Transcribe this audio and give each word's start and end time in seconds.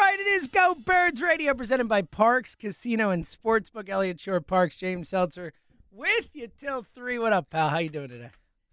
Right. 0.00 0.18
It 0.18 0.26
is 0.28 0.48
Go 0.48 0.74
Birds 0.74 1.20
Radio, 1.20 1.52
presented 1.52 1.86
by 1.86 2.00
Parx 2.02 2.56
Casino 2.58 3.10
and 3.10 3.24
Sportsbook. 3.26 3.88
Eliot 3.88 4.18
Shorr-Parks, 4.18 4.76
James 4.76 5.10
Seltzer, 5.10 5.52
with 5.92 6.30
you 6.32 6.48
till 6.58 6.84
three. 6.94 7.18
What 7.18 7.32
up, 7.34 7.50
pal? 7.50 7.68
How 7.68 7.78
you 7.78 7.90
doing 7.90 8.08
today? 8.08 8.30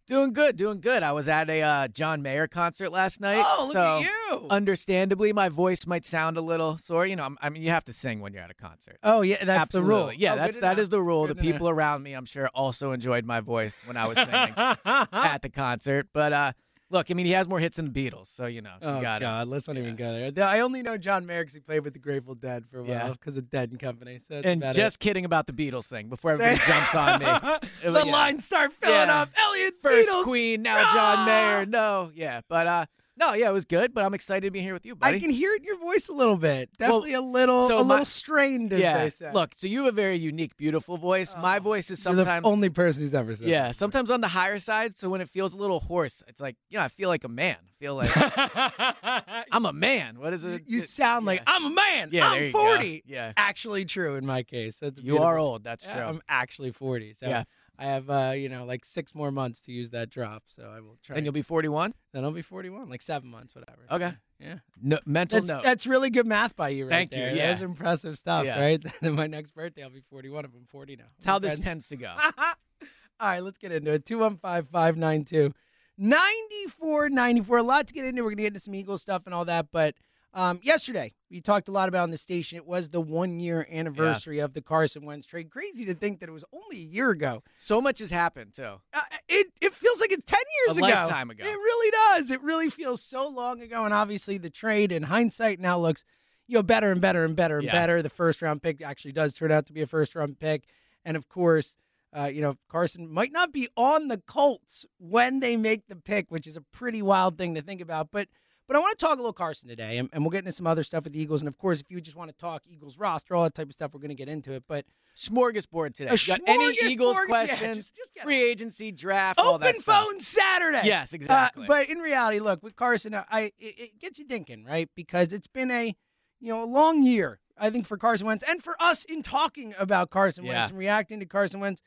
Doing 0.07 0.31
good, 0.31 0.55
doing 0.55 0.79
good. 0.79 1.03
I 1.03 1.11
was 1.11 1.27
at 1.27 1.49
a 1.49 1.61
uh, 1.61 1.87
John 1.89 2.21
Mayer 2.21 2.47
concert 2.47 2.91
last 2.93 3.19
night. 3.19 3.43
Oh, 3.45 3.65
look 3.65 3.73
so 3.73 3.99
at 3.99 4.03
you! 4.03 4.47
Understandably, 4.49 5.33
my 5.33 5.49
voice 5.49 5.85
might 5.85 6.05
sound 6.05 6.37
a 6.37 6.41
little 6.41 6.77
sore. 6.77 7.05
You 7.05 7.17
know, 7.17 7.23
I'm- 7.23 7.37
I 7.41 7.49
mean, 7.49 7.61
you 7.61 7.71
have 7.71 7.83
to 7.85 7.93
sing 7.93 8.21
when 8.21 8.31
you're 8.33 8.41
at 8.41 8.49
a 8.49 8.53
concert. 8.55 8.97
oh, 9.03 9.21
yeah, 9.21 9.43
that's 9.43 9.63
Absolutely. 9.63 9.89
the 9.95 9.95
rule. 10.05 10.13
Yeah, 10.13 10.33
Oh, 10.33 10.37
that's 10.37 10.57
that 10.59 10.79
is 10.79 10.87
the 10.89 11.01
rule. 11.01 11.27
Good 11.27 11.37
the 11.37 11.41
people 11.41 11.67
around 11.67 12.03
me, 12.03 12.13
I'm 12.13 12.25
sure, 12.25 12.49
also 12.55 12.93
enjoyed 12.93 13.25
my 13.25 13.41
voice 13.41 13.81
when 13.85 13.97
I 13.97 14.07
was 14.07 14.17
singing 14.17 14.53
at 14.55 15.41
the 15.41 15.49
concert. 15.49 16.07
But 16.13 16.31
uh, 16.31 16.53
look, 16.89 17.11
I 17.11 17.13
mean, 17.13 17.25
he 17.25 17.31
has 17.33 17.47
more 17.47 17.59
hits 17.59 17.77
than 17.77 17.91
the 17.91 18.09
Beatles, 18.09 18.27
so 18.27 18.45
you 18.45 18.61
know, 18.61 18.73
Oh 18.81 18.97
you 18.97 19.01
got 19.01 19.21
it. 19.21 19.25
God, 19.25 19.47
let's 19.47 19.67
not 19.67 19.75
Yeah. 19.77 19.83
even 19.83 19.95
go 19.95 20.31
there. 20.31 20.47
I 20.47 20.59
only 20.61 20.81
know 20.83 20.97
John 20.97 21.25
Mayer 21.25 21.41
because 21.41 21.53
he 21.53 21.59
played 21.59 21.81
with 21.81 21.93
the 21.93 21.99
Grateful 21.99 22.35
Dead 22.35 22.65
for 22.69 22.79
a 22.79 22.83
while 22.83 23.11
because 23.13 23.37
of 23.37 23.49
Dead 23.49 23.71
and 23.71 23.79
Company. 23.79 24.19
So 24.27 24.41
And 24.43 24.61
just 24.73 24.99
kidding 24.99 25.25
about 25.25 25.47
the 25.47 25.53
Beatles 25.53 25.85
thing 25.87 26.07
before 26.09 26.31
everybody 26.39 26.59
jumps 26.65 26.95
on 26.95 27.19
me. 27.19 27.25
it. 27.25 27.69
It 27.83 27.91
the 27.91 28.05
yeah. 28.05 28.11
lines 28.11 28.45
start 28.45 28.73
filling 28.81 29.07
Yeah. 29.07 29.21
up. 29.21 29.29
Eliot 29.37 29.75
First 29.81 30.09
Beatles. 30.09 30.23
Queen, 30.23 30.61
now 30.61 30.77
John 30.93 31.17
Ah! 31.19 31.25
Mayer. 31.25 31.65
No, 31.65 32.11
yeah, 32.15 32.41
but 32.47 32.67
uh, 32.67 32.85
no, 33.17 33.33
yeah, 33.33 33.49
it 33.49 33.53
was 33.53 33.65
good. 33.65 33.93
But 33.93 34.05
I'm 34.05 34.13
excited 34.13 34.45
to 34.47 34.51
be 34.51 34.61
here 34.61 34.73
with 34.73 34.85
you, 34.85 34.95
buddy. 34.95 35.17
I 35.17 35.19
can 35.19 35.29
hear 35.29 35.53
it 35.53 35.57
in 35.61 35.63
your 35.65 35.77
voice 35.79 36.07
a 36.07 36.13
little 36.13 36.37
bit. 36.37 36.69
Definitely 36.77 37.13
a 37.13 37.21
little, 37.21 37.67
so 37.67 37.79
a 37.79 37.83
my- 37.83 37.95
little 37.95 38.05
strained, 38.05 38.71
as 38.73 38.79
yeah. 38.79 38.97
they 38.99 39.09
say. 39.09 39.31
Look, 39.33 39.53
so 39.55 39.67
you 39.67 39.83
have 39.85 39.93
a 39.93 39.95
very 39.95 40.17
unique, 40.17 40.55
beautiful 40.57 40.97
voice. 40.97 41.35
My 41.41 41.57
Oh, 41.57 41.61
voice 41.61 41.89
is 41.91 42.01
sometimes 42.01 42.45
only 42.45 42.69
person 42.69 43.03
who's 43.03 43.13
ever 43.13 43.35
said. 43.35 43.47
yeah, 43.47 43.71
sometimes 43.71 44.11
on 44.11 44.21
the 44.21 44.27
higher 44.27 44.59
side. 44.59 44.97
So 44.97 45.09
when 45.09 45.21
it 45.21 45.29
feels 45.29 45.53
a 45.53 45.57
little 45.57 45.79
hoarse, 45.79 46.23
it's 46.27 46.39
like 46.41 46.55
you 46.69 46.77
know, 46.77 46.83
I 46.83 46.87
feel 46.89 47.09
like 47.09 47.23
a 47.23 47.29
man. 47.29 47.57
I 47.59 47.73
feel 47.79 47.95
like. 47.95 48.11
I'm 49.51 49.65
a 49.65 49.73
man. 49.73 50.19
What 50.19 50.33
is 50.33 50.43
it? 50.43 50.63
You 50.67 50.79
It- 50.79 50.89
sound 50.89 51.25
like 51.25 51.39
yeah. 51.41 51.53
I'm 51.55 51.65
a 51.65 51.69
man. 51.69 52.09
Yeah, 52.11 52.27
I'm 52.29 52.43
you 52.43 52.51
go. 52.51 52.59
40. 52.59 53.03
Yeah. 53.05 53.33
Actually 53.37 53.85
true 53.85 54.15
in 54.15 54.25
my 54.25 54.43
case. 54.43 54.77
That's 54.79 54.99
You 54.99 55.19
are 55.19 55.37
old. 55.37 55.63
That's 55.63 55.85
Yeah, 55.85 55.93
true. 55.93 56.03
I'm 56.03 56.21
actually 56.29 56.71
40. 56.71 57.13
So 57.13 57.27
Yeah. 57.27 57.43
I 57.79 57.85
have 57.85 58.09
uh, 58.09 58.33
you 58.35 58.49
know, 58.49 58.65
like 58.65 58.83
6 58.85 59.13
more 59.13 59.31
months 59.31 59.61
to 59.61 59.71
use 59.71 59.91
that 59.91 60.09
drop, 60.09 60.43
so 60.47 60.63
I 60.75 60.79
will 60.79 60.97
try. 61.03 61.15
and 61.15 61.25
you'll 61.25 61.33
be 61.33 61.41
41. 61.43 61.93
then 62.13 62.23
I'll 62.23 62.31
be 62.31 62.41
41, 62.41 62.89
like 62.89 63.01
7 63.01 63.29
months 63.29 63.53
whatever. 63.55 63.83
Okay. 63.91 64.13
Yeah. 64.39 64.59
No, 64.81 64.99
mental 65.05 65.39
That's 65.39 65.47
note. 65.49 65.63
that's 65.63 65.87
really 65.87 66.09
good 66.11 66.27
math 66.27 66.55
by 66.55 66.69
you 66.69 66.85
right 66.85 67.09
Thank 67.09 67.13
you, 67.15 67.35
yeah. 67.37 67.51
That's 67.51 67.61
impressive 67.61 68.17
stuff, 68.17 68.45
Yeah. 68.45 68.59
right? 68.59 68.83
then 69.01 69.13
my 69.15 69.27
next 69.27 69.51
birthday 69.55 69.83
I'll 69.83 69.89
be 69.89 70.01
41 70.09 70.45
if 70.45 70.51
I'm 70.55 70.65
40 70.65 70.95
now. 70.95 71.03
That's 71.17 71.25
how 71.25 71.39
this 71.39 71.59
tends 71.59 71.87
to 71.89 71.95
go. 71.95 72.13
All 73.19 73.27
right, 73.29 73.41
let's 73.43 73.57
get 73.57 73.71
into 73.71 73.91
it. 73.93 74.05
215 74.05 74.71
592 74.71 75.53
9494. 75.97 77.57
A 77.57 77.63
lot 77.63 77.87
to 77.87 77.93
get 77.93 78.05
into. 78.05 78.21
We're 78.21 78.29
going 78.29 78.37
to 78.37 78.43
get 78.43 78.47
into 78.47 78.59
some 78.59 78.75
Eagle 78.75 78.97
stuff 78.99 79.23
and 79.25 79.33
all 79.33 79.45
that. 79.45 79.67
But 79.71 79.95
um, 80.33 80.59
yesterday, 80.61 81.13
we 81.31 81.41
talked 81.41 81.67
a 81.67 81.71
lot 81.71 81.89
about 81.89 82.03
on 82.03 82.11
the 82.11 82.17
station. 82.17 82.57
It 82.57 82.65
was 82.67 82.89
the 82.89 83.01
one 83.01 83.39
year 83.39 83.67
anniversary 83.71 84.39
of 84.39 84.53
the 84.53 84.61
Carson 84.61 85.05
Wentz 85.05 85.25
trade. 85.25 85.49
Crazy 85.49 85.85
to 85.85 85.93
think 85.95 86.19
that 86.19 86.29
it 86.29 86.33
was 86.33 86.45
only 86.53 86.77
a 86.77 86.85
year 86.85 87.09
ago. 87.09 87.43
So 87.55 87.81
much 87.81 87.99
has 87.99 88.11
happened 88.11 88.53
too. 88.53 88.81
Uh, 88.93 89.01
it, 89.27 89.47
it 89.61 89.73
feels 89.73 89.99
like 89.99 90.11
it's 90.11 90.25
10 90.25 90.39
years 90.67 90.77
A 90.77 90.79
ago. 90.81 90.87
lifetime 90.93 91.29
ago. 91.31 91.43
It 91.43 91.49
really 91.53 91.91
does. 91.91 92.31
It 92.31 92.41
really 92.43 92.69
feels 92.69 93.01
so 93.01 93.27
long 93.27 93.61
ago. 93.61 93.83
And 93.85 93.93
obviously, 93.93 94.37
the 94.37 94.49
trade 94.49 94.91
in 94.91 95.03
hindsight 95.03 95.59
now 95.59 95.79
looks 95.79 96.03
you 96.47 96.55
know 96.55 96.63
better 96.63 96.91
and 96.91 97.01
better 97.01 97.25
and 97.25 97.35
better 97.35 97.57
and 97.57 97.65
Yeah. 97.65 97.71
better. 97.73 98.01
The 98.01 98.09
first 98.09 98.41
round 98.41 98.61
pick 98.61 98.81
actually 98.81 99.11
does 99.13 99.33
turn 99.33 99.51
out 99.51 99.65
to 99.67 99.73
be 99.73 99.81
a 99.81 99.87
first 99.87 100.15
round 100.15 100.39
pick. 100.39 100.63
And 101.03 101.17
of 101.17 101.27
course, 101.29 101.75
uh, 102.15 102.25
you 102.25 102.41
know, 102.41 102.57
Carson 102.69 103.11
might 103.11 103.31
not 103.33 103.51
be 103.51 103.67
on 103.75 104.07
the 104.07 104.17
Colts 104.27 104.85
when 104.97 105.39
they 105.41 105.57
make 105.57 105.87
the 105.87 105.95
pick, 105.95 106.31
which 106.31 106.47
is 106.47 106.55
a 106.55 106.61
pretty 106.61 107.01
wild 107.01 107.37
thing 107.37 107.55
to 107.55 107.61
think 107.61 107.81
about. 107.81 108.09
But 108.11 108.27
but 108.67 108.75
I 108.75 108.79
want 108.79 108.97
to 108.97 109.05
talk 109.05 109.13
a 109.15 109.21
little 109.21 109.33
Carson 109.33 109.67
today, 109.69 109.97
and, 109.97 110.09
and 110.13 110.23
we'll 110.23 110.31
get 110.31 110.39
into 110.39 110.51
some 110.51 110.67
other 110.67 110.83
stuff 110.83 111.03
with 111.05 111.13
the 111.13 111.19
Eagles. 111.21 111.41
And 111.41 111.47
of 111.47 111.57
course, 111.57 111.79
if 111.79 111.85
you 111.89 111.99
just 112.01 112.17
want 112.17 112.29
to 112.29 112.37
talk 112.37 112.63
Eagles 112.69 112.97
roster, 112.97 113.35
all 113.35 113.43
that 113.43 113.55
type 113.55 113.67
of 113.67 113.73
stuff, 113.73 113.93
we're 113.93 113.99
going 114.01 114.09
to 114.09 114.15
get 114.15 114.29
into 114.29 114.51
it. 114.53 114.63
But 114.67 114.85
Smorgasbord 115.15 115.95
today. 115.95 116.11
You 116.11 116.27
got 116.27 116.41
any 116.47 116.75
Eagles 116.83 117.17
yeah, 117.19 117.25
questions? 117.25 117.77
just- 117.77 117.95
just 117.95 118.13
get 118.13 118.23
free 118.23 118.41
agency, 118.43 118.91
draft, 118.91 119.39
all 119.39 119.55
open 119.55 119.61
that 119.61 119.77
stuff. 119.77 120.05
phone 120.05 120.21
Saturday. 120.21 120.81
Yes, 120.85 121.13
Uh, 121.13 121.15
exactly. 121.15 121.65
but 121.67 121.89
in 121.89 121.97
reality, 121.99 122.39
look 122.39 122.61
with 122.63 122.75
Carson, 122.75 123.15
I, 123.15 123.25
I 123.31 123.41
it, 123.41 123.53
it 123.79 123.99
gets 123.99 124.19
you 124.19 124.25
thinking, 124.25 124.63
right? 124.63 124.89
Because 124.95 125.33
it's 125.33 125.47
been 125.47 125.71
a 125.71 125.95
you 126.39 126.49
know 126.53 126.63
a 126.63 126.65
long 126.65 127.03
year, 127.03 127.39
I 127.57 127.69
think, 127.71 127.87
for 127.87 127.97
Carson 127.97 128.27
Wentz 128.27 128.43
and 128.47 128.61
for 128.61 128.75
us 128.81 129.05
in 129.05 129.23
talking 129.23 129.73
about 129.79 130.11
Carson 130.11 130.45
Yeah. 130.45 130.53
Wentz 130.53 130.69
and 130.69 130.77
reacting 130.79 131.19
to 131.19 131.25
Carson 131.25 131.59
Wentz. 131.59 131.81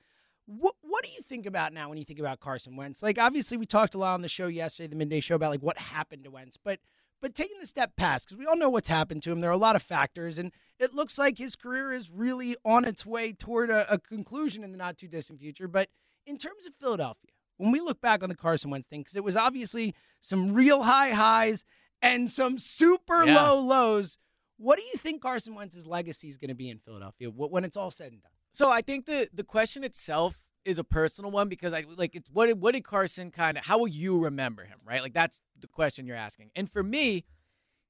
What 0.58 0.74
what 0.80 1.04
do 1.04 1.10
you 1.10 1.22
think 1.22 1.46
about 1.46 1.72
now 1.72 1.88
when 1.88 1.96
you 1.98 2.04
think 2.04 2.18
about 2.18 2.40
Carson 2.40 2.74
Wentz? 2.74 3.02
Like 3.04 3.18
obviously, 3.18 3.56
we 3.56 3.66
talked 3.66 3.94
a 3.94 3.98
lot 3.98 4.14
on 4.14 4.22
the 4.22 4.28
show 4.28 4.48
yesterday, 4.48 4.88
the 4.88 4.96
midday 4.96 5.20
show, 5.20 5.36
about 5.36 5.50
like 5.50 5.62
what 5.62 5.78
happened 5.78 6.24
to 6.24 6.30
Wentz, 6.30 6.56
but 6.62 6.80
but 7.20 7.36
taking 7.36 7.60
the 7.60 7.66
step 7.68 7.94
past 7.96 8.26
because 8.26 8.38
we 8.38 8.46
all 8.46 8.56
know 8.56 8.68
what's 8.68 8.88
happened 8.88 9.22
to 9.22 9.30
him. 9.30 9.40
There 9.40 9.50
are 9.50 9.52
a 9.52 9.56
lot 9.58 9.76
of 9.76 9.82
factors, 9.82 10.38
and 10.38 10.50
it 10.80 10.92
looks 10.92 11.18
like 11.18 11.38
his 11.38 11.54
career 11.54 11.92
is 11.92 12.10
really 12.10 12.56
on 12.64 12.84
its 12.84 13.06
way 13.06 13.32
toward 13.32 13.70
a, 13.70 13.92
a 13.92 13.98
conclusion 13.98 14.64
in 14.64 14.72
the 14.72 14.78
not 14.78 14.96
too 14.98 15.06
distant 15.06 15.38
future. 15.38 15.68
But 15.68 15.88
in 16.26 16.36
terms 16.36 16.66
of 16.66 16.74
Philadelphia, 16.80 17.30
when 17.58 17.70
we 17.70 17.78
look 17.78 18.00
back 18.00 18.22
on 18.24 18.28
the 18.28 18.34
Carson 18.34 18.70
Wentz 18.70 18.88
thing, 18.88 19.02
because 19.02 19.14
it 19.16 19.22
was 19.22 19.36
obviously 19.36 19.94
some 20.20 20.52
real 20.52 20.82
high 20.82 21.10
highs 21.10 21.64
and 22.02 22.28
some 22.28 22.58
super 22.58 23.24
Yeah. 23.24 23.40
low 23.40 23.60
lows. 23.60 24.18
What 24.56 24.78
do 24.78 24.84
you 24.84 24.98
think 24.98 25.22
Carson 25.22 25.54
Wentz's 25.54 25.86
legacy 25.86 26.28
is 26.28 26.38
going 26.38 26.48
to 26.48 26.54
be 26.54 26.70
in 26.70 26.78
Philadelphia 26.78 27.30
when 27.30 27.64
it's 27.64 27.76
all 27.76 27.90
said 27.90 28.12
and 28.12 28.22
done? 28.22 28.32
So 28.52 28.70
I 28.70 28.80
think 28.82 29.06
the 29.06 29.28
the 29.32 29.44
question 29.44 29.84
itself 29.84 30.40
is 30.64 30.78
a 30.78 30.84
personal 30.84 31.30
one 31.30 31.48
because 31.48 31.72
I 31.72 31.84
like 31.96 32.14
it's 32.14 32.28
what 32.30 32.46
did, 32.46 32.60
what 32.60 32.74
did 32.74 32.84
Carson 32.84 33.30
kind 33.30 33.56
of 33.56 33.64
how 33.64 33.78
will 33.78 33.88
you 33.88 34.22
remember 34.22 34.64
him 34.64 34.78
right 34.84 35.00
like 35.00 35.14
that's 35.14 35.40
the 35.58 35.66
question 35.66 36.06
you're 36.06 36.16
asking 36.16 36.50
and 36.54 36.70
for 36.70 36.82
me 36.82 37.24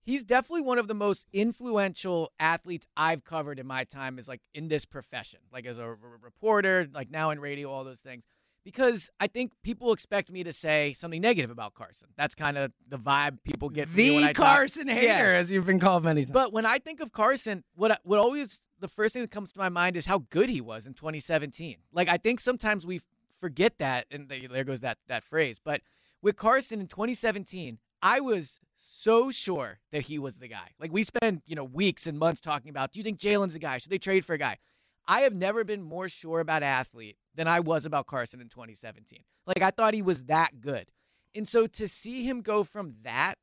he's 0.03 0.23
definitely 0.23 0.63
one 0.63 0.79
of 0.79 0.87
the 0.87 0.95
most 0.95 1.27
influential 1.33 2.31
athletes 2.39 2.87
I've 2.97 3.25
covered 3.25 3.59
in 3.59 3.67
my 3.67 3.83
time 3.85 4.19
is 4.21 4.29
like 4.29 4.41
in 4.55 4.69
this 4.69 4.85
profession 4.85 5.41
like 5.53 5.67
as 5.67 5.79
a 5.79 5.83
r- 5.83 5.99
reporter 6.23 6.87
like 6.95 7.11
now 7.11 7.31
in 7.31 7.41
radio 7.41 7.69
all 7.71 7.83
those 7.83 8.01
things 8.01 8.23
because 8.65 9.11
I 9.19 9.27
think 9.27 9.53
people 9.65 9.93
expect 9.93 10.31
me 10.31 10.45
to 10.45 10.53
say 10.53 10.93
something 10.93 11.21
negative 11.21 11.51
about 11.51 11.75
Carson 11.75 12.09
that's 12.17 12.37
kind 12.37 12.57
of 12.57 12.71
the 12.89 12.99
vibe 12.99 13.39
people 13.43 13.69
get 13.69 13.89
from 13.89 13.97
me 13.97 14.15
when 14.15 14.27
The. 14.29 14.35
Carson 14.35 14.87
hater, 14.87 15.07
Yeah. 15.07 15.39
as 15.39 15.51
you've 15.51 15.67
been 15.67 15.81
called 15.81 16.05
many 16.05 16.23
times. 16.25 16.33
But 16.33 16.53
when 16.53 16.67
I 16.67 16.79
think 16.79 17.01
of 17.01 17.11
Carson, 17.11 17.65
what 17.75 17.91
I- 17.93 17.99
what 18.05 18.19
always 18.21 18.63
the 18.81 18.89
first 18.89 19.13
thing 19.13 19.23
that 19.23 19.31
comes 19.31 19.53
to 19.53 19.59
my 19.59 19.69
mind 19.69 19.97
is 19.97 20.07
how 20.07 20.25
good 20.31 20.49
he 20.49 20.61
was 20.61 20.87
in 20.87 20.95
2017. 20.95 21.77
Like 21.93 22.09
I 22.09 22.17
think 22.17 22.41
sometimes 22.41 22.87
we 22.87 23.01
forget 23.39 23.79
that, 23.79 24.07
and 24.11 24.29
there 24.29 24.65
goes 24.65 24.81
that 24.81 24.99
that 25.09 25.25
phrase. 25.25 25.61
But 25.63 25.83
with 26.23 26.37
Carson 26.37 26.81
in 26.81 26.87
2017, 26.87 27.79
I 28.03 28.21
was 28.21 28.59
so 28.77 29.31
sure 29.31 29.79
that 29.93 30.03
he 30.03 30.19
was 30.19 30.39
the 30.39 30.49
guy. 30.49 30.71
Like 30.79 30.93
we 30.93 31.05
spend 31.05 31.43
you 31.47 31.55
know 31.55 31.65
weeks 31.65 32.07
and 32.07 32.19
months 32.19 32.41
talking 32.41 32.71
about. 32.71 32.93
Do 32.93 32.99
you 32.99 33.05
think 33.05 33.19
Jalen's 33.19 33.55
the 33.55 33.59
guy? 33.59 33.79
Should 33.79 33.93
they 33.93 33.99
trade 33.99 34.25
for 34.25 34.35
a 34.35 34.39
guy? 34.39 34.59
I 35.07 35.21
have 35.21 35.35
never 35.35 35.65
been 35.65 35.83
more 35.83 36.09
sure 36.09 36.41
about 36.41 36.63
athlete 36.63 37.17
than 37.35 37.49
I 37.49 37.61
was 37.61 37.85
about 37.85 38.07
Carson 38.07 38.41
in 38.41 38.49
2017. 38.49 39.21
Like 39.47 39.63
I 39.63 39.71
thought 39.71 39.95
he 39.95 40.03
was 40.03 40.25
that 40.25 40.61
good. 40.61 40.91
And 41.35 41.49
so 41.49 41.67
to 41.67 41.89
see 41.89 42.25
him 42.25 42.43
go 42.43 42.65
from 42.65 42.95
that 43.03 43.35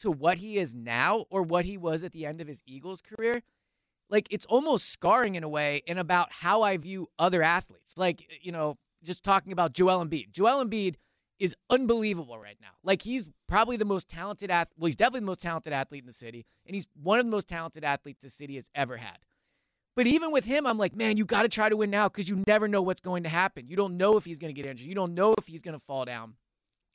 to 0.00 0.10
what 0.10 0.38
he 0.38 0.58
is 0.58 0.74
now 0.74 1.26
or 1.30 1.42
what 1.42 1.64
he 1.64 1.76
was 1.76 2.02
at 2.02 2.12
the 2.12 2.24
end 2.26 2.40
of 2.40 2.46
his 2.46 2.62
Eagles 2.66 3.00
career, 3.00 3.42
like 4.10 4.26
it's 4.30 4.46
almost 4.46 4.90
scarring 4.90 5.34
in 5.34 5.42
a 5.42 5.48
way 5.48 5.82
and 5.86 5.98
about 5.98 6.32
how 6.32 6.62
I 6.62 6.76
view 6.76 7.08
other 7.18 7.42
athletes. 7.42 7.96
Like, 7.96 8.22
eh, 8.22 8.36
you 8.42 8.52
know, 8.52 8.78
just 9.02 9.22
talking 9.22 9.52
about 9.52 9.72
Joel 9.72 10.04
Embiid. 10.04 10.30
Joel 10.30 10.64
Embiid 10.64 10.96
is 11.38 11.54
unbelievable 11.70 12.38
right 12.38 12.56
now. 12.60 12.72
Like 12.82 13.02
he's 13.02 13.28
probably 13.46 13.76
the 13.76 13.84
most 13.84 14.08
talented 14.08 14.50
athlete. 14.50 14.76
Well, 14.78 14.86
he's 14.86 14.96
definitely 14.96 15.20
the 15.20 15.26
most 15.26 15.40
talented 15.40 15.72
athlete 15.72 16.02
in 16.02 16.06
the 16.06 16.12
city, 16.12 16.46
and 16.66 16.74
he's 16.74 16.86
one 17.00 17.18
of 17.18 17.26
the 17.26 17.30
most 17.30 17.48
talented 17.48 17.84
athletes 17.84 18.22
the 18.22 18.30
city 18.30 18.56
has 18.56 18.68
ever 18.74 18.96
had. 18.96 19.18
But 19.94 20.06
even 20.06 20.30
with 20.30 20.44
him, 20.44 20.64
I'm 20.66 20.78
like, 20.78 20.94
man, 20.94 21.16
you 21.16 21.24
got 21.24 21.42
to 21.42 21.48
try 21.48 21.68
to 21.68 21.76
win 21.76 21.90
now 21.90 22.08
because 22.08 22.28
you 22.28 22.44
never 22.46 22.68
know 22.68 22.82
what's 22.82 23.00
going 23.00 23.24
to 23.24 23.28
happen. 23.28 23.66
You 23.66 23.74
don't 23.74 23.96
know 23.96 24.16
if 24.16 24.24
he's 24.24 24.38
going 24.38 24.54
to 24.54 24.60
get 24.60 24.68
injured. 24.68 24.86
You 24.86 24.94
don't 24.94 25.12
know 25.12 25.34
if 25.36 25.46
he's 25.46 25.60
going 25.60 25.76
to 25.76 25.84
fall 25.84 26.04
down, 26.04 26.34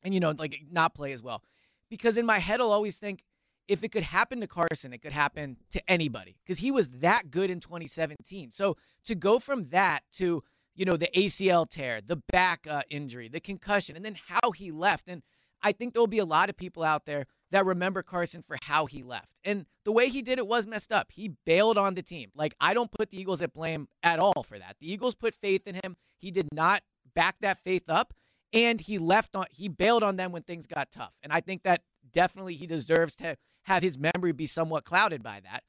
and 0.04 0.14
you 0.14 0.20
know, 0.20 0.32
like 0.32 0.62
not 0.72 0.94
play 0.94 1.12
as 1.14 1.22
well. 1.22 1.42
Because 1.90 2.18
in 2.18 2.26
my 2.26 2.40
head, 2.40 2.62
I'll 2.62 2.72
always 2.72 2.98
think, 2.98 3.24
if 3.68 3.84
it 3.84 3.92
could 3.92 4.04
happen 4.04 4.42
to 4.42 4.48
Carson, 4.48 4.94
it 4.94 5.02
could 5.02 5.14
happen 5.14 5.58
to 5.72 5.82
anybody 5.90 6.36
because 6.44 6.60
he 6.60 6.72
was 6.72 6.90
that 6.90 7.32
good 7.32 7.50
in 7.50 7.60
2017. 7.60 8.52
So 8.52 8.78
to 9.06 9.16
go 9.16 9.40
from 9.40 9.70
that 9.70 10.04
to, 10.14 10.44
you 10.76 10.86
know, 10.86 10.98
the 10.98 11.10
ACL 11.16 11.70
tear, 11.70 12.02
the 12.06 12.22
back 12.32 12.68
uh, 12.70 12.82
injury, 12.90 13.30
the 13.30 13.40
concussion, 13.40 13.96
and 13.96 14.04
then 14.04 14.18
how 14.28 14.52
he 14.52 14.72
left. 14.72 15.08
And 15.08 15.24
I 15.62 15.72
think 15.72 15.94
there'll 15.94 16.08
be 16.08 16.20
a 16.20 16.26
lot 16.26 16.50
of 16.50 16.58
people 16.58 16.84
out 16.84 17.06
there 17.06 17.26
that 17.52 17.66
remember 17.66 18.04
Carson 18.04 18.42
for 18.42 18.58
how 18.64 18.86
he 18.86 19.02
left. 19.04 19.30
And 19.44 19.66
the 19.86 19.92
way 19.92 20.10
he 20.10 20.22
did 20.22 20.40
it 20.40 20.48
was 20.48 20.68
messed 20.68 20.92
up. 20.92 21.12
He 21.12 21.36
bailed 21.46 21.78
on 21.78 21.94
the 21.94 22.02
team. 22.02 22.32
Like, 22.36 22.56
I 22.60 22.74
don't 22.74 22.92
put 22.92 23.12
the 23.12 23.20
Eagles 23.20 23.42
at 23.42 23.54
blame 23.54 23.88
at 24.02 24.20
all 24.20 24.44
for 24.44 24.60
that. 24.60 24.76
The 24.80 24.92
Eagles 24.92 25.16
put 25.16 25.36
faith 25.36 25.68
in 25.68 25.76
him. 25.76 25.96
He 26.18 26.32
did 26.32 26.50
not 26.52 26.82
back 27.16 27.38
that 27.42 27.60
faith 27.64 27.90
up. 27.90 28.14
And 28.52 28.82
he 28.82 28.98
left 29.00 29.36
on, 29.36 29.46
he 29.52 29.68
bailed 29.68 30.04
on 30.04 30.16
them 30.16 30.32
when 30.32 30.44
things 30.44 30.68
got 30.68 30.92
tough. 30.92 31.14
And 31.24 31.32
I 31.32 31.42
think 31.42 31.64
that 31.64 31.82
definitely 32.12 32.56
he 32.56 32.68
deserves 32.68 33.16
to 33.18 33.36
have 33.64 33.84
his 33.84 33.98
memory 33.98 34.32
be 34.32 34.46
somewhat 34.46 34.84
clouded 34.84 35.24
by 35.24 35.40
that. 35.42 35.64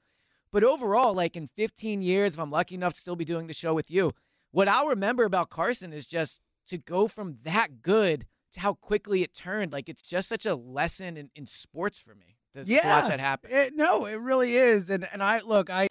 But 0.52 0.64
overall, 0.64 1.14
like 1.14 1.37
in 1.37 1.49
15 1.49 2.00
years, 2.00 2.35
if 2.35 2.41
I'm 2.41 2.50
lucky 2.50 2.76
enough 2.76 2.94
to 2.94 3.00
still 3.00 3.17
be 3.17 3.25
doing 3.25 3.49
the 3.49 3.55
show 3.55 3.75
with 3.75 3.91
you, 3.91 4.12
what 4.52 4.69
I'll 4.69 4.87
remember 4.87 5.25
about 5.25 5.50
Carson 5.50 5.93
is 5.93 6.06
just 6.06 6.41
to 6.69 6.79
go 6.79 7.08
from 7.08 7.38
that 7.43 7.82
good 7.82 8.26
to 8.52 8.61
how 8.61 8.75
quickly 8.75 9.23
it 9.23 9.35
turned. 9.35 9.73
Like 9.73 9.88
it's 9.88 10.02
just 10.02 10.29
such 10.29 10.46
a 10.46 10.55
lesson 10.55 11.17
in, 11.17 11.31
in 11.35 11.46
sports 11.46 11.99
for 11.99 12.14
me 12.14 12.37
to 12.55 12.62
yeah, 12.64 13.00
watch 13.00 13.08
that 13.08 13.20
happen. 13.20 13.50
It, 13.50 13.75
no, 13.75 14.06
it 14.06 14.14
really 14.14 14.56
is. 14.56 14.91
And 14.91 15.08
and 15.12 15.23
I 15.23 15.41
look, 15.41 15.70
I 15.70 15.88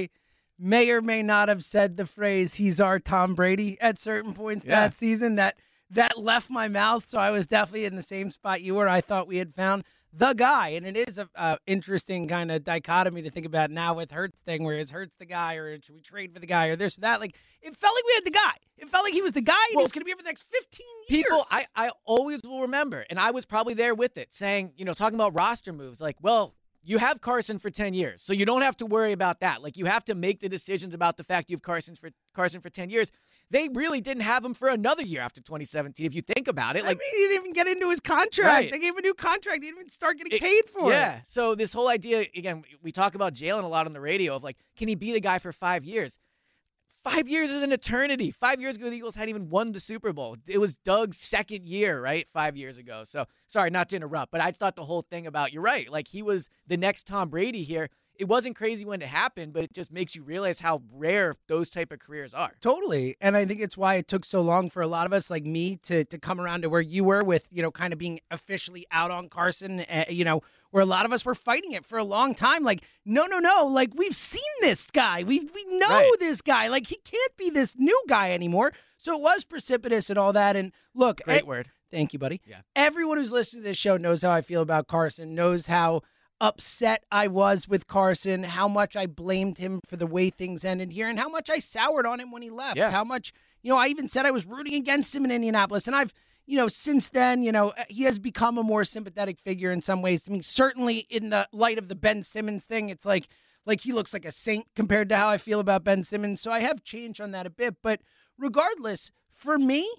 may 0.58 0.90
or 0.92 1.02
may 1.02 1.22
not 1.22 1.50
have 1.50 1.64
said 1.64 1.98
the 1.98 2.06
phrase 2.06 2.56
"He's 2.56 2.80
our 2.80 3.00
Tom 3.00 3.36
Brady" 3.36 3.80
at 3.82 4.00
certain 4.00 4.34
points 4.34 4.66
yeah. 4.66 4.76
that 4.76 4.96
season. 4.96 5.36
That 5.36 5.58
that 5.90 6.18
left 6.18 6.50
my 6.50 6.68
mouth. 6.68 7.06
So 7.08 7.20
I 7.20 7.32
was 7.32 7.48
definitely 7.48 7.86
in 7.86 7.96
the 7.96 8.04
same 8.04 8.32
spot 8.32 8.62
you 8.62 8.76
were. 8.76 8.88
I 8.88 9.02
thought 9.02 9.28
we 9.28 9.38
had 9.38 9.54
found 9.54 9.84
the 10.16 10.34
guy. 10.34 10.70
And 10.70 10.86
it 10.86 10.96
is 10.96 11.20
a, 11.36 11.58
interesting 11.66 12.28
kind 12.28 12.52
of 12.52 12.64
dichotomy 12.64 13.22
to 13.24 13.32
think 13.32 13.46
about 13.46 13.72
now 13.72 13.96
with 13.96 14.12
Hurts 14.12 14.40
thing, 14.42 14.64
where 14.64 14.78
is 14.78 14.92
Hurts 14.92 15.16
the 15.20 15.26
guy, 15.26 15.56
or 15.56 15.80
should 15.82 15.96
we 15.96 16.02
trade 16.02 16.34
for 16.34 16.40
the 16.40 16.46
guy, 16.46 16.68
or 16.68 16.76
this 16.76 16.98
or 16.98 17.02
that? 17.02 17.20
Like 17.20 17.36
it 17.62 17.76
felt 17.76 17.96
like 17.96 18.06
we 18.06 18.14
had 18.14 18.26
the 18.26 18.32
guy. 18.32 18.54
It 18.78 18.90
felt 18.90 19.04
like 19.04 19.14
he 19.14 19.22
was 19.22 19.32
the 19.32 19.42
guy, 19.42 19.54
and 19.70 19.76
well, 19.76 19.82
he 19.82 19.86
was 19.86 19.92
going 19.92 20.02
to 20.02 20.06
be 20.06 20.10
here 20.10 20.18
for 20.18 20.24
the 20.24 20.30
next 20.30 20.46
fifteen 20.52 20.86
years. 21.08 21.24
People, 21.24 21.46
I 21.50 21.66
I 21.76 21.92
always 22.06 22.42
will 22.44 22.62
remember, 22.62 23.06
and 23.10 23.20
I 23.20 23.32
was 23.32 23.46
probably 23.46 23.74
there 23.74 23.96
with 23.96 24.18
it, 24.18 24.34
saying, 24.34 24.74
you 24.76 24.86
know, 24.86 24.94
talking 24.94 25.16
about 25.16 25.36
roster 25.36 25.74
moves, 25.74 26.00
like, 26.02 26.18
well. 26.22 26.54
You 26.86 26.98
have 26.98 27.22
Carson 27.22 27.60
for 27.60 27.70
10 27.70 27.94
years, 27.94 28.22
so 28.22 28.34
you 28.34 28.46
don't 28.46 28.62
have 28.62 28.76
to 28.76 28.86
worry 28.86 29.14
about 29.14 29.40
that. 29.40 29.64
Like 29.64 29.78
you 29.78 29.86
have 29.86 30.04
to 30.04 30.16
make 30.16 30.42
the 30.42 30.50
decisions 30.50 30.94
about 30.94 31.16
the 31.16 31.24
fact 31.24 31.50
you 31.50 31.56
have 31.56 31.62
Carson 31.62 31.96
for 31.96 32.10
Carson 32.34 32.60
for 32.60 32.70
10 32.70 32.90
years 32.90 33.10
they 33.50 33.70
really 33.70 34.02
didn't 34.02 34.24
have 34.24 34.44
him 34.44 34.54
for 34.54 34.68
another 34.68 35.04
year 35.04 35.22
after 35.22 35.42
2017. 35.42 36.06
If 36.06 36.16
you 36.16 36.22
think 36.22 36.48
about 36.48 36.76
it, 36.76 36.84
like 36.84 36.98
I 36.98 37.00
mean, 37.00 37.10
he 37.12 37.28
didn't 37.28 37.42
even 37.42 37.54
get 37.54 37.68
into 37.68 37.90
his 37.90 38.00
contract. 38.00 38.48
Right. 38.48 38.72
They 38.72 38.80
gave 38.80 38.94
him 38.94 38.98
a 38.98 39.02
new 39.02 39.14
contract. 39.14 39.64
He 39.64 39.70
didn't 39.70 39.80
even 39.80 39.90
start 39.90 40.18
getting 40.18 40.34
it, 40.34 40.42
paid 40.42 40.64
for 40.70 40.92
yeah. 40.92 40.96
it. 40.96 41.16
Yeah. 41.16 41.20
So 41.26 41.56
this 41.56 41.72
whole 41.72 41.88
idea 41.88 42.26
again, 42.36 42.64
we 42.82 42.92
talk 42.92 43.16
about 43.16 43.34
Jalen 43.34 43.64
a 43.64 43.68
lot 43.68 43.86
on 43.86 43.94
the 43.94 44.02
radio 44.02 44.36
of 44.36 44.44
like, 44.44 44.58
can 44.76 44.88
he 44.88 44.96
be 44.96 45.14
the 45.14 45.22
guy 45.22 45.40
for 45.40 45.52
five 45.52 45.86
years? 45.86 46.18
Five 47.04 47.28
years 47.28 47.52
is 47.52 47.62
an 47.62 47.74
eternity. 47.74 48.32
Five 48.32 48.62
years 48.62 48.78
ago, 48.78 48.90
the 48.90 48.96
Eagles 48.96 49.16
hadn't 49.16 49.30
even 49.30 49.50
won 49.50 49.74
the 49.74 49.82
Super 49.82 50.14
Bowl. 50.14 50.38
It 50.48 50.60
was 50.60 50.78
Doug's 50.78 51.18
second 51.18 51.66
year, 51.66 52.02
right? 52.02 52.26
Five 52.30 52.56
years 52.56 52.78
ago. 52.78 53.04
So 53.04 53.26
sorry, 53.50 53.70
not 53.72 53.90
to 53.90 53.98
interrupt, 53.98 54.32
but 54.32 54.40
I 54.40 54.52
thought 54.52 54.78
the 54.78 54.86
whole 54.86 55.02
thing 55.02 55.28
about 55.28 55.52
you're 55.52 55.62
right. 55.62 55.92
Like 55.92 56.08
he 56.08 56.24
was 56.24 56.50
the 56.66 56.78
next 56.78 57.06
Tom 57.06 57.28
Brady 57.30 57.64
here 57.64 57.90
it 58.20 58.28
wasn't 58.28 58.56
crazy 58.56 58.86
when 58.86 59.02
it 59.02 59.08
happened, 59.08 59.54
but 59.54 59.64
it 59.64 59.74
just 59.74 59.92
makes 59.92 60.16
you 60.16 60.24
realize 60.24 60.60
how 60.60 60.82
rare 60.92 61.34
those 61.48 61.70
type 61.70 61.92
of 61.92 62.00
careers 62.00 62.34
are. 62.34 62.52
Totally. 62.62 63.16
And 63.20 63.36
I 63.36 63.46
think 63.46 63.60
it's 63.60 63.76
why 63.76 63.96
it 63.96 64.08
took 64.08 64.24
so 64.24 64.42
long 64.42 64.70
for 64.70 64.82
a 64.82 64.88
lot 64.88 65.06
of 65.06 65.14
us 65.14 65.30
like 65.30 65.44
me 65.44 65.78
to 65.84 66.06
to 66.06 66.18
come 66.18 66.40
around 66.40 66.62
to 66.62 66.70
where 66.70 66.82
you 66.82 67.04
were 67.04 67.24
with, 67.24 67.48
you 67.52 67.62
know, 67.62 67.72
kind 67.72 67.92
of 67.92 68.00
being 68.00 68.20
officially 68.30 68.86
out 68.92 69.12
on 69.12 69.30
Carson, 69.30 69.82
uh, 69.82 70.06
you 70.10 70.24
know, 70.24 70.42
where 70.72 70.84
a 70.84 70.86
lot 70.86 71.06
of 71.06 71.12
us 71.14 71.26
were 71.26 71.36
fighting 71.36 71.72
it 71.72 71.86
for 71.86 71.98
a 71.98 72.04
long 72.04 72.34
time 72.36 72.64
like 72.64 72.84
no 73.06 73.26
no 73.26 73.40
no, 73.40 73.66
like 73.66 73.92
we've 73.96 74.16
seen 74.16 74.42
this 74.62 74.88
guy. 74.92 75.24
We 75.24 75.40
we 75.40 75.66
know 75.78 75.88
right. 75.90 76.12
this 76.20 76.42
guy. 76.42 76.68
Like 76.68 76.88
he 76.88 76.98
can't 76.98 77.38
be 77.38 77.50
this 77.50 77.76
new 77.78 78.00
guy 78.08 78.32
anymore. 78.32 78.74
So 78.98 79.16
it 79.16 79.22
was 79.22 79.44
precipitous 79.44 80.10
and 80.10 80.20
all 80.20 80.34
that 80.34 80.56
and 80.56 80.72
look, 80.94 81.22
great 81.24 81.44
I, 81.44 81.48
word. 81.48 81.70
Thank 81.92 82.14
you, 82.14 82.20
buddy. 82.20 82.42
Yeah. 82.48 82.62
Everyone 82.76 83.18
who's 83.18 83.32
listening 83.32 83.64
to 83.64 83.70
this 83.70 83.78
show 83.78 83.98
knows 83.98 84.24
how 84.24 84.32
I 84.32 84.42
feel 84.42 84.62
about 84.62 84.88
Carson, 84.88 85.36
knows 85.36 85.68
how 85.68 86.02
upset 86.42 87.04
I 87.12 87.28
was 87.28 87.68
with 87.68 87.88
Carson, 87.88 88.44
how 88.44 88.68
much 88.68 88.96
I 88.96 89.06
blamed 89.06 89.58
him 89.58 89.80
for 89.88 89.96
the 89.96 90.08
way 90.08 90.30
things 90.30 90.66
ended 90.66 90.92
here, 90.92 91.08
and 91.08 91.20
how 91.20 91.30
much 91.30 91.50
I 91.50 91.60
soured 91.60 92.06
on 92.06 92.20
him 92.20 92.32
when 92.32 92.42
he 92.42 92.50
left. 92.50 92.78
Yeah. 92.78 92.92
How 92.92 93.04
much, 93.04 93.32
you 93.62 93.70
know, 93.72 93.78
I 93.78 93.88
even 93.88 94.10
said 94.10 94.26
I 94.26 94.32
was 94.32 94.46
rooting 94.46 94.74
against 94.74 95.16
him 95.16 95.26
in 95.26 95.32
Indianapolis. 95.32 95.88
And 95.88 95.96
I've, 95.96 96.14
you 96.46 96.58
know, 96.58 96.68
since 96.68 97.10
then, 97.10 97.44
you 97.44 97.52
know, 97.52 97.74
he 97.88 98.04
has 98.04 98.20
become 98.20 98.58
a 98.58 98.64
more 98.64 98.84
sympathetic 98.84 99.40
figure 99.40 99.72
in 99.72 99.82
some 99.82 100.02
ways 100.02 100.24
to 100.24 100.32
me. 100.32 100.42
Certainly 100.42 101.08
in 101.10 101.30
the 101.30 101.48
light 101.54 101.78
of 101.78 101.88
the 101.88 101.96
Ben 101.96 102.24
Simmons 102.24 102.66
thing, 102.66 102.90
it's 102.90 103.06
like, 103.06 103.30
like 103.66 103.82
he 103.82 103.94
looks 103.94 104.14
like 104.14 104.26
a 104.26 104.32
saint 104.32 104.68
compared 104.76 105.08
to 105.10 105.16
how 105.16 105.30
I 105.30 105.38
feel 105.38 105.62
about 105.62 105.86
Ben 105.86 106.04
Simmons. 106.04 106.42
So 106.42 106.52
I 106.52 106.60
have 106.60 106.84
changed 106.84 107.22
on 107.22 107.32
that 107.32 107.46
a 107.46 107.50
bit. 107.50 107.78
But 107.82 108.02
regardless, 108.38 109.12
for 109.32 109.58
me, 109.58 109.90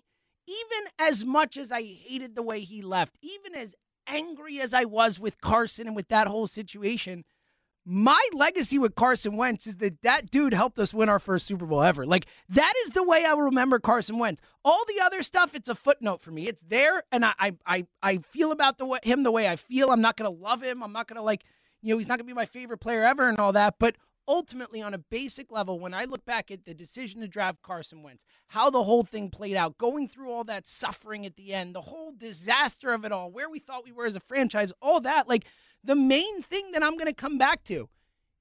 even 0.46 0.90
as 0.98 1.24
much 1.24 1.56
as 1.56 1.72
I 1.72 1.82
hated 1.82 2.34
the 2.34 2.42
way 2.42 2.60
he 2.60 2.82
left, 2.82 3.16
even 3.22 3.54
as 3.54 3.74
angry 4.06 4.60
as 4.60 4.74
I 4.74 4.84
was 4.84 5.18
with 5.18 5.40
Carson 5.40 5.86
and 5.86 5.96
with 5.96 6.08
that 6.08 6.26
whole 6.26 6.46
situation, 6.46 7.24
my 7.86 8.22
legacy 8.32 8.78
with 8.78 8.94
Carson 8.94 9.36
Wentz 9.36 9.66
is 9.66 9.76
that 9.76 10.00
that 10.02 10.30
dude 10.30 10.54
helped 10.54 10.78
us 10.78 10.94
win 10.94 11.08
our 11.08 11.18
first 11.18 11.46
Super 11.46 11.66
Bowl 11.66 11.82
ever. 11.82 12.06
Like 12.06 12.26
that 12.48 12.72
is 12.84 12.90
the 12.90 13.02
way 13.02 13.24
I 13.24 13.34
will 13.34 13.42
remember 13.42 13.78
Carson 13.78 14.18
Wentz. 14.18 14.40
All 14.64 14.84
the 14.86 15.00
other 15.02 15.22
stuff, 15.22 15.54
it's 15.54 15.68
a 15.68 15.74
footnote 15.74 16.22
for 16.22 16.30
me. 16.30 16.48
It's 16.48 16.62
there, 16.62 17.02
and 17.12 17.24
I 17.24 17.52
I 17.66 17.86
I 18.02 18.18
feel 18.18 18.52
about 18.52 18.78
the 18.78 18.98
him 19.02 19.22
the 19.22 19.30
way 19.30 19.48
I 19.48 19.56
feel. 19.56 19.90
I'm 19.90 20.00
not 20.00 20.16
gonna 20.16 20.30
love 20.30 20.62
him. 20.62 20.82
I'm 20.82 20.92
not 20.92 21.08
gonna 21.08 21.22
like 21.22 21.44
you 21.82 21.92
know 21.92 21.98
he's 21.98 22.08
not 22.08 22.18
gonna 22.18 22.26
be 22.26 22.32
my 22.32 22.46
favorite 22.46 22.78
player 22.78 23.04
ever 23.04 23.28
and 23.28 23.38
all 23.38 23.52
that. 23.52 23.74
But 23.78 23.96
ultimately, 24.26 24.82
on 24.82 24.94
a 24.94 24.98
basic 24.98 25.50
level, 25.50 25.78
when 25.78 25.94
I 25.94 26.04
look 26.04 26.24
back 26.24 26.50
at 26.50 26.64
the 26.64 26.74
decision 26.74 27.20
to 27.20 27.28
draft 27.28 27.62
Carson 27.62 28.02
Wentz, 28.02 28.24
how 28.48 28.70
the 28.70 28.84
whole 28.84 29.02
thing 29.02 29.30
played 29.30 29.56
out, 29.56 29.78
going 29.78 30.08
through 30.08 30.30
all 30.30 30.44
that 30.44 30.66
suffering 30.66 31.26
at 31.26 31.36
the 31.36 31.52
end, 31.52 31.74
the 31.74 31.80
whole 31.80 32.12
disaster 32.12 32.92
of 32.92 33.04
it 33.04 33.12
all, 33.12 33.30
where 33.30 33.50
we 33.50 33.58
thought 33.58 33.84
we 33.84 33.92
were 33.92 34.06
as 34.06 34.16
a 34.16 34.20
franchise, 34.20 34.72
all 34.80 35.00
that, 35.00 35.28
like 35.28 35.44
the 35.82 35.94
main 35.94 36.42
thing 36.42 36.72
that 36.72 36.82
I'm 36.82 36.94
going 36.94 37.06
to 37.06 37.12
come 37.12 37.38
back 37.38 37.64
to 37.64 37.88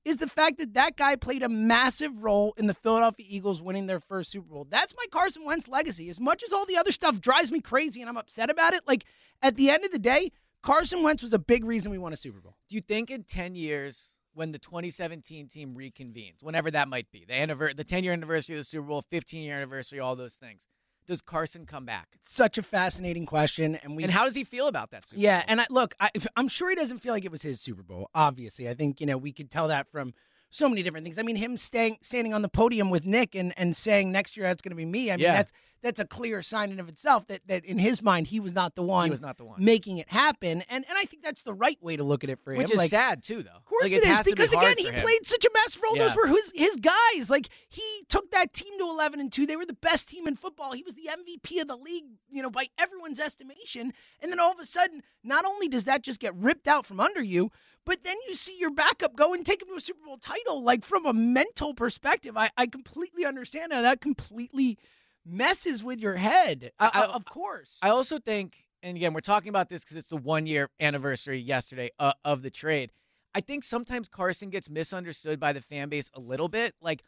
is 0.06 0.18
the 0.18 0.28
fact 0.28 0.58
that 0.58 0.74
that 0.74 0.98
guy 0.98 1.16
played 1.16 1.44
a 1.44 1.50
massive 1.50 2.24
role 2.24 2.54
in 2.58 2.68
the 2.68 2.74
Philadelphia 2.74 3.26
Eagles 3.30 3.62
winning 3.62 3.88
their 3.88 4.00
first 4.00 4.32
Super 4.32 4.50
Bowl. 4.50 4.68
That's 4.70 4.94
my 4.98 5.06
Carson 5.12 5.46
Wentz 5.46 5.68
legacy. 5.68 6.10
As 6.10 6.20
much 6.20 6.44
as 6.44 6.52
all 6.52 6.66
the 6.66 6.78
other 6.78 6.92
stuff 6.92 7.22
drives 7.22 7.52
me 7.52 7.62
crazy 7.62 8.02
and 8.02 8.10
I'm 8.10 8.18
upset 8.18 8.50
about 8.50 8.74
it, 8.74 8.84
like 8.86 9.06
at 9.42 9.56
the 9.56 9.70
end 9.70 9.86
of 9.86 9.92
the 9.92 10.00
day, 10.00 10.32
Carson 10.62 11.04
Wentz 11.04 11.22
was 11.22 11.34
a 11.34 11.40
big 11.40 11.66
reason 11.66 11.92
we 11.92 11.98
won 11.98 12.14
a 12.14 12.18
Super 12.18 12.40
Bowl. 12.40 12.58
Do 12.70 12.76
you 12.76 12.82
think 12.82 13.12
in 13.12 13.24
10 13.24 13.56
years 13.56 14.13
when 14.34 14.52
the 14.52 14.60
2017 14.60 15.48
team 15.48 15.76
reconvenes, 15.76 16.42
whenever 16.42 16.72
that 16.72 16.88
might 16.88 17.12
be, 17.12 17.26
the 17.26 17.34
anniver- 17.34 17.76
the 17.76 17.84
10 17.84 18.04
year 18.04 18.14
anniversary 18.14 18.56
of 18.56 18.62
the 18.62 18.66
Super 18.66 18.88
Bowl, 18.88 19.02
15 19.02 19.44
year 19.44 19.56
anniversary, 19.56 20.00
all 20.00 20.16
those 20.16 20.36
things. 20.36 20.66
Does 21.06 21.22
Carson 21.22 21.66
come 21.66 21.86
back? 21.86 22.08
Such 22.22 22.58
a 22.58 22.64
fascinating 22.64 23.26
question, 23.26 23.76
and 23.84 23.98
we 23.98 24.04
and 24.04 24.12
how 24.12 24.24
does 24.24 24.36
he 24.36 24.46
feel 24.46 24.68
about 24.68 24.92
that? 24.92 25.06
Super 25.06 25.20
yeah, 25.20 25.40
Bowl? 25.40 25.46
and 25.50 25.62
I, 25.62 25.66
look, 25.70 25.96
I, 26.00 26.10
I'm 26.38 26.48
sure 26.48 26.70
he 26.70 26.76
doesn't 26.76 27.00
feel 27.00 27.12
like 27.14 27.26
it 27.26 27.32
was 27.32 27.42
his 27.42 27.60
Super 27.60 27.84
Bowl. 27.84 28.10
Obviously, 28.16 28.70
I 28.70 28.74
think 28.74 29.02
you 29.02 29.06
know 29.06 29.18
we 29.18 29.34
could 29.34 29.52
tell 29.52 29.68
that 29.68 29.92
from 29.92 30.14
so 30.54 30.70
many 30.70 30.84
different 30.84 31.06
things. 31.06 31.18
I 31.18 31.24
mean, 31.24 31.36
him 31.36 31.58
staying 31.58 31.98
standing 32.02 32.34
on 32.34 32.42
the 32.42 32.50
podium 32.50 32.90
with 32.90 33.06
Nick 33.06 33.36
and 33.36 33.54
and 33.58 33.76
saying 33.76 34.12
next 34.12 34.38
year 34.38 34.48
that's 34.48 34.62
going 34.62 34.72
to 34.72 34.76
be 34.76 34.86
me. 34.86 35.12
I 35.12 35.18
mean, 35.18 35.24
yeah. 35.24 35.34
that's 35.34 35.52
that's 35.82 36.00
a 36.00 36.06
clear 36.06 36.42
sign 36.42 36.72
in 36.72 36.80
of 36.80 36.88
itself 36.88 37.28
that 37.28 37.42
that 37.48 37.66
in 37.66 37.78
his 37.78 38.02
mind 38.02 38.28
he 38.28 38.40
was 38.40 38.54
not 38.54 38.76
the 38.76 38.84
one. 38.84 39.06
He 39.06 39.12
was 39.12 39.22
not 39.22 39.38
the 39.38 39.46
one. 39.46 39.64
making 39.64 39.98
it 39.98 40.10
happen, 40.10 40.64
and 40.70 40.86
and 40.88 40.98
I 40.98 41.06
think 41.06 41.24
that's 41.24 41.44
the 41.44 41.54
right 41.54 41.78
way 41.82 41.98
to 41.98 42.04
look 42.04 42.24
at 42.24 42.30
it 42.30 42.40
for 42.40 42.54
him. 42.54 42.60
Which 42.60 42.72
is 42.72 42.78
like, 42.78 42.90
sad 42.90 43.22
too, 43.22 43.44
though. 43.44 43.52
Of 43.56 43.66
course 43.66 43.84
like, 43.84 43.94
it 43.94 44.04
is 44.04 44.06
has 44.06 44.20
to 44.20 44.24
be 44.26 44.32
because 44.32 44.54
again 44.54 44.76
he 44.78 44.86
him. 44.86 45.02
played 45.02 45.26
such 45.26 45.44
a 45.44 45.50
massive 45.54 45.82
role. 45.84 45.96
Those 45.96 46.16
were 46.16 46.28
his 46.28 46.52
his 46.56 46.78
guys. 46.78 47.30
Like 47.30 47.50
he 47.68 47.84
took 48.08 48.32
that 48.32 48.54
team 48.54 48.78
to 48.80 48.86
eleven 48.86 49.20
and 49.20 49.32
two. 49.32 49.46
They 49.46 49.58
were 49.58 49.66
the 49.66 49.74
best 49.74 50.10
team 50.10 50.28
in 50.28 50.36
football. 50.36 50.72
He 50.72 50.84
was 50.84 50.96
the 50.96 51.10
MVP 51.12 51.62
of 51.62 51.68
the 51.68 51.78
league, 51.78 52.06
you 52.30 52.42
know, 52.42 52.50
by 52.50 52.68
everyone's 52.78 53.20
estimation. 53.20 53.94
And 54.22 54.32
then 54.32 54.40
all 54.40 54.52
of 54.52 54.60
a 54.60 54.66
sudden, 54.66 55.04
not 55.24 55.46
only 55.46 55.68
does 55.68 55.86
that 55.86 56.02
just 56.02 56.20
get 56.20 56.36
ripped 56.36 56.68
out 56.68 56.86
from 56.86 57.00
under 57.00 57.22
you, 57.22 57.52
but 57.86 58.04
then 58.04 58.16
you 58.28 58.36
see 58.36 58.58
your 58.60 58.72
backup 58.72 59.16
go 59.16 59.34
and 59.34 59.46
take 59.46 59.62
him 59.62 59.68
to 59.70 59.76
a 59.76 59.82
Super 59.82 60.06
Bowl 60.06 60.18
title. 60.18 60.62
Like 60.64 60.84
from 60.86 61.06
a 61.06 61.14
mental 61.14 61.74
perspective, 61.74 62.38
I, 62.38 62.50
I 62.58 62.68
completely 62.68 63.26
understand 63.26 63.74
how 63.74 63.82
that 63.82 64.02
completely 64.02 64.78
messes 65.26 65.84
with 65.84 66.00
your 66.00 66.16
head. 66.16 66.72
I- 66.80 66.88
Uh, 66.88 66.92
I- 66.94 67.16
of 67.16 67.26
course. 67.26 67.78
I 67.82 67.90
also 67.90 68.20
think, 68.20 68.66
and 68.82 68.98
again, 68.98 69.14
we're 69.14 69.22
talking 69.22 69.50
about 69.50 69.70
this 69.70 69.84
because 69.84 69.98
it's 69.98 70.10
the 70.10 70.18
one 70.18 70.46
year 70.46 70.70
anniversary 70.80 71.40
yesterday 71.40 71.90
uh, 72.00 72.14
of 72.26 72.42
the 72.42 72.50
trade. 72.50 72.92
I 73.36 73.42
think 73.42 73.64
sometimes 73.64 74.10
Carson 74.10 74.50
gets 74.50 74.70
misunderstood 74.70 75.40
by 75.40 75.54
the 75.54 75.62
fan 75.62 75.90
base 75.90 76.12
a 76.14 76.20
little 76.20 76.50
bit. 76.50 76.76
Like, 76.82 77.04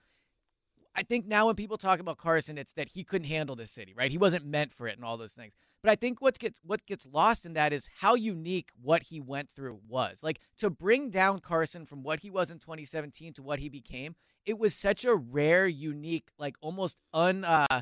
I 0.96 1.04
think 1.04 1.28
now 1.28 1.48
when 1.48 1.56
people 1.56 1.78
talk 1.78 2.00
about 2.00 2.18
Carson, 2.18 2.58
it's 2.58 2.72
that 2.74 2.90
he 2.90 3.04
couldn't 3.04 3.28
handle 3.28 3.56
the 3.56 3.68
city, 3.68 3.94
right? 3.96 4.12
He 4.12 4.18
wasn't 4.18 4.46
meant 4.46 4.74
for 4.74 4.88
it 4.88 4.96
and 4.96 5.04
all 5.04 5.18
those 5.18 5.34
things. 5.34 5.54
But 5.84 5.92
I 5.92 5.96
think 5.96 6.22
what 6.22 6.40
gets 6.40 6.60
what 6.64 6.86
gets 6.86 7.06
lost 7.06 7.46
in 7.46 7.54
that 7.54 7.74
is 7.74 7.88
how 8.00 8.16
unique 8.16 8.70
what 8.82 9.04
he 9.04 9.20
went 9.20 9.50
through 9.56 9.82
was. 9.88 10.24
Like 10.24 10.40
to 10.58 10.70
bring 10.70 11.10
down 11.10 11.42
Carson 11.42 11.86
from 11.86 12.02
what 12.02 12.22
he 12.22 12.32
was 12.32 12.50
in 12.50 12.60
2017 12.60 13.34
to 13.34 13.44
what 13.44 13.60
he 13.60 13.70
became, 13.70 14.16
it 14.46 14.58
was 14.58 14.74
such 14.74 15.06
a 15.06 15.16
rare, 15.16 15.68
unique, 15.68 16.30
like 16.40 16.56
almost 16.62 16.98
un 17.14 17.44
uh 17.44 17.82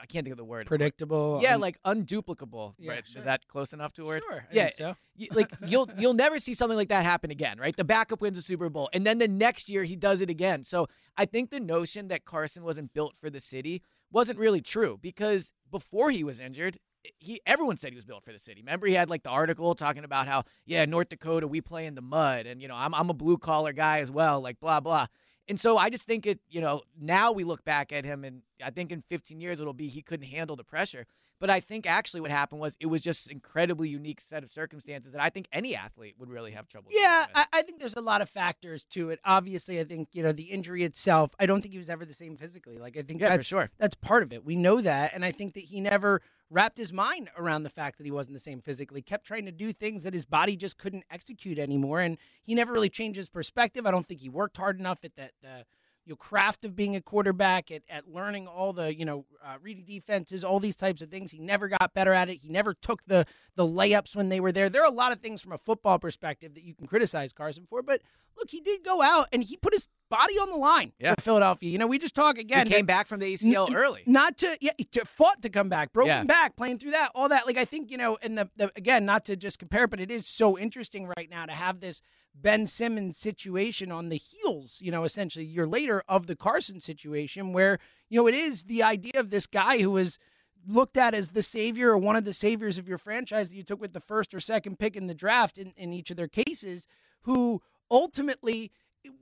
I 0.00 0.06
can't 0.06 0.24
think 0.24 0.32
of 0.32 0.38
the 0.38 0.44
word. 0.44 0.66
Predictable. 0.66 1.40
Yeah, 1.42 1.54
un- 1.54 1.60
like 1.60 1.80
unduplicable. 1.84 2.74
Yeah, 2.78 2.92
right? 2.92 3.06
sure. 3.06 3.18
Is 3.18 3.24
that 3.24 3.46
close 3.48 3.72
enough 3.72 3.92
to 3.94 4.02
a 4.02 4.06
word? 4.06 4.22
Sure. 4.28 4.46
I 4.50 4.54
yeah. 4.54 4.70
so. 4.76 4.96
You- 5.16 5.28
like 5.32 5.50
you'll 5.66 5.88
you'll 5.98 6.14
never 6.14 6.38
see 6.38 6.54
something 6.54 6.76
like 6.76 6.88
that 6.88 7.04
happen 7.04 7.30
again, 7.30 7.58
right? 7.58 7.76
The 7.76 7.84
backup 7.84 8.20
wins 8.20 8.38
a 8.38 8.42
Super 8.42 8.68
Bowl, 8.68 8.88
and 8.92 9.06
then 9.06 9.18
the 9.18 9.28
next 9.28 9.68
year 9.68 9.84
he 9.84 9.96
does 9.96 10.20
it 10.20 10.30
again. 10.30 10.64
So 10.64 10.88
I 11.16 11.24
think 11.24 11.50
the 11.50 11.60
notion 11.60 12.08
that 12.08 12.24
Carson 12.24 12.62
wasn't 12.62 12.92
built 12.92 13.14
for 13.20 13.30
the 13.30 13.40
city 13.40 13.82
wasn't 14.10 14.38
really 14.38 14.60
true 14.60 14.98
because 15.00 15.52
before 15.70 16.10
he 16.10 16.22
was 16.22 16.38
injured, 16.40 16.78
he 17.18 17.40
everyone 17.46 17.76
said 17.76 17.90
he 17.90 17.96
was 17.96 18.04
built 18.04 18.24
for 18.24 18.32
the 18.32 18.38
city. 18.38 18.60
Remember, 18.60 18.86
he 18.86 18.94
had 18.94 19.10
like 19.10 19.22
the 19.22 19.30
article 19.30 19.74
talking 19.74 20.04
about 20.04 20.26
how 20.26 20.44
yeah, 20.64 20.84
North 20.84 21.08
Dakota 21.08 21.46
we 21.46 21.60
play 21.60 21.86
in 21.86 21.94
the 21.94 22.02
mud, 22.02 22.46
and 22.46 22.60
you 22.60 22.68
know 22.68 22.74
I'm 22.76 22.94
I'm 22.94 23.10
a 23.10 23.14
blue 23.14 23.38
collar 23.38 23.72
guy 23.72 24.00
as 24.00 24.10
well, 24.10 24.40
like 24.40 24.60
blah 24.60 24.80
blah. 24.80 25.06
And 25.48 25.60
so 25.60 25.76
I 25.76 25.90
just 25.90 26.04
think 26.04 26.26
it, 26.26 26.40
you 26.48 26.60
know, 26.60 26.82
now 27.00 27.32
we 27.32 27.44
look 27.44 27.64
back 27.64 27.92
at 27.92 28.04
him 28.04 28.24
and 28.24 28.42
I 28.64 28.70
think 28.70 28.90
in 28.90 29.02
15 29.02 29.40
years 29.40 29.60
it'll 29.60 29.72
be 29.72 29.88
he 29.88 30.02
couldn't 30.02 30.26
handle 30.26 30.56
the 30.56 30.64
pressure. 30.64 31.06
But 31.38 31.50
I 31.50 31.60
think 31.60 31.86
actually 31.86 32.22
what 32.22 32.30
happened 32.30 32.62
was 32.62 32.78
it 32.80 32.86
was 32.86 33.02
just 33.02 33.30
incredibly 33.30 33.90
unique 33.90 34.22
set 34.22 34.42
of 34.42 34.50
circumstances 34.50 35.12
that 35.12 35.20
I 35.22 35.28
think 35.28 35.48
any 35.52 35.76
athlete 35.76 36.14
would 36.18 36.30
really 36.30 36.52
have 36.52 36.66
trouble. 36.66 36.88
Yeah, 36.90 37.26
with. 37.26 37.30
I, 37.36 37.46
I 37.52 37.62
think 37.62 37.78
there's 37.78 37.94
a 37.94 38.00
lot 38.00 38.22
of 38.22 38.30
factors 38.30 38.84
to 38.92 39.10
it. 39.10 39.20
Obviously, 39.22 39.78
I 39.78 39.84
think 39.84 40.08
you 40.12 40.22
know 40.22 40.32
the 40.32 40.44
injury 40.44 40.82
itself. 40.82 41.32
I 41.38 41.44
don't 41.44 41.60
think 41.60 41.72
he 41.72 41.78
was 41.78 41.90
ever 41.90 42.06
the 42.06 42.14
same 42.14 42.36
physically. 42.38 42.78
Like 42.78 42.96
I 42.96 43.02
think 43.02 43.20
Yeah, 43.20 43.36
for 43.36 43.42
sure. 43.42 43.70
that's 43.76 43.94
part 43.94 44.22
of 44.22 44.32
it. 44.32 44.46
We 44.46 44.56
know 44.56 44.80
that, 44.80 45.12
and 45.12 45.26
I 45.26 45.30
think 45.32 45.52
that 45.54 45.64
he 45.64 45.78
never 45.78 46.22
wrapped 46.50 46.78
his 46.78 46.92
mind 46.92 47.30
around 47.36 47.62
the 47.62 47.70
fact 47.70 47.98
that 47.98 48.04
he 48.04 48.10
wasn't 48.10 48.34
the 48.34 48.40
same 48.40 48.60
physically. 48.60 49.02
Kept 49.02 49.26
trying 49.26 49.46
to 49.46 49.52
do 49.52 49.72
things 49.72 50.04
that 50.04 50.14
his 50.14 50.24
body 50.24 50.56
just 50.56 50.78
couldn't 50.78 51.04
execute 51.10 51.58
anymore, 51.58 52.00
and 52.00 52.18
he 52.44 52.54
never 52.54 52.72
really 52.72 52.88
changed 52.88 53.16
his 53.16 53.28
perspective. 53.28 53.86
I 53.86 53.90
don't 53.90 54.06
think 54.06 54.20
he 54.20 54.28
worked 54.28 54.56
hard 54.56 54.78
enough 54.78 55.00
at 55.04 55.16
that. 55.16 55.32
Uh, 55.44 55.62
you 56.06 56.12
know, 56.12 56.16
craft 56.16 56.64
of 56.64 56.76
being 56.76 56.94
a 56.94 57.00
quarterback, 57.00 57.70
at, 57.72 57.82
at 57.90 58.08
learning 58.08 58.46
all 58.46 58.72
the, 58.72 58.94
you 58.96 59.04
know, 59.04 59.24
uh, 59.44 59.56
reading 59.60 59.84
defenses, 59.84 60.44
all 60.44 60.60
these 60.60 60.76
types 60.76 61.02
of 61.02 61.10
things. 61.10 61.32
He 61.32 61.38
never 61.40 61.66
got 61.68 61.92
better 61.94 62.12
at 62.12 62.28
it. 62.30 62.38
He 62.42 62.48
never 62.48 62.72
took 62.74 63.04
the 63.06 63.26
the 63.56 63.66
layups 63.66 64.14
when 64.14 64.28
they 64.28 64.38
were 64.38 64.52
there. 64.52 64.68
There 64.70 64.82
are 64.82 64.86
a 64.88 64.94
lot 64.94 65.10
of 65.12 65.20
things 65.20 65.42
from 65.42 65.52
a 65.52 65.58
football 65.58 65.98
perspective 65.98 66.54
that 66.54 66.62
you 66.62 66.74
can 66.74 66.86
criticize 66.86 67.32
Carson 67.32 67.66
for, 67.68 67.82
but 67.82 68.00
look, 68.38 68.50
he 68.50 68.60
did 68.60 68.84
go 68.84 69.02
out 69.02 69.28
and 69.32 69.42
he 69.42 69.56
put 69.56 69.72
his 69.72 69.88
body 70.08 70.34
on 70.38 70.48
the 70.50 70.56
line 70.56 70.92
Yeah. 71.00 71.14
Philadelphia. 71.18 71.68
You 71.70 71.78
know, 71.78 71.86
we 71.88 71.98
just 71.98 72.14
talk 72.14 72.38
again. 72.38 72.66
he 72.68 72.72
came 72.72 72.86
back 72.86 73.08
from 73.08 73.18
the 73.18 73.32
ACL 73.32 73.68
N- 73.70 73.74
early. 73.74 74.02
Not 74.06 74.38
to 74.38 74.56
yeah, 74.60 74.72
to 74.92 75.04
fought 75.04 75.42
to 75.42 75.48
come 75.48 75.68
back, 75.68 75.92
broken 75.92 76.08
Yeah. 76.10 76.22
back, 76.24 76.54
playing 76.54 76.78
through 76.78 76.92
that, 76.92 77.10
all 77.14 77.28
that. 77.30 77.46
Like 77.46 77.56
I 77.56 77.64
think 77.64 77.90
you 77.90 77.96
know, 77.96 78.16
and 78.22 78.38
the, 78.38 78.48
the 78.56 78.70
again, 78.76 79.04
not 79.04 79.24
to 79.24 79.34
just 79.36 79.58
compare, 79.58 79.88
but 79.88 79.98
it 80.00 80.10
is 80.12 80.28
so 80.28 80.56
interesting 80.56 81.06
right 81.16 81.28
now 81.28 81.46
to 81.46 81.52
have 81.52 81.80
this 81.80 82.00
Ben 82.40 82.66
Simmons 82.66 83.16
situation 83.16 83.90
on 83.90 84.08
the 84.08 84.16
heels, 84.16 84.78
you 84.80 84.90
know, 84.90 85.04
essentially 85.04 85.44
a 85.44 85.48
year 85.48 85.66
later 85.66 86.02
of 86.08 86.26
the 86.26 86.36
Carson 86.36 86.80
situation, 86.80 87.52
where 87.52 87.78
you 88.08 88.20
know 88.20 88.26
it 88.26 88.34
is 88.34 88.64
the 88.64 88.82
idea 88.82 89.12
of 89.16 89.30
this 89.30 89.46
guy 89.46 89.78
who 89.78 89.90
was 89.90 90.18
looked 90.66 90.96
at 90.96 91.14
as 91.14 91.30
the 91.30 91.42
savior 91.42 91.90
or 91.90 91.98
one 91.98 92.16
of 92.16 92.24
the 92.24 92.34
saviors 92.34 92.78
of 92.78 92.88
your 92.88 92.98
franchise 92.98 93.50
that 93.50 93.56
you 93.56 93.62
took 93.62 93.80
with 93.80 93.92
the 93.92 94.00
first 94.00 94.34
or 94.34 94.40
second 94.40 94.78
pick 94.78 94.96
in 94.96 95.06
the 95.06 95.14
draft 95.14 95.58
in, 95.58 95.72
in 95.76 95.92
each 95.92 96.10
of 96.10 96.16
their 96.16 96.28
cases, 96.28 96.86
who 97.22 97.62
ultimately 97.90 98.72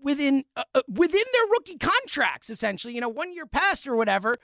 within 0.02 0.44
uh, 0.56 0.64
uh, 0.74 0.82
within 0.88 1.24
their 1.32 1.46
rookie 1.50 1.78
contracts, 1.78 2.50
essentially, 2.50 2.94
you 2.94 3.00
know, 3.00 3.08
one 3.08 3.32
year 3.32 3.46
past 3.46 3.86
or 3.86 3.96
whatever, 3.96 4.36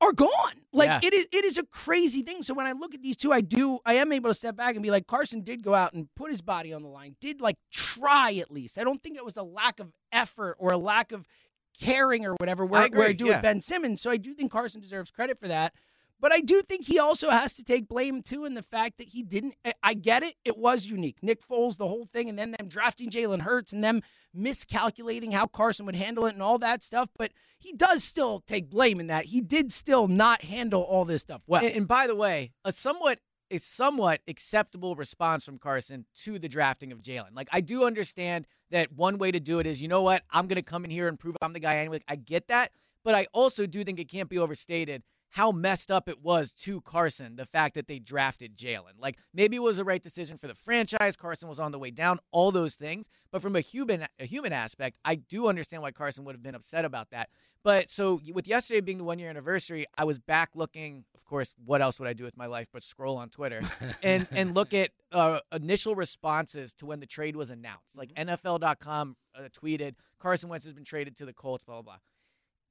are 0.00 0.12
gone. 0.12 0.62
Like 0.72 0.88
Yeah. 0.88 1.00
it 1.02 1.14
is 1.14 1.26
it 1.32 1.44
is 1.44 1.58
a 1.58 1.64
crazy 1.64 2.22
thing. 2.22 2.42
So 2.42 2.54
when 2.54 2.66
I 2.66 2.72
look 2.72 2.94
at 2.94 3.02
these 3.02 3.16
two, 3.16 3.32
I 3.32 3.40
do 3.40 3.78
I 3.84 3.94
am 3.94 4.12
able 4.12 4.30
to 4.30 4.34
step 4.34 4.56
back 4.56 4.74
and 4.74 4.82
be 4.82 4.90
like, 4.90 5.06
Carson 5.06 5.42
did 5.42 5.62
go 5.62 5.74
out 5.74 5.92
and 5.92 6.08
put 6.14 6.30
his 6.30 6.40
body 6.40 6.72
on 6.72 6.82
the 6.82 6.88
line, 6.88 7.16
did 7.20 7.40
like 7.40 7.56
try 7.72 8.34
at 8.34 8.50
least. 8.50 8.78
I 8.78 8.84
don't 8.84 9.02
think 9.02 9.16
it 9.16 9.24
was 9.24 9.36
a 9.36 9.42
lack 9.42 9.80
of 9.80 9.92
effort 10.12 10.56
or 10.58 10.72
a 10.72 10.78
lack 10.78 11.12
of 11.12 11.26
caring 11.80 12.26
or 12.26 12.34
whatever 12.34 12.64
where, 12.64 12.82
I 12.82 12.88
where 12.88 13.08
I 13.08 13.12
do 13.12 13.26
yeah. 13.26 13.34
with 13.34 13.42
Ben 13.42 13.60
Simmons. 13.60 14.00
So 14.00 14.10
I 14.10 14.16
do 14.16 14.34
think 14.34 14.52
Carson 14.52 14.80
deserves 14.80 15.10
credit 15.10 15.38
for 15.38 15.48
that. 15.48 15.74
But 16.20 16.32
I 16.32 16.40
do 16.40 16.62
think 16.62 16.86
he 16.86 16.98
also 16.98 17.30
has 17.30 17.54
to 17.54 17.64
take 17.64 17.88
blame 17.88 18.22
too 18.22 18.44
in 18.44 18.54
the 18.54 18.62
fact 18.62 18.98
that 18.98 19.08
he 19.08 19.22
didn't. 19.22 19.54
I- 19.82 19.94
get 19.94 20.22
it; 20.22 20.36
it 20.44 20.56
was 20.56 20.86
unique. 20.86 21.22
Nick 21.22 21.46
Foles, 21.46 21.76
the 21.76 21.88
whole 21.88 22.06
thing, 22.06 22.28
and 22.28 22.38
then 22.38 22.52
them 22.52 22.68
drafting 22.68 23.10
Jalen 23.10 23.40
Hurts 23.40 23.72
and 23.72 23.82
them 23.82 24.02
miscalculating 24.32 25.32
how 25.32 25.46
Carson 25.46 25.86
would 25.86 25.96
handle 25.96 26.26
it 26.26 26.34
and 26.34 26.42
all 26.42 26.58
that 26.58 26.82
stuff. 26.82 27.08
But 27.16 27.32
he 27.58 27.72
does 27.72 28.04
still 28.04 28.40
take 28.46 28.70
blame 28.70 29.00
in 29.00 29.08
that 29.08 29.26
he 29.26 29.40
did 29.40 29.72
still 29.72 30.06
not 30.06 30.42
handle 30.42 30.82
all 30.82 31.04
this 31.04 31.22
stuff 31.22 31.42
well. 31.46 31.64
And, 31.64 31.74
and 31.74 31.88
by 31.88 32.06
the 32.06 32.14
way, 32.14 32.52
a 32.64 32.72
somewhat 32.72 33.18
a 33.50 33.58
somewhat 33.58 34.20
acceptable 34.28 34.94
response 34.94 35.44
from 35.44 35.58
Carson 35.58 36.06
to 36.22 36.38
the 36.38 36.48
drafting 36.48 36.92
of 36.92 37.02
Jalen. 37.02 37.34
Like 37.34 37.48
I 37.52 37.60
do 37.60 37.84
understand 37.84 38.46
that 38.70 38.92
one 38.92 39.18
way 39.18 39.30
to 39.30 39.40
do 39.40 39.58
it 39.58 39.66
is, 39.66 39.80
you 39.80 39.88
know 39.88 40.02
what, 40.02 40.22
I'm 40.30 40.46
going 40.46 40.56
to 40.56 40.62
come 40.62 40.84
in 40.84 40.90
here 40.90 41.08
and 41.08 41.18
prove 41.18 41.36
I'm 41.40 41.52
the 41.52 41.60
guy 41.60 41.78
anyway. 41.78 42.00
I 42.06 42.16
get 42.16 42.48
that, 42.48 42.72
but 43.04 43.14
I 43.14 43.26
also 43.32 43.66
do 43.66 43.82
think 43.84 43.98
it 43.98 44.08
can't 44.08 44.28
be 44.28 44.38
overstated 44.38 45.02
how 45.30 45.52
messed 45.52 45.90
up 45.90 46.08
it 46.08 46.22
was 46.22 46.52
to 46.52 46.80
Carson 46.80 47.36
the 47.36 47.46
fact 47.46 47.74
that 47.74 47.86
they 47.86 47.98
drafted 47.98 48.56
Jalen. 48.56 48.98
Like 48.98 49.18
maybe 49.34 49.56
it 49.56 49.62
was 49.62 49.76
the 49.76 49.84
right 49.84 50.02
decision 50.02 50.38
for 50.38 50.46
the 50.46 50.54
franchise. 50.54 51.16
Carson 51.16 51.48
was 51.48 51.60
on 51.60 51.72
the 51.72 51.78
way 51.78 51.90
down, 51.90 52.18
all 52.32 52.50
those 52.50 52.74
things. 52.74 53.08
But 53.30 53.42
from 53.42 53.54
a 53.54 53.60
human 53.60 54.06
a 54.18 54.24
human 54.24 54.52
aspect, 54.52 54.96
I 55.04 55.16
do 55.16 55.48
understand 55.48 55.82
why 55.82 55.92
Carson 55.92 56.24
would 56.24 56.34
have 56.34 56.42
been 56.42 56.54
upset 56.54 56.84
about 56.84 57.10
that. 57.10 57.28
But 57.62 57.90
so 57.90 58.20
with 58.32 58.46
yesterday 58.46 58.80
being 58.80 58.98
the 58.98 59.04
one 59.04 59.18
year 59.18 59.28
anniversary, 59.28 59.86
I 59.96 60.04
was 60.04 60.18
back 60.18 60.50
looking. 60.54 61.04
Of 61.14 61.24
course, 61.24 61.52
what 61.62 61.82
else 61.82 61.98
would 61.98 62.08
I 62.08 62.14
do 62.14 62.24
with 62.24 62.36
my 62.36 62.46
life 62.46 62.68
but 62.72 62.82
scroll 62.82 63.18
on 63.18 63.28
Twitter 63.28 63.60
and 64.02 64.26
and 64.30 64.54
look 64.54 64.72
at 64.72 64.90
uh, 65.12 65.40
initial 65.52 65.94
responses 65.94 66.72
to 66.74 66.86
when 66.86 67.00
the 67.00 67.06
trade 67.06 67.36
was 67.36 67.50
announced. 67.50 67.96
Like 67.96 68.14
NFL.com 68.14 69.16
uh, 69.36 69.48
tweeted, 69.48 69.94
Carson 70.18 70.48
Wentz 70.48 70.64
has 70.64 70.74
been 70.74 70.84
traded 70.84 71.16
to 71.18 71.26
the 71.26 71.34
Colts. 71.34 71.64
Blah 71.64 71.76
blah 71.76 71.82
blah. 71.82 71.98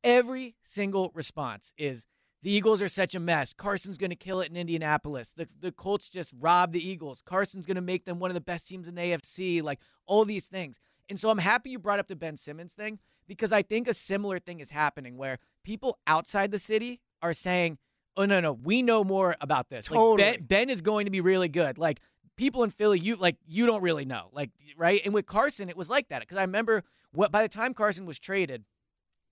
Every 0.03 0.55
single 0.63 1.11
response 1.13 1.73
is 1.77 2.05
the 2.43 2.51
Eagles 2.51 2.81
are 2.81 2.87
such 2.87 3.15
a 3.15 3.19
mess. 3.19 3.53
Carson's 3.53 3.97
going 3.97 4.11
to 4.11 4.15
kill 4.15 4.41
it 4.41 4.49
in 4.49 4.57
Indianapolis. 4.57 5.33
The, 5.35 5.47
the 5.59 5.71
Colts 5.71 6.09
just 6.09 6.33
robbed 6.39 6.73
the 6.73 6.87
Eagles. 6.87 7.21
Carson's 7.25 7.65
going 7.65 7.75
to 7.75 7.81
make 7.81 8.05
them 8.05 8.19
one 8.19 8.29
of 8.29 8.35
the 8.35 8.41
best 8.41 8.67
teams 8.67 8.87
in 8.87 8.95
the 8.95 9.01
AFC. 9.01 9.63
Like 9.63 9.79
all 10.05 10.25
these 10.25 10.47
things. 10.47 10.79
And 11.09 11.19
so 11.19 11.29
I'm 11.29 11.37
happy 11.37 11.71
you 11.71 11.79
brought 11.79 11.99
up 11.99 12.07
the 12.07 12.15
Ben 12.15 12.37
Simmons 12.37 12.73
thing 12.73 12.99
because 13.27 13.51
I 13.51 13.61
think 13.61 13.87
a 13.87 13.93
similar 13.93 14.39
thing 14.39 14.59
is 14.59 14.71
happening 14.71 15.17
where 15.17 15.37
people 15.63 15.97
outside 16.05 16.51
the 16.51 16.59
city 16.59 16.99
are 17.21 17.33
saying, 17.33 17.77
oh, 18.15 18.25
no, 18.25 18.39
no, 18.39 18.53
we 18.53 18.81
know 18.81 19.03
more 19.03 19.35
about 19.41 19.69
this. 19.69 19.89
Like, 19.89 20.17
ben, 20.17 20.43
ben 20.43 20.69
is 20.69 20.81
going 20.81 21.05
to 21.05 21.11
be 21.11 21.21
really 21.21 21.49
good. 21.49 21.77
Like, 21.77 22.01
people 22.37 22.63
in 22.63 22.69
Philly, 22.69 22.99
you 22.99 23.15
like 23.17 23.35
you 23.45 23.65
don't 23.65 23.81
really 23.81 24.05
know, 24.05 24.29
like 24.31 24.51
right. 24.77 25.01
And 25.03 25.13
with 25.13 25.25
Carson, 25.25 25.69
it 25.69 25.75
was 25.75 25.89
like 25.89 26.07
that 26.09 26.21
because 26.21 26.37
I 26.37 26.41
remember 26.41 26.83
what 27.11 27.31
by 27.31 27.41
the 27.41 27.49
time 27.49 27.73
Carson 27.73 28.05
was 28.05 28.19
traded, 28.19 28.63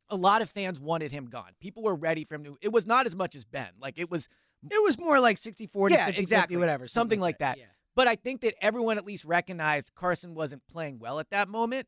a 0.09 0.15
lot 0.15 0.41
of 0.41 0.49
fans 0.49 0.79
wanted 0.79 1.11
him 1.11 1.25
gone. 1.25 1.51
People 1.59 1.83
were 1.83 1.95
ready 1.95 2.23
for 2.25 2.35
him 2.35 2.43
to. 2.45 2.57
It 2.61 2.71
was 2.71 2.85
not 2.85 3.05
as 3.05 3.15
much 3.15 3.35
as 3.35 3.43
Ben. 3.43 3.69
Like 3.79 3.97
it 3.97 4.09
was, 4.11 4.27
it 4.69 4.83
was 4.83 4.97
more 4.99 5.19
like 5.19 5.37
60 5.37 5.67
40, 5.67 5.95
Yeah, 5.95 6.05
50 6.07 6.21
exactly. 6.21 6.57
whatever. 6.57 6.87
Something 6.87 7.19
like 7.19 7.39
that. 7.39 7.57
Yeah. 7.57 7.65
but 7.95 8.07
I 8.07 8.15
think 8.15 8.41
that 8.41 8.53
everyone 8.61 8.97
at 8.97 9.05
least 9.05 9.25
recognized 9.25 9.93
Carson 9.95 10.33
wasn't 10.35 10.61
playing 10.69 10.99
well 10.99 11.19
at 11.19 11.29
that 11.31 11.47
moment. 11.49 11.87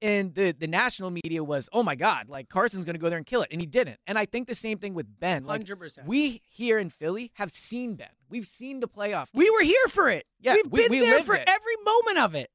And 0.00 0.32
the 0.32 0.52
the 0.52 0.68
national 0.68 1.10
media 1.10 1.42
was, 1.42 1.68
oh 1.72 1.82
my 1.82 1.96
God, 1.96 2.28
like 2.28 2.48
Carson's 2.48 2.84
going 2.84 2.94
to 2.94 3.00
go 3.00 3.08
there 3.08 3.16
and 3.18 3.26
kill 3.26 3.42
it, 3.42 3.48
and 3.50 3.60
he 3.60 3.66
didn't. 3.66 3.98
And 4.06 4.16
I 4.16 4.26
think 4.26 4.46
the 4.46 4.54
same 4.54 4.78
thing 4.78 4.94
with 4.94 5.18
Ben. 5.18 5.44
Like 5.44 5.64
100%. 5.64 6.06
we 6.06 6.40
here 6.46 6.78
in 6.78 6.88
Philly 6.88 7.32
have 7.34 7.50
seen 7.50 7.96
Ben. 7.96 8.06
We've 8.28 8.46
seen 8.46 8.78
the 8.78 8.86
playoff. 8.86 9.26
We 9.34 9.50
were 9.50 9.62
here 9.64 9.88
for 9.88 10.08
it. 10.08 10.24
Yeah, 10.38 10.54
We've 10.54 10.70
we- 10.70 10.82
been 10.82 10.90
we 10.92 11.00
there 11.00 11.20
for 11.24 11.34
it. 11.34 11.42
every 11.48 11.74
moment 11.84 12.18
of 12.18 12.36
it. 12.36 12.48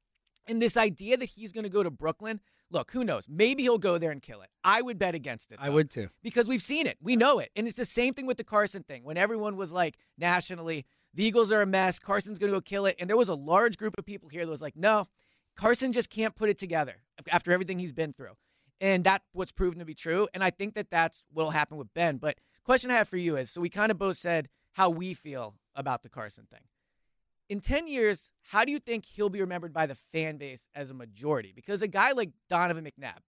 And 0.46 0.62
this 0.62 0.78
idea 0.78 1.18
that 1.18 1.26
he's 1.26 1.52
going 1.52 1.64
to 1.64 1.70
go 1.70 1.82
to 1.82 1.90
Brooklyn, 1.90 2.40
look, 2.74 2.90
who 2.90 3.04
knows? 3.04 3.26
Maybe 3.28 3.62
he'll 3.62 3.78
go 3.78 3.96
there 3.96 4.10
and 4.10 4.20
kill 4.20 4.42
it. 4.42 4.50
I 4.62 4.82
would 4.82 4.98
bet 4.98 5.14
against 5.14 5.52
it. 5.52 5.58
I 5.60 5.70
would 5.70 5.90
too. 5.90 6.08
because 6.22 6.46
we've 6.46 6.62
seen 6.62 6.86
it. 6.86 6.98
We 7.00 7.16
know 7.16 7.38
it. 7.38 7.50
And 7.56 7.66
it's 7.66 7.76
the 7.76 7.84
same 7.84 8.12
thing 8.12 8.26
with 8.26 8.36
the 8.36 8.44
Carson 8.44 8.82
thing. 8.82 9.04
When 9.04 9.16
everyone 9.16 9.56
was 9.56 9.72
like 9.72 9.96
nationally, 10.18 10.84
the 11.14 11.24
Eagles 11.24 11.52
are 11.52 11.62
a 11.62 11.66
mess, 11.66 11.98
Carson's 11.98 12.38
going 12.38 12.52
to 12.52 12.56
go 12.56 12.60
kill 12.60 12.86
it. 12.86 12.96
And 12.98 13.08
there 13.08 13.16
was 13.16 13.28
a 13.28 13.34
large 13.34 13.76
group 13.78 13.94
of 13.96 14.04
people 14.04 14.28
here 14.28 14.44
that 14.44 14.50
was 14.50 14.60
like, 14.60 14.76
no, 14.76 15.06
Carson 15.56 15.92
just 15.92 16.10
can't 16.10 16.34
put 16.34 16.50
it 16.50 16.58
together 16.58 16.96
after 17.30 17.52
everything 17.52 17.78
he's 17.78 17.92
been 17.92 18.12
through. 18.12 18.32
And 18.80 19.04
that's 19.04 19.24
what's 19.32 19.52
proven 19.52 19.78
to 19.78 19.84
be 19.84 19.94
true. 19.94 20.28
And 20.34 20.42
I 20.42 20.50
think 20.50 20.74
that 20.74 20.90
that's 20.90 21.22
what'll 21.32 21.52
happen 21.52 21.76
with 21.76 21.94
Ben. 21.94 22.16
But 22.16 22.38
question 22.64 22.90
I 22.90 22.94
have 22.94 23.08
for 23.08 23.16
you 23.16 23.36
is 23.36 23.50
so 23.50 23.60
we 23.60 23.68
kind 23.68 23.92
of 23.92 23.98
both 23.98 24.16
said 24.16 24.48
how 24.72 24.90
we 24.90 25.14
feel 25.14 25.54
about 25.76 26.02
the 26.02 26.08
Carson 26.08 26.46
thing. 26.50 26.62
In 27.48 27.60
10 27.60 27.86
years, 27.88 28.30
how 28.50 28.64
do 28.64 28.72
you 28.72 28.78
think 28.78 29.04
he'll 29.04 29.28
be 29.28 29.40
remembered 29.40 29.72
by 29.72 29.86
the 29.86 29.94
fan 29.94 30.36
base 30.38 30.66
as 30.74 30.90
a 30.90 30.94
majority? 30.94 31.52
Because 31.54 31.82
a 31.82 31.88
guy 31.88 32.12
like 32.12 32.30
Donovan 32.48 32.84
McNabb, 32.84 33.18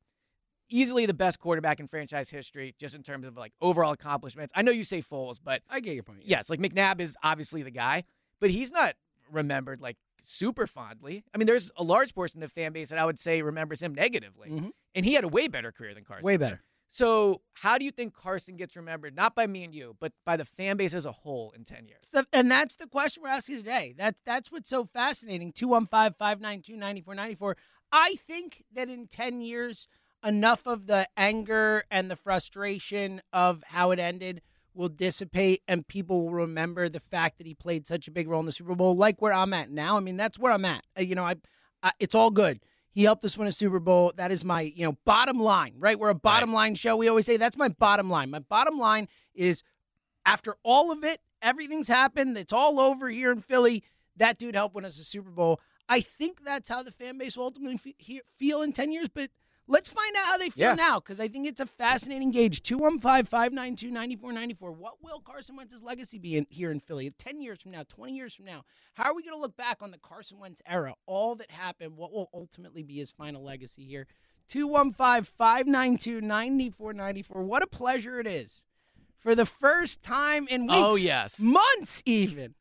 easily 0.70 1.06
the 1.06 1.14
best 1.14 1.38
quarterback 1.38 1.80
in 1.80 1.86
franchise 1.86 2.30
history, 2.30 2.74
just 2.78 2.94
in 2.94 3.02
terms 3.02 3.26
of 3.26 3.36
like 3.36 3.52
overall 3.60 3.92
accomplishments. 3.92 4.52
I 4.56 4.62
know 4.62 4.72
you 4.72 4.84
say 4.84 5.00
Foles, 5.02 5.38
but 5.42 5.62
I 5.68 5.80
get 5.80 5.94
your 5.94 6.02
point. 6.02 6.20
yes, 6.24 6.48
like 6.50 6.60
McNabb 6.60 7.00
is 7.00 7.16
obviously 7.22 7.62
the 7.62 7.70
guy, 7.70 8.04
but 8.40 8.50
he's 8.50 8.70
not 8.72 8.94
remembered 9.30 9.80
like 9.80 9.96
super 10.22 10.66
fondly. 10.66 11.22
I 11.34 11.38
mean, 11.38 11.46
there's 11.46 11.70
a 11.76 11.84
large 11.84 12.14
portion 12.14 12.42
of 12.42 12.48
the 12.48 12.60
fan 12.60 12.72
base 12.72 12.88
that 12.88 12.98
I 12.98 13.04
would 13.04 13.18
say 13.18 13.42
remembers 13.42 13.80
him 13.82 13.94
negatively, 13.94 14.48
Mhm. 14.50 14.70
and 14.94 15.04
he 15.04 15.12
had 15.14 15.24
a 15.24 15.28
way 15.28 15.46
better 15.46 15.70
career 15.72 15.94
than 15.94 16.04
Carson. 16.04 16.24
Way 16.24 16.36
better. 16.36 16.62
So, 16.96 17.42
how 17.52 17.76
do 17.76 17.84
you 17.84 17.90
think 17.90 18.14
Carson 18.14 18.56
gets 18.56 18.74
remembered? 18.74 19.14
Not 19.14 19.34
by 19.34 19.46
me 19.46 19.64
and 19.64 19.74
you, 19.74 19.96
but 20.00 20.12
by 20.24 20.38
the 20.38 20.46
fan 20.46 20.78
base 20.78 20.94
as 20.94 21.04
a 21.04 21.12
whole 21.12 21.52
in 21.54 21.62
ten 21.62 21.86
years. 21.88 22.08
So- 22.10 22.24
and 22.32 22.50
that's 22.50 22.76
the 22.76 22.86
question 22.86 23.22
we're 23.22 23.28
asking 23.28 23.58
today. 23.58 23.94
That's 23.98 24.18
that's 24.24 24.50
what's 24.50 24.70
so 24.70 24.86
fascinating. 24.86 25.52
215-592-9494. 25.52 27.54
I 27.92 28.16
think 28.26 28.64
that 28.74 28.88
in 28.88 29.08
10 29.08 29.42
years 29.42 29.88
enough 30.24 30.66
of 30.66 30.86
the 30.86 31.06
anger 31.18 31.84
and 31.90 32.10
the 32.10 32.16
frustration 32.16 33.20
of 33.30 33.62
how 33.66 33.90
it 33.90 33.98
ended 33.98 34.40
will 34.72 34.88
dissipate 34.88 35.60
and 35.68 35.86
people 35.86 36.22
will 36.22 36.32
remember 36.32 36.88
the 36.88 37.00
fact 37.00 37.36
that 37.36 37.46
he 37.46 37.52
played 37.52 37.86
such 37.86 38.08
a 38.08 38.10
big 38.10 38.26
role 38.26 38.40
in 38.40 38.46
the 38.46 38.52
Super 38.52 38.74
Bowl 38.74 38.96
like 38.96 39.20
where 39.20 39.34
I'm 39.34 39.52
at 39.52 39.70
now. 39.70 39.98
I 39.98 40.00
mean, 40.00 40.16
that's 40.16 40.38
where 40.38 40.52
I'm 40.52 40.64
at. 40.64 40.82
Uh, 40.98 41.02
You 41.02 41.14
know, 41.14 41.26
I, 41.26 41.34
I 41.82 41.92
it's 42.00 42.14
all 42.14 42.30
good. 42.30 42.60
He 42.96 43.04
helped 43.04 43.26
us 43.26 43.36
win 43.36 43.46
a 43.46 43.52
Super 43.52 43.78
Bowl. 43.78 44.14
That 44.16 44.32
is 44.32 44.42
my, 44.42 44.62
you 44.62 44.86
know, 44.86 44.96
bottom 45.04 45.38
line, 45.38 45.74
right? 45.78 45.98
We're 45.98 46.08
a 46.08 46.14
bottom 46.14 46.54
line 46.54 46.74
show. 46.76 46.96
We 46.96 47.08
always 47.08 47.26
say 47.26 47.36
that's 47.36 47.58
my 47.58 47.68
bottom 47.68 48.08
line. 48.08 48.30
My 48.30 48.38
bottom 48.38 48.78
line 48.78 49.06
is 49.34 49.62
after 50.24 50.56
all 50.62 50.90
of 50.90 51.04
it, 51.04 51.20
everything's 51.42 51.88
happened. 51.88 52.38
It's 52.38 52.54
all 52.54 52.80
over 52.80 53.10
here 53.10 53.30
in 53.32 53.42
Philly. 53.42 53.84
That 54.16 54.38
dude 54.38 54.54
helped 54.54 54.74
win 54.74 54.86
us 54.86 54.98
a 54.98 55.04
Super 55.04 55.28
Bowl. 55.28 55.60
I 55.90 56.00
think 56.00 56.42
that's 56.42 56.70
how 56.70 56.82
the 56.82 56.90
fan 56.90 57.18
base 57.18 57.36
will 57.36 57.44
ultimately 57.44 57.94
feel 58.38 58.62
in 58.62 58.72
10 58.72 58.90
years, 58.90 59.08
but 59.12 59.28
let's 59.68 59.90
find 59.90 60.14
out 60.16 60.26
how 60.26 60.38
they 60.38 60.50
feel 60.50 60.68
Yeah. 60.68 60.74
now 60.74 61.00
because 61.00 61.18
I 61.20 61.28
think 61.28 61.46
it's 61.46 61.60
a 61.60 61.66
fascinating 61.66 62.30
gauge. 62.30 62.62
215 62.62 63.26
592 63.26 63.90
9494. 63.90 64.72
What 64.72 65.02
will 65.02 65.20
Carson 65.20 65.56
Wentz's 65.56 65.82
legacy 65.82 66.18
be 66.18 66.36
in, 66.36 66.46
here 66.50 66.70
in 66.70 66.80
Philly 66.80 67.10
10 67.18 67.40
years 67.40 67.60
from 67.62 67.72
now, 67.72 67.82
20 67.88 68.12
years 68.14 68.34
from 68.34 68.44
now? 68.44 68.64
How 68.94 69.04
are 69.10 69.14
we 69.14 69.22
going 69.22 69.36
to 69.36 69.40
look 69.40 69.56
back 69.56 69.78
on 69.82 69.90
the 69.90 69.98
Carson 69.98 70.38
Wentz 70.38 70.62
era? 70.66 70.94
All 71.06 71.34
that 71.36 71.50
happened, 71.50 71.96
what 71.96 72.12
will 72.12 72.30
ultimately 72.32 72.82
be 72.82 72.96
his 72.96 73.10
final 73.10 73.42
legacy 73.42 73.84
here? 73.84 74.06
215 74.48 75.24
592 75.36 76.20
9494. 76.20 77.42
What 77.42 77.62
a 77.62 77.66
pleasure 77.66 78.20
it 78.20 78.26
is 78.26 78.62
for 79.18 79.34
the 79.34 79.46
first 79.46 80.02
time 80.02 80.46
in 80.48 80.70
oh, 80.70 80.90
weeks, 80.90 81.02
Oh, 81.02 81.06
yes. 81.06 81.40
months 81.40 82.02
even, 82.06 82.54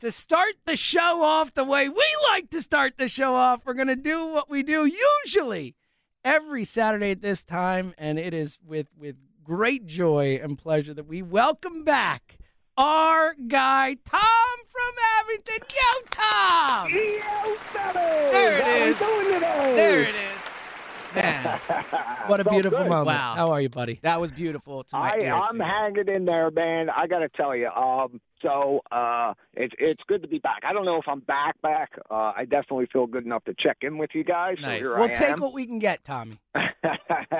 to 0.00 0.10
start 0.10 0.54
the 0.66 0.76
show 0.76 1.22
off 1.22 1.54
the 1.54 1.62
way 1.64 1.88
we 1.88 2.04
like 2.30 2.50
to 2.50 2.60
start 2.60 2.94
the 2.98 3.06
show 3.06 3.34
off. 3.34 3.60
We're 3.64 3.74
going 3.74 3.88
to 3.88 3.96
do 3.96 4.26
what 4.26 4.50
we 4.50 4.62
do 4.62 4.86
usually 5.24 5.76
every 6.24 6.64
Saturday 6.64 7.10
at 7.12 7.22
this 7.22 7.42
time, 7.42 7.94
and 7.98 8.18
it 8.18 8.34
is 8.34 8.58
with 8.66 8.88
with 8.98 9.16
great 9.44 9.86
joy 9.86 10.38
and 10.42 10.56
pleasure 10.58 10.94
that 10.94 11.06
we 11.06 11.22
welcome 11.22 11.82
back 11.84 12.38
our 12.76 13.34
guy 13.48 13.96
Tom 14.04 14.58
from 14.68 14.94
Abington. 15.20 15.66
Yo, 15.70 16.00
Tom! 16.10 16.90
There 16.92 18.52
it 18.58 18.88
is. 18.88 18.98
There 18.98 20.00
it 20.02 20.14
is. 20.14 21.14
Man, 21.14 21.44
What 22.28 22.38
a 22.38 22.44
Felt 22.44 22.54
beautiful 22.54 22.78
good. 22.78 22.88
moment. 22.88 23.06
Wow. 23.08 23.34
How 23.34 23.50
are 23.50 23.60
you, 23.60 23.68
buddy? 23.68 23.98
that 24.02 24.20
was 24.20 24.30
beautiful 24.30 24.84
to 24.84 24.96
my 24.96 25.10
I, 25.10 25.18
ears. 25.18 25.42
I'm 25.44 25.56
dude. 25.56 25.62
hanging 25.66 26.08
in 26.08 26.24
there, 26.24 26.50
man. 26.52 26.88
I 26.88 27.08
got 27.08 27.18
to 27.18 27.28
tell 27.28 27.56
you. 27.56 27.68
Um, 27.68 28.20
so 28.42 28.80
uh, 28.90 29.34
it's 29.54 29.74
it's 29.78 30.02
good 30.06 30.22
to 30.22 30.28
be 30.28 30.38
back. 30.38 30.60
I 30.66 30.72
don't 30.72 30.84
know 30.84 30.96
if 30.96 31.08
I'm 31.08 31.20
back 31.20 31.60
back. 31.62 31.90
Uh, 32.10 32.32
I 32.36 32.44
definitely 32.44 32.86
feel 32.92 33.06
good 33.06 33.24
enough 33.24 33.44
to 33.44 33.54
check 33.58 33.78
in 33.82 33.98
with 33.98 34.10
you 34.14 34.24
guys. 34.24 34.56
So 34.60 34.66
Nice. 34.66 34.80
here 34.80 34.96
We'll 34.96 35.10
I 35.10 35.14
take 35.14 35.28
am. 35.30 35.40
what 35.40 35.52
we 35.52 35.66
can 35.66 35.78
get, 35.78 36.04
Tommy. 36.04 36.40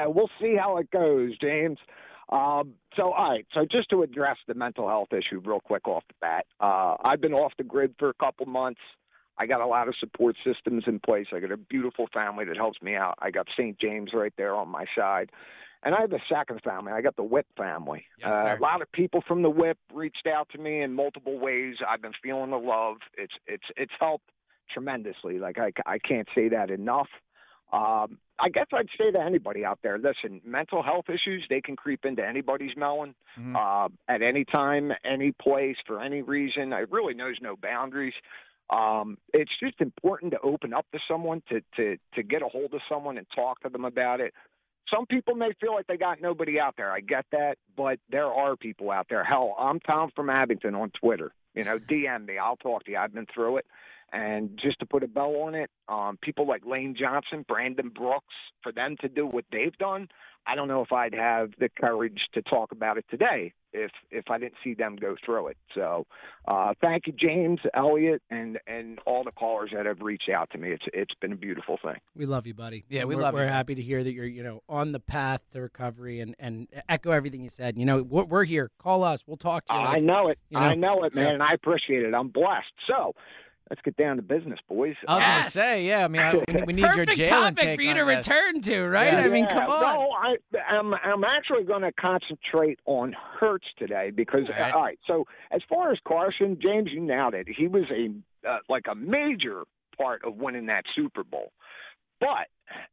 we'll 0.06 0.30
see 0.40 0.56
how 0.56 0.76
it 0.78 0.90
goes, 0.90 1.36
James. 1.38 1.78
Um, 2.30 2.74
so, 2.96 3.12
all 3.12 3.30
right. 3.30 3.46
So, 3.54 3.66
just 3.70 3.90
to 3.90 4.02
address 4.02 4.36
the 4.46 4.54
mental 4.54 4.86
health 4.88 5.08
issue 5.12 5.40
real 5.44 5.58
quick 5.60 5.88
off 5.88 6.04
the 6.08 6.14
bat, 6.20 6.46
uh, 6.60 6.96
I've 7.02 7.20
been 7.20 7.32
off 7.34 7.52
the 7.58 7.64
grid 7.64 7.94
for 7.98 8.08
a 8.08 8.14
couple 8.14 8.46
months. 8.46 8.80
I 9.36 9.46
got 9.46 9.60
a 9.60 9.66
lot 9.66 9.88
of 9.88 9.94
support 9.98 10.36
systems 10.44 10.84
in 10.86 11.00
place. 11.00 11.26
I 11.32 11.40
got 11.40 11.50
a 11.50 11.56
beautiful 11.56 12.06
family 12.12 12.44
that 12.44 12.56
helps 12.56 12.80
me 12.82 12.94
out. 12.94 13.14
I 13.20 13.30
got 13.30 13.46
St. 13.56 13.78
James 13.80 14.10
right 14.14 14.32
there 14.36 14.54
on 14.54 14.68
my 14.68 14.84
side. 14.96 15.30
And 15.82 15.94
I 15.94 16.02
have 16.02 16.12
a 16.12 16.20
second 16.30 16.60
family. 16.62 16.92
I 16.92 17.00
got 17.00 17.16
the 17.16 17.22
WIP 17.22 17.46
family. 17.56 18.04
Yes, 18.18 18.32
uh, 18.32 18.56
a 18.58 18.62
lot 18.62 18.82
of 18.82 18.92
people 18.92 19.22
from 19.26 19.42
the 19.42 19.48
WIP 19.50 19.78
reached 19.94 20.26
out 20.26 20.48
to 20.50 20.58
me 20.58 20.82
in 20.82 20.92
multiple 20.92 21.38
ways. 21.38 21.76
I've 21.88 22.02
been 22.02 22.12
feeling 22.22 22.50
the 22.50 22.58
love. 22.58 22.96
It's 23.16 23.32
it's 23.46 23.64
it's 23.76 23.92
helped 23.98 24.28
tremendously. 24.72 25.38
Like 25.38 25.58
I, 25.58 25.72
I 25.86 25.98
can't 25.98 26.28
say 26.34 26.48
that 26.50 26.70
enough. 26.70 27.08
Um, 27.72 28.18
I 28.38 28.48
guess 28.52 28.66
I'd 28.72 28.88
say 28.98 29.10
to 29.12 29.20
anybody 29.20 29.64
out 29.64 29.78
there, 29.82 29.96
listen, 29.98 30.40
mental 30.44 30.82
health 30.82 31.04
issues, 31.08 31.44
they 31.48 31.60
can 31.60 31.76
creep 31.76 32.04
into 32.04 32.26
anybody's 32.26 32.76
melon 32.76 33.14
Mhm. 33.38 33.54
uh, 33.54 33.88
at 34.08 34.22
any 34.22 34.44
time, 34.44 34.92
any 35.04 35.32
place, 35.32 35.76
for 35.86 36.00
any 36.00 36.22
reason. 36.22 36.72
It 36.72 36.90
really 36.90 37.14
knows 37.14 37.36
no 37.40 37.54
boundaries. 37.56 38.14
Um, 38.70 39.18
it's 39.34 39.50
just 39.60 39.80
important 39.80 40.32
to 40.32 40.40
open 40.40 40.72
up 40.72 40.86
to 40.92 40.98
someone, 41.08 41.42
to, 41.48 41.60
to, 41.76 41.96
to 42.14 42.22
get 42.22 42.42
a 42.42 42.48
hold 42.48 42.72
of 42.74 42.80
someone 42.88 43.18
and 43.18 43.26
talk 43.34 43.60
to 43.60 43.68
them 43.68 43.84
about 43.84 44.20
it. 44.20 44.32
Some 44.92 45.07
people 45.07 45.35
may 45.35 45.50
feel 45.61 45.74
like 45.74 45.87
they 45.87 45.96
got 45.96 46.20
nobody 46.20 46.59
out 46.59 46.74
there. 46.76 46.90
I 46.90 47.00
get 47.00 47.26
that, 47.33 47.57
but 47.76 47.98
there 48.11 48.26
are 48.26 48.57
people 48.57 48.90
out 48.90 49.07
there. 49.09 49.24
Hell, 49.24 49.55
I'm 49.59 49.81
Tom 49.81 50.11
from 50.14 50.31
Abington 50.31 50.74
on 50.74 50.90
Twitter. 50.90 51.33
You 51.55 51.64
know, 51.64 51.79
DM 51.79 52.26
me. 52.26 52.38
I'll 52.38 52.57
talk 52.57 52.85
to 52.85 52.90
you. 52.92 52.98
I've 52.98 53.14
been 53.14 53.26
through 53.33 53.59
it. 53.59 53.66
And 54.12 54.59
just 54.61 54.81
to 54.81 54.87
put 54.87 55.05
a 55.05 55.09
bow 55.09 55.42
on 55.42 55.55
it, 55.55 55.70
um, 55.88 56.18
people 56.20 56.46
like 56.46 56.66
Lane 56.66 56.96
Johnson, 56.98 57.44
Brandon 57.46 57.90
Brooks, 57.90 58.35
for 58.62 58.72
them 58.72 58.96
to 59.03 59.09
do 59.09 59.24
what 59.24 59.44
they've 59.53 59.76
done, 59.79 60.09
I 60.46 60.55
don't 60.55 60.68
know 60.68 60.83
if 60.83 60.92
I'd 60.92 61.14
have 61.14 61.50
the 61.59 61.68
courage 61.68 62.18
to 62.35 62.42
talk 62.42 62.72
about 62.72 62.98
it 62.98 63.05
today 63.11 63.53
if 63.72 63.90
if 64.11 64.24
I 64.31 64.38
didn't 64.38 64.55
see 64.64 64.74
them 64.74 64.96
go 64.96 65.14
through 65.24 65.48
it. 65.48 65.57
So, 65.74 66.07
uh, 66.48 66.74
thank 66.81 67.07
you, 67.07 67.12
James, 67.12 67.61
Eliot, 67.74 68.22
and 68.31 68.59
and 68.66 68.98
all 69.07 69.22
the 69.22 69.31
callers 69.31 69.70
that 69.74 69.87
have 69.87 70.00
reached 70.00 70.29
out 70.29 70.50
to 70.50 70.59
me. 70.59 70.70
It's 70.72 70.85
it's 70.92 71.14
been 71.20 71.33
a 71.33 71.37
beautiful 71.37 71.79
thing. 71.83 71.96
We 72.16 72.26
love 72.26 72.46
you, 72.46 72.55
buddy. 72.55 72.85
Yeah, 72.88 73.05
we 73.05 73.14
we're, 73.14 73.22
love 73.22 73.35
you, 73.35 73.40
We're 73.40 73.46
man. 73.46 73.53
happy 73.53 73.74
to 73.76 73.83
hear 73.83 74.03
that 74.03 74.12
you're, 74.12 74.26
you 74.26 74.42
know, 74.42 74.62
on 74.68 74.92
the 74.92 75.00
path 75.00 75.40
to 75.53 75.61
recovery 75.61 76.20
and 76.20 76.35
and 76.38 76.68
echo 76.88 77.11
everything 77.12 77.42
you 77.42 77.50
said. 77.50 77.79
You 77.79 77.85
know, 77.85 78.03
we're, 78.03 78.24
we're 78.24 78.44
here. 78.44 78.70
Call 78.79 79.05
us. 79.05 79.22
We'll 79.26 79.37
talk 79.37 79.66
to 79.66 79.74
you. 79.74 79.79
I 79.79 79.92
like- 79.94 80.03
know 80.03 80.29
it. 80.29 80.38
you 80.48 80.59
know, 80.59 80.66
I 80.66 80.74
know 80.74 81.05
it, 81.05 81.14
man, 81.14 81.26
so- 81.26 81.31
and 81.35 81.42
I 81.42 81.53
appreciate 81.53 82.03
it. 82.03 82.14
I'm 82.14 82.29
blessed. 82.29 82.72
So, 82.88 83.14
let's 83.70 83.80
get 83.83 83.96
down 83.96 84.16
to 84.16 84.22
business, 84.22 84.59
boys. 84.68 84.96
I 85.09 85.14
was 85.14 85.20
Yes. 85.22 85.54
gonna 85.54 85.66
say, 85.66 85.87
yeah. 85.87 86.04
I 86.04 86.09
mean, 86.09 86.20
I, 86.22 86.35
we, 86.35 86.52
need- 86.54 86.66
we 86.66 86.72
need 86.74 86.80
your 86.83 86.92
Perfect 86.94 87.18
Jalen 87.18 87.28
topic 87.28 87.56
take 87.59 87.76
for 87.78 87.83
you 87.83 87.90
on 87.90 87.96
to 87.96 88.04
this. 88.04 88.16
return 88.28 88.61
to, 88.62 88.83
right? 88.88 89.12
Yes. 89.12 89.26
I 89.26 89.30
mean, 89.30 89.46
come 89.46 89.70
on. 89.70 89.80
No, 89.94 90.11
I, 90.11 90.37
I'm 90.68 90.94
I'm 90.94 91.24
actually 91.24 91.64
going 91.64 91.83
to 91.83 91.92
concentrate 91.92 92.78
on 92.87 93.14
Hurts 93.38 93.66
today 93.78 94.11
because 94.11 94.48
All 94.48 94.54
right. 94.61 94.74
all 94.74 94.83
right. 94.83 94.98
So 95.06 95.24
as 95.50 95.61
far 95.68 95.92
as 95.92 95.98
Carson, 96.06 96.59
James, 96.61 96.90
you 96.92 97.00
nailed 97.00 97.35
it. 97.35 97.46
He 97.48 97.66
was 97.68 97.85
a 97.90 98.11
uh, 98.48 98.59
like 98.68 98.85
a 98.90 98.94
major 98.94 99.62
part 99.96 100.24
of 100.24 100.37
winning 100.37 100.66
that 100.66 100.85
Super 100.96 101.22
Bowl. 101.24 101.52
But 102.20 102.48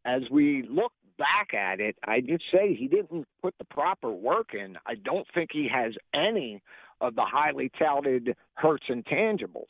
as 0.05 0.23
we 0.31 0.65
look 0.69 0.91
back 1.17 1.53
at 1.53 1.79
it, 1.79 1.95
I 2.03 2.19
just 2.21 2.43
say 2.51 2.75
he 2.75 2.87
didn't 2.87 3.25
put 3.41 3.55
the 3.57 3.65
proper 3.65 4.11
work 4.11 4.53
in. 4.53 4.77
I 4.85 4.95
don't 4.95 5.25
think 5.33 5.49
he 5.51 5.67
has 5.73 5.93
any 6.13 6.61
of 7.01 7.15
the 7.15 7.23
highly 7.25 7.71
touted 7.79 8.35
Hurts 8.55 8.85
intangibles. 8.89 9.65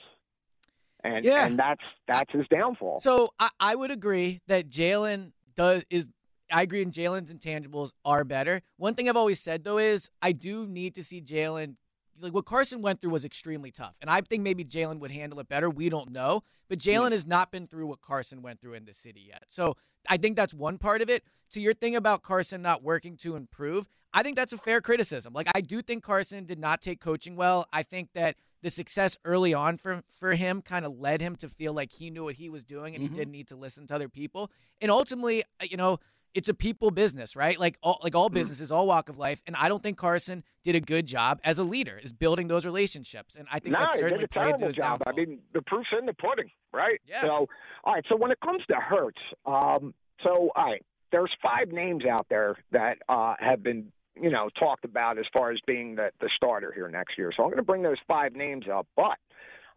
And 1.15 1.26
Yeah. 1.26 1.46
and 1.46 1.58
that's 1.58 1.84
that's 2.08 2.32
his 2.32 2.46
downfall. 2.50 3.00
So 3.02 3.30
I, 3.39 3.50
I 3.60 3.76
would 3.76 3.91
agree 3.91 4.41
that 4.48 4.70
Jalen 4.70 5.32
does 5.56 5.84
is. 5.89 6.08
I 6.50 6.62
agree, 6.62 6.82
and 6.82 6.93
Jalen's 6.93 7.30
intangibles 7.34 7.91
are 8.06 8.24
better. 8.24 8.62
One 8.78 8.96
thing 8.96 9.10
I've 9.10 9.17
always 9.17 9.39
said 9.39 9.63
though 9.65 9.78
is 9.80 10.10
I 10.22 10.32
do 10.32 10.65
need 10.65 10.96
to 10.96 11.04
see 11.04 11.22
Jalen. 11.22 11.76
Like 12.20 12.34
what 12.34 12.46
Carson 12.46 12.82
went 12.82 13.00
through 13.02 13.12
was 13.12 13.26
extremely 13.26 13.70
tough, 13.70 13.96
and 14.02 14.10
I 14.10 14.22
think 14.22 14.43
maybe 14.43 14.63
Jalen 14.63 15.00
would 15.00 15.12
handle 15.12 15.39
it 15.39 15.48
better. 15.50 15.70
We 15.70 15.89
don't 15.89 16.10
know, 16.12 16.41
but 16.70 16.80
Jalen 16.80 17.12
has 17.12 17.28
not 17.28 17.52
been 17.52 17.67
through 17.67 17.88
what 17.88 18.02
Carson 18.02 18.41
went 18.41 18.60
through 18.62 18.74
in 18.74 18.86
the 18.86 18.93
city 18.93 19.26
yet. 19.28 19.43
So 19.50 19.76
I 20.10 20.17
think 20.17 20.36
that's 20.36 20.54
one 20.54 20.78
part 20.78 21.02
of 21.02 21.10
it. 21.10 21.24
To 21.52 21.60
your 21.62 21.74
thing 21.74 21.96
about 21.96 22.24
Carson 22.24 22.62
not 22.62 22.82
working 22.82 23.17
to 23.17 23.36
improve, 23.36 23.86
I 24.13 24.24
think 24.24 24.36
that's 24.36 24.52
a 24.54 24.58
fair 24.58 24.82
criticism. 24.82 25.34
Like 25.34 25.48
I 25.54 25.62
do 25.62 25.82
think 25.82 26.02
Carson 26.04 26.46
did 26.46 26.60
not 26.60 26.82
take 26.82 27.00
coaching 27.00 27.36
well. 27.36 27.67
I 27.72 27.84
think 27.84 28.10
that 28.15 28.36
the 28.62 28.70
success 28.70 29.17
early 29.26 29.54
on 29.54 29.78
for 29.78 30.04
for 30.20 30.34
him 30.34 30.62
kind 30.62 30.86
of 30.86 30.98
led 31.00 31.22
him 31.22 31.36
to 31.38 31.50
feel 31.50 31.74
like 31.74 31.91
he 31.93 32.10
knew 32.10 32.24
what 32.26 32.36
he 32.36 32.50
was 32.50 32.63
doing 32.63 32.96
and 32.96 33.04
Mhm. 33.04 33.10
he 33.12 33.15
didn't 33.15 33.32
need 33.32 33.48
to 33.50 33.56
listen 33.56 33.86
to 33.88 33.96
other 33.96 34.10
people. 34.10 34.52
And 34.82 34.89
ultimately, 34.91 35.43
uh, 35.62 35.65
you 35.70 35.78
know, 35.78 36.00
it's 36.34 36.50
a 36.50 36.54
people 36.54 36.91
business, 36.91 37.36
right? 37.36 37.60
Like 37.60 37.78
all 37.82 38.00
like 38.04 38.13
all 38.15 38.30
businesses, 38.30 38.72
all 38.72 38.86
walk 38.86 39.10
of 39.10 39.17
life, 39.17 39.41
and 39.48 39.56
I 39.56 39.70
don't 39.70 39.82
think 39.82 39.98
Carson 39.98 40.43
did 40.63 40.76
a 40.76 40.82
good 40.82 41.06
job 41.08 41.39
as 41.43 41.58
a 41.58 41.63
leader, 41.63 42.00
is 42.04 42.12
building 42.12 42.48
those 42.48 42.65
relationships, 42.65 43.36
and 43.36 43.48
I 43.52 43.60
think 43.60 43.74
no, 43.74 43.80
that 43.80 43.93
he 43.93 44.00
certainly 44.00 44.20
did 44.20 44.32
a 44.32 44.34
terrible 44.34 44.72
job. 44.72 45.00
downfall. 45.00 45.13
I 45.13 45.15
mean, 45.15 45.39
the 45.54 45.62
proof's 45.63 45.89
in 45.98 46.06
the 46.06 46.13
pudding, 46.13 46.52
right? 46.74 47.00
Yeah. 47.08 47.22
So, 47.22 47.48
all 47.86 47.93
right. 47.93 48.06
So 48.10 48.15
when 48.15 48.32
it 48.32 48.39
comes 48.41 48.62
to 48.67 48.76
Hurts, 48.76 49.22
um, 49.46 49.93
so 50.24 50.50
all 50.56 50.65
right, 50.65 50.86
there's 51.12 51.32
five 51.41 51.70
names 51.72 52.06
out 52.06 52.28
there 52.30 52.56
that 52.72 52.98
uh, 53.10 53.36
have 53.39 53.63
been, 53.63 53.91
you 54.21 54.30
know, 54.30 54.49
talked 54.60 54.86
about 54.86 55.17
as 55.17 55.25
far 55.38 55.51
as 55.51 55.60
being 55.65 55.95
the 55.95 56.12
the 56.19 56.30
starter 56.36 56.71
here 56.73 56.88
next 56.89 57.17
year. 57.17 57.32
So 57.32 57.43
I'm 57.43 57.49
going 57.49 57.58
to 57.58 57.63
bring 57.63 57.82
those 57.84 57.97
five 58.08 58.34
names 58.34 58.65
up, 58.71 58.88
but 58.95 59.17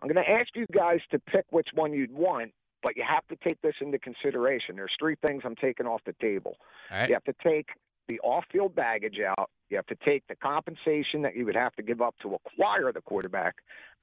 I'm 0.00 0.08
going 0.08 0.24
to 0.24 0.30
ask 0.30 0.48
you 0.54 0.66
guys 0.72 1.00
to 1.10 1.18
pick 1.18 1.44
which 1.50 1.68
one 1.74 1.92
you'd 1.92 2.12
want. 2.12 2.52
But 2.82 2.96
you 2.96 3.04
have 3.06 3.26
to 3.28 3.36
take 3.46 3.60
this 3.60 3.74
into 3.82 3.98
consideration. 3.98 4.76
There's 4.76 4.92
three 4.98 5.16
things 5.26 5.42
I'm 5.44 5.56
taking 5.56 5.86
off 5.86 6.00
the 6.06 6.14
table. 6.20 6.56
all 6.90 6.96
right. 6.98 7.08
You 7.10 7.14
have 7.14 7.24
to 7.24 7.34
take 7.44 7.66
the 8.08 8.18
off-field 8.20 8.74
baggage 8.74 9.18
out. 9.20 9.50
You 9.68 9.76
have 9.76 9.86
to 9.88 9.96
take 10.02 10.26
the 10.28 10.34
compensation 10.36 11.20
that 11.22 11.36
you 11.36 11.44
would 11.44 11.54
have 11.56 11.74
to 11.76 11.82
give 11.82 12.00
up 12.00 12.14
to 12.22 12.34
acquire 12.34 12.90
the 12.90 13.02
quarterback, 13.02 13.56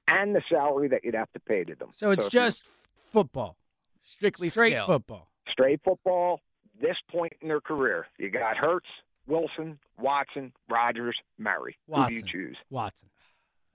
and 0.06 0.34
the 0.34 0.42
salary 0.48 0.86
that 0.88 1.04
you'd 1.04 1.16
have 1.16 1.30
to 1.32 1.40
pay 1.40 1.64
to 1.64 1.74
them. 1.74 1.88
So 1.92 2.12
it's 2.12 2.26
if 2.28 2.32
you're 2.32 2.44
just 2.44 2.64
football, 3.10 3.56
Strictly 4.00 4.48
straight 4.48 4.72
skill. 4.74 4.86
football. 4.86 5.28
straight 5.50 5.80
football. 5.84 6.40
This 6.80 6.96
point 7.10 7.32
in 7.42 7.48
their 7.48 7.60
career, 7.60 8.06
you 8.16 8.30
got 8.30 8.56
Hertz, 8.56 8.86
Wilson, 9.28 9.78
Watson, 10.00 10.52
Rodgers, 10.68 11.16
Murray. 11.38 11.76
Who 11.88 12.06
do 12.08 12.14
you 12.14 12.22
choose? 12.22 12.56
Watson. 12.70 13.08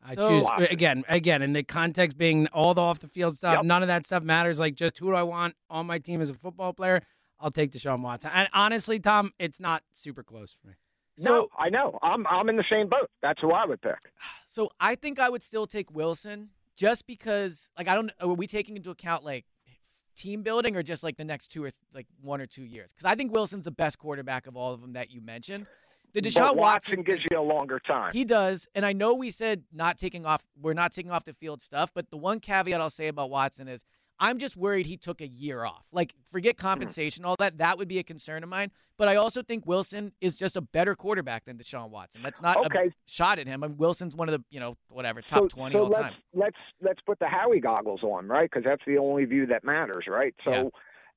I 0.06 0.16
So- 0.16 0.30
choose 0.30 0.44
Watson. 0.44 0.68
again, 0.70 1.06
again, 1.08 1.42
in 1.42 1.54
the 1.54 1.63
context 1.63 2.18
being 2.18 2.48
all 2.48 2.74
the 2.74 2.82
off 2.82 3.00
the 3.00 3.08
field 3.08 3.38
stuff. 3.38 3.56
Yep. 3.58 3.66
None 3.66 3.82
of 3.84 3.88
that 3.88 4.06
stuff 4.06 4.24
matters. 4.24 4.60
Like 4.60 4.76
just 4.76 4.98
who 4.98 5.08
do 5.08 5.16
I 5.16 5.24
want 5.24 5.56
on 5.70 5.86
my 5.86 6.00
team 6.00 6.20
as 6.22 6.30
a 6.30 6.34
football 6.34 6.74
player? 6.74 7.02
I'll 7.39 7.52
take 7.52 7.72
Deshaun 7.72 8.02
Watson. 8.02 8.32
And 8.34 8.50
honestly, 8.54 9.00
Tom, 9.00 9.32
it's 9.39 9.60
not 9.60 9.84
super 9.94 10.24
close 10.24 10.56
for 10.62 10.68
me. 10.68 10.74
no, 11.20 11.48
I 11.58 11.70
know. 11.70 12.00
I'm 12.02 12.26
I'm 12.28 12.50
in 12.50 12.56
the 12.58 12.63
same 12.70 12.89
boat. 12.89 13.10
That's 13.22 13.39
who 13.39 13.52
I 13.52 13.66
would 13.66 13.82
pick. 13.82 13.98
So 14.46 14.70
I 14.80 14.94
think 14.94 15.20
I 15.20 15.30
would 15.32 15.42
still 15.42 15.66
take 15.66 15.92
Wilson 15.92 16.50
just 16.76 17.08
because, 17.08 17.70
like, 17.76 17.88
I 17.88 17.96
don't. 17.96 18.12
Are 18.22 18.28
we 18.36 18.46
taking 18.46 18.76
into 18.78 18.92
account 18.92 19.24
like 19.24 19.46
team 20.15 20.43
building 20.43 20.76
or 20.76 20.84
just 20.84 21.04
like 21.04 21.17
the 21.17 21.23
next 21.23 21.49
two 21.49 21.63
or 21.63 21.71
like 21.93 22.08
one 22.21 22.41
or 22.41 22.47
two 22.47 22.63
years? 22.63 22.91
Because 22.91 23.10
I 23.10 23.15
think 23.15 23.34
Wilson's 23.34 23.63
the 23.63 23.71
best 23.71 23.97
quarterback 23.97 24.47
of 24.47 24.56
all 24.56 24.73
of 24.73 24.82
them 24.82 24.93
that 24.93 25.12
you 25.12 25.21
mentioned. 25.21 25.65
The 26.13 26.21
Deshaun 26.21 26.49
but 26.49 26.58
Watson, 26.58 26.97
Watson 26.97 27.04
gives 27.04 27.21
you 27.32 27.39
a 27.39 27.41
longer 27.41 27.80
time. 27.80 28.13
He 28.13 28.23
does, 28.23 28.67
and 28.76 28.86
I 28.86 28.93
know 28.93 29.15
we 29.15 29.32
said 29.32 29.63
not 29.73 29.97
taking 29.97 30.28
off. 30.28 30.43
We're 30.62 30.73
not 30.73 30.91
taking 30.91 31.12
off 31.12 31.26
the 31.26 31.34
field 31.34 31.62
stuff, 31.62 31.91
but 31.93 32.12
the 32.12 32.17
one 32.17 32.39
caveat 32.39 32.80
I'll 32.80 32.91
say 32.91 33.08
about 33.08 33.32
Watson 33.32 33.67
is 33.67 33.84
I'm 34.19 34.38
just 34.38 34.56
worried 34.56 34.86
he 34.86 34.97
took 34.97 35.21
a 35.21 35.28
year 35.28 35.65
off. 35.65 35.86
Like, 35.91 36.13
forget 36.32 36.56
hmm. 36.58 36.65
compensation, 36.65 37.26
all 37.26 37.36
that. 37.39 37.58
That 37.58 37.78
would 37.78 37.88
be 37.88 37.99
a 37.99 38.04
concern 38.04 38.43
of 38.43 38.49
mine. 38.49 38.71
But 38.97 39.08
I 39.08 39.15
also 39.15 39.41
think 39.41 39.65
Wilson 39.65 40.13
is 40.21 40.36
just 40.36 40.56
a 40.56 40.62
better 40.62 40.95
quarterback 40.95 41.45
than 41.45 41.58
Deshaun 41.58 41.89
Watson. 41.89 42.21
That's 42.21 42.41
not 42.41 42.58
Okay. 42.65 42.88
a 42.88 43.12
shot 43.12 43.39
at 43.39 43.47
him. 43.47 43.63
I 43.63 43.67
mean, 43.67 43.78
Wilson's 43.78 44.15
one 44.15 44.30
of 44.30 44.34
the 44.34 44.43
you 44.52 44.60
know 44.60 44.78
whatever 44.89 45.21
top 45.21 45.39
so, 45.39 45.47
twenty 45.47 45.73
so 45.73 45.86
all 45.86 45.89
let's, 45.89 46.04
time. 46.04 46.13
Let's 46.34 46.58
let's 46.82 47.02
put 47.02 47.19
the 47.19 47.28
Howie 47.28 47.60
goggles 47.60 48.04
on, 48.04 48.28
right? 48.28 48.49
Because 48.49 48.63
that's 48.63 48.84
the 48.86 48.97
only 48.97 49.26
view 49.26 49.45
that 49.47 49.63
matters, 49.63 50.06
right? 50.08 50.34
So. 50.43 50.71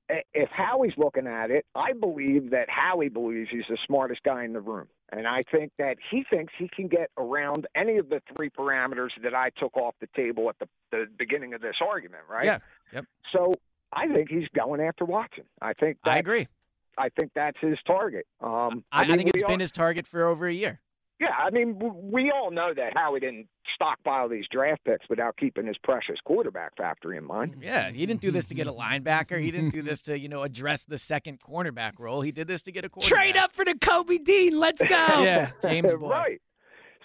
i 0.09 0.23
If 0.35 0.49
Howie's 0.51 0.95
looking 0.97 1.27
at 1.27 1.51
it, 1.51 1.67
I 1.75 1.93
believe 1.93 2.51
that 2.51 2.71
Howie 2.71 3.09
believes 3.09 3.51
he's 3.51 3.65
the 3.69 3.79
smartest 3.87 4.23
guy 4.23 4.45
in 4.45 4.53
the 4.53 4.61
room. 4.61 4.87
And 5.13 5.27
I 5.27 5.43
think 5.51 5.73
that 5.79 5.99
he 6.11 6.25
thinks 6.29 6.53
he 6.59 6.69
can 6.69 6.89
get 6.89 7.11
around 7.17 7.67
any 7.77 7.97
of 7.99 8.09
the 8.09 8.21
three 8.35 8.51
parameters 8.51 9.11
that 9.23 9.35
I 9.35 9.51
took 9.51 9.77
off 9.77 9.95
the 10.01 10.09
table 10.17 10.49
at 10.49 10.59
the, 10.59 10.69
the 10.91 11.07
beginning 11.17 11.55
of 11.55 11.61
this 11.61 11.77
argument, 11.81 12.23
right? 12.29 12.45
Yeah. 12.45 12.59
Yep. 12.93 13.05
So 13.33 13.53
I 13.93 14.09
think 14.09 14.31
he's 14.31 14.49
going 14.55 14.81
after 14.81 15.05
Watson. 15.05 15.45
I 15.63 15.75
think 15.75 15.99
I 16.05 16.19
agree. 16.19 16.49
I 16.99 17.11
think 17.11 17.33
that's 17.35 17.59
his 17.61 17.79
target. 17.87 18.27
Um, 18.41 18.85
I, 18.91 19.03
I 19.03 19.07
mean, 19.07 19.17
think 19.19 19.27
we 19.27 19.31
it's 19.35 19.43
all- 19.45 19.49
been 19.51 19.61
his 19.61 19.71
target 19.73 20.07
for 20.07 20.25
over 20.25 20.47
a 20.47 20.53
year. 20.53 20.81
Yeah, 21.19 21.33
I 21.39 21.51
mean, 21.51 21.79
we 22.11 22.31
all 22.31 22.51
know 22.51 22.75
that 22.75 22.95
Howie 22.95 23.21
didn't 23.21 23.49
stockpile 23.75 24.29
these 24.29 24.45
draft 24.51 24.85
picks 24.85 25.09
without 25.09 25.37
keeping 25.37 25.67
his 25.67 25.77
precious 25.83 26.17
quarterback 26.25 26.77
factory 26.77 27.17
in 27.17 27.25
mind. 27.25 27.57
Yeah, 27.63 27.91
he 27.91 28.05
didn't 28.05 28.21
do 28.21 28.31
this 28.31 28.47
to 28.49 28.55
get 28.55 28.67
a 28.67 28.73
linebacker. 28.73 29.41
He 29.41 29.51
didn't 29.51 29.71
do 29.71 29.83
this 29.83 30.03
to 30.03 30.19
you 30.19 30.29
know 30.29 30.43
address 30.43 30.85
the 30.85 30.99
second 30.99 31.41
cornerback 31.41 31.93
role. 31.99 32.21
He 32.21 32.33
did 32.33 32.49
this 32.49 32.63
to 32.63 32.73
get 32.73 32.85
a 32.85 32.89
quarterback. 32.89 33.19
Trade 33.19 33.37
up 33.37 33.53
for 33.53 33.65
the 33.65 33.75
Kobe 33.79 34.19
Dean. 34.19 34.59
Let's 34.59 34.83
go. 34.83 34.97
Yeah, 35.27 35.51
James 35.63 35.93
Boyd. 35.99 36.11
right. 36.11 36.41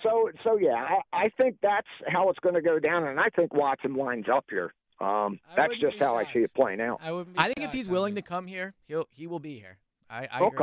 So, 0.03 0.29
so 0.43 0.57
yeah, 0.57 0.73
I, 1.13 1.25
I 1.25 1.29
think 1.37 1.57
that's 1.61 1.87
how 2.07 2.29
it's 2.29 2.39
going 2.39 2.55
to 2.55 2.61
go 2.61 2.79
down, 2.79 3.07
and 3.07 3.19
I 3.19 3.29
think 3.29 3.53
Watson 3.53 3.95
lines 3.95 4.25
up 4.31 4.45
here. 4.49 4.73
Um, 4.99 5.39
that's 5.55 5.75
just 5.79 5.99
be 5.99 6.05
how 6.05 6.15
I 6.17 6.25
see 6.33 6.39
it 6.39 6.53
playing 6.53 6.81
out. 6.81 6.99
I 7.01 7.09
I 7.37 7.45
think 7.45 7.61
if 7.61 7.71
he's 7.71 7.87
willing 7.87 8.15
to 8.15 8.21
come 8.21 8.47
here, 8.47 8.73
he'll 8.87 9.07
he 9.11 9.27
will 9.27 9.39
be 9.39 9.57
here. 9.59 9.77
I, 10.09 10.27
I 10.31 10.45
agree. 10.45 10.57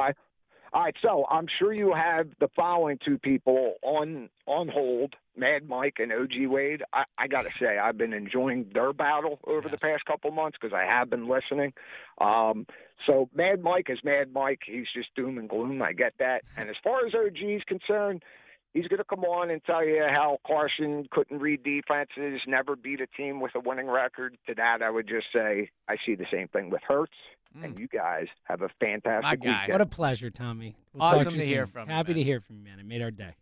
All 0.73 0.83
right, 0.83 0.95
so 1.01 1.25
I'm 1.31 1.47
sure 1.59 1.73
you 1.73 1.95
have 1.95 2.29
the 2.41 2.49
following 2.55 2.99
two 3.03 3.19
people 3.19 3.75
on 3.83 4.29
on 4.47 4.69
hold: 4.69 5.15
Mad 5.37 5.67
Mike 5.67 5.97
and 5.99 6.13
OG 6.13 6.47
Wade. 6.47 6.83
I, 6.93 7.05
I 7.17 7.27
got 7.27 7.43
to 7.43 7.51
say, 7.59 7.79
I've 7.79 7.97
been 7.97 8.13
enjoying 8.13 8.71
their 8.75 8.93
battle 8.93 9.39
over 9.47 9.69
the 9.69 9.79
past 9.79 10.05
couple 10.05 10.31
months 10.31 10.59
because 10.61 10.75
I 10.75 10.85
have 10.85 11.09
been 11.09 11.27
listening. 11.27 11.73
Um, 12.21 12.67
so 13.07 13.31
Mad 13.35 13.63
Mike 13.63 13.87
is 13.89 13.99
Mad 14.05 14.33
Mike. 14.33 14.61
He's 14.67 14.87
just 14.95 15.15
doom 15.15 15.39
and 15.39 15.49
gloom. 15.49 15.81
I 15.83 15.93
get 15.93 16.15
that. 16.19 16.43
And 16.59 16.69
as 16.69 16.77
far 16.83 17.07
as 17.07 17.15
OG 17.15 17.37
is 17.41 17.63
concerned, 17.69 18.25
he's 18.75 18.89
going 18.89 18.99
to 18.99 19.05
come 19.05 19.23
on 19.23 19.49
and 19.49 19.63
tell 19.65 19.85
you 19.85 20.05
how 20.09 20.39
Carson 20.45 21.07
couldn't 21.11 21.39
read 21.39 21.63
defenses, 21.63 22.41
never 22.49 22.75
beat 22.75 23.01
a 23.01 23.07
team 23.07 23.41
with 23.41 23.55
a 23.55 23.61
winning 23.61 23.87
record. 23.87 24.37
To 24.49 24.55
that, 24.57 24.83
I 24.83 24.91
would 24.91 25.07
just 25.07 25.27
say 25.33 25.71
I 25.89 25.97
see 26.05 26.17
the 26.17 26.27
same 26.33 26.49
thing 26.49 26.71
with 26.71 26.83
Hurts. 26.87 27.13
And 27.63 27.75
mm. 27.77 27.79
you 27.81 27.89
guys 27.89 28.27
have 28.45 28.63
a 28.63 28.69
fantastic 28.81 29.23
My 29.23 29.37
guy. 29.37 29.61
weekend. 29.63 29.73
What 29.73 29.81
a 29.81 29.87
pleasure, 29.87 30.31
Tommy. 30.31 30.77
We'll 30.93 31.03
Awesome 31.03 31.25
talk 31.25 31.33
you 31.35 31.41
to 31.41 31.47
hear 31.47 31.65
soon. 31.67 31.73
from 31.73 31.89
you, 31.89 31.95
Happy 31.95 32.13
to 32.13 32.19
man. 32.21 32.27
hear 32.27 32.41
from 32.41 32.57
you, 32.59 32.63
man. 32.65 32.79
It 32.79 32.87
made 32.87 33.03
our 33.03 33.11
day. 33.11 33.35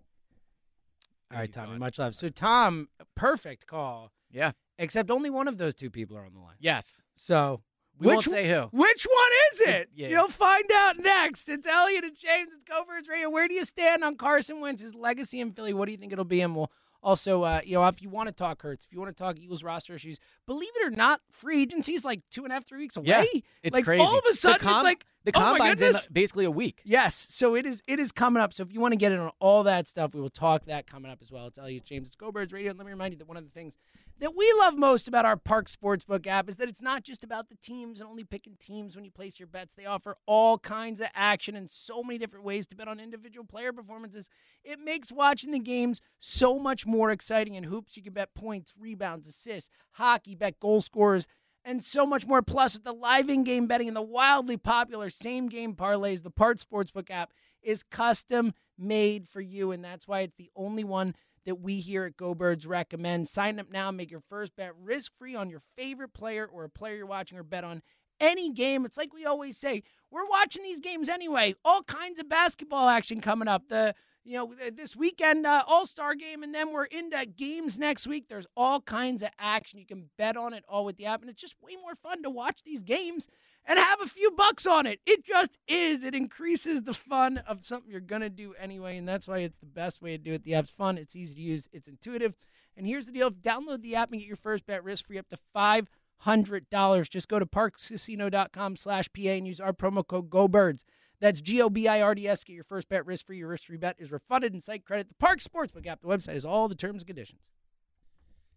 All 1.33 1.39
right, 1.39 1.47
he's 1.49 1.55
Tommy. 1.55 1.71
gone. 1.71 1.79
Much 1.81 1.99
love. 1.99 2.15
So, 2.15 2.29
Tom, 2.29 2.89
perfect 3.17 3.67
call. 3.67 4.13
Yeah. 4.31 4.53
Except 4.79 5.11
only 5.11 5.31
one 5.31 5.49
of 5.49 5.59
those 5.59 5.75
two 5.75 5.91
people 5.91 6.17
are 6.17 6.25
on 6.25 6.33
the 6.35 6.41
line. 6.41 6.55
Yes. 6.61 7.01
So, 7.17 7.63
We 7.99 8.07
which 8.09 8.27
won't 8.27 8.37
say 8.37 8.49
who. 8.49 8.69
Which 8.71 9.07
one 9.11 9.31
is 9.53 9.61
it? 9.63 9.89
Yeah. 9.95 10.09
You'll 10.09 10.29
find 10.29 10.71
out 10.73 10.99
next. 10.99 11.49
It's 11.49 11.67
Eliot 11.67 12.05
and 12.05 12.17
James. 12.17 12.51
It's 12.55 12.63
Go 12.63 12.85
Birds 12.85 13.09
Radio. 13.09 13.29
Where 13.31 13.49
do 13.49 13.55
you 13.55 13.65
stand 13.65 14.05
on 14.05 14.17
Carson 14.17 14.61
Wentz's 14.61 14.95
legacy 14.95 15.41
in 15.41 15.53
Philly? 15.53 15.75
What 15.75 15.87
do 15.87 15.93
you 15.93 15.99
think 15.99 16.13
it'll 16.13 16.25
be? 16.25 16.43
And 16.43 16.55
we'll 16.55 16.71
also, 17.03 17.43
uh, 17.43 17.61
you 17.65 17.75
know, 17.75 17.87
if 17.87 18.03
you 18.03 18.09
want 18.09 18.29
to 18.29 18.33
talk 18.33 18.63
Hurts, 18.63 18.85
if 18.85 18.93
you 18.93 18.99
want 18.99 19.15
to 19.15 19.23
talk 19.23 19.39
Eagles 19.39 19.63
roster 19.63 19.95
issues, 19.95 20.19
believe 20.47 20.71
it 20.77 20.87
or 20.87 20.91
not, 20.91 21.21
free 21.31 21.63
agency 21.63 21.95
is 21.95 22.05
like 22.05 22.21
two 22.31 22.45
and 22.45 22.53
a 22.53 22.55
half, 22.55 22.67
three 22.67 22.79
weeks 22.79 22.97
away. 22.97 23.07
Yeah, 23.07 23.41
It's 23.63 23.75
like, 23.75 23.85
crazy. 23.85 24.03
All 24.03 24.19
of 24.19 24.25
a 24.29 24.35
sudden, 24.35 24.61
com- 24.61 24.77
it's 24.77 24.85
like 24.85 25.05
the 25.25 25.33
oh 25.35 25.41
combine's 25.41 25.83
in 25.83 25.95
basically 26.13 26.45
a 26.45 26.51
week. 26.51 26.81
Yes, 26.85 27.27
so 27.31 27.55
it 27.57 27.67
is. 27.67 27.83
It 27.87 27.99
is 27.99 28.13
coming 28.13 28.43
up. 28.43 28.53
So 28.53 28.63
if 28.63 28.73
you 28.73 28.81
want 28.81 28.93
to 28.93 28.97
get 28.97 29.13
in 29.13 29.19
on 29.19 29.31
all 29.41 29.65
that 29.65 29.89
stuff, 29.89 30.15
we 30.15 30.21
will 30.21 30.31
talk 30.31 30.67
that 30.67 30.87
coming 30.87 31.11
up 31.11 31.19
as 31.21 31.33
well. 31.33 31.45
I'll 31.45 31.51
tell 31.51 31.69
you, 31.69 31.81
James, 31.81 32.07
it's 32.07 32.17
Go 32.17 32.31
Birds 32.31 32.53
Radio. 32.53 32.71
And 32.71 32.79
let 32.79 32.87
me 32.87 32.93
remind 32.93 33.13
you 33.13 33.19
that 33.19 33.29
one 33.29 33.37
of 33.37 33.45
the 33.45 33.51
things 33.51 33.77
that 34.19 34.35
we 34.35 34.51
love 34.59 34.79
most 34.79 35.09
about 35.09 35.27
our 35.27 35.37
Parx 35.37 35.77
Sportsbook 35.77 36.27
app 36.27 36.49
is 36.49 36.57
that 36.57 36.69
it's 36.69 36.81
not 36.81 37.03
just 37.03 37.23
about 37.23 37.49
the 37.49 37.57
teams 37.57 38.01
and 38.01 38.09
only 38.09 38.25
picking 38.25 38.57
teams 38.59 38.97
when 38.97 39.05
you 39.05 39.11
place 39.11 39.39
your 39.39 39.47
bets. 39.47 39.75
They 39.75 39.87
offer 39.87 40.17
all 40.27 40.59
kinds 40.59 41.01
of 41.01 41.09
action 41.15 41.55
and 41.55 41.71
so 41.71 42.03
many 42.03 42.19
different 42.19 42.45
ways 42.45 42.67
to 42.69 42.77
bet 42.77 42.89
on 42.89 42.99
individual 42.99 43.45
player 43.45 43.73
performances. 43.73 44.29
It 44.65 44.79
makes 44.79 45.13
watching 45.13 45.51
the 45.51 45.59
games 45.59 46.01
so 46.19 46.59
much 46.59 46.87
more 46.87 47.11
exciting. 47.11 47.55
In 47.55 47.65
hoops, 47.65 47.97
you 47.97 48.03
can 48.03 48.15
bet 48.15 48.35
points, 48.35 48.73
rebounds, 48.79 49.27
assists, 49.27 49.71
hockey, 49.93 50.35
bet 50.35 50.59
goal 50.61 50.81
scorers 50.81 51.27
and 51.67 51.85
so 51.85 52.07
much 52.07 52.27
more. 52.27 52.41
Plus, 52.41 52.75
with 52.75 52.85
the 52.85 52.95
live 52.95 53.29
in 53.29 53.45
game 53.45 53.67
betting 53.67 53.89
and 53.89 53.97
the 53.97 54.03
wildly 54.03 54.57
popular 54.57 55.11
same 55.11 55.49
game 55.49 55.75
parlays, 55.75 56.23
the 56.23 56.31
Parx 56.31 56.65
Sportsbook 56.65 57.11
app 57.11 57.33
is 57.63 57.83
custom 57.83 58.55
made 58.79 59.29
for 59.29 59.41
you. 59.41 59.73
And 59.73 59.85
that's 59.85 60.07
why 60.07 60.21
it's 60.21 60.37
the 60.37 60.51
only 60.57 60.85
one 60.85 61.15
that 61.47 61.61
we 61.61 61.81
here 61.81 62.05
at 62.05 62.17
Go 62.17 62.35
Birds 62.35 62.67
recommend. 62.67 63.29
Sign 63.29 63.59
up 63.59 63.71
now, 63.71 63.91
make 63.91 64.11
your 64.11 64.23
first 64.29 64.55
bet 64.57 64.73
risk 64.77 65.13
free 65.19 65.35
on 65.35 65.49
your 65.49 65.63
favorite 65.77 66.13
player 66.13 66.47
or 66.47 66.65
a 66.65 66.69
player 66.69 66.97
you're 66.97 67.07
watching, 67.07 67.39
or 67.39 67.43
bet 67.43 67.65
on 67.65 67.83
any 68.21 68.53
game. 68.53 68.85
It's 68.85 68.97
like 68.97 69.15
we 69.15 69.25
always 69.25 69.57
say, 69.57 69.83
we're 70.11 70.29
watching 70.29 70.63
these 70.63 70.81
games 70.81 71.09
anyway. 71.09 71.55
All 71.65 71.83
kinds 71.83 72.19
of 72.19 72.29
basketball 72.29 72.89
action 72.89 73.21
coming 73.21 73.49
up. 73.49 73.69
The 73.69 73.95
you 74.27 74.37
know 74.37 74.53
this 74.73 74.97
weekend 74.97 75.47
uh, 75.47 75.63
All 75.67 75.87
Star 75.87 76.15
game, 76.15 76.43
and 76.43 76.55
then 76.55 76.73
we're 76.73 76.85
into 76.85 77.25
games 77.27 77.79
next 77.79 78.07
week. 78.07 78.29
There's 78.29 78.47
all 78.57 78.81
kinds 78.81 79.23
of 79.23 79.31
action. 79.39 79.79
You 79.79 79.87
can 79.87 80.11
bet 80.19 80.37
on 80.37 80.53
it 80.53 80.65
all 80.69 80.85
with 80.85 80.97
the 80.97 81.07
app, 81.07 81.21
and 81.21 81.31
it's 81.31 81.41
just 81.41 81.55
way 81.63 81.77
more 81.81 81.95
fun 81.95 82.23
to 82.25 82.31
watch 82.31 82.63
these 82.65 82.83
games 82.83 83.29
and 83.65 83.79
have 83.79 84.01
a 84.01 84.07
few 84.07 84.33
bucks 84.33 84.67
on 84.67 84.87
it. 84.87 85.01
It 85.07 85.25
just 85.25 85.59
is. 85.69 86.03
It 86.03 86.15
increases 86.15 86.83
the 86.83 86.95
fun 86.95 87.39
of 87.39 87.65
something 87.65 87.91
you're 87.91 88.01
gonna 88.01 88.29
do 88.29 88.55
anyway, 88.55 88.97
and 88.97 89.09
that's 89.09 89.29
why 89.29 89.39
it's 89.39 89.59
the 89.59 89.67
best 89.67 90.03
way 90.03 90.17
to 90.17 90.19
do 90.19 90.33
it. 90.33 90.43
The 90.43 90.55
app's 90.55 90.71
fun. 90.71 90.99
It's 90.99 91.15
easy 91.15 91.35
to 91.35 91.41
use. 91.41 91.69
It's 91.73 91.89
intuitive. 91.89 92.37
And 92.77 92.87
here's 92.87 93.07
the 93.07 93.13
deal: 93.13 93.31
download 93.31 93.83
the 93.83 93.95
app 93.95 94.11
and 94.11 94.21
get 94.21 94.27
your 94.27 94.37
first 94.37 94.67
bet 94.67 94.83
risk 94.83 95.07
free 95.07 95.19
up 95.19 95.29
to 95.29 95.39
five 95.55 95.89
hundred 96.19 96.69
dollars. 96.69 97.09
Just 97.09 97.29
go 97.29 97.39
to 97.39 97.47
parxcasino.com/pa 97.47 99.31
and 99.31 99.47
use 99.47 99.61
our 99.61 99.73
promo 99.73 100.07
code 100.07 100.31
GoBirds. 100.31 100.83
That's 101.21 101.41
G 101.41 101.63
O 101.63 101.71
B 101.71 101.89
I 101.89 102.01
R 102.03 102.15
D 102.15 102.29
S. 102.29 102.45
Get 102.45 102.53
your 102.55 102.65
first 102.65 102.89
bet 102.89 103.07
risk 103.07 103.27
free. 103.27 103.39
Your 103.39 103.49
risk 103.49 103.65
free 103.65 103.77
bet 103.77 103.97
is 103.99 104.13
refunded 104.13 104.55
in 104.55 104.61
site 104.61 104.85
credit. 104.85 105.09
The 105.09 105.15
Parx 105.15 105.47
Sportsbook 105.47 105.87
app. 105.87 106.03
The 106.03 106.09
website 106.09 106.35
has 106.35 106.45
all 106.45 106.69
the 106.69 106.75
terms 106.75 107.03
and 107.03 107.07
conditions. 107.07 107.41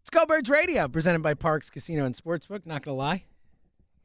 It's 0.01 0.09
Go 0.09 0.25
Birds 0.25 0.49
Radio, 0.49 0.87
presented 0.87 1.21
by 1.21 1.33
Parx 1.33 1.71
Casino 1.71 2.05
and 2.05 2.15
Sportsbook. 2.15 2.65
Not 2.65 2.83
gonna 2.83 2.97
lie, 2.97 3.25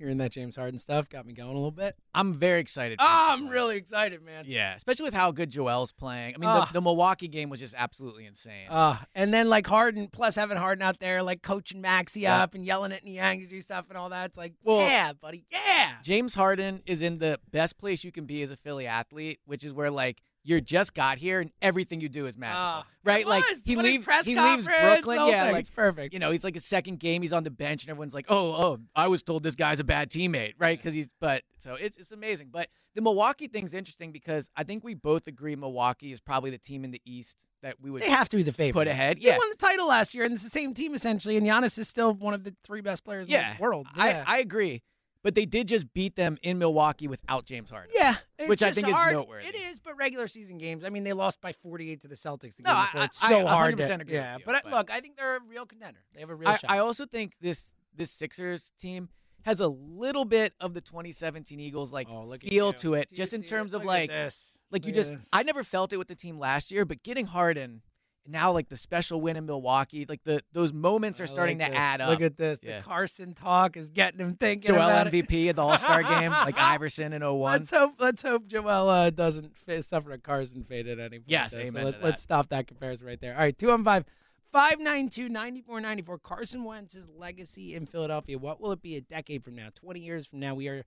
Hearing 0.05 0.19
that 0.19 0.33
James 0.33 0.55
Harden 0.55 0.79
stuff 0.79 1.09
got 1.09 1.25
me 1.25 1.33
going 1.33 1.49
a 1.49 1.55
little 1.55 1.71
bit. 1.71 1.97
I'm 2.15 2.35
very 2.35 2.61
excited. 2.61 2.99
Oh, 3.01 3.07
I'm 3.31 3.49
really 3.49 3.79
excited, 3.79 4.21
man. 4.23 4.45
Yeah, 4.47 4.75
especially 4.77 5.05
with 5.07 5.15
how 5.15 5.31
good 5.31 5.49
Joel's 5.49 5.93
playing. 5.93 6.35
I 6.35 6.37
mean, 6.39 6.47
Ah. 6.51 6.67
the, 6.67 6.75
the 6.75 6.81
Milwaukee 6.83 7.27
game 7.27 7.49
was 7.49 7.59
just 7.59 7.75
absolutely 7.75 8.27
insane. 8.27 8.69
Uh, 8.69 8.99
and 9.15 9.33
then 9.33 9.49
like 9.49 9.67
Harden, 9.67 10.09
plus 10.09 10.37
having 10.37 10.59
Harden 10.59 10.83
out 10.83 10.99
there, 11.01 11.23
like 11.23 11.41
coaching 11.41 11.81
Maxey 11.81 12.21
Yeah. 12.21 12.43
up 12.43 12.53
and 12.55 12.67
yelling 12.67 12.93
at 12.93 13.03
Niang 13.03 13.41
to 13.41 13.47
do 13.47 13.63
stuff 13.63 13.87
and 13.89 13.97
all 13.97 14.11
that. 14.11 14.27
It's 14.27 14.37
like, 14.37 14.53
Well- 14.63 14.81
yeah, 14.81 15.15
buddy, 15.15 15.47
yeah. 15.51 15.93
James 16.03 16.35
Harden 16.35 16.83
is 16.85 17.01
in 17.01 17.17
the 17.17 17.41
best 17.51 17.79
place 17.79 18.05
you 18.05 18.13
can 18.13 18.27
be 18.27 18.43
as 18.43 18.51
a 18.51 18.57
Philly 18.59 18.87
athlete, 18.87 19.41
which 19.47 19.65
is 19.65 19.73
where 19.73 19.91
like 19.91 20.21
you're 20.45 20.61
just 20.61 20.95
got 20.95 21.19
here 21.19 21.41
and 21.41 21.51
everything 21.63 22.01
you 22.01 22.09
do 22.09 22.27
is 22.27 22.37
magical, 22.37 22.63
Ah, 22.63 22.87
right? 23.03 23.27
Like 23.27 23.45
he 23.65 23.77
leaves, 23.77 24.07
he 24.27 24.39
leaves 24.39 24.67
Brooklyn, 24.67 25.19
the 25.19 25.31
yeah, 25.31 25.51
like 25.51 25.75
perfect. 25.75 26.13
you 26.13 26.19
know, 26.21 26.31
he's 26.31 26.45
like 26.45 26.55
his 26.55 26.65
second 26.65 27.01
game, 27.01 27.23
he's 27.23 27.33
on 27.33 27.45
the 27.45 27.51
bench, 27.51 27.83
and 27.83 27.91
everyone's 27.91 28.15
like, 28.15 28.27
"Oh, 28.29 28.53
oh, 28.53 28.79
I 28.95 29.09
was 29.09 29.23
told 29.23 29.43
this 29.43 29.55
guy's 29.55 29.81
a 29.81 29.85
bad 29.85 30.11
teammate," 30.11 30.53
right? 30.59 30.79
Because 30.79 30.95
he's, 30.95 31.09
but 31.21 31.43
so 31.59 31.75
it's 31.75 31.97
it's 31.97 32.13
amazing. 32.13 32.49
But 32.53 32.69
the 32.95 33.01
Milwaukee 33.01 33.49
thing's 33.49 33.75
interesting 33.75 34.13
because 34.13 34.49
I 34.57 34.63
think 34.65 34.85
we 34.85 34.95
both 34.95 35.27
agree 35.27 35.57
Milwaukee 35.57 36.13
is 36.13 36.21
probably 36.21 36.51
the 36.51 36.59
team 36.59 36.85
in 36.85 36.91
the 36.91 37.01
East 37.05 37.45
that 37.63 37.77
we 37.81 37.91
would 37.91 38.03
They 38.03 38.11
have 38.11 38.29
to 38.29 38.37
be 38.37 38.43
the 38.43 38.53
favorite. 38.53 38.75
put 38.83 38.87
ahead. 38.89 39.19
Yeah, 39.21 39.33
they 39.33 39.39
won 39.39 39.49
the 39.51 39.57
title 39.57 39.87
last 39.89 40.13
year, 40.15 40.25
and 40.25 40.35
it's 40.35 40.45
the 40.45 40.51
same 40.51 40.75
team 40.75 40.95
essentially. 40.95 41.37
And 41.39 41.47
Giannis 41.47 41.79
is 41.79 41.89
still 41.89 42.13
one 42.13 42.35
of 42.35 42.45
the 42.45 42.55
three 42.65 42.83
best 42.83 43.03
players 43.05 43.29
yeah, 43.29 43.53
in 43.53 43.57
the 43.57 43.63
world. 43.63 43.87
Yeah. 43.97 44.25
I 44.27 44.37
I 44.37 44.39
agree, 44.41 44.83
but 45.25 45.35
they 45.35 45.47
did 45.47 45.67
just 45.67 45.93
beat 45.95 46.15
them 46.15 46.39
in 46.43 46.59
Milwaukee 46.59 47.09
without 47.09 47.47
James 47.47 47.71
Harden. 47.71 47.91
yeah, 47.93 48.17
Which 48.47 48.63
I 48.63 48.71
think 48.71 48.87
is 48.87 48.95
hard. 48.95 49.15
noteworthy. 49.15 49.49
It 49.49 49.55
is, 49.57 49.81
but 49.81 49.97
regular 49.97 50.29
season 50.29 50.59
games. 50.59 50.85
I 50.85 50.91
mean, 50.91 51.03
they 51.03 51.15
lost 51.15 51.41
by 51.41 51.53
48 51.53 52.03
to 52.03 52.09
the 52.09 52.15
Celtics. 52.15 52.57
The 52.59 52.63
No, 52.65 52.71
game 52.71 52.87
I- 52.95 53.05
It's 53.07 53.19
so 53.19 53.47
I 53.47 53.51
hard. 53.51 53.75
100% 53.75 53.87
to, 53.87 54.03
agree 54.03 54.15
yeah, 54.15 54.35
with 54.35 54.41
you, 54.41 54.47
but, 54.47 54.63
but- 54.65 54.73
look, 54.73 54.91
I 54.91 55.01
think 55.01 55.17
they're 55.17 55.39
a 55.39 55.41
real 55.41 55.67
contender. 55.67 56.01
They 56.15 56.21
have 56.21 56.31
a 56.31 56.35
real 56.35 56.51
I, 56.51 56.57
shot. 56.59 56.71
I 56.71 56.79
also 56.79 57.07
think 57.07 57.33
this 57.41 57.73
this 57.97 58.11
Sixers 58.11 58.73
team 58.79 59.09
has 59.43 59.61
a 59.61 59.69
little 59.69 60.25
bit 60.25 60.53
of 60.61 60.75
the 60.75 60.81
2017 60.81 61.59
Eagles 61.61 61.93
like 61.93 62.09
Oh, 62.11 62.35
feel 62.43 62.73
to 62.75 62.95
it, 62.95 63.09
Do 63.11 63.17
just 63.17 63.33
in 63.33 63.43
terms 63.43 63.73
it? 63.73 63.77
of 63.77 63.83
Look 63.83 63.89
like 63.89 64.11
like 64.11 64.85
you 64.85 64.89
Look 64.89 64.89
at 64.89 64.95
just 64.95 65.11
this. 65.17 65.29
I 65.33 65.43
never 65.43 65.63
felt 65.65 65.93
it 65.93 65.97
with 65.97 66.09
the 66.09 66.15
team 66.15 66.39
last 66.39 66.71
year, 66.71 66.85
but 66.85 67.03
getting 67.03 67.27
Harden 67.27 67.83
now 68.27 68.53
like 68.53 68.69
the 68.69 68.77
special 68.77 69.21
win 69.21 69.37
in 69.37 69.47
Milwaukee, 69.47 70.07
like 70.09 70.23
the 70.25 70.43
those 70.53 70.73
moments 70.73 71.21
are 71.21 71.27
starting 71.27 71.59
like 71.59 71.69
to 71.69 71.73
this. 71.73 71.81
add 71.81 72.01
up. 72.01 72.11
Look 72.11 72.23
at 72.23 72.37
this. 72.37 72.59
Yeah. 72.63 72.79
The 72.79 72.85
Carson 72.85 73.35
talk 73.35 73.77
is 73.77 73.91
getting 73.91 74.21
him 74.21 74.35
thinking 74.35 74.75
Joel. 74.75 75.05
MVP 75.05 75.49
at 75.49 75.57
the 75.57 75.63
All 75.63 75.77
Star 75.79 76.03
game, 76.03 76.31
like 76.31 76.59
Iverson 76.59 77.13
in 77.13 77.23
01. 77.23 77.53
Let's 77.53 77.71
hope. 77.71 77.95
Let's 77.99 78.23
hope 78.23 78.47
Joel 78.47 78.89
uh, 78.89 79.11
doesn't 79.11 79.57
fa- 79.67 79.83
suffer 79.83 80.13
a 80.13 80.19
Carson 80.19 80.65
fade 80.65 80.87
at 80.89 80.99
any 80.99 81.19
point. 81.19 81.25
Yes. 81.27 81.53
So 81.53 81.59
amen 81.59 81.85
Let, 81.85 82.03
Let's 82.03 82.23
stop 82.23 82.49
that 82.49 82.67
comparison 82.67 83.07
right 83.07 83.21
there. 83.21 83.35
All 83.35 83.41
right, 83.41 83.57
two 83.59 83.69
one 83.69 83.85
five. 83.85 84.05
592 84.53 85.29
9494. 85.31 86.19
Carson 86.19 86.63
Wentz's 86.63 87.09
legacy 87.19 87.75
in 87.75 87.87
Philadelphia. 87.87 88.39
What 88.39 88.61
will 88.61 88.71
it 88.71 88.81
be 88.81 88.95
a 88.95 89.01
decade 89.01 89.43
from 89.43 89.57
now? 89.57 89.71
20 89.75 89.99
years 89.99 90.29
from 90.29 90.39
now? 90.39 90.55
We 90.55 90.69
are 90.69 90.85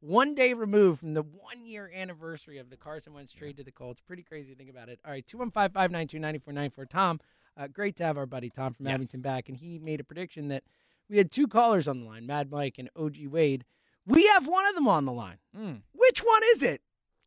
one 0.00 0.34
day 0.34 0.54
removed 0.54 1.00
from 1.00 1.14
the 1.14 1.22
one 1.22 1.64
year 1.64 1.90
anniversary 1.94 2.58
of 2.58 2.70
the 2.70 2.76
Carson 2.76 3.12
Wentz 3.12 3.32
trade 3.32 3.56
to 3.58 3.64
the 3.64 3.70
Colts. 3.72 4.00
Pretty 4.00 4.22
crazy 4.22 4.50
to 4.52 4.56
think 4.56 4.70
about 4.70 4.88
it. 4.88 4.98
All 5.04 5.10
right, 5.12 5.26
215 5.26 5.72
592 5.72 6.18
9494. 6.18 6.86
Tom, 6.86 7.20
uh, 7.56 7.66
great 7.68 7.96
to 7.96 8.04
have 8.04 8.16
our 8.16 8.26
buddy 8.26 8.50
Tom 8.50 8.72
from 8.72 8.86
Yes. 8.86 8.94
Abington 8.94 9.20
back. 9.20 9.48
And 9.48 9.56
he 9.56 9.78
made 9.78 10.00
a 10.00 10.04
prediction 10.04 10.48
that 10.48 10.64
we 11.08 11.18
had 11.18 11.30
two 11.30 11.46
callers 11.46 11.86
on 11.88 12.00
the 12.00 12.06
line, 12.06 12.26
Mad 12.26 12.50
Mike 12.50 12.76
and 12.78 12.88
OG 12.96 13.26
Wade. 13.28 13.64
We 14.06 14.26
have 14.28 14.46
one 14.46 14.66
of 14.66 14.74
them 14.74 14.88
on 14.88 15.04
the 15.04 15.12
line. 15.12 15.38
Mm, 15.56 15.82
Which 15.92 16.20
one 16.20 16.42
is 16.54 16.62
it? 16.62 16.80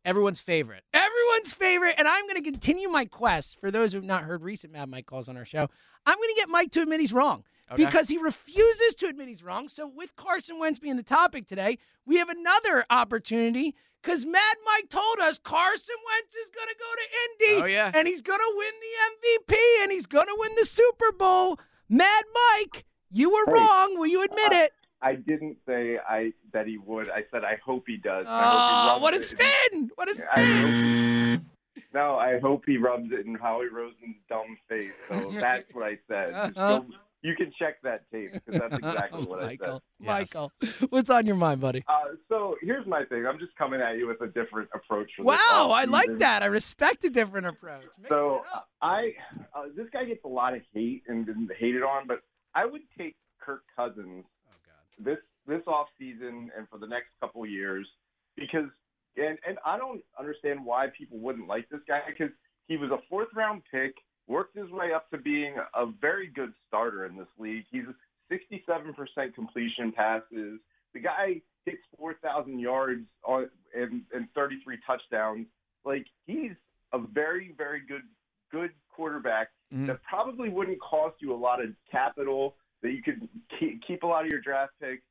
everyone's 0.06 0.42
favorite. 0.42 0.84
Everyone's 0.94 1.54
favorite. 1.54 1.96
And 1.98 2.08
I'm 2.10 2.26
going 2.28 2.36
to 2.44 2.52
continue 2.52 2.90
my 2.90 3.06
quest. 3.06 3.58
For 3.60 3.72
those 3.72 3.94
who 3.94 4.00
have 4.00 4.04
not 4.06 4.24
heard 4.24 4.42
recent 4.42 4.74
Mad 4.74 4.90
Mike 4.90 5.06
calls 5.06 5.30
on 5.30 5.38
our 5.38 5.46
show, 5.46 5.70
I'm 6.06 6.18
going 6.18 6.30
to 6.36 6.42
get 6.42 6.50
Mike 6.50 6.72
to 6.72 6.82
admit 6.82 7.00
he's 7.00 7.14
wrong 7.14 7.46
Okay. 7.72 7.86
because 7.86 8.10
he 8.10 8.18
refuses 8.18 8.94
to 8.96 9.08
admit 9.08 9.28
he's 9.28 9.42
wrong. 9.44 9.68
So, 9.68 9.88
with 9.88 10.16
Carson 10.16 10.60
Wentz 10.60 10.80
being 10.80 10.98
the 10.98 11.04
topic 11.04 11.48
today, 11.48 11.78
we 12.06 12.18
have 12.18 12.30
another 12.30 12.86
opportunity 12.90 13.74
because 14.02 14.26
Mad 14.26 14.56
Mike 14.66 14.90
told 14.90 15.20
us 15.20 15.40
Carson 15.40 15.96
Wentz 16.06 16.36
is 16.36 16.50
going 16.50 16.68
to 16.68 16.76
go 16.78 16.86
to 16.96 17.56
Indy 17.56 17.64
Oh, 17.64 17.66
yeah. 17.74 17.92
and 17.96 18.08
he's 18.08 18.22
going 18.22 18.40
to 18.40 18.54
win 18.58 18.72
the 18.82 19.54
MVP 19.56 19.84
and 19.84 19.92
he's 19.92 20.06
going 20.06 20.28
to 20.28 20.36
win 20.38 20.52
the 20.58 20.66
Super 20.66 21.12
Bowl. 21.18 21.58
Mad 21.90 22.24
Mike, 22.52 22.86
you 23.10 23.32
were 23.32 23.46
Hey. 23.48 23.54
wrong. 23.54 23.98
Will 23.98 24.08
you 24.08 24.24
admit 24.24 24.52
Uh, 24.52 24.56
it? 24.66 24.74
I 25.02 25.16
didn't 25.16 25.58
say 25.66 25.98
I 26.08 26.34
that 26.54 26.68
he 26.68 26.78
would. 26.78 27.10
I 27.10 27.24
said 27.32 27.44
I 27.44 27.58
hope 27.66 27.84
he 27.88 27.98
does. 27.98 28.26
Oh, 28.28 28.90
hope 28.94 29.02
what 29.02 29.14
a 29.14 29.18
it 29.18 29.24
spin! 29.24 29.90
What 29.96 30.10
a 30.10 30.16
spin! 30.16 30.28
I 30.34 30.42
hope 30.42 30.70
he- 30.70 31.84
no, 31.94 32.16
I 32.18 32.40
hope 32.40 32.64
he 32.66 32.78
rubs 32.78 33.12
it 33.12 33.26
in 33.26 33.36
Howie 33.36 33.68
Roseman's 33.68 34.18
dumb 34.30 34.58
face. 34.70 34.92
So 35.10 35.32
that's 35.40 35.66
what 35.74 35.86
I 35.86 35.98
said. 36.08 36.34
Uh-huh. 36.34 36.52
So 36.82 36.86
you 37.24 37.36
can 37.36 37.52
check 37.58 37.82
that 37.84 38.10
tape 38.12 38.34
because 38.34 38.62
that's 38.62 38.74
exactly 38.84 39.24
what 39.24 39.40
I 39.40 39.58
said. 39.58 39.82
Michael, 40.00 40.52
Yes. 40.62 40.74
What's 40.90 41.10
on 41.10 41.26
your 41.26 41.38
mind, 41.38 41.62
buddy? 41.62 41.84
Uh, 41.88 42.16
so 42.28 42.56
here's 42.62 42.86
my 42.86 43.06
thing. 43.06 43.26
I'm 43.26 43.40
just 43.40 43.56
coming 43.56 43.80
at 43.80 43.98
you 43.98 44.08
with 44.08 44.22
a 44.22 44.28
different 44.28 44.70
approach. 44.76 45.10
For 45.16 45.24
Wow, 45.24 45.72
I 45.74 45.86
like 45.86 46.20
that. 46.20 46.44
I 46.44 46.48
respect 46.48 47.06
a 47.06 47.10
different 47.10 47.48
approach. 47.48 47.84
Mixing 47.98 48.18
So 48.18 48.36
it 48.36 48.42
up. 48.54 48.68
I, 48.82 49.14
uh, 49.56 49.64
this 49.76 49.88
guy 49.94 50.04
gets 50.04 50.24
a 50.26 50.28
lot 50.28 50.54
of 50.54 50.62
hate 50.74 51.04
and 51.08 51.26
been 51.26 51.48
hated 51.58 51.84
on, 51.84 52.08
but 52.08 52.20
I 52.54 52.66
would 52.66 52.82
take 52.98 53.16
Kirk 53.40 53.64
Cousins 53.76 54.26
oh, 54.26 55.04
this 55.04 55.18
this 55.46 55.62
off 55.68 55.88
season 56.00 56.50
and 56.58 56.68
for 56.70 56.78
the 56.78 56.88
next 56.88 57.10
couple 57.20 57.46
years 57.46 57.88
because 58.36 58.70
and 59.18 59.38
and 59.48 59.58
I 59.66 59.78
don't 59.78 60.02
understand 60.18 60.64
why 60.64 60.88
people 60.98 61.20
wouldn't 61.20 61.48
like 61.48 61.70
this 61.70 61.82
guy 61.88 62.02
because 62.08 62.34
he 62.68 62.78
was 62.78 62.92
a 62.92 62.98
fourth 63.10 63.28
round 63.36 63.62
pick, 63.72 63.94
worked 64.28 64.58
his 64.58 64.70
way 64.70 64.94
up 64.94 65.10
to 65.12 65.18
being 65.18 65.56
a 65.74 65.86
very 65.86 66.28
good 66.28 66.54
starter 66.68 67.06
in 67.06 67.18
this 67.18 67.28
league. 67.38 67.66
He's 67.72 67.84
67% 68.32 69.34
completion 69.36 69.92
passes. 69.92 70.60
The 70.94 71.00
guy 71.00 71.42
hits 71.66 71.82
4,000 71.98 72.60
yards 72.60 73.06
on 73.24 73.50
and, 73.76 74.04
and 74.14 74.28
33 74.36 74.78
touchdowns. 74.86 75.48
Like 75.86 76.06
he's 76.26 76.52
a 76.94 77.00
very 77.00 77.54
very 77.58 77.82
good 77.86 78.04
good 78.52 78.72
quarterback 78.90 79.50
Mhm. 79.74 79.88
that 79.88 80.04
probably 80.04 80.50
wouldn't 80.50 80.80
cost 80.80 81.16
you 81.20 81.34
a 81.34 81.36
lot 81.36 81.60
of 81.64 81.74
capital 81.92 82.56
that 82.82 82.92
you 82.92 83.02
could 83.02 83.28
keep, 83.60 83.82
keep 83.82 84.04
a 84.04 84.08
lot 84.08 84.24
of 84.26 84.32
your 84.32 84.42
draft 84.42 84.74
picks 84.80 85.02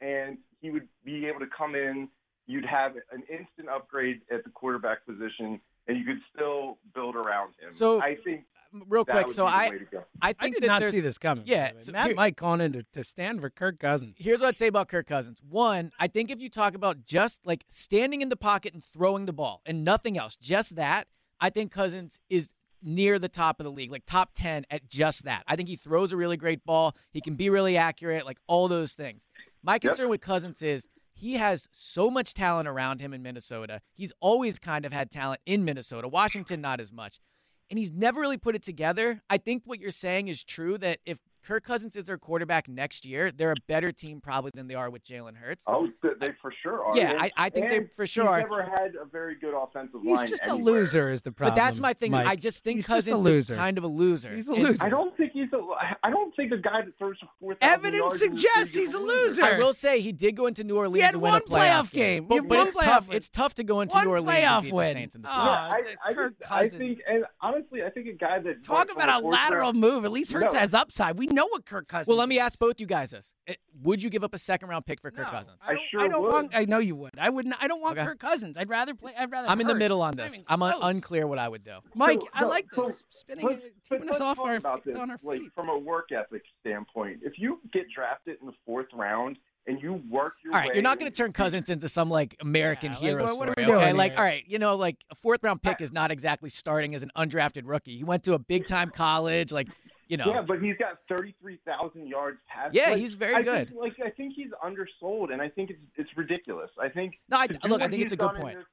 and 0.00 0.38
he 0.60 0.70
would 0.70 0.86
be 1.04 1.26
able 1.26 1.40
to 1.40 1.48
come 1.48 1.74
in 1.74 2.08
you'd 2.46 2.64
have 2.64 2.94
an 3.10 3.24
instant 3.28 3.68
upgrade 3.68 4.20
at 4.30 4.44
the 4.44 4.50
quarterback 4.50 5.04
position 5.04 5.60
and 5.88 5.98
you 5.98 6.04
could 6.04 6.20
still 6.34 6.78
build 6.94 7.16
around 7.16 7.54
him 7.60 7.72
So, 7.72 8.00
i 8.00 8.16
think 8.24 8.44
Real 8.88 9.04
quick, 9.06 9.30
so 9.32 9.46
be 9.46 9.50
the 9.50 9.56
I 9.56 9.70
way 9.70 9.78
to 9.78 9.84
go. 9.86 10.04
I 10.20 10.34
I 10.38 10.50
did 10.50 10.62
that 10.62 10.66
not 10.66 10.80
there's 10.80 10.92
see 10.92 11.00
this 11.00 11.16
coming. 11.16 11.44
Yeah, 11.46 11.66
by 11.66 11.70
the 11.70 11.76
way. 11.76 11.82
so 11.84 11.92
Matt 11.92 12.06
here- 12.08 12.14
Mike 12.16 12.36
calling 12.36 12.60
in 12.60 12.72
to, 12.72 12.82
to 12.92 13.04
stand 13.04 13.40
for 13.40 13.48
Kirk 13.48 13.78
Cousins. 13.78 14.16
Here's 14.18 14.40
what 14.40 14.48
I'd 14.48 14.58
say 14.58 14.66
about 14.66 14.88
Kirk 14.88 15.06
Cousins. 15.06 15.38
One, 15.48 15.92
I 15.98 16.08
think 16.08 16.30
if 16.30 16.40
you 16.40 16.50
talk 16.50 16.74
about 16.74 17.04
just 17.04 17.40
like 17.46 17.64
standing 17.68 18.20
in 18.20 18.28
the 18.28 18.36
pocket 18.36 18.74
and 18.74 18.84
throwing 18.84 19.24
the 19.24 19.32
ball 19.32 19.62
and 19.64 19.82
nothing 19.84 20.18
else, 20.18 20.36
just 20.36 20.76
that, 20.76 21.06
I 21.40 21.48
think 21.48 21.72
Cousins 21.72 22.20
is 22.28 22.52
near 22.82 23.18
the 23.18 23.28
top 23.28 23.60
of 23.60 23.64
the 23.64 23.70
league, 23.70 23.90
like 23.90 24.04
top 24.04 24.32
10 24.34 24.66
at 24.70 24.88
just 24.88 25.24
that. 25.24 25.44
I 25.46 25.56
think 25.56 25.68
he 25.68 25.76
throws 25.76 26.12
a 26.12 26.16
really 26.16 26.36
great 26.36 26.64
ball. 26.66 26.94
He 27.12 27.20
can 27.22 27.34
be 27.34 27.48
really 27.48 27.76
accurate, 27.78 28.26
like 28.26 28.38
all 28.46 28.68
those 28.68 28.92
things. 28.92 29.26
My 29.62 29.78
concern 29.78 30.10
with 30.10 30.20
Cousins 30.20 30.60
is 30.60 30.86
he 31.16 31.34
has 31.34 31.66
so 31.72 32.10
much 32.10 32.34
talent 32.34 32.68
around 32.68 33.00
him 33.00 33.14
in 33.14 33.22
Minnesota. 33.22 33.80
He's 33.94 34.12
always 34.20 34.58
kind 34.58 34.84
of 34.84 34.92
had 34.92 35.10
talent 35.10 35.40
in 35.46 35.64
Minnesota. 35.64 36.08
Washington, 36.08 36.60
not 36.60 36.78
as 36.78 36.92
much. 36.92 37.20
And 37.70 37.78
he's 37.78 37.90
never 37.90 38.20
really 38.20 38.36
put 38.36 38.54
it 38.54 38.62
together. 38.62 39.22
I 39.30 39.38
think 39.38 39.62
what 39.64 39.80
you're 39.80 39.90
saying 39.90 40.28
is 40.28 40.44
true 40.44 40.76
that 40.78 40.98
if 41.06 41.18
Kirk 41.46 41.64
Cousins 41.64 41.94
is 41.96 42.04
their 42.04 42.18
quarterback 42.18 42.68
next 42.68 43.04
year, 43.06 43.30
they're 43.30 43.52
a 43.52 43.60
better 43.68 43.92
team 43.92 44.20
probably 44.20 44.50
than 44.54 44.66
they 44.66 44.74
are 44.74 44.90
with 44.90 45.04
Jalen 45.04 45.36
Hurts. 45.36 45.64
oh 45.68 45.88
they 46.20 46.30
for 46.42 46.52
sure 46.62 46.84
are 46.84 46.96
Yeah, 46.96 47.12
And- 47.12 47.22
I- 47.22 47.30
I 47.36 47.50
think 47.50 47.70
they 47.70 47.76
and 47.78 47.92
for 47.94 48.06
sure 48.06 48.24
he's 48.24 48.30
are. 48.30 48.38
never 48.38 48.62
had 48.62 48.94
a 49.00 49.04
very 49.04 49.34
good 49.36 49.54
offensive 49.54 50.00
He's 50.02 50.16
line 50.18 50.26
just 50.26 50.46
a 50.46 50.54
loser, 50.54 51.10
is 51.10 51.22
the 51.22 51.30
problem. 51.32 51.54
But 51.54 51.60
that's 51.62 51.78
my 51.78 51.92
thing. 51.92 52.10
Mike. 52.12 52.26
I 52.26 52.36
just 52.36 52.64
think 52.64 52.78
He's 52.78 52.86
just 52.86 53.06
a 53.06 53.10
Cousins 53.12 53.24
loser. 53.24 53.52
is 53.54 53.58
kind 53.58 53.78
of 53.78 53.84
a 53.84 53.88
loser. 53.88 54.34
He's 54.34 54.48
a 54.48 54.52
And 54.54 54.62
loser. 54.64 54.84
I 54.84 54.88
don't 54.88 55.16
think 55.16 55.32
he's 55.32 55.52
a. 55.52 55.60
I 56.02 56.10
don't 56.10 56.34
think 56.34 56.52
a 56.52 56.56
guy 56.58 56.82
that 56.82 56.96
throws 56.98 57.16
for 57.20 57.28
four 57.40 57.54
thousand 57.54 57.74
Evidence 57.74 58.00
yards 58.02 58.18
suggests 58.18 58.74
he's 58.74 58.94
a 58.94 58.98
loser. 58.98 59.44
I 59.44 59.58
will 59.58 59.72
say 59.74 60.00
he 60.00 60.12
did 60.12 60.36
go 60.36 60.46
into 60.46 60.64
New 60.64 60.76
Orleans 60.76 60.96
He 60.96 61.02
had 61.02 61.14
and 61.14 61.22
win 61.22 61.32
one 61.32 61.42
a 61.42 61.44
playoff 61.44 61.84
playoff 61.86 61.92
game. 61.92 62.22
He 62.24 62.40
But, 62.40 62.48
but 62.48 62.66
it's 62.68 62.76
playoff 62.76 62.82
tough. 62.84 63.08
win. 63.08 63.16
It's 63.16 63.28
tough 63.28 63.54
to 63.54 63.64
go 63.64 63.80
into 63.82 63.94
One 63.94 64.04
New 64.04 64.10
Orleans 64.10 64.30
playoff 64.38 64.54
and 64.56 64.64
beat 64.64 64.72
win. 64.74 64.86
the 64.94 65.00
Saints 65.00 65.14
in 65.16 65.22
the 65.22 65.28
Oh, 65.28 65.32
playoffs. 65.32 65.68
Yeah, 65.68 65.94
I, 66.04 66.10
I, 66.10 66.14
Kirk 66.14 66.38
just, 66.38 66.52
I 66.52 66.62
Cousins. 66.64 66.78
think, 66.80 66.98
and 67.08 67.24
honestly, 67.40 67.82
I 67.84 67.90
think 67.90 68.06
a 68.08 68.12
guy 68.12 68.38
that 68.40 68.62
Talk 68.64 68.90
about 68.90 69.22
a 69.22 69.26
lateral 69.26 69.72
move. 69.72 70.04
At 70.04 70.12
least 70.12 70.32
Hurts 70.32 70.54
No. 70.54 70.58
has 70.60 70.74
upside. 70.74 71.18
We 71.18 71.26
know 71.36 71.46
what 71.46 71.64
Kirk 71.64 71.86
Cousins. 71.86 72.08
well, 72.08 72.16
let 72.18 72.28
me 72.28 72.36
is. 72.36 72.42
ask 72.42 72.58
both 72.58 72.80
you 72.80 72.86
guys 72.86 73.10
this: 73.10 73.34
eh, 73.46 73.54
Would 73.82 74.02
you 74.02 74.10
give 74.10 74.24
up 74.24 74.34
a 74.34 74.38
second 74.38 74.68
round 74.68 74.84
pick 74.86 75.00
for 75.00 75.10
Kirk 75.12 75.30
Cousins? 75.30 75.58
I 75.62 75.70
I 75.70 75.74
don't, 75.74 75.82
sure 75.90 76.00
I 76.00 76.08
don't 76.08 76.22
would. 76.24 76.32
want. 76.32 76.50
I 76.54 76.64
know 76.64 76.78
you 76.78 76.96
would. 76.96 77.12
I 77.18 77.30
wouldn't. 77.30 77.54
I 77.60 77.68
don't 77.68 77.80
want 77.80 77.96
Okay. 77.98 78.06
Kirk 78.06 78.18
Cousins. 78.18 78.56
I'd 78.58 78.68
rather 78.68 78.94
play. 78.94 79.12
I'd 79.16 79.30
rather. 79.30 79.48
I'm 79.48 79.60
in 79.60 79.66
the 79.68 79.74
middle 79.74 80.02
on 80.02 80.16
Not 80.16 80.24
this. 80.24 80.34
even 80.34 80.44
I'm 80.48 80.58
close. 80.58 80.74
unclear 80.82 81.26
what 81.28 81.38
I 81.38 81.48
would 81.48 81.62
do. 81.64 81.76
Mike, 81.94 82.20
So, 82.20 82.28
I 82.34 82.40
no, 82.40 82.48
like 82.48 82.66
so 82.74 82.84
this. 82.86 83.02
Spinning 83.10 83.46
let's- 83.46 83.62
but 83.88 83.96
keeping 83.98 84.08
us 84.10 84.14
let's 84.18 84.20
off 84.20 84.38
our 84.40 84.56
about 84.56 84.82
feet 84.82 84.94
this, 84.94 85.00
on 85.00 85.10
our 85.12 85.18
like 85.22 85.40
from 85.54 85.68
a 85.68 85.78
work 85.78 86.10
ethic 86.10 86.42
standpoint. 86.60 87.20
If 87.22 87.34
you 87.38 87.60
get 87.72 87.84
drafted 87.94 88.38
in 88.40 88.46
the 88.46 88.54
fourth 88.64 88.88
round 88.92 89.38
and 89.68 89.80
you 89.82 90.00
work 90.10 90.34
your 90.44 90.52
All 90.54 90.60
right, 90.60 90.68
way, 90.68 90.74
you're 90.74 90.82
not 90.82 90.98
going 90.98 91.10
to 91.10 91.16
turn 91.16 91.32
Cousins 91.32 91.70
into 91.70 91.88
some 91.88 92.08
like 92.10 92.36
American 92.40 92.92
Yeah, 92.92 92.98
like, 92.98 93.02
hero 93.08 93.24
what- 93.24 93.38
what 93.38 93.48
are 93.48 93.52
story. 93.52 93.66
we 93.66 93.72
okay, 93.74 93.84
doing 93.84 93.96
like 93.96 94.12
here? 94.12 94.18
all 94.18 94.24
right, 94.24 94.44
you 94.46 94.58
know, 94.58 94.74
like 94.76 94.96
a 95.10 95.14
fourth 95.14 95.42
round 95.44 95.62
pick 95.62 95.80
is 95.80 95.92
not 95.92 96.10
exactly 96.10 96.48
starting 96.50 96.94
as 96.94 97.02
an 97.02 97.10
undrafted 97.16 97.62
rookie. 97.64 97.96
He 97.96 98.04
went 98.04 98.22
to 98.24 98.34
a 98.34 98.38
big 98.38 98.66
time 98.66 98.90
college. 98.90 99.52
Like 99.52 99.68
you 100.08 100.16
know. 100.16 100.26
Yeah, 100.26 100.42
but 100.42 100.62
he's 100.62 100.76
got 100.76 100.98
33,000 101.08 102.06
yards 102.06 102.38
passing. 102.48 102.72
Yeah, 102.80 102.90
Like, 102.90 102.98
he's 102.98 103.14
very 103.14 103.34
I 103.34 103.42
good. 103.42 103.68
Think, 103.68 103.80
like 103.80 103.96
I 104.04 104.10
think 104.10 104.34
he's 104.34 104.50
undersold, 104.62 105.30
and 105.30 105.40
I 105.42 105.48
think 105.48 105.70
it's 105.70 105.80
it's 105.96 106.16
ridiculous. 106.16 106.70
I 106.80 106.88
think 106.88 107.18
No, 107.28 107.38
I- 107.38 107.48
look, 107.68 107.82
I 107.82 107.88
think 107.88 108.02
it's 108.02 108.12
a 108.12 108.16
good 108.16 108.34
point. 108.36 108.58
this- 108.58 108.66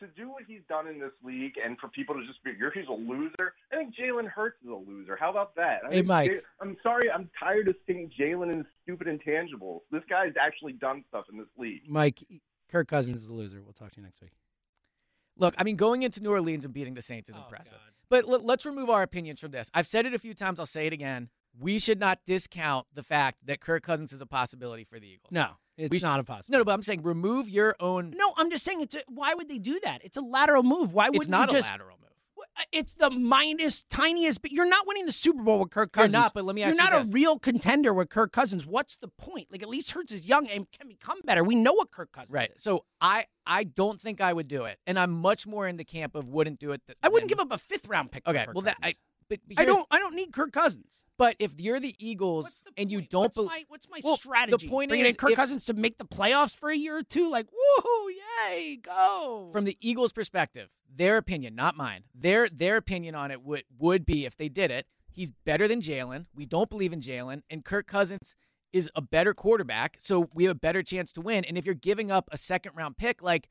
to 0.00 0.06
do 0.06 0.28
what 0.30 0.44
he's 0.46 0.60
done 0.68 0.86
in 0.86 1.00
this 1.00 1.10
league, 1.24 1.54
and 1.64 1.76
for 1.80 1.88
people 1.88 2.14
to 2.14 2.24
just 2.24 2.40
figure 2.44 2.70
he's 2.72 2.86
a 2.86 2.92
loser, 2.92 3.54
I 3.72 3.76
think 3.76 3.96
Jalen 3.96 4.28
Hurts 4.28 4.56
is 4.62 4.68
a 4.70 4.74
loser. 4.74 5.16
How 5.16 5.28
about 5.28 5.56
that? 5.56 5.80
I 5.84 5.90
Hey, 5.94 6.02
Mike. 6.02 6.44
I'm 6.60 6.76
sorry, 6.84 7.10
I'm 7.10 7.28
tired 7.36 7.66
of 7.66 7.74
seeing 7.84 8.08
Jalen 8.10 8.52
and 8.52 8.64
stupid 8.84 9.08
intangibles. 9.08 9.80
This 9.90 10.04
guy's 10.08 10.34
actually 10.40 10.74
done 10.74 11.04
stuff 11.08 11.24
in 11.32 11.36
this 11.36 11.48
league. 11.56 11.82
Mike, 11.88 12.20
Kirk 12.70 12.86
Cousins 12.86 13.20
is 13.24 13.28
a 13.28 13.32
loser. 13.34 13.60
We'll 13.60 13.72
talk 13.72 13.90
to 13.90 13.96
you 13.96 14.04
next 14.04 14.20
week. 14.20 14.30
Look, 15.38 15.54
I 15.58 15.64
mean, 15.64 15.76
going 15.76 16.02
into 16.02 16.22
New 16.22 16.30
Orleans 16.30 16.64
and 16.64 16.74
beating 16.74 16.94
the 16.94 17.02
Saints 17.02 17.28
is 17.28 17.36
Oh, 17.36 17.42
impressive. 17.42 17.72
God. 17.72 17.80
But 18.10 18.28
l- 18.28 18.44
let's 18.44 18.64
remove 18.66 18.90
our 18.90 19.02
opinions 19.02 19.40
from 19.40 19.50
this. 19.50 19.70
I've 19.74 19.86
said 19.86 20.06
it 20.06 20.14
a 20.14 20.18
few 20.18 20.34
times. 20.34 20.58
I'll 20.58 20.66
say 20.66 20.86
it 20.86 20.92
again. 20.92 21.28
We 21.58 21.78
should 21.78 21.98
not 21.98 22.20
discount 22.26 22.86
the 22.94 23.02
fact 23.02 23.38
that 23.46 23.60
Kirk 23.60 23.82
Cousins 23.82 24.12
is 24.12 24.20
a 24.20 24.26
possibility 24.26 24.84
for 24.84 24.98
the 25.00 25.06
Eagles. 25.08 25.30
No, 25.32 25.52
it's 25.76 25.90
We 25.90 25.98
not 26.00 26.20
a 26.20 26.24
possibility. 26.24 26.52
no, 26.52 26.58
no. 26.58 26.64
But 26.64 26.72
I'm 26.74 26.82
saying 26.82 27.02
remove 27.02 27.48
your 27.48 27.74
own. 27.80 28.12
No, 28.16 28.32
I'm 28.36 28.50
just 28.50 28.64
saying 28.64 28.80
it's 28.80 28.94
a, 28.94 29.00
why 29.08 29.34
would 29.34 29.48
they 29.48 29.58
do 29.58 29.78
that? 29.82 30.02
It's 30.04 30.16
a 30.16 30.20
lateral 30.20 30.62
move. 30.62 30.92
Why 30.92 31.06
wouldn't 31.08 31.22
it's 31.22 31.28
not 31.28 31.50
a 31.50 31.52
just 31.52 31.68
lateral 31.70 31.96
move. 32.00 32.07
Uh, 32.58 32.62
it's 32.72 32.94
the 32.94 33.08
minus 33.10 33.84
tiniest, 33.90 34.42
but 34.42 34.50
you're 34.50 34.68
not 34.68 34.86
winning 34.86 35.06
the 35.06 35.12
Super 35.12 35.42
Bowl 35.42 35.60
with 35.60 35.70
Kirk 35.70 35.92
Cousins. 35.92 36.12
You're 36.12 36.22
not, 36.22 36.34
but 36.34 36.44
let 36.44 36.54
me 36.56 36.62
ask 36.62 36.74
You're 36.74 36.84
you 36.84 36.90
not 36.90 36.98
this. 37.02 37.08
a 37.10 37.12
real 37.12 37.38
contender 37.38 37.94
with 37.94 38.08
Kirk 38.10 38.32
Cousins. 38.32 38.66
What's 38.66 38.96
the 38.96 39.08
point? 39.08 39.46
Like 39.50 39.62
at 39.62 39.68
least 39.68 39.92
Hurts 39.92 40.12
is 40.12 40.26
young 40.26 40.48
and 40.48 40.66
can 40.72 40.88
become 40.88 41.18
better. 41.24 41.44
We 41.44 41.54
know 41.54 41.72
what 41.74 41.90
Kirk 41.90 42.10
Cousins 42.12 42.32
Right. 42.32 42.50
is. 42.56 42.62
So 42.62 42.84
I 43.00 43.26
I 43.46 43.64
don't 43.64 44.00
think 44.00 44.20
I 44.20 44.32
would 44.32 44.48
do 44.48 44.64
it, 44.64 44.78
and 44.86 44.98
I'm 44.98 45.12
much 45.12 45.46
more 45.46 45.68
in 45.68 45.76
the 45.76 45.84
camp 45.84 46.14
of 46.16 46.28
wouldn't 46.28 46.58
do 46.58 46.72
it. 46.72 46.82
Th- 46.86 46.98
I 47.02 47.08
wouldn't 47.08 47.30
than- 47.30 47.38
give 47.38 47.52
up 47.52 47.52
a 47.52 47.58
fifth 47.62 47.86
round 47.86 48.10
pick. 48.10 48.26
Okay. 48.26 48.46
Well, 48.52 48.62
that 48.62 48.76
I. 48.82 48.94
Cousins. 49.28 49.40
But, 49.48 49.56
but 49.56 49.62
I 49.62 49.64
don't. 49.64 49.86
I 49.90 49.98
don't 49.98 50.14
need 50.14 50.32
Kirk 50.32 50.52
Cousins. 50.52 51.04
But 51.16 51.34
if 51.40 51.60
you're 51.60 51.80
the 51.80 51.96
Eagles 51.98 52.62
the 52.64 52.72
and 52.80 52.92
you 52.92 53.00
don't, 53.00 53.22
What's 53.24 53.36
bel- 53.36 53.46
my 53.46 53.64
what's 53.68 53.88
my 53.90 54.00
Well, 54.04 54.14
the 54.14 54.18
strategy? 54.20 54.68
point 54.68 54.88
Bringing 54.90 55.06
in 55.06 55.10
is 55.10 55.16
Kirk 55.16 55.30
if- 55.30 55.36
Cousins 55.36 55.64
to 55.64 55.74
make 55.74 55.98
the 55.98 56.04
playoffs 56.04 56.54
for 56.56 56.70
a 56.70 56.76
year 56.76 56.96
or 56.96 57.02
two. 57.02 57.28
Like 57.28 57.46
woohoo, 57.46 58.06
yay, 58.50 58.76
go! 58.76 59.50
from 59.52 59.64
the 59.64 59.76
Eagles' 59.80 60.12
perspective, 60.12 60.68
their 60.94 61.16
opinion, 61.16 61.54
not 61.56 61.76
mine, 61.76 62.04
their 62.14 62.48
their 62.48 62.76
opinion 62.76 63.14
on 63.16 63.30
it 63.32 63.42
would 63.42 63.64
would 63.78 64.06
be 64.06 64.26
if 64.26 64.36
they 64.36 64.48
did 64.48 64.70
it, 64.70 64.86
he's 65.10 65.30
better 65.44 65.66
than 65.66 65.80
Jalen. 65.80 66.26
We 66.34 66.46
don't 66.46 66.70
believe 66.70 66.92
in 66.92 67.00
Jalen, 67.00 67.42
and 67.50 67.64
Kirk 67.64 67.88
Cousins 67.88 68.36
is 68.72 68.88
a 68.94 69.00
better 69.00 69.34
quarterback, 69.34 69.96
so 69.98 70.28
we 70.34 70.44
have 70.44 70.52
a 70.52 70.58
better 70.60 70.82
chance 70.84 71.10
to 71.14 71.20
win. 71.20 71.44
And 71.44 71.56
if 71.58 71.64
you're 71.66 71.74
giving 71.74 72.10
up 72.12 72.28
a 72.30 72.36
second 72.36 72.72
round 72.76 72.96
pick, 72.96 73.22
like 73.22 73.48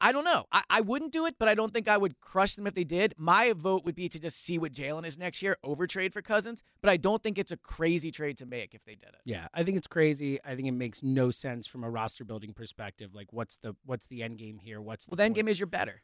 I, 0.00 0.12
don't 0.12 0.24
know, 0.24 0.44
I, 0.52 0.62
I 0.70 0.80
wouldn't 0.80 1.12
do 1.12 1.26
it, 1.26 1.36
but 1.38 1.48
I 1.48 1.54
don't 1.54 1.72
think 1.72 1.88
I 1.88 1.96
would 1.96 2.20
crush 2.20 2.54
them 2.54 2.66
if 2.66 2.74
they 2.74 2.84
did. 2.84 3.14
My 3.16 3.52
vote 3.52 3.84
would 3.84 3.94
be 3.94 4.08
to 4.08 4.18
just 4.18 4.42
see 4.42 4.58
what 4.58 4.72
Jalen 4.72 5.06
is 5.06 5.18
next 5.18 5.42
year, 5.42 5.56
over 5.64 5.86
trade 5.86 6.12
for 6.12 6.22
Cousins, 6.22 6.62
but 6.80 6.90
I 6.90 6.96
don't 6.96 7.22
think 7.22 7.38
it's 7.38 7.52
a 7.52 7.56
crazy 7.56 8.10
trade 8.10 8.36
to 8.38 8.46
make 8.46 8.74
if 8.74 8.84
they 8.84 8.94
did 8.94 9.08
it. 9.10 9.20
Yeah, 9.24 9.48
I 9.54 9.62
think 9.64 9.76
it's 9.76 9.86
crazy. 9.86 10.38
I 10.44 10.54
think 10.54 10.68
it 10.68 10.72
makes 10.72 11.02
no 11.02 11.30
sense 11.30 11.66
from 11.66 11.84
a 11.84 11.90
roster 11.90 12.24
building 12.24 12.52
perspective. 12.52 13.14
Like, 13.14 13.32
what's 13.32 13.56
the 13.58 13.74
what's 13.84 14.06
the 14.06 14.22
end 14.22 14.38
game 14.38 14.58
here? 14.58 14.80
What's 14.80 15.06
the 15.06 15.10
Well, 15.10 15.16
then 15.16 15.28
point? 15.30 15.36
game 15.36 15.48
is 15.48 15.58
you're 15.60 15.66
better. 15.66 16.02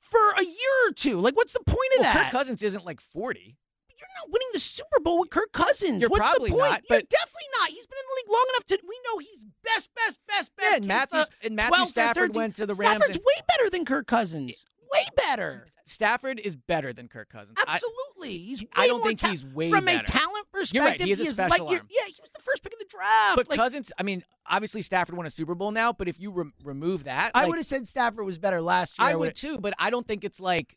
for 0.00 0.30
a 0.36 0.42
year 0.44 0.88
or 0.88 0.92
two? 0.92 1.18
Like, 1.20 1.36
what's 1.36 1.52
the 1.52 1.60
point 1.66 1.78
of 1.96 2.00
Well, 2.00 2.12
that? 2.12 2.22
Kirk 2.24 2.32
Cousins 2.32 2.62
isn't 2.62 2.84
like 2.84 3.00
40. 3.00 3.56
You're 3.98 4.08
not 4.22 4.30
winning 4.32 4.48
the 4.52 4.58
Super 4.58 5.00
Bowl 5.00 5.20
with 5.20 5.30
Kirk 5.30 5.52
Cousins. 5.52 6.00
You're 6.00 6.10
What's 6.10 6.20
probably 6.20 6.50
the 6.50 6.56
point? 6.56 6.70
not, 6.70 6.82
You're 6.90 7.00
definitely 7.00 7.48
not. 7.60 7.68
He's 7.70 7.86
been 7.86 7.98
in 7.98 8.06
the 8.08 8.16
league 8.16 8.32
long 8.32 8.46
enough 8.54 8.64
to. 8.66 8.78
We 8.86 8.96
know 9.08 9.18
he's 9.18 9.44
best, 9.64 9.90
best, 9.94 10.20
best, 10.28 10.56
best. 10.56 10.60
Yeah, 10.70 10.74
and 10.76 10.84
He's 10.84 10.88
Matthews- 10.88 11.30
and 11.42 11.56
Matthew 11.56 11.84
Stafford 11.86 12.34
went 12.36 12.56
to 12.56 12.66
the 12.66 12.74
Rams 12.74 12.96
Stafford's 12.98 13.16
and- 13.16 13.24
way 13.24 13.42
better 13.48 13.70
than 13.70 13.84
Kirk 13.84 14.06
Cousins. 14.06 14.64
Way 14.92 15.04
better. 15.16 15.66
Stafford 15.84 16.38
is 16.40 16.54
better 16.56 16.92
than 16.92 17.08
Kirk 17.08 17.28
Cousins. 17.28 17.56
I- 17.58 17.74
Absolutely. 17.74 18.38
he's. 18.38 18.62
Way 18.62 18.68
I 18.74 18.86
don't 18.86 18.98
more 19.00 19.08
think 19.08 19.18
ta- 19.20 19.28
he's 19.30 19.44
way 19.44 19.70
from 19.70 19.88
a 19.88 20.02
talent 20.02 20.46
perspective. 20.52 20.74
You're 20.74 20.84
right, 20.84 21.00
he 21.00 21.10
is 21.12 21.20
a 21.20 21.24
is 21.24 21.34
special 21.34 21.66
like 21.66 21.78
arm. 21.78 21.88
Yeah, 21.90 22.02
he 22.06 22.14
was 22.20 22.30
the 22.34 22.42
first 22.42 22.62
pick 22.62 22.72
in 22.72 22.78
the 22.78 22.86
draft. 22.88 23.36
but 23.36 23.48
Like, 23.48 23.58
Cousins, 23.58 23.92
I 23.98 24.02
mean, 24.04 24.24
obviously 24.48 24.82
Stafford 24.82 25.16
won 25.16 25.26
a 25.26 25.30
Super 25.30 25.54
Bowl 25.54 25.70
now, 25.72 25.92
but 25.92 26.08
if 26.08 26.20
you 26.20 26.30
re- 26.30 26.50
remove 26.64 27.04
that, 27.04 27.32
I 27.34 27.40
like, 27.42 27.48
would 27.50 27.56
have 27.58 27.66
said 27.66 27.86
Stafford 27.88 28.24
was 28.26 28.38
better 28.38 28.60
last 28.60 28.98
year. 28.98 29.08
I 29.08 29.14
would 29.16 29.34
too, 29.34 29.58
but 29.58 29.74
I 29.78 29.90
don't 29.90 30.06
think 30.06 30.22
it's 30.24 30.40
like, 30.40 30.76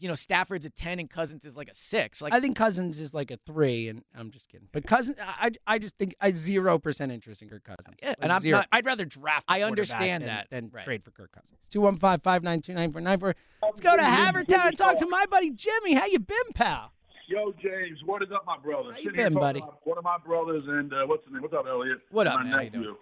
you 0.00 0.08
know, 0.08 0.14
Stafford's 0.14 0.64
a 0.64 0.70
10 0.70 0.98
and 0.98 1.10
Cousins 1.10 1.44
is 1.44 1.56
like 1.56 1.68
a 1.68 1.74
6. 1.74 2.22
Like 2.22 2.32
I 2.32 2.40
think 2.40 2.56
Cousins 2.56 2.98
is 2.98 3.12
like 3.12 3.30
a 3.30 3.38
three, 3.46 3.88
and 3.88 4.02
I'm 4.16 4.30
just 4.30 4.48
kidding. 4.48 4.68
But 4.72 4.86
Cousins, 4.86 5.16
I, 5.20 5.50
I 5.66 5.78
just 5.78 5.96
think 5.98 6.14
I 6.20 6.32
zero 6.32 6.78
percent 6.78 7.12
interest 7.12 7.42
in 7.42 7.48
Kirk 7.48 7.64
Cousins. 7.64 7.96
Yeah, 8.02 8.08
Like 8.08 8.16
and 8.20 8.32
I'm 8.32 8.40
zero. 8.40 8.58
not- 8.58 8.68
I'd 8.72 8.86
rather 8.86 9.04
draft. 9.04 9.44
I 9.48 9.62
understand 9.62 10.24
that, 10.24 10.48
than 10.50 10.70
right. 10.72 10.82
trade 10.84 11.04
for 11.04 11.10
Kirk 11.10 11.32
Cousins. 11.32 11.58
Two 11.70 11.82
one 11.82 11.98
five 11.98 12.22
five 12.22 12.42
nine 12.42 12.62
two 12.62 12.72
nine 12.74 12.90
four 12.92 13.00
nine 13.00 13.20
four. 13.20 13.36
Let's 13.62 13.80
go 13.80 13.96
to 13.96 14.02
Havertown 14.02 14.68
and 14.68 14.78
talk 14.78 14.98
to 14.98 15.06
my 15.06 15.26
buddy 15.30 15.50
Jimmy. 15.50 15.94
How 15.94 16.06
you 16.06 16.18
been, 16.18 16.36
pal? 16.54 16.92
Yo, 17.28 17.52
James, 17.62 17.98
what 18.06 18.22
is 18.22 18.28
up, 18.34 18.44
my 18.44 18.58
brother? 18.58 18.90
How 18.92 18.98
you 18.98 19.04
Sitting 19.10 19.16
been, 19.16 19.34
buddy? 19.34 19.60
about 19.60 19.78
One 19.84 19.98
of 19.98 20.02
my 20.02 20.16
brothers, 20.18 20.64
and 20.66 20.92
uh, 20.92 21.04
what's 21.06 21.24
the 21.26 21.32
name? 21.32 21.42
What's 21.42 21.54
up, 21.54 21.66
Eliot? 21.68 21.98
What 22.10 22.26
up, 22.26 22.34
my 22.34 22.42
man? 22.42 22.52
How 22.52 22.58
you 22.60 22.64
nephew. 22.70 22.82
doing? 22.82 22.96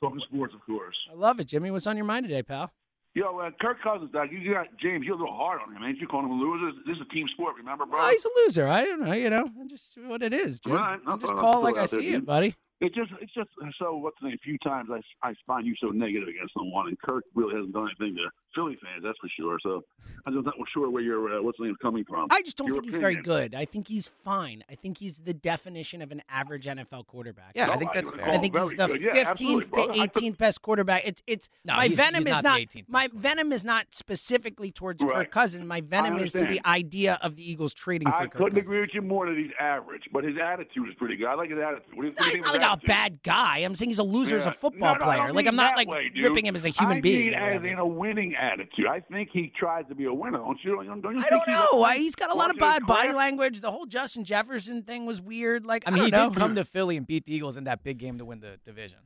Talking 0.00 0.20
sports, 0.28 0.54
of 0.54 0.64
course. 0.64 0.94
I 1.10 1.14
love 1.16 1.40
it, 1.40 1.46
Jimmy. 1.48 1.70
What's 1.72 1.86
on 1.88 1.96
your 1.96 2.06
mind 2.06 2.26
today, 2.26 2.42
pal? 2.44 2.70
Yo, 3.14 3.38
uh, 3.40 3.50
Kirk 3.60 3.76
Cousins, 3.82 4.10
dog, 4.10 4.28
you 4.32 4.54
got 4.54 4.68
James. 4.80 5.04
You're 5.04 5.16
a 5.16 5.18
little 5.18 5.34
hard 5.36 5.60
on 5.60 5.74
him, 5.76 5.82
ain't 5.84 5.98
you? 5.98 6.06
Calling 6.06 6.26
him 6.26 6.32
a 6.32 6.34
loser. 6.42 6.72
This 6.86 6.96
is 6.96 7.02
a 7.02 7.12
team 7.12 7.26
sport, 7.34 7.56
remember, 7.58 7.84
bro? 7.84 7.98
Oh, 8.00 8.08
he's 8.10 8.24
a 8.24 8.28
loser. 8.46 8.66
I 8.68 8.84
don't 8.86 9.00
know. 9.04 9.12
You 9.12 9.28
know, 9.28 9.50
just 9.68 9.98
what 10.06 10.22
it 10.22 10.32
is, 10.32 10.60
Jim. 10.60 10.72
Right, 10.72 10.98
I'll 11.06 11.18
just 11.18 11.30
throw- 11.30 11.40
call 11.40 11.60
it 11.60 11.64
like 11.64 11.74
I 11.74 11.78
there, 11.80 11.86
see 11.88 12.10
dude. 12.12 12.14
it, 12.22 12.26
buddy. 12.26 12.56
It 12.80 12.94
just, 12.94 13.10
it's 13.20 13.32
just 13.34 13.50
so. 13.78 13.96
What's 13.98 14.16
the 14.22 14.28
name? 14.28 14.38
A 14.40 14.44
few 14.44 14.56
times 14.58 14.88
I, 14.90 15.00
I 15.28 15.34
find 15.46 15.66
you 15.66 15.74
so 15.80 15.88
negative 15.88 16.26
against 16.28 16.54
someone, 16.56 16.88
and 16.88 16.98
Kirk 17.00 17.24
really 17.34 17.54
hasn't 17.54 17.74
done 17.74 17.88
anything 18.00 18.16
to 18.16 18.30
Philly 18.54 18.76
fans, 18.82 19.02
that's 19.02 19.18
for 19.18 19.28
sure. 19.36 19.58
So 19.62 19.84
I'm 20.26 20.34
just 20.34 20.44
not 20.44 20.54
sure 20.72 20.90
where 20.90 21.02
your 21.02 21.38
uh, 21.38 21.42
what's 21.42 21.58
the 21.58 21.64
name 21.64 21.76
coming 21.80 22.04
from. 22.04 22.28
I 22.30 22.42
just 22.42 22.56
don't 22.56 22.66
Your 22.68 22.76
think 22.76 22.86
he's 22.86 22.96
very 22.96 23.16
good. 23.16 23.54
I 23.54 23.64
think 23.64 23.88
he's 23.88 24.10
fine. 24.24 24.62
I 24.70 24.74
think 24.74 24.98
he's 24.98 25.18
the 25.20 25.34
definition 25.34 26.02
of 26.02 26.12
an 26.12 26.22
average 26.28 26.66
NFL 26.66 27.06
quarterback. 27.06 27.52
Yeah, 27.54 27.70
I 27.70 27.76
think 27.76 27.92
that's 27.94 28.10
would 28.10 28.20
fair. 28.20 28.30
I 28.30 28.38
think 28.38 28.56
he's 28.56 28.70
the 28.70 28.86
good. 28.88 29.00
Yeah, 29.00 29.12
fifteenth 29.24 29.70
to 29.72 29.92
eighteenth 29.94 30.38
best 30.38 30.62
quarterback. 30.62 31.02
It's 31.04 31.22
it's 31.26 31.48
No, 31.64 31.74
my 31.76 31.86
he's- 31.86 31.96
venom 31.96 32.24
he's 32.26 32.36
is 32.36 32.42
not 32.42 32.58
the 32.72 32.78
not 32.80 32.88
my 32.88 33.08
venom 33.14 33.52
is 33.52 33.64
not 33.64 33.86
specifically 33.92 34.70
towards 34.70 35.02
Kirk 35.02 35.12
Right. 35.12 35.30
Cousins. 35.30 35.64
My 35.64 35.80
venom 35.80 36.18
is 36.18 36.32
to 36.32 36.44
the 36.44 36.60
idea 36.66 37.18
of 37.22 37.36
the 37.36 37.50
Eagles 37.50 37.74
trading 37.74 38.08
for 38.08 38.14
I 38.14 38.22
Kirk 38.24 38.32
couldn't 38.32 38.46
Cousins. 38.50 38.58
agree 38.58 38.80
with 38.80 38.90
you 38.94 39.02
more 39.02 39.26
that 39.26 39.36
he's 39.36 39.50
average, 39.58 40.02
but 40.12 40.24
his 40.24 40.36
attitude 40.42 40.88
is 40.88 40.94
pretty 40.96 41.16
good. 41.16 41.26
I 41.26 41.34
like 41.34 41.50
his 41.50 41.58
attitude. 41.58 41.94
What 41.94 42.02
do 42.02 42.08
you, 42.08 42.12
what 42.14 42.18
do 42.18 42.24
you 42.24 42.30
He's 42.32 42.44
not 42.44 42.52
like 42.70 42.80
his 42.80 42.84
a 42.84 42.86
bad 42.86 43.22
guy. 43.22 43.58
I'm 43.58 43.74
saying 43.74 43.90
he's 43.90 43.98
a 43.98 44.02
loser 44.02 44.36
as 44.36 44.46
a 44.46 44.52
football 44.52 44.94
No, 44.94 44.98
no, 45.00 45.04
player. 45.04 45.32
Like 45.32 45.46
I'm 45.46 45.56
not 45.56 45.76
like 45.76 45.88
way, 45.88 46.10
ripping 46.20 46.46
him 46.46 46.54
as 46.54 46.64
a 46.64 46.68
human 46.70 47.00
being. 47.00 47.30
Mean 47.30 47.34
or 47.34 47.52
as 47.52 47.62
in 47.62 47.78
a 47.78 47.86
winning 47.86 48.34
attitude. 48.42 48.86
I 48.86 49.00
think 49.00 49.28
he 49.32 49.52
tries 49.58 49.86
to 49.88 49.94
be 49.94 50.04
a 50.06 50.12
winner. 50.12 50.38
Don't 50.38 50.58
you? 50.62 50.76
Don't 50.76 50.86
you 51.16 51.22
I 51.24 51.28
don't 51.30 51.40
he's 51.46 51.54
know. 51.54 51.68
A, 51.72 51.82
I- 51.82 51.96
He's 51.98 52.14
got 52.14 52.30
a 52.30 52.34
lot 52.34 52.50
of 52.50 52.58
bad 52.58 52.86
body 52.86 53.12
language. 53.12 53.60
The 53.60 53.70
whole 53.70 53.86
Justin 53.86 54.24
Jefferson 54.24 54.82
thing 54.82 55.06
was 55.06 55.20
weird. 55.20 55.64
Like 55.64 55.84
I 55.86 55.90
mean, 55.90 56.04
he 56.04 56.10
don't 56.10 56.32
did 56.32 56.38
come 56.38 56.54
to 56.56 56.64
Philly 56.64 56.96
and 56.96 57.06
beat 57.06 57.26
the 57.26 57.34
Eagles 57.34 57.56
in 57.56 57.64
that 57.64 57.82
big 57.84 57.98
game 57.98 58.18
to 58.18 58.24
win 58.24 58.40
the 58.40 58.58
division. 58.64 58.98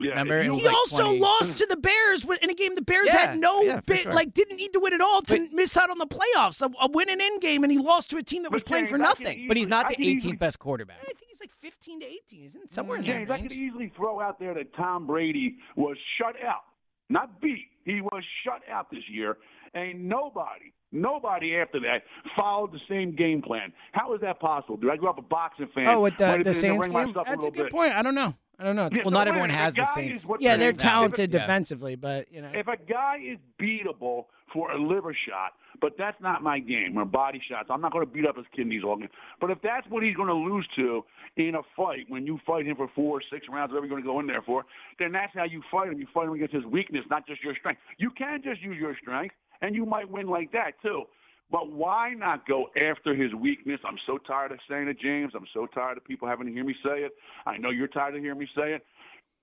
Yeah, 0.00 0.10
Remember, 0.10 0.38
if 0.38 0.46
it 0.46 0.54
He 0.54 0.64
like 0.64 0.74
also 0.76 1.02
20 1.06 1.18
lost 1.18 1.56
to 1.56 1.66
the 1.66 1.76
Bears 1.76 2.24
in 2.40 2.50
a 2.50 2.54
game 2.54 2.76
the 2.76 2.82
Bears 2.82 3.08
Yeah, 3.08 3.30
had 3.30 3.38
no 3.40 3.62
yeah, 3.62 3.80
bit, 3.84 4.02
sure. 4.02 4.12
like 4.14 4.32
didn't 4.32 4.56
need 4.56 4.72
to 4.74 4.78
win 4.78 4.92
at 4.92 5.00
all 5.00 5.22
to 5.22 5.38
But- 5.40 5.52
miss 5.52 5.76
out 5.76 5.90
on 5.90 5.98
the 5.98 6.06
playoffs. 6.06 6.62
A, 6.62 6.70
a 6.80 6.88
win 6.88 7.08
and 7.10 7.20
end 7.20 7.40
game, 7.40 7.64
and 7.64 7.72
he 7.72 7.78
lost 7.78 8.10
to 8.10 8.16
a 8.16 8.22
team 8.22 8.44
that 8.44 8.52
was 8.52 8.62
playing 8.62 8.84
James, 8.84 8.90
for 8.90 8.96
I 9.04 9.12
can 9.14 9.24
nothing. 9.24 9.48
But 9.48 9.56
he's 9.56 9.66
not 9.66 9.88
the 9.88 9.96
18th 9.96 10.04
easily- 10.06 10.36
best 10.36 10.60
quarterback. 10.60 10.98
I 11.02 11.04
think 11.06 11.18
he's 11.28 11.40
like 11.40 11.50
15 11.60 11.98
to 11.98 12.06
18, 12.06 12.44
isn't 12.44 12.62
it? 12.62 12.70
Somewhere 12.72 12.98
in 12.98 13.04
James, 13.04 13.28
I 13.28 13.40
could 13.42 13.50
easily 13.50 13.92
throw 13.96 14.20
out 14.20 14.38
there 14.38 14.54
that 14.54 14.72
Tom 14.74 15.04
Brady 15.04 15.56
was 15.74 15.96
shut 16.16 16.36
out, 16.46 16.62
not 17.08 17.40
beat. 17.40 17.66
He 17.84 18.00
was 18.00 18.22
shut 18.44 18.60
out 18.70 18.90
this 18.90 19.02
year, 19.10 19.38
and 19.74 20.08
nobody, 20.08 20.72
nobody 20.92 21.56
after 21.56 21.80
that 21.80 22.02
followed 22.36 22.72
the 22.72 22.80
same 22.88 23.14
game 23.16 23.40
plan. 23.42 23.72
How 23.92 24.14
is 24.14 24.20
that 24.20 24.40
possible, 24.40 24.76
dude? 24.76 24.90
I 24.90 24.96
grew 24.96 25.08
up 25.08 25.18
a 25.18 25.22
boxing 25.22 25.68
fan. 25.74 25.86
Oh, 25.88 26.00
with 26.02 26.16
the, 26.18 26.42
the 26.44 26.52
Saints 26.54 26.86
game? 26.88 27.12
That's 27.14 27.30
a 27.44 27.50
good 27.50 27.54
bit. 27.54 27.72
point. 27.72 27.94
I 27.94 28.02
don't 28.02 28.14
know. 28.14 28.34
I 28.58 28.64
don't 28.64 28.74
know. 28.76 28.88
Yeah, 28.92 29.02
Well, 29.04 29.12
no, 29.12 29.18
not 29.18 29.28
everyone 29.28 29.50
has 29.50 29.74
the 29.74 29.86
Saints. 29.86 30.26
Yeah, 30.40 30.56
they're 30.56 30.72
talented 30.72 31.32
Yeah. 31.32 31.40
defensively, 31.40 31.94
but 31.94 32.30
you 32.32 32.42
know. 32.42 32.50
If 32.52 32.66
a 32.66 32.76
guy 32.76 33.18
is 33.24 33.38
beatable 33.60 34.24
for 34.52 34.72
a 34.72 34.78
liver 34.78 35.14
shot, 35.28 35.52
but 35.80 35.94
that's 35.98 36.20
not 36.20 36.42
my 36.42 36.58
game, 36.58 36.96
or 36.96 37.04
body 37.04 37.40
shots, 37.48 37.68
I'm 37.70 37.80
not 37.80 37.92
going 37.92 38.06
to 38.06 38.12
beat 38.12 38.26
up 38.26 38.36
his 38.36 38.46
kidneys 38.54 38.82
all 38.84 38.96
game. 38.96 39.08
But 39.40 39.50
if 39.50 39.58
that's 39.62 39.86
what 39.88 40.02
he's 40.02 40.16
going 40.16 40.28
to 40.28 40.34
lose 40.34 40.66
to 40.76 41.04
in 41.36 41.54
a 41.54 41.62
fight, 41.76 42.06
when 42.08 42.26
you 42.26 42.38
fight 42.46 42.66
him 42.66 42.76
for 42.76 42.90
four, 42.94 43.18
or 43.18 43.22
six 43.30 43.46
rounds, 43.48 43.70
whatever 43.70 43.86
you're 43.86 43.96
going 43.96 44.02
to 44.02 44.08
go 44.08 44.20
in 44.20 44.26
there 44.26 44.42
for, 44.42 44.64
then 44.98 45.12
that's 45.12 45.32
how 45.34 45.44
you 45.44 45.62
fight 45.70 45.88
him. 45.88 45.98
You 45.98 46.06
fight 46.12 46.26
him 46.26 46.32
against 46.32 46.54
his 46.54 46.64
weakness, 46.64 47.04
not 47.10 47.26
just 47.26 47.42
your 47.42 47.54
strength. 47.56 47.80
You 47.98 48.10
can 48.10 48.42
just 48.42 48.60
use 48.60 48.76
your 48.78 48.96
strength, 49.00 49.34
and 49.62 49.74
you 49.74 49.86
might 49.86 50.10
win 50.10 50.26
like 50.26 50.52
that 50.52 50.72
too. 50.82 51.04
But 51.50 51.72
why 51.72 52.12
not 52.12 52.46
go 52.46 52.66
after 52.76 53.14
his 53.14 53.32
weakness? 53.34 53.80
I'm 53.86 53.96
so 54.06 54.18
tired 54.18 54.52
of 54.52 54.58
saying 54.68 54.88
it, 54.88 55.00
James. 55.00 55.32
I'm 55.34 55.46
so 55.54 55.66
tired 55.66 55.96
of 55.96 56.04
people 56.04 56.28
having 56.28 56.46
to 56.46 56.52
hear 56.52 56.64
me 56.64 56.74
say 56.84 57.00
it. 57.04 57.12
I 57.46 57.56
know 57.56 57.70
you're 57.70 57.88
tired 57.88 58.14
of 58.16 58.20
hearing 58.20 58.38
me 58.38 58.48
say 58.54 58.74
it. 58.74 58.84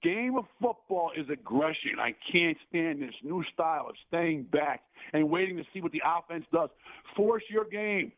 Game 0.03 0.37
of 0.37 0.45
football 0.61 1.11
is 1.17 1.27
aggression. 1.29 1.93
I 1.99 2.13
can't 2.31 2.57
stand 2.69 3.01
this 3.01 3.13
new 3.23 3.43
style 3.53 3.87
of 3.89 3.95
staying 4.07 4.43
back 4.43 4.81
and 5.13 5.29
waiting 5.29 5.57
to 5.57 5.63
see 5.73 5.81
what 5.81 5.91
the 5.91 6.01
offense 6.05 6.45
does. 6.53 6.69
Force 7.15 7.43
your 7.49 7.65
game. 7.65 8.11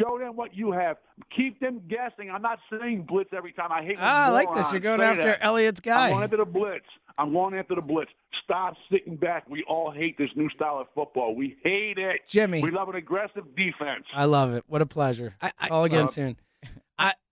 Show 0.00 0.18
them 0.18 0.36
what 0.36 0.54
you 0.54 0.72
have. 0.72 0.96
Keep 1.36 1.60
them 1.60 1.80
guessing. 1.88 2.30
I'm 2.30 2.40
not 2.42 2.58
saying 2.70 3.02
blitz 3.08 3.30
every 3.36 3.52
time. 3.52 3.70
I 3.72 3.82
hate. 3.82 3.96
Ah, 3.98 4.26
I 4.26 4.28
like 4.30 4.52
this. 4.54 4.70
You're 4.70 4.80
going 4.80 5.00
after 5.00 5.22
that. 5.24 5.42
Eliot's 5.44 5.80
I'm 5.84 6.08
going 6.08 6.18
guy. 6.18 6.24
after 6.24 6.36
the 6.38 6.44
blitz. 6.44 6.86
I'm 7.18 7.32
going 7.32 7.54
after 7.54 7.74
the 7.74 7.82
blitz. 7.82 8.10
Stop 8.44 8.74
sitting 8.90 9.16
back. 9.16 9.48
We 9.50 9.64
all 9.68 9.90
hate 9.90 10.16
this 10.16 10.30
new 10.36 10.48
style 10.50 10.78
of 10.78 10.86
football. 10.94 11.34
We 11.34 11.56
hate 11.64 11.98
it. 11.98 12.20
Jimmy. 12.28 12.62
We 12.62 12.70
love 12.70 12.88
an 12.88 12.94
aggressive 12.94 13.44
defense. 13.56 14.04
I 14.14 14.24
love 14.24 14.54
it. 14.54 14.64
What 14.68 14.80
a 14.80 14.86
pleasure. 14.86 15.34
I- 15.42 15.52
I- 15.58 15.68
All 15.68 15.84
again 15.84 15.98
well, 16.04 16.08
soon. 16.08 16.36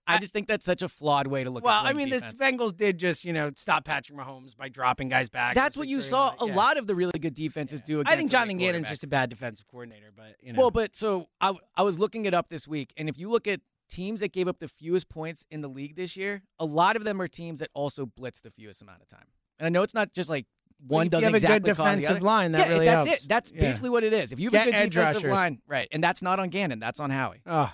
I, 0.06 0.18
just 0.18 0.32
think 0.32 0.48
that's 0.48 0.64
such 0.64 0.82
a 0.82 0.88
flawed 0.88 1.26
way 1.26 1.44
to 1.44 1.50
look 1.50 1.62
at 1.62 1.66
it. 1.66 1.68
Well, 1.68 1.84
at 1.84 1.86
I 1.86 1.92
mean, 1.92 2.10
defense. 2.10 2.38
the 2.38 2.44
Bengals 2.44 2.76
did 2.76 2.98
just, 2.98 3.24
you 3.24 3.32
know, 3.32 3.50
stop 3.56 3.84
Patrick 3.84 4.18
Mahomes 4.18 4.56
by 4.56 4.68
dropping 4.68 5.08
guys 5.08 5.28
back. 5.28 5.54
That's 5.54 5.76
what 5.76 5.88
you 5.88 6.00
saw. 6.00 6.30
it. 6.32 6.40
A 6.40 6.44
lot 6.44 6.76
of 6.76 6.86
the 6.86 6.94
really 6.94 7.18
good 7.18 7.34
defenses 7.34 7.80
do. 7.80 8.00
Against 8.00 8.12
I 8.12 8.16
think 8.16 8.30
Jonathan 8.30 8.58
Gannon's 8.58 8.88
just 8.88 9.04
a 9.04 9.08
bad 9.08 9.30
defensive 9.30 9.66
coordinator, 9.68 10.12
but 10.16 10.36
you 10.40 10.52
know. 10.52 10.60
Well, 10.60 10.70
but 10.70 10.94
so 10.96 11.28
I, 11.40 11.54
I 11.76 11.82
was 11.82 11.98
looking 11.98 12.26
it 12.26 12.34
up 12.34 12.48
this 12.48 12.66
week, 12.68 12.92
and 12.96 13.08
if 13.08 13.18
you 13.18 13.28
look 13.30 13.46
at 13.46 13.60
teams 13.88 14.20
that 14.20 14.32
gave 14.32 14.48
up 14.48 14.58
the 14.58 14.68
fewest 14.68 15.08
points 15.08 15.44
in 15.50 15.60
the 15.60 15.68
league 15.68 15.96
this 15.96 16.16
year, 16.16 16.42
a 16.58 16.64
lot 16.64 16.96
of 16.96 17.04
them 17.04 17.20
are 17.20 17.28
teams 17.28 17.60
that 17.60 17.68
also 17.74 18.06
blitz 18.06 18.40
the 18.40 18.50
fewest 18.50 18.82
amount 18.82 19.00
of 19.02 19.08
time. 19.08 19.26
And 19.58 19.66
I 19.66 19.68
know 19.70 19.82
it's 19.82 19.94
not 19.94 20.12
just 20.12 20.28
like 20.28 20.46
one 20.86 21.08
doesn't 21.08 21.22
you 21.22 21.26
have 21.26 21.34
a 21.34 21.36
exactly 21.36 21.60
good 21.60 21.76
defensive 21.76 22.10
other. 22.16 22.20
line, 22.20 22.52
that 22.52 22.66
yeah, 22.66 22.72
really 22.72 22.84
that's 22.86 23.06
helps. 23.06 23.24
it. 23.24 23.28
That's 23.28 23.52
Yeah. 23.52 23.60
basically 23.62 23.90
what 23.90 24.04
it 24.04 24.12
is. 24.12 24.32
If 24.32 24.38
you 24.40 24.50
have 24.50 24.52
Get 24.52 24.68
a 24.68 24.70
good 24.84 24.90
defensive 24.90 25.22
rushers. 25.22 25.32
line, 25.34 25.62
right, 25.66 25.88
and 25.90 26.02
that's 26.04 26.20
not 26.20 26.38
on 26.38 26.50
Gannon, 26.50 26.78
that's 26.80 27.00
on 27.00 27.10
Howie. 27.10 27.40
oh, 27.46 27.72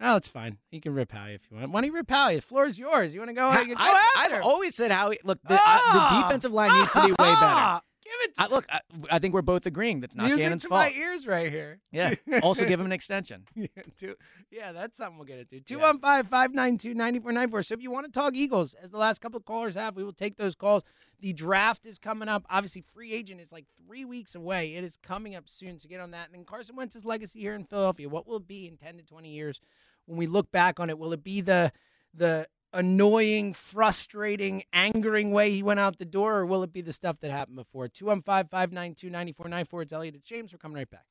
oh, 0.00 0.16
it's 0.16 0.28
fine. 0.28 0.58
You 0.70 0.80
can 0.80 0.94
rip 0.94 1.12
Howie 1.12 1.34
if 1.34 1.42
you 1.50 1.56
want. 1.56 1.70
Why 1.70 1.80
don't 1.80 1.86
you 1.88 1.94
rip 1.94 2.10
Howie? 2.10 2.36
The 2.36 2.42
floor 2.42 2.66
is 2.66 2.78
yours. 2.78 3.12
You 3.12 3.20
want 3.20 3.30
to 3.30 3.34
go? 3.34 3.46
I, 3.48 3.60
you 3.62 3.74
go 3.74 3.82
I've, 3.82 3.96
after 4.16 4.36
I've 4.36 4.42
always 4.42 4.74
said 4.74 4.90
Howie. 4.90 5.18
Look, 5.24 5.38
the, 5.46 5.54
uh, 5.54 5.58
Ah! 5.60 6.08
the 6.16 6.22
defensive 6.22 6.52
line 6.52 6.72
needs 6.78 6.92
to 6.92 7.00
be 7.02 7.10
way 7.10 7.14
better. 7.18 7.36
Ah! 7.40 7.82
Give 8.04 8.30
it 8.30 8.34
to 8.36 8.42
I, 8.42 8.46
look, 8.46 8.64
I, 8.70 8.80
I 9.10 9.18
think 9.18 9.34
we're 9.34 9.42
both 9.42 9.66
agreeing 9.66 10.00
that's 10.00 10.16
not 10.16 10.28
music 10.28 10.44
Gannon's 10.44 10.62
to 10.62 10.68
fault. 10.68 10.80
my 10.80 10.90
ears 10.92 11.26
right 11.26 11.52
here. 11.52 11.78
Yeah. 11.92 12.14
also, 12.42 12.64
give 12.64 12.80
him 12.80 12.86
an 12.86 12.92
extension. 12.92 13.44
yeah, 13.54 13.66
two, 13.98 14.14
yeah, 14.50 14.72
that's 14.72 14.96
something 14.96 15.18
we'll 15.18 15.26
get 15.26 15.38
into. 15.38 15.60
215 15.60 16.30
592 16.30 16.94
9494. 16.94 17.62
So 17.64 17.74
if 17.74 17.82
you 17.82 17.90
want 17.90 18.06
to 18.06 18.12
talk 18.12 18.34
Eagles, 18.34 18.74
as 18.82 18.90
the 18.90 18.96
last 18.96 19.20
couple 19.20 19.36
of 19.36 19.44
callers 19.44 19.74
have, 19.74 19.94
we 19.94 20.04
will 20.04 20.14
take 20.14 20.38
those 20.38 20.54
calls. 20.54 20.84
The 21.20 21.34
draft 21.34 21.84
is 21.84 21.98
coming 21.98 22.28
up. 22.28 22.46
Obviously, 22.48 22.82
free 22.94 23.12
agent 23.12 23.42
is 23.42 23.52
like 23.52 23.66
three 23.86 24.06
weeks 24.06 24.34
away. 24.34 24.74
It 24.74 24.84
is 24.84 24.96
coming 25.02 25.34
up 25.34 25.44
soon. 25.46 25.78
So 25.78 25.86
get 25.86 26.00
on 26.00 26.12
that. 26.12 26.26
And 26.28 26.34
then 26.34 26.44
Carson 26.46 26.76
Wentz's 26.76 27.04
legacy 27.04 27.40
here 27.40 27.54
in 27.54 27.64
Philadelphia. 27.64 28.08
What 28.08 28.26
will 28.26 28.36
it 28.38 28.48
be 28.48 28.68
in 28.68 28.78
10 28.78 28.96
to 28.98 29.02
20 29.02 29.28
years 29.28 29.60
when 30.08 30.18
we 30.18 30.26
look 30.26 30.50
back 30.50 30.80
on 30.80 30.90
it? 30.90 30.98
Will 30.98 31.12
it 31.12 31.22
be 31.22 31.40
the 31.40 31.72
the 32.14 32.48
annoying, 32.72 33.54
frustrating, 33.54 34.62
angering 34.72 35.30
way 35.30 35.50
he 35.50 35.62
went 35.62 35.80
out 35.80 35.98
the 35.98 36.04
door, 36.04 36.38
or 36.38 36.46
will 36.46 36.62
it 36.62 36.72
be 36.72 36.80
the 36.80 36.92
stuff 36.92 37.16
that 37.20 37.30
happened 37.30 37.56
before? 37.56 37.88
215 37.88 38.48
592 38.48 39.10
9494. 39.10 39.82
It's 39.82 39.92
Eliot. 39.92 40.14
It's 40.16 40.28
James. 40.28 40.52
We're 40.52 40.58
coming 40.58 40.76
right 40.76 40.90
back. 40.90 41.04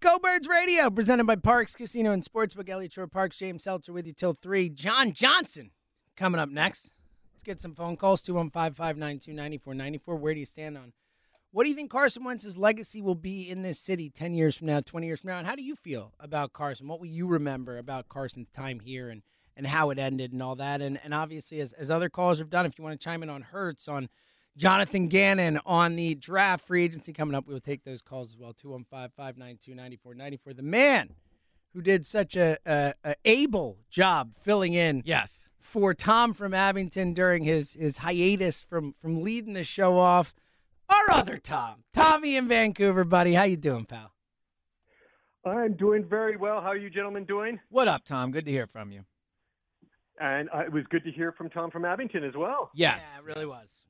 Go 0.00 0.18
Birds 0.18 0.46
Radio, 0.46 0.90
presented 0.90 1.26
by 1.26 1.34
Parx 1.34 1.76
Casino 1.76 2.12
and 2.12 2.22
Sportsbook. 2.22 2.68
Eliot 2.68 2.92
Shorr-Parks, 2.92 3.36
James 3.36 3.64
Seltzer 3.64 3.92
with 3.92 4.06
you 4.06 4.12
till 4.12 4.32
3. 4.32 4.68
John 4.68 5.12
Johnson 5.12 5.72
coming 6.16 6.40
up 6.40 6.48
next. 6.48 6.90
Let's 7.34 7.42
get 7.42 7.60
some 7.60 7.74
phone 7.74 7.96
calls 7.96 8.22
215 8.22 8.74
592 8.74 9.32
9494. 9.32 10.16
Where 10.16 10.34
do 10.34 10.40
you 10.40 10.46
stand 10.46 10.78
on? 10.78 10.92
What 11.50 11.64
do 11.64 11.70
you 11.70 11.76
think 11.76 11.90
Carson 11.90 12.24
Wentz's 12.24 12.58
legacy 12.58 13.00
will 13.00 13.14
be 13.14 13.48
in 13.48 13.62
this 13.62 13.78
city 13.80 14.10
10 14.10 14.34
years 14.34 14.56
from 14.56 14.66
now, 14.66 14.80
20 14.80 15.06
years 15.06 15.20
from 15.20 15.30
now? 15.30 15.38
And 15.38 15.46
how 15.46 15.56
do 15.56 15.62
you 15.62 15.74
feel 15.74 16.12
about 16.20 16.52
Carson? 16.52 16.88
What 16.88 17.00
will 17.00 17.06
you 17.06 17.26
remember 17.26 17.78
about 17.78 18.08
Carson's 18.08 18.50
time 18.50 18.80
here 18.80 19.08
and, 19.08 19.22
and 19.56 19.66
how 19.66 19.88
it 19.90 19.98
ended 19.98 20.32
and 20.32 20.42
all 20.42 20.56
that? 20.56 20.82
And, 20.82 21.00
and 21.02 21.14
obviously, 21.14 21.60
as, 21.60 21.72
as 21.72 21.90
other 21.90 22.10
callers 22.10 22.38
have 22.38 22.50
done, 22.50 22.66
if 22.66 22.78
you 22.78 22.84
want 22.84 23.00
to 23.00 23.02
chime 23.02 23.22
in 23.22 23.30
on 23.30 23.40
Hurts, 23.42 23.88
on 23.88 24.10
Jonathan 24.58 25.08
Gannon 25.08 25.60
on 25.64 25.96
the 25.96 26.16
draft 26.16 26.66
free 26.66 26.84
agency 26.84 27.12
coming 27.12 27.34
up. 27.34 27.46
We 27.46 27.54
will 27.54 27.60
take 27.60 27.84
those 27.84 28.02
calls 28.02 28.28
as 28.30 28.36
well. 28.36 28.52
215 28.52 29.10
592 29.16 29.74
9494. 29.74 30.52
The 30.54 30.62
man 30.62 31.14
who 31.72 31.80
did 31.80 32.04
such 32.04 32.34
a, 32.36 32.58
a, 32.66 32.92
a 33.04 33.14
able 33.24 33.78
job 33.88 34.34
filling 34.34 34.74
in 34.74 35.02
Yes. 35.06 35.48
for 35.60 35.94
Tom 35.94 36.34
from 36.34 36.52
Abington 36.54 37.14
during 37.14 37.44
his, 37.44 37.74
his 37.74 37.98
hiatus 37.98 38.60
from, 38.60 38.94
from 39.00 39.22
leading 39.22 39.54
the 39.54 39.64
show 39.64 39.96
off. 39.96 40.34
Our 40.88 41.10
other 41.12 41.36
Tom, 41.38 41.84
Tommy 41.94 42.36
in 42.36 42.48
Vancouver, 42.48 43.04
buddy. 43.04 43.34
How 43.34 43.42
you 43.44 43.56
doing, 43.56 43.84
pal? 43.84 44.12
I'm 45.44 45.74
doing 45.74 46.04
very 46.08 46.36
well. 46.36 46.60
How 46.60 46.68
are 46.68 46.76
you 46.76 46.90
gentlemen 46.90 47.24
doing? 47.24 47.58
What 47.70 47.88
up, 47.88 48.04
Tom? 48.04 48.30
Good 48.32 48.44
to 48.46 48.50
hear 48.50 48.66
from 48.66 48.90
you. 48.92 49.04
And 50.20 50.48
uh, 50.54 50.60
it 50.60 50.72
was 50.72 50.84
good 50.90 51.04
to 51.04 51.12
hear 51.12 51.32
from 51.32 51.48
Tom 51.50 51.70
from 51.70 51.84
Abington 51.84 52.24
as 52.24 52.34
well. 52.34 52.70
Yes. 52.74 53.04
Yeah, 53.14 53.20
it 53.20 53.24
really 53.24 53.46
was. 53.46 53.82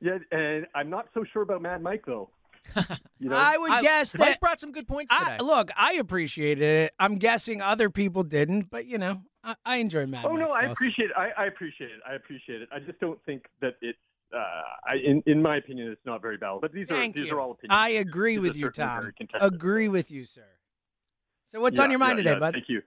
Yeah, 0.00 0.18
and 0.32 0.66
I'm 0.74 0.88
not 0.88 1.08
so 1.12 1.24
sure 1.32 1.42
about 1.42 1.60
Mad 1.60 1.82
Mike 1.82 2.04
though. 2.06 2.30
You 3.22 3.28
know, 3.28 3.36
I 3.36 3.58
would 3.58 3.70
I- 3.70 3.82
guess 3.82 4.16
Mike 4.16 4.28
that. 4.30 4.40
brought 4.40 4.60
some 4.60 4.72
good 4.72 4.88
points 4.88 5.14
today. 5.14 5.36
Look, 5.40 5.70
I 5.76 5.94
appreciated 5.94 6.62
it. 6.64 6.92
I'm 6.98 7.16
guessing 7.16 7.60
other 7.60 7.90
people 7.90 8.22
didn't, 8.22 8.70
but 8.70 8.86
you 8.86 8.96
know, 8.96 9.20
I, 9.44 9.56
I 9.62 9.76
enjoy 9.76 10.06
Mad 10.06 10.24
oh 10.24 10.36
no, 10.36 10.50
I 10.52 10.62
calls. 10.64 10.72
appreciate 10.72 11.10
it. 11.10 11.16
I, 11.18 11.28
I 11.36 11.46
appreciate 11.46 11.90
it. 11.90 12.00
I 12.08 12.14
appreciate 12.14 12.62
it. 12.62 12.70
I 12.72 12.78
just 12.78 12.98
don't 12.98 13.22
think 13.26 13.44
that 13.60 13.74
it's. 13.82 13.98
Uh, 14.34 14.38
I, 14.86 14.94
in 15.04 15.22
in 15.26 15.42
my 15.42 15.56
opinion, 15.56 15.88
it's 15.90 16.04
not 16.06 16.22
very 16.22 16.36
valid. 16.36 16.60
But 16.62 16.72
these 16.72 16.86
Thank 16.88 17.16
are 17.16 17.20
these 17.20 17.28
you. 17.28 17.36
are 17.36 17.40
all 17.40 17.52
opinions. 17.52 17.76
I 17.76 17.88
agree 17.90 18.36
These 18.36 18.42
with 18.42 18.56
you, 18.56 18.70
Tom. 18.70 19.12
Agree 19.40 19.88
with 19.88 20.10
you, 20.10 20.24
sir. 20.24 20.46
So 21.48 21.60
what's 21.60 21.78
Yeah, 21.78 21.84
on 21.84 21.90
your 21.90 21.98
mind 21.98 22.18
yeah, 22.18 22.24
today, 22.24 22.32
yeah, 22.34 22.38
bud? 22.38 22.54
Thank 22.54 22.68
you. 22.68 22.82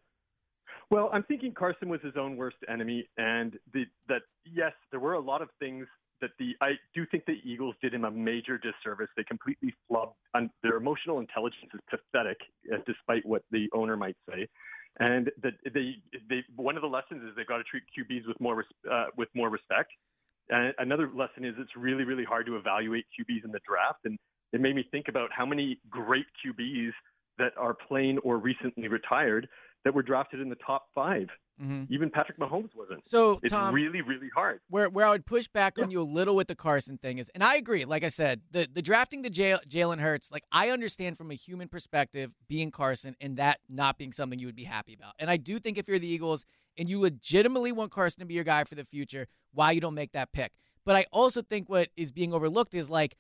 Well, 0.90 1.10
I'm 1.12 1.24
thinking 1.24 1.54
Carson 1.54 1.90
was 1.90 2.02
his 2.02 2.14
own 2.18 2.38
worst 2.38 2.58
enemy, 2.70 3.10
and 3.18 3.58
the, 3.74 3.86
that 4.08 4.22
yes, 4.46 4.74
there 4.92 5.00
were 5.00 5.14
a 5.14 5.20
lot 5.20 5.42
of 5.42 5.50
things 5.60 5.88
that 6.22 6.32
the 6.40 6.56
I 6.62 6.74
do 6.96 7.06
think 7.06 7.26
the 7.26 7.40
Eagles 7.44 7.76
did 7.82 7.94
him 7.94 8.06
a 8.06 8.12
major 8.12 8.58
disservice. 8.58 9.10
They 9.18 9.24
completely 9.24 9.74
flubbed. 9.92 10.14
And 10.34 10.50
their 10.62 10.78
emotional 10.78 11.20
intelligence 11.20 11.72
is 11.74 11.80
pathetic, 11.90 12.38
uh, 12.72 12.78
despite 12.86 13.26
what 13.26 13.44
the 13.52 13.68
owner 13.74 13.98
might 13.98 14.16
say. 14.30 14.48
And 15.00 15.32
that 15.42 15.54
they, 15.74 15.96
they 16.30 16.44
one 16.56 16.76
of 16.78 16.82
the 16.82 16.88
lessons 16.88 17.24
is 17.24 17.36
they've 17.36 17.48
got 17.48 17.58
to 17.58 17.64
treat 17.64 17.84
QBs 17.98 18.28
with 18.28 18.40
more 18.40 18.56
res- 18.56 18.90
uh, 18.90 19.06
with 19.18 19.28
more 19.34 19.50
respect. 19.50 19.92
And 20.50 20.74
another 20.78 21.10
lesson 21.14 21.46
is 21.46 21.56
it's 21.58 21.76
really 21.76 22.04
really 22.04 22.24
hard 22.24 22.46
to 22.48 22.58
evaluate 22.58 23.06
QBs 23.18 23.46
in 23.46 23.52
the 23.52 23.62
draft, 23.68 24.00
and 24.06 24.18
it 24.52 24.62
made 24.62 24.76
me 24.76 24.86
think 24.92 25.08
about 25.08 25.30
how 25.32 25.46
many 25.46 25.80
great 25.90 26.26
QBs 26.46 26.92
that 27.38 27.54
are 27.58 27.74
playing 27.74 28.20
or 28.20 28.38
recently 28.38 28.88
retired 28.88 29.48
that 29.84 29.94
were 29.94 30.04
drafted 30.04 30.40
in 30.40 30.50
the 30.50 30.56
top 30.56 30.88
five. 30.96 31.28
Mhm. 31.62 31.86
Even 31.92 32.10
Patrick 32.10 32.40
Mahomes 32.40 32.74
wasn't. 32.76 33.08
So, 33.08 33.40
It's 33.44 33.52
Tom, 33.52 33.76
really, 33.76 34.02
really 34.02 34.30
hard. 34.34 34.60
where 34.70 34.90
where 34.90 35.06
I 35.06 35.12
would 35.12 35.26
push 35.26 35.48
back 35.48 35.78
on 35.78 35.92
you 35.92 36.02
a 36.02 36.04
little 36.04 36.36
with 36.36 36.48
the 36.48 36.56
Carson 36.56 36.98
thing 36.98 37.20
is, 37.20 37.30
and 37.36 37.44
I 37.44 37.58
agree. 37.58 37.86
Like 37.86 38.04
I 38.04 38.10
said, 38.10 38.42
the 38.50 38.68
the 38.72 38.82
drafting 38.82 39.22
the 39.22 39.30
Jal- 39.30 39.60
Jalen 39.68 40.00
Hurts, 40.00 40.32
like 40.32 40.44
I 40.52 40.70
understand 40.70 41.16
from 41.18 41.30
a 41.30 41.36
human 41.36 41.68
perspective, 41.68 42.32
being 42.48 42.72
Carson 42.72 43.16
and 43.22 43.38
that 43.38 43.60
not 43.70 44.00
being 44.00 44.14
something 44.14 44.40
you 44.40 44.48
would 44.48 44.56
be 44.56 44.64
happy 44.64 44.94
about. 44.96 45.14
And 45.20 45.30
I 45.30 45.38
do 45.38 45.60
think 45.60 45.78
if 45.78 45.88
you're 45.88 46.00
the 46.00 46.08
Eagles 46.08 46.44
and 46.76 46.90
you 46.90 47.00
legitimately 47.00 47.72
want 47.72 47.92
Carson 47.92 48.22
to 48.22 48.26
be 48.26 48.34
your 48.34 48.44
guy 48.44 48.64
for 48.64 48.74
the 48.74 48.86
future, 48.86 49.28
why 49.54 49.72
you 49.74 49.80
don't 49.82 49.94
make 49.94 50.12
that 50.14 50.32
pick. 50.32 50.54
But 50.86 50.96
I 50.96 51.06
also 51.12 51.44
think 51.44 51.70
what 51.70 51.90
is 51.96 52.12
being 52.12 52.34
overlooked 52.34 52.74
is 52.74 52.90
like 52.90 53.16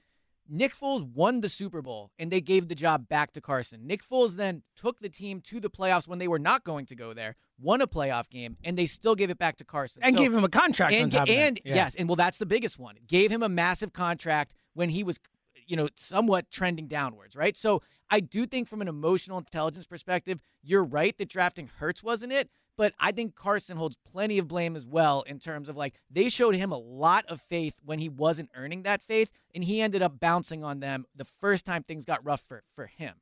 Nick 0.49 0.75
Foles 0.75 1.03
won 1.03 1.41
the 1.41 1.49
Super 1.49 1.81
Bowl 1.81 2.11
and 2.19 2.31
they 2.31 2.41
gave 2.41 2.67
the 2.67 2.75
job 2.75 3.07
back 3.07 3.31
to 3.33 3.41
Carson. 3.41 3.87
Nick 3.87 4.07
Foles 4.07 4.35
then 4.35 4.63
took 4.75 4.99
the 4.99 5.09
team 5.09 5.39
to 5.41 5.59
the 5.59 5.69
playoffs 5.69 6.07
when 6.07 6.19
they 6.19 6.27
were 6.27 6.39
not 6.39 6.63
going 6.63 6.85
to 6.87 6.95
go 6.95 7.13
there, 7.13 7.35
won 7.59 7.81
a 7.81 7.87
playoff 7.87 8.29
game, 8.29 8.57
and 8.63 8.77
they 8.77 8.85
still 8.85 9.15
gave 9.15 9.29
it 9.29 9.37
back 9.37 9.55
to 9.57 9.63
Carson. 9.63 10.03
and 10.03 10.15
So- 10.15 10.21
gave 10.21 10.33
him 10.33 10.43
a 10.43 10.49
contract 10.49 10.93
on 10.93 11.01
and, 11.01 11.13
and 11.29 11.59
Yeah. 11.63 11.75
yes, 11.75 11.95
and 11.95 12.07
well, 12.09 12.15
that's 12.17 12.37
the 12.37 12.45
biggest 12.45 12.77
one. 12.77 12.95
Gave 13.07 13.31
him 13.31 13.41
a 13.41 13.49
massive 13.49 13.93
contract 13.93 14.53
when 14.73 14.89
he 14.89 15.03
was, 15.03 15.19
you 15.65 15.75
know, 15.77 15.87
somewhat 15.95 16.51
trending 16.51 16.87
downwards, 16.87 17.35
right? 17.35 17.55
So 17.55 17.81
I 18.09 18.19
do 18.19 18.45
think 18.45 18.67
from 18.67 18.81
an 18.81 18.87
emotional 18.87 19.37
intelligence 19.37 19.87
perspective, 19.87 20.39
you're 20.61 20.83
right 20.83 21.17
that 21.17 21.29
drafting 21.29 21.67
Hurts 21.77 22.03
wasn't 22.03 22.33
it. 22.33 22.49
But 22.77 22.93
I 22.99 23.11
think 23.11 23.35
Carson 23.35 23.77
holds 23.77 23.95
plenty 24.05 24.37
of 24.37 24.47
blame 24.47 24.75
as 24.75 24.85
well 24.85 25.21
in 25.23 25.39
terms 25.39 25.69
of 25.69 25.77
like 25.77 25.93
they 26.09 26.29
showed 26.29 26.55
him 26.55 26.71
a 26.71 26.77
lot 26.77 27.25
of 27.27 27.41
faith 27.41 27.75
when 27.85 27.99
he 27.99 28.09
wasn't 28.09 28.49
earning 28.55 28.83
that 28.83 29.01
faith, 29.01 29.29
and 29.53 29.63
he 29.63 29.81
ended 29.81 30.01
up 30.01 30.19
bouncing 30.19 30.63
on 30.63 30.79
them 30.79 31.05
the 31.15 31.25
first 31.25 31.65
time 31.65 31.83
things 31.83 32.05
got 32.05 32.25
rough 32.25 32.41
for, 32.41 32.63
for 32.75 32.87
him. 32.87 33.15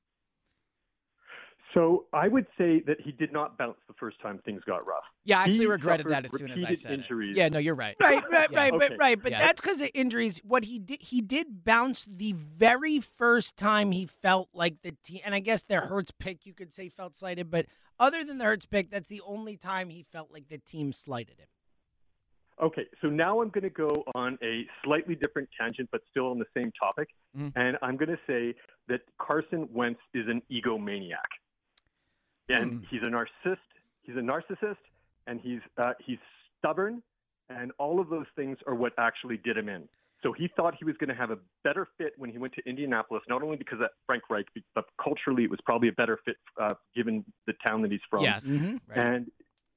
So 1.73 2.05
I 2.11 2.27
would 2.27 2.47
say 2.57 2.81
that 2.85 2.99
he 2.99 3.13
did 3.13 3.31
not 3.31 3.57
bounce 3.57 3.77
the 3.87 3.93
first 3.93 4.19
time 4.19 4.41
things 4.43 4.61
got 4.65 4.85
rough. 4.85 5.03
Yeah, 5.23 5.39
I 5.39 5.43
actually 5.43 5.59
He 5.59 5.65
regretted 5.67 6.07
that 6.07 6.25
as 6.25 6.37
soon 6.37 6.51
as 6.51 6.61
I 6.61 6.73
said 6.73 6.91
injuries. 6.91 7.37
it. 7.37 7.39
Yeah, 7.39 7.47
no, 7.47 7.59
you're 7.59 7.75
right. 7.75 7.95
Right, 8.01 8.21
right, 8.29 8.51
Yeah. 8.51 8.57
right, 8.59 8.73
Okay. 8.73 8.89
but 8.89 8.97
right, 8.97 9.21
but 9.21 9.31
Yeah. 9.31 9.39
that's 9.39 9.61
because 9.61 9.79
of 9.79 9.89
injuries. 9.93 10.39
What 10.43 10.65
he 10.65 10.79
did, 10.79 11.01
he 11.01 11.21
did 11.21 11.63
bounce 11.63 12.03
the 12.05 12.33
very 12.33 12.99
first 12.99 13.55
time 13.55 13.91
he 13.93 14.05
felt 14.05 14.49
like 14.53 14.81
the 14.81 14.91
team, 15.03 15.21
and 15.23 15.33
I 15.33 15.39
guess 15.39 15.63
the 15.63 15.79
Hurts 15.79 16.11
pick 16.11 16.45
you 16.45 16.53
could 16.53 16.73
say 16.73 16.89
felt 16.89 17.15
slighted, 17.15 17.49
but 17.49 17.67
other 18.01 18.25
than 18.25 18.37
the 18.39 18.43
Hurts 18.45 18.65
pick, 18.65 18.89
that's 18.89 19.07
the 19.07 19.21
only 19.21 19.55
time 19.55 19.89
he 19.89 20.03
felt 20.11 20.31
like 20.33 20.49
the 20.49 20.57
team 20.57 20.91
slighted 20.91 21.39
him. 21.39 21.47
Okay, 22.61 22.85
so 23.01 23.07
now 23.07 23.41
I'm 23.41 23.49
going 23.49 23.63
to 23.63 23.69
go 23.69 24.03
on 24.13 24.37
a 24.43 24.67
slightly 24.83 25.15
different 25.15 25.49
tangent, 25.57 25.87
but 25.91 26.01
still 26.09 26.27
on 26.31 26.37
the 26.37 26.45
same 26.55 26.71
topic. 26.73 27.09
Mhm. 27.35 27.53
And 27.55 27.77
I'm 27.81 27.95
going 27.95 28.09
to 28.09 28.19
say 28.27 28.53
that 28.87 29.01
Carson 29.17 29.71
Wentz 29.71 30.01
is 30.13 30.27
an 30.27 30.41
egomaniac. 30.51 31.29
And 32.49 32.73
Hmm. 32.73 32.79
he's 32.89 33.01
a 33.03 33.05
narcissist. 33.05 33.57
He's 34.01 34.15
a 34.17 34.19
narcissist, 34.19 34.77
and 35.27 35.39
he's 35.39 35.61
uh, 35.77 35.93
he's 35.99 36.19
stubborn, 36.57 37.01
and 37.49 37.71
all 37.77 37.99
of 37.99 38.09
those 38.09 38.27
things 38.35 38.57
are 38.67 38.75
what 38.75 38.93
actually 38.97 39.37
did 39.37 39.57
him 39.57 39.69
in. 39.69 39.87
So 40.23 40.33
he 40.33 40.49
thought 40.55 40.75
he 40.77 40.85
was 40.85 40.95
going 40.97 41.09
to 41.09 41.15
have 41.15 41.31
a 41.31 41.37
better 41.63 41.87
fit 41.97 42.13
when 42.17 42.29
he 42.29 42.37
went 42.37 42.53
to 42.53 42.61
Indianapolis, 42.69 43.23
not 43.27 43.41
only 43.41 43.57
because 43.57 43.79
of 43.81 43.87
Frank 44.05 44.23
Reich, 44.29 44.45
but 44.75 44.85
culturally 45.03 45.43
it 45.43 45.49
was 45.49 45.59
probably 45.65 45.87
a 45.89 45.93
better 45.93 46.19
fit 46.23 46.35
uh, 46.61 46.73
given 46.95 47.25
the 47.47 47.53
town 47.63 47.81
that 47.81 47.91
he's 47.91 48.01
from 48.09 48.21
Yes. 48.23 48.45
Mhm. 48.47 48.79
Right. 48.87 48.97
and 48.99 49.31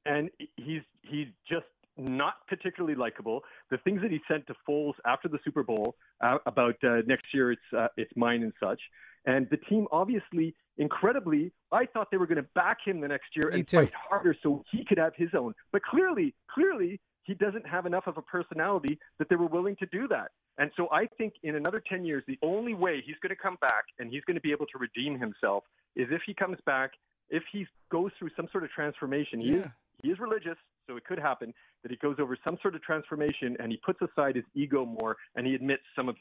and 0.07 0.31
he's 0.57 0.83
he's 1.03 1.29
just 1.49 1.65
not 1.97 2.47
particularly 2.49 2.95
likable. 2.95 3.43
The 3.71 3.79
things 3.79 4.03
that 4.03 4.11
he 4.11 4.21
sent 4.29 4.47
to 4.49 4.55
Foles 4.69 4.95
after 5.07 5.29
the 5.29 5.39
Super 5.45 5.63
Bowl 5.63 5.97
uh, 6.21 6.39
about 6.45 6.75
uh, 6.85 7.03
next 7.07 7.33
year, 7.33 7.53
it's 7.53 7.63
uh, 7.77 7.89
it's 7.97 8.13
mine 8.17 8.43
and 8.43 8.53
such. 8.63 8.81
And 9.27 9.49
the 9.51 9.57
team 9.57 9.87
obviously, 9.93 10.55
incredibly, 10.77 11.53
I 11.73 11.87
thought 11.87 12.11
they 12.11 12.19
were 12.19 12.27
going 12.27 12.43
to 12.43 12.49
back 12.55 12.79
him 12.85 13.01
the 13.01 13.09
next 13.09 13.29
year 13.35 13.51
Me 13.51 13.61
and 13.61 13.67
too. 13.69 13.79
fight 13.79 13.93
harder 13.95 14.37
so 14.43 14.63
he 14.71 14.85
could 14.85 14.99
have 14.99 15.15
his 15.17 15.31
own. 15.35 15.55
But 15.73 15.83
clearly, 15.85 16.35
clearly, 16.51 17.01
he 17.25 17.35
doesn't 17.35 17.66
have 17.66 17.87
enough 17.87 18.07
of 18.07 18.16
a 18.16 18.22
personality 18.22 18.99
that 19.18 19.29
they 19.29 19.37
were 19.37 19.47
willing 19.47 19.77
to 19.77 19.87
do 19.87 20.07
that. 20.09 20.31
And 20.59 20.70
so 20.77 20.89
I 20.93 21.07
think 21.18 21.35
in 21.43 21.57
another 21.57 21.83
10 21.87 22.05
years, 22.05 22.22
the 22.27 22.39
only 22.43 22.75
way 22.75 23.03
he's 23.05 23.16
going 23.20 23.35
to 23.35 23.43
come 23.43 23.57
back 23.61 23.85
and 23.99 24.11
he's 24.11 24.22
going 24.25 24.37
to 24.37 24.41
be 24.41 24.53
able 24.53 24.66
to 24.66 24.79
redeem 24.79 25.18
himself 25.18 25.64
is 25.97 26.07
if 26.11 26.22
he 26.27 26.35
comes 26.35 26.59
back, 26.64 26.93
if 27.31 27.43
he 27.51 27.66
goes 27.91 28.11
through 28.18 28.31
some 28.37 28.49
sort 28.53 28.64
of 28.64 28.70
transformation. 28.70 29.41
He, 29.41 29.51
is, 29.51 29.66
he 30.03 30.11
is 30.11 30.18
religious, 30.18 30.57
so 30.87 30.97
it 30.97 31.05
could 31.05 31.18
happen 31.18 31.53
that 31.83 31.91
he 31.91 31.97
goes 31.97 32.16
over 32.18 32.37
some 32.47 32.59
sort 32.62 32.75
of 32.75 32.83
transformation 32.83 33.57
and 33.59 33.72
he 33.72 33.79
puts 33.79 34.01
aside 34.03 34.37
his 34.37 34.45
ego 34.55 34.85
more 34.85 35.16
and 35.35 35.47
he 35.47 35.55
admits 35.55 35.83
some 35.97 36.09
of 36.09 36.16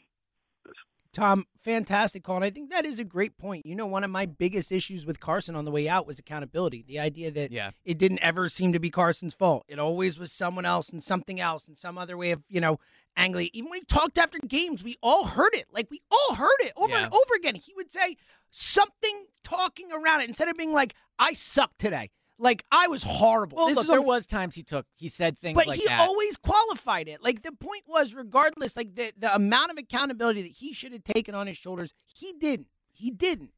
Tom, 1.14 1.46
fantastic 1.64 2.24
call. 2.24 2.38
And 2.38 2.46
I 2.46 2.50
think 2.50 2.72
that 2.72 2.86
is 2.86 2.98
a 3.00 3.04
great 3.04 3.38
point. 3.38 3.66
You 3.66 3.76
know, 3.76 3.86
one 3.86 4.04
of 4.04 4.10
my 4.10 4.26
biggest 4.26 4.72
issues 4.72 5.06
with 5.06 5.20
Carson 5.20 5.56
on 5.56 5.64
the 5.64 5.72
way 5.72 5.88
out 5.88 6.08
was 6.08 6.18
accountability. 6.18 6.84
The 6.88 7.00
idea 7.00 7.30
that 7.32 7.52
Yeah. 7.52 7.72
it 7.86 7.98
didn't 8.00 8.20
ever 8.24 8.50
seem 8.50 8.74
to 8.74 8.80
be 8.80 8.90
Carson's 8.90 9.34
fault. 9.36 9.64
It 9.68 9.78
always 9.78 10.18
was 10.18 10.32
someone 10.32 10.66
else 10.66 10.90
and 10.90 11.04
something 11.04 11.40
else 11.40 11.68
and 11.68 11.78
some 11.78 11.98
other 12.00 12.18
way 12.18 12.32
of, 12.32 12.42
you 12.50 12.60
know, 12.60 12.80
angling. 13.16 13.50
Even 13.54 13.70
when 13.70 13.80
he 13.82 13.86
talked 13.86 14.18
after 14.18 14.40
games, 14.40 14.84
we 14.84 14.98
all 15.04 15.26
heard 15.28 15.54
it. 15.54 15.68
Like 15.72 15.92
we 15.92 16.02
all 16.10 16.36
heard 16.36 16.50
it 16.62 16.74
over 16.76 16.90
Yeah. 16.94 17.06
and 17.06 17.14
over 17.14 17.36
again. 17.36 17.56
He 17.56 17.74
would 17.76 17.92
say 17.92 18.18
something 18.50 19.28
talking 19.44 19.92
around 19.92 20.22
it 20.22 20.30
instead 20.30 20.48
of 20.48 20.58
being 20.58 20.74
like, 20.74 20.96
I 21.20 21.34
suck 21.34 21.78
today. 21.78 22.10
Like 22.40 22.66
I 22.72 22.88
was 22.88 23.04
horrible. 23.04 23.58
Well, 23.58 23.68
This 23.68 23.76
look, 23.78 23.88
there 23.88 23.98
a- 24.00 24.02
was 24.02 24.26
times 24.26 24.56
he 24.56 24.64
took, 24.64 24.86
he 24.96 25.08
said 25.08 25.38
things 25.38 25.56
but 25.56 25.68
like 25.68 25.80
he 25.80 25.88
that. 25.88 26.00
always 26.02 26.36
qualified 26.38 27.08
it. 27.08 27.24
Like 27.24 27.44
the 27.44 27.52
point 27.52 27.84
was, 27.88 28.14
regardless, 28.16 28.76
like 28.76 28.96
the 28.96 29.14
the 29.18 29.34
amount 29.34 29.72
of 29.72 29.78
accountability 29.78 30.42
that 30.42 30.52
he 30.52 30.74
should 30.74 30.94
have 30.94 31.04
taken 31.04 31.36
on 31.36 31.48
his 31.48 31.58
shoulders, 31.58 31.94
he 32.06 32.34
didn't. 32.34 32.68
He 32.92 33.12
didn't. 33.12 33.52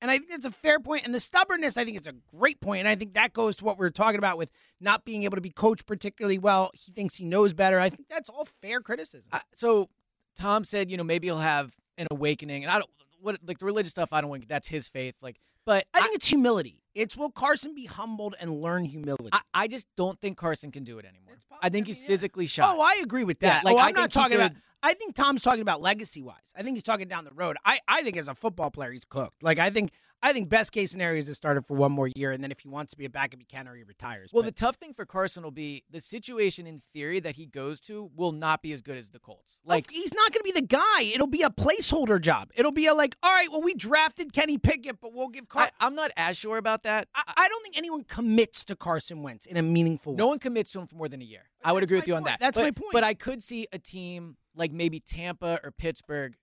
And 0.00 0.10
I 0.10 0.18
think 0.18 0.30
that's 0.30 0.44
a 0.46 0.50
fair 0.50 0.80
point. 0.80 1.04
And 1.04 1.14
the 1.14 1.20
stubbornness, 1.20 1.76
I 1.76 1.84
think, 1.84 2.00
is 2.00 2.08
a 2.08 2.12
great 2.36 2.60
point. 2.60 2.80
And 2.80 2.88
I 2.88 2.96
think 2.96 3.14
that 3.14 3.32
goes 3.32 3.54
to 3.56 3.64
what 3.64 3.78
we 3.78 3.84
were 3.86 3.90
talking 3.90 4.18
about 4.18 4.36
with 4.36 4.50
not 4.80 5.04
being 5.04 5.22
able 5.22 5.36
to 5.36 5.40
be 5.40 5.50
coached 5.50 5.86
particularly 5.86 6.38
well. 6.38 6.70
He 6.74 6.90
thinks 6.90 7.14
he 7.14 7.24
knows 7.24 7.52
better. 7.54 7.78
I 7.78 7.88
think 7.88 8.08
that's 8.08 8.28
all 8.28 8.48
fair 8.60 8.80
criticism. 8.80 9.28
I- 9.32 9.42
so 9.54 9.88
Tom 10.36 10.64
said, 10.64 10.90
you 10.90 10.96
know, 10.96 11.04
maybe 11.04 11.28
he'll 11.28 11.38
have 11.38 11.74
an 11.98 12.08
awakening, 12.10 12.64
and 12.64 12.72
I 12.72 12.78
don't 12.78 12.90
what 13.20 13.38
like 13.46 13.58
the 13.58 13.64
religious 13.66 13.90
stuff. 13.92 14.12
I 14.12 14.20
don't 14.20 14.30
want 14.30 14.48
that's 14.48 14.66
his 14.66 14.88
faith. 14.88 15.14
Like, 15.22 15.38
but 15.64 15.86
I 15.94 16.00
think 16.02 16.14
it's 16.14 16.28
humility. 16.28 16.78
It's 16.94 17.16
will 17.16 17.30
Carson 17.30 17.74
be 17.74 17.86
humbled 17.86 18.34
and 18.40 18.60
learn 18.60 18.84
humility? 18.84 19.30
I, 19.32 19.40
I 19.54 19.68
just 19.68 19.86
don't 19.96 20.20
think 20.20 20.36
Carson 20.36 20.70
can 20.70 20.84
do 20.84 20.98
it 20.98 21.06
anymore. 21.06 21.36
I 21.62 21.68
think 21.68 21.86
he's 21.86 22.02
yeah. 22.02 22.08
physically 22.08 22.46
shot. 22.46 22.76
Oh, 22.76 22.80
I 22.80 23.00
agree 23.02 23.24
with 23.24 23.38
Yeah, 23.40 23.50
that. 23.54 23.64
like, 23.64 23.74
oh, 23.74 23.78
I 23.78 23.88
I'm 23.88 23.94
not 23.94 24.12
talking 24.12 24.36
about. 24.36 24.52
I 24.82 24.94
think 24.94 25.14
Tom's 25.14 25.42
talking 25.42 25.62
about 25.62 25.80
legacy 25.80 26.22
wise. 26.22 26.36
I 26.56 26.62
think 26.62 26.76
he's 26.76 26.82
talking 26.82 27.06
down 27.06 27.24
the 27.24 27.30
road. 27.30 27.56
I, 27.64 27.78
I 27.86 28.02
think 28.02 28.16
as 28.16 28.26
a 28.26 28.34
football 28.34 28.70
player, 28.70 28.90
he's 28.90 29.04
cooked. 29.04 29.42
Like 29.42 29.58
I 29.58 29.70
think 29.70 29.92
I 30.22 30.32
think 30.32 30.48
best 30.48 30.70
case 30.72 30.92
scenario 30.92 31.18
is 31.18 31.24
to 31.24 31.34
start 31.34 31.56
it 31.56 31.66
for 31.66 31.74
one 31.74 31.90
more 31.90 32.08
year, 32.14 32.30
and 32.30 32.42
then 32.42 32.52
if 32.52 32.60
he 32.60 32.68
wants 32.68 32.92
to 32.92 32.96
be 32.96 33.04
a 33.04 33.10
backup, 33.10 33.40
he 33.40 33.44
can, 33.44 33.66
or 33.66 33.74
he 33.74 33.82
retires. 33.82 34.30
Well, 34.32 34.44
But 34.44 34.54
the 34.54 34.60
tough 34.60 34.76
thing 34.76 34.94
for 34.94 35.04
Carson 35.04 35.42
will 35.42 35.50
be 35.50 35.82
the 35.90 36.00
situation 36.00 36.66
in 36.66 36.80
theory 36.92 37.18
that 37.20 37.34
he 37.34 37.46
goes 37.46 37.80
to 37.82 38.08
will 38.14 38.30
not 38.30 38.62
be 38.62 38.72
as 38.72 38.82
good 38.82 38.96
as 38.96 39.10
the 39.10 39.18
Colts. 39.18 39.60
like 39.64 39.88
Like, 39.88 39.90
he's 39.90 40.14
not 40.14 40.32
going 40.32 40.40
to 40.40 40.44
be 40.44 40.52
the 40.52 40.66
guy. 40.66 41.02
It'll 41.12 41.26
be 41.26 41.42
a 41.42 41.50
placeholder 41.50 42.20
job. 42.20 42.50
It'll 42.54 42.70
be 42.70 42.86
a 42.86 42.94
like, 42.94 43.16
all 43.22 43.32
right, 43.32 43.50
well, 43.50 43.62
we 43.62 43.74
drafted 43.74 44.32
Kenny 44.32 44.58
Pickett, 44.58 45.00
but 45.00 45.12
we'll 45.12 45.28
give 45.28 45.48
Car- 45.48 45.70
I, 45.80 45.86
I'm 45.86 45.96
not 45.96 46.12
as 46.16 46.36
sure 46.36 46.56
about 46.56 46.84
that. 46.84 47.08
I, 47.14 47.22
I 47.36 47.48
don't 47.48 47.62
think 47.64 47.76
anyone 47.76 48.04
commits 48.04 48.64
to 48.66 48.76
Carson 48.76 49.22
Wentz 49.22 49.46
in 49.46 49.56
a 49.56 49.62
meaningful 49.62 50.12
way. 50.12 50.18
No 50.18 50.28
one 50.28 50.38
commits 50.38 50.70
to 50.72 50.80
him 50.80 50.86
for 50.86 50.94
more 50.94 51.08
than 51.08 51.20
a 51.20 51.24
year. 51.24 51.42
I 51.64 51.72
would 51.72 51.82
agree 51.82 51.98
with 51.98 52.06
you 52.06 52.14
on 52.14 52.24
that. 52.24 52.38
That's 52.38 52.56
but, 52.56 52.62
my 52.62 52.70
point. 52.70 52.92
But 52.92 53.04
I 53.04 53.14
could 53.14 53.42
see 53.42 53.66
a 53.72 53.78
team 53.78 54.36
like 54.54 54.72
maybe 54.72 55.00
Tampa 55.00 55.58
or 55.64 55.70
Pittsburgh 55.72 56.34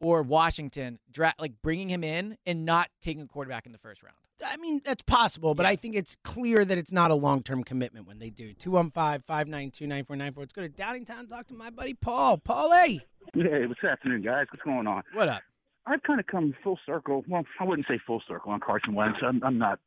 or 0.00 0.22
Washington 0.22 0.98
dra- 1.10 1.34
like 1.38 1.52
bringing 1.62 1.88
him 1.88 2.04
in 2.04 2.36
and 2.46 2.64
not 2.64 2.88
taking 3.00 3.22
a 3.22 3.26
quarterback 3.26 3.66
in 3.66 3.72
the 3.72 3.78
first 3.78 4.02
round. 4.02 4.14
I 4.46 4.58
mean, 4.58 4.82
that's 4.84 5.02
possible, 5.02 5.54
but 5.54 5.62
Yeah. 5.64 5.70
I 5.70 5.76
think 5.76 5.94
it's 5.96 6.14
clear 6.22 6.64
that 6.64 6.76
it's 6.76 6.92
not 6.92 7.10
a 7.10 7.14
long 7.14 7.42
term 7.42 7.64
commitment 7.64 8.06
when 8.06 8.18
they 8.18 8.28
do. 8.28 8.52
215 8.52 9.22
592 9.26 9.86
9494. 9.86 10.42
Let's 10.42 10.52
go 10.52 10.62
to 10.62 10.68
Downingtown 10.68 11.20
and 11.20 11.28
talk 11.30 11.46
to 11.48 11.54
my 11.54 11.70
buddy 11.70 11.94
Paul. 11.94 12.36
Paul 12.38 12.72
A. 12.74 13.00
Hey, 13.34 13.66
what's 13.66 13.80
happening, 13.80 14.20
guys? 14.22 14.46
What's 14.50 14.62
going 14.62 14.86
on? 14.86 15.02
What 15.14 15.28
up? 15.28 15.40
I've 15.86 16.02
kind 16.02 16.20
of 16.20 16.26
come 16.26 16.54
full 16.62 16.78
circle. 16.84 17.24
Well, 17.28 17.44
I 17.60 17.64
wouldn't 17.64 17.86
say 17.88 17.98
full 18.06 18.22
circle 18.28 18.52
on 18.52 18.60
Carson 18.60 18.94
Wentz. 18.94 19.18
I'm, 19.22 19.42
I'm 19.42 19.56
not 19.56 19.78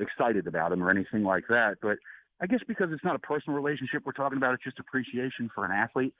excited 0.00 0.46
about 0.46 0.72
him 0.72 0.82
or 0.82 0.90
anything 0.90 1.22
like 1.22 1.44
that. 1.48 1.76
But 1.80 1.98
I 2.40 2.46
guess 2.46 2.60
because 2.66 2.88
it's 2.90 3.04
not 3.04 3.14
a 3.14 3.18
personal 3.20 3.56
relationship 3.56 4.02
we're 4.04 4.12
talking 4.12 4.38
about, 4.38 4.54
it's 4.54 4.64
just 4.64 4.80
appreciation 4.80 5.50
for 5.54 5.64
an 5.64 5.70
athlete. 5.70 6.14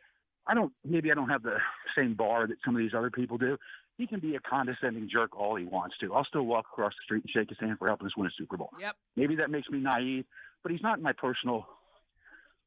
I 0.47 0.55
don't. 0.55 0.73
Maybe 0.85 1.11
I 1.11 1.15
don't 1.15 1.29
have 1.31 1.43
the 1.43 1.57
same 1.97 2.15
bar 2.15 2.47
that 2.47 2.57
some 2.65 2.75
of 2.75 2.81
these 2.81 2.95
other 2.97 3.11
people 3.11 3.39
do. 3.39 3.57
He 3.97 4.07
can 4.07 4.19
be 4.21 4.35
a 4.35 4.41
condescending 4.41 5.09
jerk 5.11 5.37
all 5.39 5.55
he 5.57 5.65
wants 5.65 5.97
to. 6.01 6.13
I'll 6.15 6.25
still 6.25 6.43
walk 6.43 6.67
across 6.73 6.93
the 6.93 7.03
street 7.05 7.23
and 7.25 7.31
shake 7.31 7.49
his 7.49 7.59
hand 7.61 7.79
for 7.79 7.87
helping 7.87 8.07
us 8.07 8.17
win 8.17 8.27
a 8.27 8.31
Super 8.37 8.57
Bowl. 8.57 8.71
Yep. 8.81 8.97
Maybe 9.17 9.37
that 9.37 9.51
makes 9.51 9.69
me 9.71 9.79
naive, 9.79 10.25
but 10.63 10.73
he's 10.73 10.83
not 10.83 10.99
in 10.99 11.05
my 11.05 11.13
personal 11.13 11.67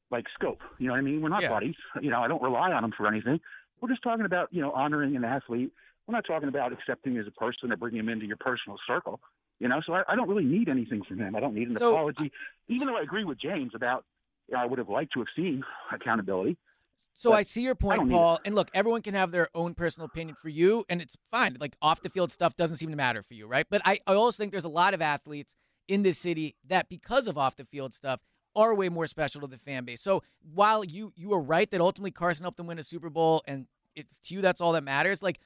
like 0.09 0.25
scope. 0.33 0.61
You 0.79 0.87
know 0.87 0.93
what 0.93 0.99
I 0.99 1.01
mean? 1.01 1.21
We're 1.21 1.27
not 1.29 1.41
Yeah. 1.43 1.49
buddies. 1.49 1.75
You 2.01 2.09
know, 2.11 2.21
I 2.21 2.27
don't 2.29 2.41
rely 2.41 2.71
on 2.71 2.83
him 2.83 2.93
for 2.95 3.07
anything. 3.07 3.41
We're 3.81 3.89
just 3.89 4.01
talking 4.03 4.25
about, 4.25 4.47
you 4.53 4.61
know, 4.61 4.71
honoring 4.71 5.15
an 5.17 5.25
athlete. 5.25 5.71
We're 6.07 6.13
not 6.15 6.23
talking 6.25 6.47
about 6.47 6.71
accepting 6.71 7.17
as 7.17 7.27
a 7.27 7.31
person 7.31 7.71
or 7.73 7.75
bringing 7.77 7.99
him 7.99 8.07
into 8.09 8.25
your 8.25 8.37
personal 8.37 8.77
circle. 8.87 9.19
You 9.59 9.67
know, 9.67 9.81
so 9.85 9.93
I, 9.93 10.03
I 10.07 10.15
don't 10.15 10.29
really 10.29 10.45
need 10.45 10.69
anything 10.69 11.03
from 11.03 11.19
him. 11.19 11.35
I 11.35 11.41
don't 11.41 11.53
need 11.53 11.67
an 11.67 11.75
So- 11.75 11.91
apology, 11.91 12.31
even 12.69 12.87
though 12.87 12.95
I 12.97 13.01
agree 13.01 13.25
with 13.25 13.37
James 13.37 13.75
about 13.75 14.05
you 14.47 14.53
know, 14.55 14.61
I 14.61 14.65
would 14.65 14.79
have 14.79 14.87
liked 14.87 15.11
to 15.13 15.19
have 15.19 15.27
seen 15.35 15.63
accountability. 15.91 16.55
So 17.13 17.31
But 17.31 17.37
I 17.37 17.43
see 17.43 17.63
your 17.63 17.73
point, 17.73 18.11
Paul. 18.11 18.39
And 18.45 18.53
look, 18.53 18.69
everyone 18.73 19.01
can 19.01 19.15
have 19.15 19.31
their 19.31 19.47
own 19.55 19.73
personal 19.73 20.05
opinion 20.05 20.35
for 20.39 20.49
you, 20.49 20.85
and 20.87 21.01
it's 21.01 21.17
fine. 21.31 21.57
Like 21.59 21.75
off 21.81 22.01
the 22.01 22.09
field 22.09 22.31
stuff 22.31 22.55
doesn't 22.55 22.77
seem 22.77 22.91
to 22.91 22.95
matter 22.95 23.23
for 23.23 23.33
you, 23.33 23.47
right? 23.47 23.65
But 23.69 23.81
I, 23.85 23.99
I 24.05 24.13
also 24.13 24.37
think 24.37 24.51
there's 24.51 24.65
a 24.65 24.69
lot 24.69 24.93
of 24.93 25.01
athletes 25.01 25.55
in 25.87 26.03
this 26.03 26.19
city 26.19 26.55
that, 26.67 26.89
because 26.89 27.27
of 27.27 27.37
off 27.37 27.55
the 27.55 27.65
field 27.65 27.93
stuff, 27.93 28.19
are 28.55 28.75
way 28.75 28.89
more 28.89 29.07
special 29.07 29.41
to 29.41 29.47
the 29.47 29.57
fan 29.57 29.85
base. 29.85 30.01
So 30.01 30.23
while 30.53 30.83
you 30.83 31.13
you 31.15 31.33
are 31.33 31.39
right 31.39 31.69
that 31.71 31.81
ultimately 31.81 32.11
Carson 32.11 32.43
helped 32.43 32.57
them 32.57 32.67
win 32.67 32.79
a 32.79 32.83
Super 32.83 33.09
Bowl, 33.09 33.43
and 33.47 33.67
it, 33.95 34.07
to 34.25 34.33
you 34.35 34.41
that's 34.41 34.61
all 34.61 34.73
that 34.73 34.83
matters, 34.83 35.23
like 35.23 35.39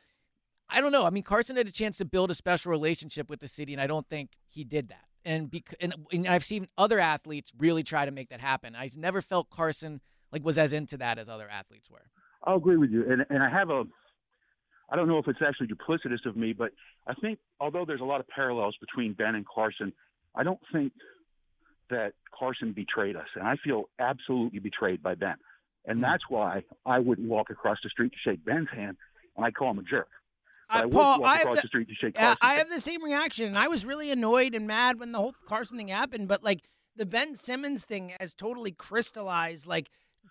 I 0.70 0.80
don't 0.82 0.92
know. 0.92 1.06
I 1.06 1.10
mean, 1.10 1.24
Carson 1.24 1.58
had 1.58 1.68
a 1.68 1.72
chance 1.72 1.98
to 1.98 2.06
build 2.06 2.32
a 2.32 2.36
special 2.36 2.72
relationship 2.72 3.30
with 3.30 3.42
the 3.42 3.48
city, 3.48 3.74
and 3.74 3.82
I 3.82 3.88
don't 3.88 4.08
think 4.08 4.32
he 4.48 4.64
did 4.64 4.90
that. 4.90 5.04
And 5.26 5.52
bec- 5.52 5.76
and, 5.80 5.94
and 6.12 6.28
I've 6.28 6.46
seen 6.46 6.68
other 6.78 7.00
athletes 7.00 7.52
really 7.58 7.84
try 7.84 8.06
to 8.06 8.12
make 8.12 8.30
that 8.30 8.40
happen. 8.40 8.76
I've 8.76 8.96
never 8.96 9.22
felt 9.22 9.50
Carson 9.50 10.02
like 10.32 10.44
was 10.44 10.58
as 10.58 10.74
into 10.74 10.98
that 10.98 11.18
as 11.18 11.30
other 11.30 11.50
athletes 11.50 11.90
were. 11.90 12.06
I'll 12.44 12.58
agree 12.58 12.78
with 12.78 12.92
you, 12.92 13.10
and 13.10 13.26
and 13.30 13.44
I 13.44 13.50
have 13.50 13.70
a. 13.70 13.84
I 14.90 14.96
don't 14.96 15.08
know 15.08 15.20
if 15.20 15.28
it's 15.28 15.42
actually 15.42 15.68
duplicitous 15.68 16.26
of 16.26 16.36
me, 16.36 16.52
but 16.54 16.72
I 17.08 17.14
think 17.14 17.40
although 17.60 17.86
there's 17.86 18.02
a 18.02 18.06
lot 18.06 18.20
of 18.20 18.28
parallels 18.28 18.76
between 18.82 19.14
Ben 19.14 19.36
and 19.36 19.46
Carson, 19.48 19.94
I 20.36 20.44
don't 20.44 20.60
think 20.74 20.92
that 21.90 22.14
Carson 22.38 22.74
betrayed 22.74 23.16
us, 23.16 23.28
and 23.36 23.46
I 23.48 23.56
feel 23.64 23.86
absolutely 24.00 24.60
betrayed 24.60 25.02
by 25.04 25.16
Ben, 25.16 25.36
and 25.86 25.98
Hmm. 26.00 26.02
that's 26.04 26.24
why 26.30 26.64
I 26.86 27.00
wouldn't 27.00 27.28
walk 27.28 27.50
across 27.50 27.78
the 27.84 27.90
street 27.90 28.12
to 28.14 28.18
shake 28.20 28.44
Ben's 28.44 28.70
hand, 28.70 28.98
and 29.36 29.46
I 29.46 29.52
call 29.52 29.72
him 29.72 29.80
a 29.80 29.84
jerk. 29.84 30.10
I 30.70 30.86
would 30.86 30.94
Paul, 30.94 31.20
walk 31.22 31.30
I 31.30 31.34
have 31.36 31.42
across 31.42 31.58
the- 31.58 31.62
the 31.64 31.68
street 31.68 31.88
to 31.90 31.96
shake 31.96 32.16
Carson's 32.16 32.38
I 32.42 32.54
have 32.56 32.70
the 32.70 32.80
same 32.80 33.04
reaction, 33.04 33.46
and 33.46 33.58
I 33.58 33.68
was 33.68 33.86
really 33.86 34.10
annoyed 34.10 34.56
and 34.56 34.66
mad 34.68 35.00
when 35.00 35.12
the 35.12 35.18
whole 35.20 35.34
Carson 35.46 35.78
thing 35.78 35.90
happened. 35.90 36.30
But 36.30 36.44
like 36.44 36.62
the 36.96 37.06
Ben 37.06 37.36
Simmons 37.36 37.84
thing 37.86 38.14
has 38.22 38.34
totally 38.34 38.72
crystallized 38.72 39.68
like 39.68 39.90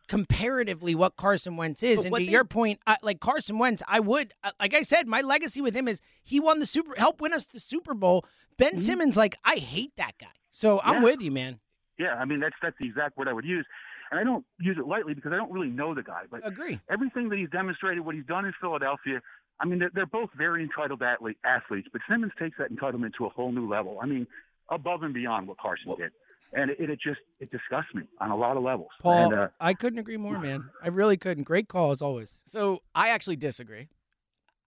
comparatively 0.09 0.95
what 0.95 1.17
Carson 1.17 1.57
Wentz 1.57 1.83
is. 1.83 2.05
And 2.05 2.15
to 2.15 2.19
they- 2.25 2.31
your 2.31 2.45
point, 2.45 2.81
I, 2.87 2.97
like 3.03 3.21
Carson 3.21 3.59
Wentz, 3.59 3.83
I 3.89 4.01
would 4.01 4.33
uh, 4.43 4.51
like 4.61 4.75
I 4.75 4.83
said, 4.83 5.07
my 5.07 5.21
legacy 5.21 5.61
with 5.61 5.75
him 5.75 5.89
is 5.89 6.01
he 6.23 6.41
won 6.41 6.59
the 6.59 6.67
Super, 6.67 6.95
helped 6.97 7.21
win 7.21 7.33
us 7.33 7.45
the 7.47 7.61
Super 7.61 7.95
Bowl. 7.95 8.25
Ben 8.59 8.79
Simmons, 8.79 9.17
like 9.17 9.37
I 9.45 9.57
hate 9.57 9.93
that 9.97 10.13
guy. 10.21 10.27
So 10.53 10.81
I'm 10.81 10.97
Mm-hmm. 10.97 11.05
With 11.05 11.23
you, 11.23 11.31
man. 11.31 11.61
Yeah, 11.99 12.15
I 12.15 12.25
mean 12.25 12.41
that's 12.41 12.57
that's 12.61 12.77
the 12.81 12.87
exact 12.87 13.17
word 13.17 13.29
I 13.29 13.33
would 13.33 13.45
use, 13.45 13.67
and 14.11 14.19
I 14.21 14.25
don't 14.25 14.45
use 14.59 14.77
it 14.79 14.87
lightly 14.87 15.15
because 15.15 15.33
I 15.33 15.37
don't 15.37 15.53
really 15.53 15.69
know 15.69 15.95
the 15.95 16.03
guy, 16.03 16.23
but 16.31 16.47
Agree. 16.47 16.81
everything 16.91 17.29
that 17.29 17.39
he's 17.39 17.51
demonstrated, 17.51 18.05
what 18.05 18.15
he's 18.15 18.25
done 18.27 18.45
in 18.47 18.53
Philadelphia, 18.61 19.21
I 19.61 19.67
mean, 19.67 19.79
they're, 19.79 19.91
they're 19.95 20.07
both 20.07 20.31
very 20.37 20.63
entitled 20.63 21.03
athlete, 21.03 21.37
athletes, 21.45 21.89
but 21.93 22.01
Simmons 22.09 22.33
takes 22.39 22.57
that 22.59 22.73
entitlement 22.75 23.15
to 23.19 23.27
a 23.27 23.29
whole 23.29 23.53
new 23.53 23.69
level. 23.69 23.99
I 24.03 24.07
mean, 24.07 24.27
above 24.71 25.03
and 25.03 25.13
beyond 25.13 25.47
what 25.47 25.59
Carson 25.59 25.95
did. 25.97 26.13
And 26.53 26.71
it, 26.71 26.91
it 26.91 27.01
just, 27.01 27.21
it 27.39 27.51
disgusts 27.51 27.95
me 27.95 28.03
on 28.21 28.31
a 28.31 28.37
lot 28.37 28.57
of 28.57 28.63
levels. 28.63 28.89
Paul, 29.01 29.33
And, 29.33 29.41
uh, 29.41 29.49
I 29.61 29.75
couldn't 29.75 29.99
agree 30.01 30.17
more, 30.17 30.39
man. 30.39 30.65
I 30.83 30.89
really 30.89 31.17
couldn't. 31.17 31.45
Great 31.45 31.69
call 31.69 31.93
as 31.93 32.03
always. 32.03 32.39
So 32.45 32.81
I 32.95 33.11
actually 33.11 33.37
disagree. 33.37 33.89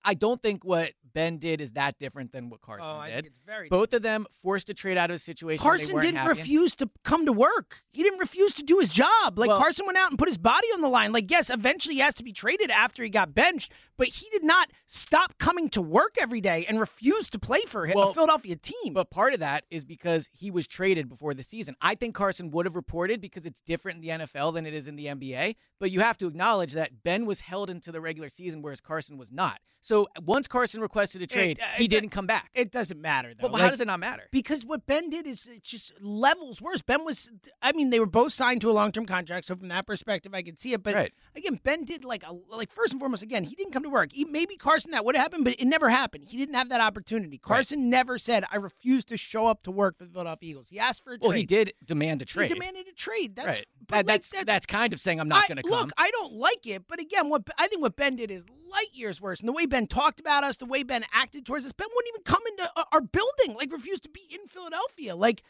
I 0.04 0.14
don't 0.14 0.42
think 0.42 0.64
what 0.66 0.92
Ben 1.14 1.38
did 1.38 1.62
is 1.62 1.74
that 1.74 2.00
different 2.00 2.32
than 2.32 2.50
what 2.50 2.60
oh, 2.64 2.66
Carson 2.66 2.90
Oh, 2.90 3.06
did. 3.06 3.14
think 3.14 3.28
it's 3.28 3.40
very 3.46 3.70
Both 3.70 3.94
of 3.94 4.02
them 4.02 4.26
forced 4.42 4.68
to 4.68 4.74
trade 4.74 4.98
out 4.98 5.10
of 5.12 5.16
a 5.16 5.20
situation. 5.20 5.62
Carson 5.62 6.00
didn't 6.02 6.22
in. 6.22 6.28
refuse 6.28 6.76
to 6.76 6.90
come 7.04 7.26
to 7.26 7.34
work. 7.34 7.84
He 7.92 8.04
didn't 8.04 8.20
refuse 8.20 8.54
to 8.54 8.64
do 8.64 8.80
his 8.80 8.90
job. 8.90 9.38
Like 9.38 9.50
Well- 9.50 9.60
Carson 9.60 9.86
went 9.86 9.98
out 9.98 10.10
and 10.10 10.18
put 10.18 10.28
his 10.28 10.38
body 10.40 10.68
on 10.74 10.82
the 10.82 10.90
line. 10.90 11.12
Like 11.12 11.30
yes, 11.30 11.50
eventually 11.50 11.96
he 11.96 12.02
has 12.02 12.16
to 12.16 12.24
be 12.24 12.34
traded 12.34 12.72
after 12.72 13.04
he 13.04 13.10
got 13.10 13.34
benched, 13.36 13.72
but 13.98 14.08
he 14.08 14.28
did 14.32 14.44
not 14.44 14.72
stop 14.88 15.38
coming 15.38 15.70
to 15.70 15.82
work 15.82 16.16
every 16.20 16.42
day 16.42 16.66
and 16.68 16.80
refuse 16.80 17.30
to 17.30 17.40
play 17.40 17.62
for 17.68 17.86
him, 17.86 17.96
Well, 17.96 18.10
a 18.10 18.14
Philadelphia 18.14 18.56
team. 18.56 18.94
But 18.94 19.12
part 19.12 19.34
of 19.34 19.40
that 19.40 19.66
is 19.70 19.86
because 19.86 20.30
he 20.34 20.50
was 20.50 20.68
traded 20.68 21.08
before 21.08 21.34
the 21.34 21.44
season. 21.44 21.76
I 21.82 21.96
think 21.96 22.16
Carson 22.16 22.50
would 22.52 22.66
have 22.66 22.76
reported 22.76 23.22
because 23.22 23.46
it's 23.46 23.62
different 23.62 23.98
in 24.04 24.18
the 24.20 24.26
NFL 24.26 24.54
than 24.56 24.66
it 24.66 24.74
is 24.74 24.88
in 24.88 24.96
the 24.96 25.06
NBA. 25.06 25.56
But 25.80 25.92
you 25.92 26.00
have 26.00 26.18
to 26.18 26.28
acknowledge 26.28 26.74
that 26.74 27.04
Ben 27.04 27.26
was 27.26 27.42
held 27.42 27.70
into 27.70 27.92
the 27.92 28.02
regular 28.02 28.30
season, 28.30 28.62
whereas 28.62 28.82
Carson 28.82 29.18
was 29.18 29.32
not. 29.32 29.60
So 29.82 29.93
once 30.22 30.48
Carson 30.48 30.82
requested 30.82 31.22
a 31.22 31.28
trade, 31.28 31.60
uh, 31.60 31.66
he 31.78 31.86
it- 31.86 31.90
didn't 31.90 32.10
come 32.10 32.26
back. 32.28 32.50
it 32.54 32.72
doesn't 32.72 33.00
matter 33.02 33.34
though. 33.34 33.48
But 33.50 33.58
how 33.58 33.64
Like, 33.64 33.72
does 33.72 33.82
it 33.82 33.88
not 33.88 34.00
matter? 34.00 34.24
Because 34.32 34.66
what 34.66 34.86
Ben 34.86 35.10
did 35.10 35.26
is 35.28 35.46
it 35.48 35.64
just 35.64 35.94
levels 36.02 36.62
worse. 36.62 36.82
Ben 36.82 37.04
was, 37.06 37.32
I 37.62 37.72
mean, 37.74 37.90
they 37.90 38.00
were 38.00 38.06
both 38.06 38.34
signed 38.34 38.62
to 38.62 38.70
a 38.70 38.74
long 38.74 38.92
term 38.92 39.06
contract, 39.06 39.46
so 39.46 39.56
from 39.56 39.68
that 39.70 39.86
perspective, 39.88 40.34
I 40.34 40.42
could 40.42 40.60
see 40.60 40.74
it. 40.74 40.84
But 40.84 40.96
Right. 40.96 41.14
again, 41.36 41.60
Ben 41.64 41.84
did 41.86 42.04
like 42.06 42.24
a 42.26 42.34
like 42.50 42.72
first 42.72 42.94
and 42.94 43.00
foremost. 43.00 43.24
Again, 43.24 43.44
he 43.44 43.56
didn't 43.56 43.74
come 43.74 43.84
to 43.84 43.90
work. 43.90 44.12
He, 44.14 44.26
maybe 44.26 44.58
Carson 44.58 44.92
that 44.92 45.04
would 45.06 45.16
have 45.16 45.24
happened, 45.24 45.44
but 45.46 45.56
it 45.60 45.66
never 45.66 45.90
happened. 45.90 46.26
He 46.28 46.38
didn't 46.38 46.56
have 46.56 46.70
that 46.70 46.82
opportunity. 46.82 47.38
Carson 47.38 47.90
never 47.90 48.18
said, 48.18 48.46
"I 48.52 48.58
refuse 48.58 49.04
to 49.06 49.18
show 49.18 49.48
up 49.48 49.64
to 49.64 49.72
work 49.72 49.98
for 49.98 50.06
the 50.06 50.12
Philadelphia 50.12 50.50
Eagles." 50.52 50.70
He 50.70 50.80
asked 50.80 51.04
for 51.04 51.12
a 51.14 51.18
trade. 51.18 51.22
Well, 51.22 51.32
trade. 51.32 51.40
he 51.40 51.46
did 51.46 51.74
demand 51.86 52.22
a 52.22 52.26
trade. 52.26 52.50
He 52.50 52.54
demanded 52.54 52.88
a 52.88 52.94
trade. 52.94 53.36
That's 53.36 53.60
right. 53.60 53.66
but 53.88 53.88
That, 53.90 53.96
like, 53.98 54.06
that's 54.08 54.30
that- 54.30 54.46
that's 54.46 54.66
kind 54.66 54.94
of 54.94 55.00
saying 55.00 55.20
I'm 55.20 55.28
not 55.28 55.48
going 55.48 55.58
to 55.58 55.64
come. 55.64 55.72
Look, 55.72 55.92
I 55.98 56.10
don't 56.12 56.34
like 56.34 56.66
it, 56.66 56.88
but 56.88 57.00
again, 57.00 57.30
what 57.30 57.44
I 57.58 57.68
think 57.68 57.82
what 57.82 57.96
Ben 57.96 58.16
did 58.16 58.32
is 58.32 58.46
light 58.70 58.88
years 58.94 59.22
worse. 59.22 59.40
And 59.40 59.48
the 59.48 59.54
way 59.54 59.66
Ben 59.66 59.83
talked 59.88 60.20
about 60.20 60.44
us, 60.44 60.58
the 60.58 60.66
way 60.66 60.84
Ben 60.84 61.06
acted 61.14 61.46
towards 61.46 61.66
us, 61.66 61.72
Ben 61.72 61.88
wouldn't 61.94 62.16
even 62.16 62.24
come 62.24 62.44
into 62.48 62.72
uh, 62.76 62.84
our 62.92 63.02
building. 63.02 63.56
Like 63.56 63.72
refused 63.72 64.04
to 64.04 64.10
be 64.10 64.22
in 64.30 64.48
Philadelphia. 64.48 65.16
Like 65.16 65.44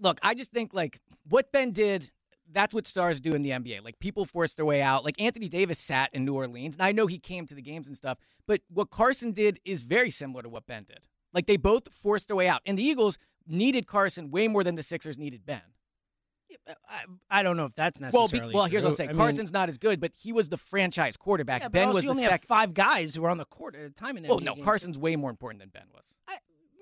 look, 0.00 0.18
I 0.22 0.34
just 0.34 0.52
think 0.52 0.74
like 0.74 1.00
what 1.28 1.52
Ben 1.52 1.72
did. 1.72 2.10
That's 2.52 2.72
what 2.72 2.86
stars 2.86 3.20
do 3.20 3.34
in 3.34 3.42
the 3.42 3.50
NBA. 3.50 3.84
Like 3.84 3.98
people 3.98 4.24
force 4.24 4.54
their 4.54 4.64
way 4.64 4.80
out. 4.80 5.04
Like 5.04 5.20
Anthony 5.20 5.48
Davis 5.48 5.80
sat 5.80 6.10
in 6.12 6.24
New 6.24 6.34
Orleans, 6.34 6.76
and 6.76 6.82
I 6.82 6.92
know 6.92 7.08
he 7.08 7.18
came 7.18 7.44
to 7.46 7.54
the 7.54 7.62
games 7.62 7.88
and 7.88 7.96
stuff. 7.96 8.18
But 8.46 8.60
what 8.68 8.90
Carson 8.90 9.32
did 9.32 9.58
is 9.64 9.82
very 9.82 10.10
similar 10.10 10.42
to 10.42 10.48
what 10.48 10.66
Ben 10.66 10.84
did. 10.84 11.00
Like 11.32 11.46
they 11.46 11.56
both 11.56 11.88
forced 11.92 12.28
their 12.28 12.36
way 12.36 12.48
out, 12.48 12.62
and 12.64 12.78
the 12.78 12.84
Eagles 12.84 13.18
needed 13.48 13.86
Carson 13.86 14.30
way 14.30 14.46
more 14.46 14.62
than 14.62 14.76
the 14.76 14.82
Sixers 14.82 15.18
needed 15.18 15.44
Ben. 15.44 15.62
I, 16.88 17.38
I 17.40 17.42
don't 17.42 17.56
know 17.56 17.66
if 17.66 17.74
that's 17.74 17.98
Well, 18.00 18.22
necessarily. 18.24 18.52
be, 18.52 18.54
well, 18.56 18.64
here's 18.66 18.82
what 18.84 18.90
I'll 18.90 18.96
true. 18.96 19.04
say: 19.04 19.08
I 19.08 19.12
mean, 19.12 19.18
Carson's 19.18 19.52
not 19.52 19.68
as 19.68 19.78
good, 19.78 20.00
but 20.00 20.12
he 20.16 20.32
was 20.32 20.48
the 20.48 20.56
franchise 20.56 21.16
quarterback. 21.16 21.62
yeah, 21.62 21.68
ben 21.68 21.88
was 21.88 21.96
you 22.02 22.08
the 22.08 22.10
only 22.10 22.22
have 22.24 22.40
five 22.48 22.74
guys 22.74 23.14
who 23.14 23.22
were 23.22 23.30
on 23.30 23.38
the 23.38 23.44
court 23.44 23.74
at 23.74 23.82
a 23.82 23.90
time 23.90 24.16
in 24.16 24.24
Well, 24.26 24.38
NBA 24.40 24.44
no, 24.44 24.54
games. 24.54 24.64
Carson's 24.64 24.98
way 24.98 25.16
more 25.16 25.30
important 25.30 25.60
than 25.60 25.68
Ben 25.70 25.84
was. 25.94 26.04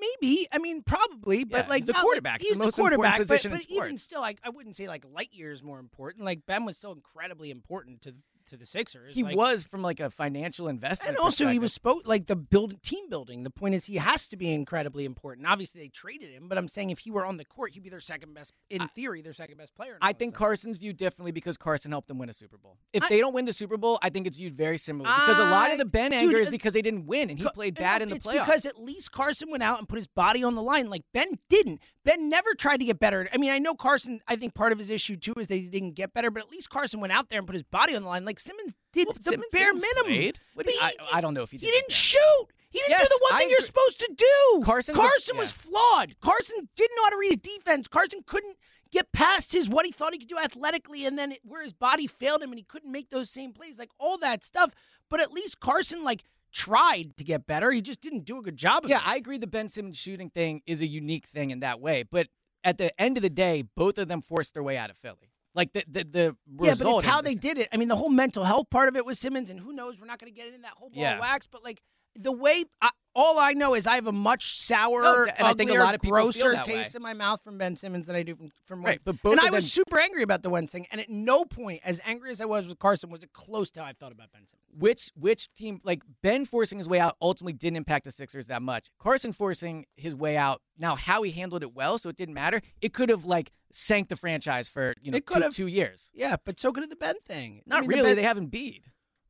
maybe. 0.01 0.47
I 0.53 0.59
mean, 0.59 0.83
probably, 0.83 1.45
but 1.45 1.65
Yeah, 1.65 1.69
like 1.71 1.83
he's 1.83 1.87
the 1.87 1.93
like- 1.93 2.03
quarterback. 2.03 2.41
It's 2.41 2.49
he's 2.51 2.59
the 2.59 2.65
most 2.65 2.75
quarterback, 2.77 3.21
important 3.21 3.29
position 3.29 3.51
but, 3.53 3.61
but 3.69 3.85
even 3.87 3.99
still, 3.99 4.21
like 4.21 4.39
I 4.45 4.51
wouldn't 4.51 4.77
say 4.77 4.87
like 4.89 5.05
light 5.13 5.31
years 5.33 5.63
more 5.63 5.79
important. 5.79 6.25
Like 6.25 6.45
Ben 6.47 6.65
was 6.65 6.77
still 6.77 6.93
incredibly 6.93 7.51
important 7.51 8.03
to 8.03 8.15
to 8.49 8.57
the 8.57 8.67
Sixers. 8.67 9.15
He 9.15 9.23
like, 9.23 9.37
was 9.37 9.65
from 9.65 9.83
like 9.83 10.01
a 10.01 10.11
financial 10.11 10.69
investment. 10.69 11.17
And 11.17 11.19
also, 11.19 11.49
he 11.49 11.59
was 11.59 11.73
spoke 11.73 12.07
like 12.07 12.27
the 12.27 12.37
build 12.37 12.83
team 12.83 13.09
building. 13.09 13.43
The 13.43 13.51
point 13.51 13.75
is, 13.75 13.85
he 13.85 13.97
has 13.97 14.29
to 14.29 14.37
be 14.37 14.53
incredibly 14.53 15.05
important. 15.05 15.47
Obviously, 15.47 15.81
they 15.81 15.89
traded 15.89 16.31
him, 16.31 16.49
but 16.49 16.59
I'm 16.59 16.69
saying 16.69 16.91
if 16.91 17.01
he 17.01 17.11
were 17.11 17.25
on 17.25 17.37
the 17.37 17.45
court, 17.45 17.73
he'd 17.73 17.83
be 17.83 17.91
their 17.91 18.01
second 18.01 18.35
best. 18.35 18.53
In 18.71 18.87
theory, 18.89 19.23
their 19.23 19.33
second 19.33 19.57
best 19.57 19.75
player. 19.75 19.99
I 20.01 20.13
think 20.13 20.35
Carson's 20.35 20.79
viewed 20.79 20.97
differently 20.97 21.33
because 21.33 21.57
Carson 21.57 21.91
helped 21.91 22.09
them 22.09 22.19
win 22.19 22.29
a 22.29 22.33
Super 22.33 22.57
Bowl. 22.59 22.79
If 22.93 23.05
I- 23.05 23.09
they 23.09 23.19
don't 23.19 23.35
win 23.35 23.45
the 23.45 23.53
Super 23.53 23.77
Bowl, 23.77 23.99
I 24.03 24.11
think 24.11 24.27
it's 24.27 24.37
viewed 24.37 24.57
very 24.57 24.79
similarly 24.79 25.15
because 25.15 25.39
a 25.39 25.51
lot 25.51 25.73
of 25.73 25.79
the 25.79 25.85
Ben 25.85 26.13
anger 26.13 26.39
is 26.39 26.51
because 26.51 26.73
they 26.73 26.83
didn't 26.83 27.07
win 27.07 27.31
and 27.31 27.39
he 27.39 27.49
played 27.51 27.75
bad 27.75 28.03
in 28.03 28.09
the 28.11 28.17
it's 28.17 28.27
playoffs. 28.27 28.47
because 28.47 28.67
at 28.67 28.81
least 28.81 29.13
Carson 29.13 29.51
went 29.51 29.63
out 29.63 29.79
and 29.79 29.89
put 29.89 29.99
his 29.99 30.07
body 30.07 30.45
on 30.45 30.55
the 30.55 30.63
line. 30.63 30.91
Like 30.91 31.03
Ben 31.13 31.39
didn't. 31.49 31.81
Ben 32.05 32.29
never 32.29 32.55
tried 32.55 32.79
to 32.79 32.85
get 32.85 32.99
better. 32.99 33.29
I 33.33 33.39
mean, 33.39 33.51
I 33.51 33.59
know 33.59 33.75
Carson. 33.75 34.21
I 34.29 34.37
think 34.37 34.55
part 34.55 34.73
of 34.73 34.79
his 34.79 34.91
issue 34.91 35.17
too 35.17 35.35
is 35.39 35.47
that 35.47 35.57
he 35.57 35.69
didn't 35.69 35.93
get 35.93 36.13
better, 36.13 36.31
but 36.31 36.43
at 36.43 36.51
least 36.51 36.71
Carson 36.71 37.01
went 37.01 37.13
out 37.13 37.31
there 37.31 37.39
and 37.39 37.47
put 37.47 37.55
his 37.55 37.63
body 37.63 37.95
on 37.95 38.03
the 38.03 38.09
line. 38.09 38.25
Like 38.25 38.34
Simmons 38.39 38.75
did 38.93 39.07
Well, 39.09 39.15
the 39.21 39.39
bare 39.53 39.67
Simmons 39.73 39.83
minimum. 39.83 40.05
played. 40.13 40.41
What 40.55 40.67
do 40.67 40.73
you- 40.73 40.79
I- 40.81 40.95
I 41.15 41.21
don't 41.21 41.35
know 41.35 41.43
if 41.43 41.51
he 41.51 41.59
did. 41.59 41.67
He 41.67 41.71
did 41.73 41.77
didn't 41.81 41.89
that. 41.91 41.95
shoot. 41.95 42.47
He 42.71 42.79
didn't 42.81 42.91
Yes, 42.91 43.09
do 43.09 43.17
the 43.19 43.23
one 43.23 43.35
I 43.35 43.39
thing 43.41 43.51
you're 43.51 43.61
supposed 43.61 44.01
to 44.01 44.13
do. 44.17 44.63
Carson's 44.65 44.99
a- 44.99 45.01
Carson 45.01 45.37
was 45.37 45.53
flawed. 45.53 46.17
Carson 46.21 46.69
didn't 46.75 46.97
know 46.97 47.05
how 47.05 47.11
to 47.11 47.17
read 47.19 47.33
a 47.33 47.37
defense. 47.37 47.87
Carson 47.89 48.23
couldn't 48.27 48.57
get 48.91 49.13
past 49.13 49.53
his 49.53 49.69
what 49.69 49.87
he 49.87 49.93
thought 49.93 50.13
he 50.13 50.19
could 50.19 50.29
do 50.29 50.39
athletically, 50.39 51.05
and 51.07 51.17
then 51.19 51.33
it, 51.33 51.41
where 51.45 51.63
his 51.63 51.73
body 51.73 52.07
failed 52.07 52.43
him, 52.43 52.51
and 52.51 52.59
he 52.59 52.65
couldn't 52.65 52.91
make 52.91 53.11
those 53.11 53.31
same 53.31 53.53
plays, 53.53 53.79
like 53.79 53.91
all 53.99 54.19
that 54.19 54.43
stuff. 54.45 54.73
But 55.09 55.21
at 55.21 55.33
least 55.33 55.61
Carson 55.61 56.03
like 56.03 56.25
tried 56.53 57.17
to 57.17 57.25
get 57.25 57.47
better. 57.47 57.71
He 57.73 57.81
just 57.81 58.01
didn't 58.01 58.25
do 58.25 58.39
a 58.39 58.43
good 58.43 58.57
job 58.57 58.85
of 58.85 58.91
yeah, 58.91 58.99
it. 58.99 59.07
I 59.07 59.17
agree. 59.17 59.39
The 59.39 59.47
Ben 59.47 59.69
Simmons 59.69 59.97
shooting 59.99 60.31
thing 60.31 60.63
is 60.67 60.81
a 60.81 60.87
unique 60.87 61.27
thing 61.27 61.51
in 61.51 61.61
that 61.61 61.81
way, 61.81 62.03
but 62.05 62.29
at 62.63 62.79
the 62.79 62.99
end 63.01 63.19
of 63.19 63.23
the 63.23 63.31
day, 63.31 63.63
both 63.63 63.99
of 63.99 64.09
them 64.09 64.23
forced 64.23 64.55
their 64.55 64.63
way 64.63 64.77
out 64.79 64.91
of 64.91 64.97
Philly. 64.97 65.31
Like 65.55 65.73
the 65.73 65.85
the, 65.89 66.05
the 66.05 66.37
Yeah, 66.61 66.75
but 66.75 66.87
it's 66.89 67.07
how 67.07 67.21
they 67.23 67.35
did 67.35 67.59
it. 67.59 67.69
I 67.73 67.77
mean, 67.77 67.89
the 67.89 67.97
whole 67.97 68.09
mental 68.11 68.45
health 68.45 68.71
part 68.71 68.89
of 68.89 68.97
it 68.97 69.07
was 69.07 69.19
Simmons, 69.19 69.51
and 69.51 69.61
who 69.61 69.73
knows? 69.73 70.01
We're 70.01 70.07
not 70.07 70.19
going 70.19 70.33
to 70.33 70.37
get 70.37 70.49
into 70.49 70.61
that 70.63 70.73
whole 70.77 70.91
ball 70.91 71.01
Yeah. 71.03 71.15
of 71.15 71.21
wax, 71.21 71.47
but 71.47 71.63
like 71.63 71.81
the 72.17 72.33
way, 72.33 72.65
I, 72.81 72.91
all 73.17 73.39
I 73.39 73.53
know 73.53 73.75
is 73.75 73.87
I 73.87 73.95
have 73.95 74.07
a 74.09 74.13
much 74.13 74.59
sour, 74.59 75.03
No, 75.03 75.25
and 75.37 75.47
I 75.47 75.55
think 75.55 75.71
a 75.71 75.75
lot 75.75 75.95
of 75.95 76.01
people 76.01 76.17
feel 76.33 76.43
grosser 76.43 76.53
that 76.53 76.67
way. 76.67 76.83
taste 76.83 76.95
in 76.97 77.03
my 77.03 77.15
mouth 77.15 77.41
from 77.45 77.59
Ben 77.59 77.77
Simmons 77.77 78.07
than 78.07 78.17
I 78.17 78.23
do 78.25 78.35
from 78.35 78.51
from 78.67 78.81
Right, 78.81 78.93
Wentz. 78.93 79.05
but 79.05 79.23
both 79.23 79.33
and 79.33 79.41
I 79.41 79.51
was 79.51 79.71
super 79.73 80.01
angry 80.01 80.23
about 80.25 80.43
the 80.43 80.51
Wentz 80.51 80.73
thing, 80.73 80.87
and 80.91 81.01
at 81.01 81.09
no 81.09 81.45
point, 81.45 81.81
as 81.85 82.01
angry 82.05 82.31
as 82.33 82.41
I 82.41 82.45
was 82.45 82.67
with 82.67 82.79
Carson, 82.81 83.11
was 83.11 83.23
it 83.23 83.33
close 83.33 83.71
to 83.73 83.81
how 83.83 83.87
I 83.87 83.93
felt 83.93 84.13
about 84.13 84.33
Ben 84.33 84.43
Simmons. 84.47 84.65
which 84.77 85.13
which 85.15 85.53
team 85.55 85.81
like 85.85 86.03
Ben 86.23 86.45
forcing 86.45 86.79
his 86.79 86.89
way 86.89 86.99
out 86.99 87.17
ultimately 87.23 87.53
didn't 87.53 87.77
impact 87.77 88.05
the 88.05 88.11
Sixers 88.13 88.49
that 88.49 88.63
much. 88.63 88.89
Carson 88.99 89.33
forcing 89.33 89.87
his 89.97 90.15
way 90.15 90.37
out 90.37 90.61
now 90.77 90.97
how 90.97 91.23
he 91.23 91.31
handled 91.31 91.63
it 91.63 91.73
well, 91.73 91.99
so 91.99 92.09
it 92.09 92.17
didn't 92.17 92.35
matter. 92.35 92.61
It 92.81 92.93
could 92.93 93.11
have 93.11 93.25
like 93.25 93.53
sank 93.73 94.09
the 94.09 94.17
franchise 94.17 94.69
for 94.69 94.95
you 95.01 95.13
know 95.13 95.19
It 95.19 95.27
two, 95.29 95.51
two 95.51 95.67
years. 95.69 96.11
Yeah, 96.15 96.35
but 96.45 96.59
so 96.59 96.73
could 96.73 96.83
have 96.83 96.91
the 96.91 96.97
Ben 96.97 97.15
thing. 97.27 97.61
I 97.61 97.63
Not 97.67 97.81
mean, 97.83 97.91
the 97.91 97.97
really. 97.97 98.09
Ben- 98.11 98.17
they 98.17 98.23
haven't 98.25 98.47
beat. 98.47 98.83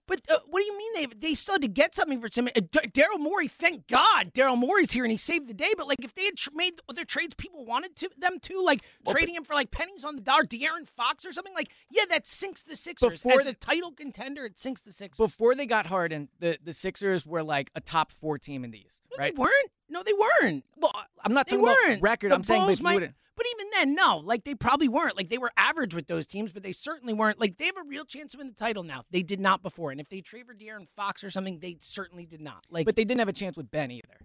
But 0.07 0.21
uh, 0.31 0.39
what 0.49 0.61
do 0.61 0.67
you 0.67 0.77
mean 0.77 0.93
they 0.95 1.29
they 1.29 1.35
still 1.35 1.55
had 1.55 1.63
to 1.63 1.69
get 1.69 1.95
something 1.95 2.21
for 2.21 2.29
Simmons? 2.29 2.53
Uh, 2.57 2.61
Daryl 2.61 3.19
Morey, 3.19 3.49
thank 3.49 3.87
God, 3.87 4.33
Daryl 4.35 4.59
Morey's 4.59 4.93
here 4.93 5.05
and 5.05 5.11
he 5.11 5.17
saved 5.17 5.49
the 5.49 5.55
day. 5.55 5.73
But 5.77 5.89
like, 5.89 6.05
if 6.05 6.15
they 6.15 6.25
had 6.27 6.37
tr- 6.37 6.51
made 6.55 6.75
other 6.89 7.05
trades 7.05 7.35
people 7.35 7.65
wanted 7.65 7.97
to 7.97 8.11
them 8.19 8.39
to, 8.41 8.61
like 8.63 8.83
trading 9.09 9.35
him 9.35 9.45
for 9.45 9.55
like 9.55 9.71
pennies 9.71 10.05
on 10.05 10.17
the 10.17 10.23
dollar, 10.23 10.45
De'Aaron 10.45 10.87
Fox 10.87 11.25
or 11.25 11.33
something, 11.33 11.55
like 11.55 11.71
yeah, 11.91 12.05
that 12.11 12.27
sinks 12.27 12.63
the 12.63 12.77
Sixers 12.77 13.23
Before 13.23 13.41
as 13.41 13.47
a 13.47 13.55
title 13.55 13.93
contender. 13.93 14.45
It 14.45 14.59
sinks 14.59 14.81
the 14.83 14.93
Sixers. 14.93 15.17
Before 15.19 15.55
they 15.55 15.67
got 15.67 15.87
Harden, 15.87 16.29
the, 16.39 16.59
the 16.63 16.73
Sixers 16.75 17.27
were 17.27 17.43
like 17.43 17.71
a 17.75 17.81
top 17.81 18.13
four 18.13 18.39
team 18.39 18.65
in 18.65 18.71
the 18.73 18.79
East, 18.85 19.03
No, 19.11 19.23
right? 19.23 19.35
They 19.35 19.41
weren't. 19.41 19.71
No, 19.89 20.03
they 20.03 20.13
weren't. 20.13 20.65
Well, 20.77 20.93
I'm 21.25 21.33
not 21.35 21.47
They 21.47 21.57
talking 21.57 21.65
weren't. 21.65 21.99
about 21.99 22.03
record. 22.03 22.31
The 22.31 22.35
I'm 22.35 22.43
saying, 22.45 22.61
but 22.63 22.67
Bulls 22.67 22.73
if 22.75 22.81
you 22.81 22.85
might- 22.85 22.95
wouldn't- 22.95 23.15
But 23.37 23.47
even 23.57 23.67
then, 23.73 23.95
no. 23.95 24.19
Like 24.19 24.45
they 24.45 24.55
probably 24.55 24.89
weren't. 24.89 25.17
Like 25.17 25.29
they 25.29 25.39
were 25.39 25.51
average 25.57 25.95
with 25.95 26.07
those 26.07 26.27
teams, 26.27 26.53
but 26.53 26.63
they 26.63 26.73
certainly 26.73 27.13
weren't. 27.13 27.41
Like 27.41 27.59
they 27.59 27.67
have 27.67 27.77
a 27.77 27.83
real 27.89 28.05
chance 28.05 28.33
to 28.33 28.39
win 28.39 28.47
the 28.47 28.55
title 28.55 28.83
now. 28.83 29.05
They 29.11 29.23
did 29.23 29.41
not 29.41 29.63
before. 29.63 29.91
And 29.91 30.01
if 30.01 30.09
they 30.09 30.21
trade 30.21 30.47
for 30.47 30.55
De'Aaron 30.55 30.87
Fox 30.97 31.25
or 31.25 31.31
something, 31.31 31.59
they 31.59 31.77
certainly 31.81 32.27
did 32.27 32.41
not. 32.41 32.65
Like, 32.71 32.87
but 32.87 32.97
they 32.97 33.05
didn't 33.05 33.19
have 33.21 33.29
a 33.29 33.33
chance 33.33 33.57
with 33.57 33.71
Ben 33.71 33.91
either. 33.91 34.21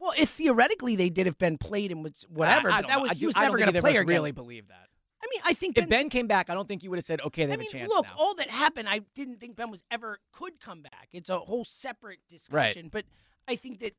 well, 0.00 0.12
if 0.18 0.30
theoretically 0.30 0.96
they 0.96 1.08
did, 1.10 1.26
if 1.26 1.38
Ben 1.38 1.56
played 1.58 1.92
and 1.92 2.02
was 2.02 2.24
whatever, 2.28 2.70
I, 2.70 2.78
I 2.78 2.80
but 2.82 2.88
that 2.88 2.94
know. 2.96 3.02
was 3.02 3.12
he 3.12 3.26
was 3.26 3.36
I 3.36 3.42
never 3.42 3.58
going 3.58 3.72
to 3.72 3.80
play 3.80 3.92
again. 3.92 4.06
really 4.06 4.32
believe 4.32 4.68
that. 4.68 4.86
I 5.22 5.26
mean, 5.32 5.40
I 5.44 5.52
think 5.54 5.76
If 5.76 5.88
Ben 5.88 6.08
came 6.10 6.28
back, 6.28 6.48
I 6.48 6.54
don't 6.54 6.66
think 6.68 6.84
you 6.84 6.90
would 6.90 6.98
have 6.98 7.04
said, 7.04 7.20
okay, 7.22 7.44
they 7.44 7.50
I 7.50 7.54
have 7.54 7.58
mean, 7.60 7.68
a 7.68 7.72
chance 7.72 7.88
look, 7.88 8.04
now. 8.06 8.12
all 8.16 8.34
that 8.36 8.48
happened, 8.50 8.88
I 8.88 9.00
didn't 9.16 9.40
think 9.40 9.56
Ben 9.56 9.68
was 9.68 9.82
ever 9.90 10.20
could 10.32 10.60
come 10.60 10.80
back. 10.80 11.08
It's 11.12 11.28
a 11.28 11.40
whole 11.40 11.64
separate 11.64 12.20
discussion. 12.28 12.88
But 12.88 13.04
I 13.48 13.56
think 13.56 13.80
that, 13.80 13.94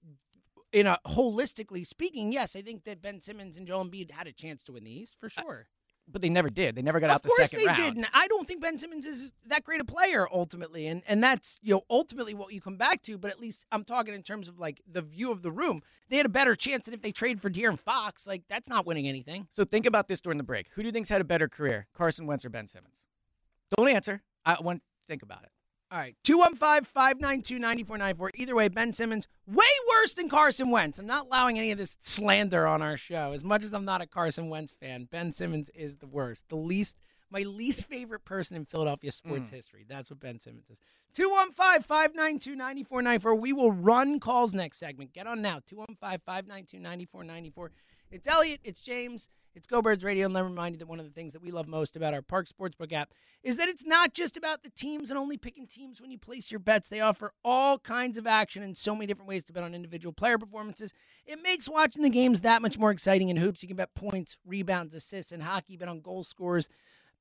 in 0.71 0.87
a 0.87 0.99
holistically 1.07 1.85
speaking, 1.85 2.31
yes, 2.31 2.55
I 2.55 2.61
think 2.61 2.83
that 2.85 3.01
Ben 3.01 3.21
Simmons 3.21 3.57
and 3.57 3.67
Joel 3.67 3.85
Embiid 3.85 4.11
had 4.11 4.27
a 4.27 4.31
chance 4.31 4.63
to 4.65 4.73
win 4.73 4.83
the 4.83 4.91
East 4.91 5.15
for 5.19 5.29
sure. 5.29 5.67
but 6.11 6.21
they 6.21 6.29
never 6.29 6.49
did. 6.49 6.75
They 6.75 6.81
never 6.81 6.99
got 6.99 7.09
of 7.09 7.15
out 7.15 7.23
the 7.23 7.29
second 7.29 7.59
round. 7.59 7.69
Of 7.69 7.75
course 7.75 7.85
they 7.85 7.89
did. 7.91 7.97
And 7.97 8.07
I 8.13 8.27
don't 8.27 8.47
think 8.47 8.61
Ben 8.61 8.77
Simmons 8.77 9.05
is 9.05 9.31
that 9.47 9.63
great 9.63 9.81
a 9.81 9.85
player 9.85 10.27
ultimately, 10.31 10.87
and 10.87 11.03
and 11.07 11.23
that's 11.23 11.59
you 11.61 11.73
know 11.75 11.81
ultimately 11.89 12.33
what 12.33 12.51
you 12.53 12.61
come 12.61 12.77
back 12.77 13.01
to. 13.03 13.17
But 13.17 13.31
at 13.31 13.39
least 13.39 13.65
I'm 13.71 13.83
talking 13.83 14.13
in 14.13 14.23
terms 14.23 14.47
of 14.47 14.59
like 14.59 14.81
the 14.91 15.01
view 15.01 15.31
of 15.31 15.41
the 15.43 15.51
room. 15.51 15.81
They 16.09 16.17
had 16.17 16.25
a 16.25 16.29
better 16.29 16.55
chance 16.55 16.85
than 16.85 16.93
if 16.93 17.01
they 17.01 17.11
trade 17.11 17.41
for 17.41 17.49
De'Aaron 17.49 17.77
Fox. 17.79 18.25
Like 18.25 18.43
that's 18.49 18.67
not 18.69 18.85
winning 18.87 19.07
anything. 19.07 19.47
So 19.51 19.63
think 19.65 19.85
about 19.85 20.07
this 20.07 20.21
during 20.21 20.37
the 20.37 20.43
break. 20.43 20.67
Who 20.73 20.81
do 20.81 20.87
you 20.87 20.91
think's 20.91 21.09
had 21.09 21.21
a 21.21 21.25
better 21.25 21.47
career, 21.47 21.87
Carson 21.93 22.25
Wentz 22.25 22.43
or 22.45 22.49
Ben 22.49 22.67
Simmons? 22.67 23.03
Don't 23.77 23.87
answer. 23.87 24.23
I 24.45 24.57
want 24.61 24.81
think 25.07 25.21
about 25.21 25.43
it. 25.43 25.51
All 25.91 25.97
right, 25.97 26.15
215 26.23 26.85
592 26.85 27.57
9494. 27.57 28.31
Either 28.35 28.55
way, 28.55 28.67
Ben 28.67 28.93
Simmons, 28.93 29.27
way 29.47 29.63
worse 29.89 30.13
than 30.13 30.29
Carson 30.29 30.69
Wentz. 30.69 30.99
I'm 30.99 31.07
not 31.07 31.25
allowing 31.25 31.57
any 31.57 31.71
of 31.71 31.79
this 31.79 31.97
slander 31.99 32.67
on 32.67 32.83
our 32.83 32.95
show. 32.95 33.31
As 33.33 33.43
much 33.43 33.63
as 33.63 33.73
I'm 33.73 33.85
not 33.85 33.99
a 33.99 34.05
Carson 34.05 34.49
Wentz 34.49 34.71
fan, 34.79 35.07
Ben 35.11 35.31
Simmons 35.31 35.71
is 35.73 35.97
the 35.97 36.05
worst. 36.05 36.45
The 36.49 36.57
least, 36.57 36.97
my 37.31 37.39
least 37.39 37.85
favorite 37.85 38.23
person 38.23 38.55
in 38.55 38.65
Philadelphia 38.65 39.11
sports 39.11 39.49
hmm. 39.49 39.55
history. 39.55 39.85
That's 39.89 40.11
what 40.11 40.19
Ben 40.19 40.39
Simmons 40.39 40.69
is. 40.69 40.77
215 41.15 41.81
592 41.81 42.55
9494. 42.55 43.35
We 43.35 43.53
will 43.53 43.71
run 43.71 44.19
calls 44.19 44.53
next 44.53 44.77
segment. 44.77 45.13
Get 45.13 45.25
on 45.25 45.41
now. 45.41 45.59
215 45.65 46.19
592 46.23 46.77
9494. 46.77 47.71
It's 48.11 48.27
Eliot, 48.27 48.59
it's 48.63 48.81
James, 48.81 49.29
it's 49.55 49.67
Go 49.67 49.81
Birds 49.81 50.03
Radio. 50.03 50.25
And 50.25 50.33
let 50.33 50.43
me 50.43 50.49
remind 50.49 50.75
you 50.75 50.79
that 50.79 50.87
one 50.87 50.99
of 50.99 51.05
the 51.05 51.11
things 51.11 51.33
that 51.33 51.41
we 51.41 51.51
love 51.51 51.67
most 51.67 51.95
about 51.95 52.13
our 52.13 52.21
Parx 52.21 52.51
Sportsbook 52.51 52.93
app 52.93 53.11
is 53.43 53.57
that 53.57 53.69
it's 53.69 53.85
not 53.85 54.13
just 54.13 54.37
about 54.37 54.63
the 54.63 54.69
teams 54.69 55.09
and 55.09 55.17
only 55.17 55.37
picking 55.37 55.67
teams 55.67 56.01
when 56.01 56.11
you 56.11 56.17
place 56.17 56.51
your 56.51 56.59
bets. 56.59 56.89
They 56.89 57.01
offer 57.01 57.33
all 57.43 57.79
kinds 57.79 58.17
of 58.17 58.27
action 58.27 58.63
and 58.63 58.77
so 58.77 58.93
many 58.93 59.07
different 59.07 59.29
ways 59.29 59.43
to 59.45 59.53
bet 59.53 59.63
on 59.63 59.73
individual 59.73 60.13
player 60.13 60.37
performances. 60.37 60.93
It 61.25 61.41
makes 61.41 61.67
watching 61.67 62.03
the 62.03 62.09
games 62.09 62.41
that 62.41 62.61
much 62.61 62.77
more 62.77 62.91
exciting 62.91 63.29
in 63.29 63.37
hoops. 63.37 63.61
You 63.61 63.67
can 63.67 63.77
bet 63.77 63.93
points, 63.95 64.37
rebounds, 64.45 64.93
assists, 64.93 65.31
and 65.31 65.43
hockey. 65.43 65.77
Bet 65.77 65.87
on 65.87 66.01
goal 66.01 66.23
scores. 66.23 66.69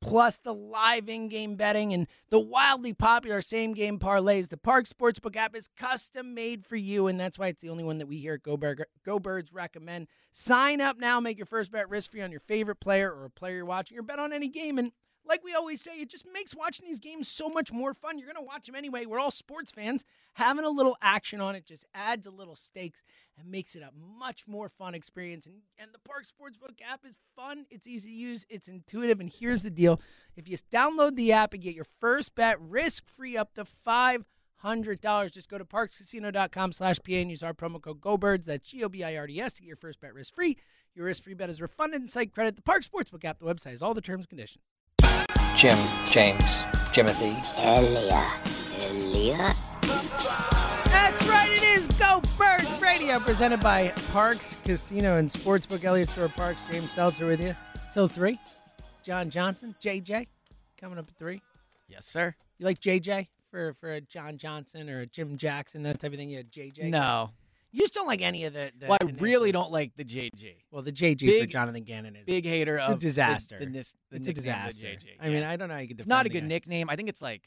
Plus 0.00 0.38
the 0.38 0.54
live 0.54 1.08
in-game 1.08 1.56
betting 1.56 1.92
and 1.92 2.06
the 2.30 2.38
wildly 2.38 2.92
popular 2.92 3.42
same-game 3.42 3.98
parlays. 3.98 4.48
The 4.48 4.56
Parx 4.56 4.92
Sportsbook 4.92 5.34
app 5.34 5.56
is 5.56 5.68
custom 5.76 6.34
made 6.34 6.64
for 6.64 6.76
you, 6.76 7.08
and 7.08 7.18
that's 7.18 7.38
why 7.38 7.48
it's 7.48 7.60
the 7.60 7.70
only 7.70 7.82
one 7.82 7.98
that 7.98 8.06
we 8.06 8.18
here 8.18 8.34
at 8.34 8.42
Go, 8.42 8.56
Go 9.04 9.18
Birds 9.18 9.52
recommend. 9.52 10.06
Sign 10.30 10.80
up 10.80 10.98
now, 10.98 11.18
make 11.18 11.36
your 11.36 11.46
first 11.46 11.72
bet 11.72 11.88
risk-free 11.88 12.22
on 12.22 12.30
your 12.30 12.40
favorite 12.40 12.80
player 12.80 13.12
or 13.12 13.24
a 13.24 13.30
player 13.30 13.56
you're 13.56 13.64
watching, 13.64 13.98
or 13.98 14.02
bet 14.02 14.20
on 14.20 14.32
any 14.32 14.48
game. 14.48 14.78
And 14.78 14.92
like 15.28 15.44
we 15.44 15.54
always 15.54 15.80
say, 15.80 16.00
it 16.00 16.08
just 16.08 16.24
makes 16.32 16.54
watching 16.54 16.86
these 16.86 16.98
games 16.98 17.28
so 17.28 17.48
much 17.48 17.70
more 17.70 17.94
fun. 17.94 18.18
You're 18.18 18.32
going 18.32 18.42
to 18.42 18.48
watch 18.48 18.66
them 18.66 18.74
anyway. 18.74 19.04
We're 19.04 19.20
all 19.20 19.30
sports 19.30 19.70
fans. 19.70 20.04
Having 20.34 20.64
a 20.64 20.70
little 20.70 20.96
action 21.02 21.40
on 21.40 21.54
it 21.54 21.66
just 21.66 21.84
adds 21.94 22.26
a 22.26 22.30
little 22.30 22.54
stakes 22.54 23.02
and 23.36 23.50
makes 23.50 23.74
it 23.74 23.82
a 23.82 23.90
much 24.18 24.44
more 24.46 24.68
fun 24.68 24.94
experience. 24.94 25.46
And, 25.46 25.56
and 25.78 25.90
the 25.92 25.98
Parx 25.98 26.32
Sportsbook 26.32 26.80
app 26.88 27.04
is 27.04 27.16
fun, 27.36 27.66
it's 27.70 27.86
easy 27.86 28.10
to 28.10 28.16
use, 28.16 28.46
it's 28.48 28.68
intuitive. 28.68 29.20
And 29.20 29.30
here's 29.30 29.62
the 29.62 29.70
deal 29.70 30.00
if 30.36 30.48
you 30.48 30.56
download 30.72 31.16
the 31.16 31.32
app 31.32 31.52
and 31.52 31.62
get 31.62 31.74
your 31.74 31.86
first 32.00 32.34
bet 32.34 32.60
risk 32.60 33.04
free 33.06 33.36
up 33.36 33.54
to 33.54 33.66
$500, 33.86 35.32
just 35.32 35.48
go 35.48 35.58
to 35.58 35.64
parxcasino.com 35.64 36.72
slash 36.72 36.98
PA 36.98 37.12
and 37.12 37.30
use 37.30 37.42
our 37.42 37.54
promo 37.54 37.80
code 37.80 38.00
GoBirds. 38.00 38.44
That's 38.44 38.68
G 38.68 38.82
O 38.84 38.88
B 38.88 39.04
I 39.04 39.16
R 39.16 39.26
D 39.26 39.40
S 39.40 39.54
to 39.54 39.62
get 39.62 39.68
your 39.68 39.76
first 39.76 40.00
bet 40.00 40.14
risk 40.14 40.34
free. 40.34 40.56
Your 40.94 41.06
risk 41.06 41.24
free 41.24 41.34
bet 41.34 41.50
is 41.50 41.60
refunded 41.60 42.00
and 42.00 42.10
site 42.10 42.32
credit. 42.32 42.56
The 42.56 42.62
Parx 42.62 42.88
Sportsbook 42.88 43.24
app, 43.24 43.38
the 43.38 43.44
website, 43.44 43.74
is 43.74 43.82
all 43.82 43.94
the 43.94 44.00
terms 44.00 44.22
and 44.24 44.30
conditions. 44.30 44.64
Jim, 45.58 45.76
James, 46.04 46.66
Timothy. 46.92 47.36
Elia. 47.56 48.24
Elia. 48.80 49.54
That's 50.84 51.26
right, 51.26 51.50
it 51.50 51.64
is 51.64 51.88
Go 51.98 52.22
Birds 52.38 52.80
Radio, 52.80 53.18
presented 53.18 53.58
by 53.58 53.88
Parx 54.12 54.56
Casino 54.62 55.16
and 55.16 55.28
Sportsbook. 55.28 55.82
Eliot 55.82 56.10
Shorr-Parks, 56.10 56.60
James 56.70 56.92
Seltzer 56.92 57.26
with 57.26 57.40
you 57.40 57.56
till 57.92 58.06
three. 58.06 58.38
John 59.02 59.30
Johnson, 59.30 59.74
JJ, 59.82 60.28
coming 60.80 60.96
up 60.96 61.08
at 61.08 61.18
three. 61.18 61.42
Yes, 61.88 62.06
sir. 62.06 62.36
You 62.58 62.64
like 62.64 62.80
JJ 62.80 63.26
for 63.50 63.74
for 63.80 63.94
a 63.94 64.00
John 64.00 64.38
Johnson 64.38 64.88
or 64.88 65.00
a 65.00 65.06
Jim 65.06 65.36
Jackson, 65.36 65.82
that 65.82 65.98
type 65.98 66.12
of 66.12 66.18
thing? 66.18 66.30
You 66.30 66.36
had 66.36 66.52
JJ. 66.52 66.84
No. 66.84 67.30
You 67.78 67.84
just 67.84 67.94
don't 67.94 68.08
like 68.08 68.22
any 68.22 68.44
of 68.44 68.52
the. 68.54 68.72
the 68.76 68.88
Well, 68.88 68.98
I 69.00 69.04
the 69.06 69.12
really 69.14 69.52
don't 69.52 69.70
like 69.70 69.92
the 69.96 70.04
JJ. 70.04 70.56
Well, 70.72 70.82
the 70.82 70.90
JJ 70.90 71.20
for 71.20 71.26
Big- 71.26 71.50
Jonathan 71.50 71.84
Gannon 71.84 72.16
is 72.16 72.24
Big 72.26 72.44
hater 72.44 72.78
It's 72.78 72.88
a 72.88 72.92
of 72.92 72.98
the- 72.98 73.06
disaster. 73.06 73.58
The, 73.60 73.66
this, 73.66 73.94
the 74.10 74.16
it's 74.16 74.26
a 74.26 74.30
the 74.32 74.34
disaster. 74.34 74.86
JJ. 74.86 75.06
I 75.20 75.28
mean. 75.28 75.44
I 75.44 75.56
don't 75.56 75.68
know 75.68 75.74
how 75.74 75.80
you 75.80 75.86
could. 75.88 76.00
it's 76.00 76.08
not 76.08 76.26
a 76.26 76.28
good 76.28 76.40
guy. 76.42 76.48
nickname. 76.48 76.90
I 76.90 76.96
think 76.96 77.08
it's 77.08 77.22
like 77.22 77.42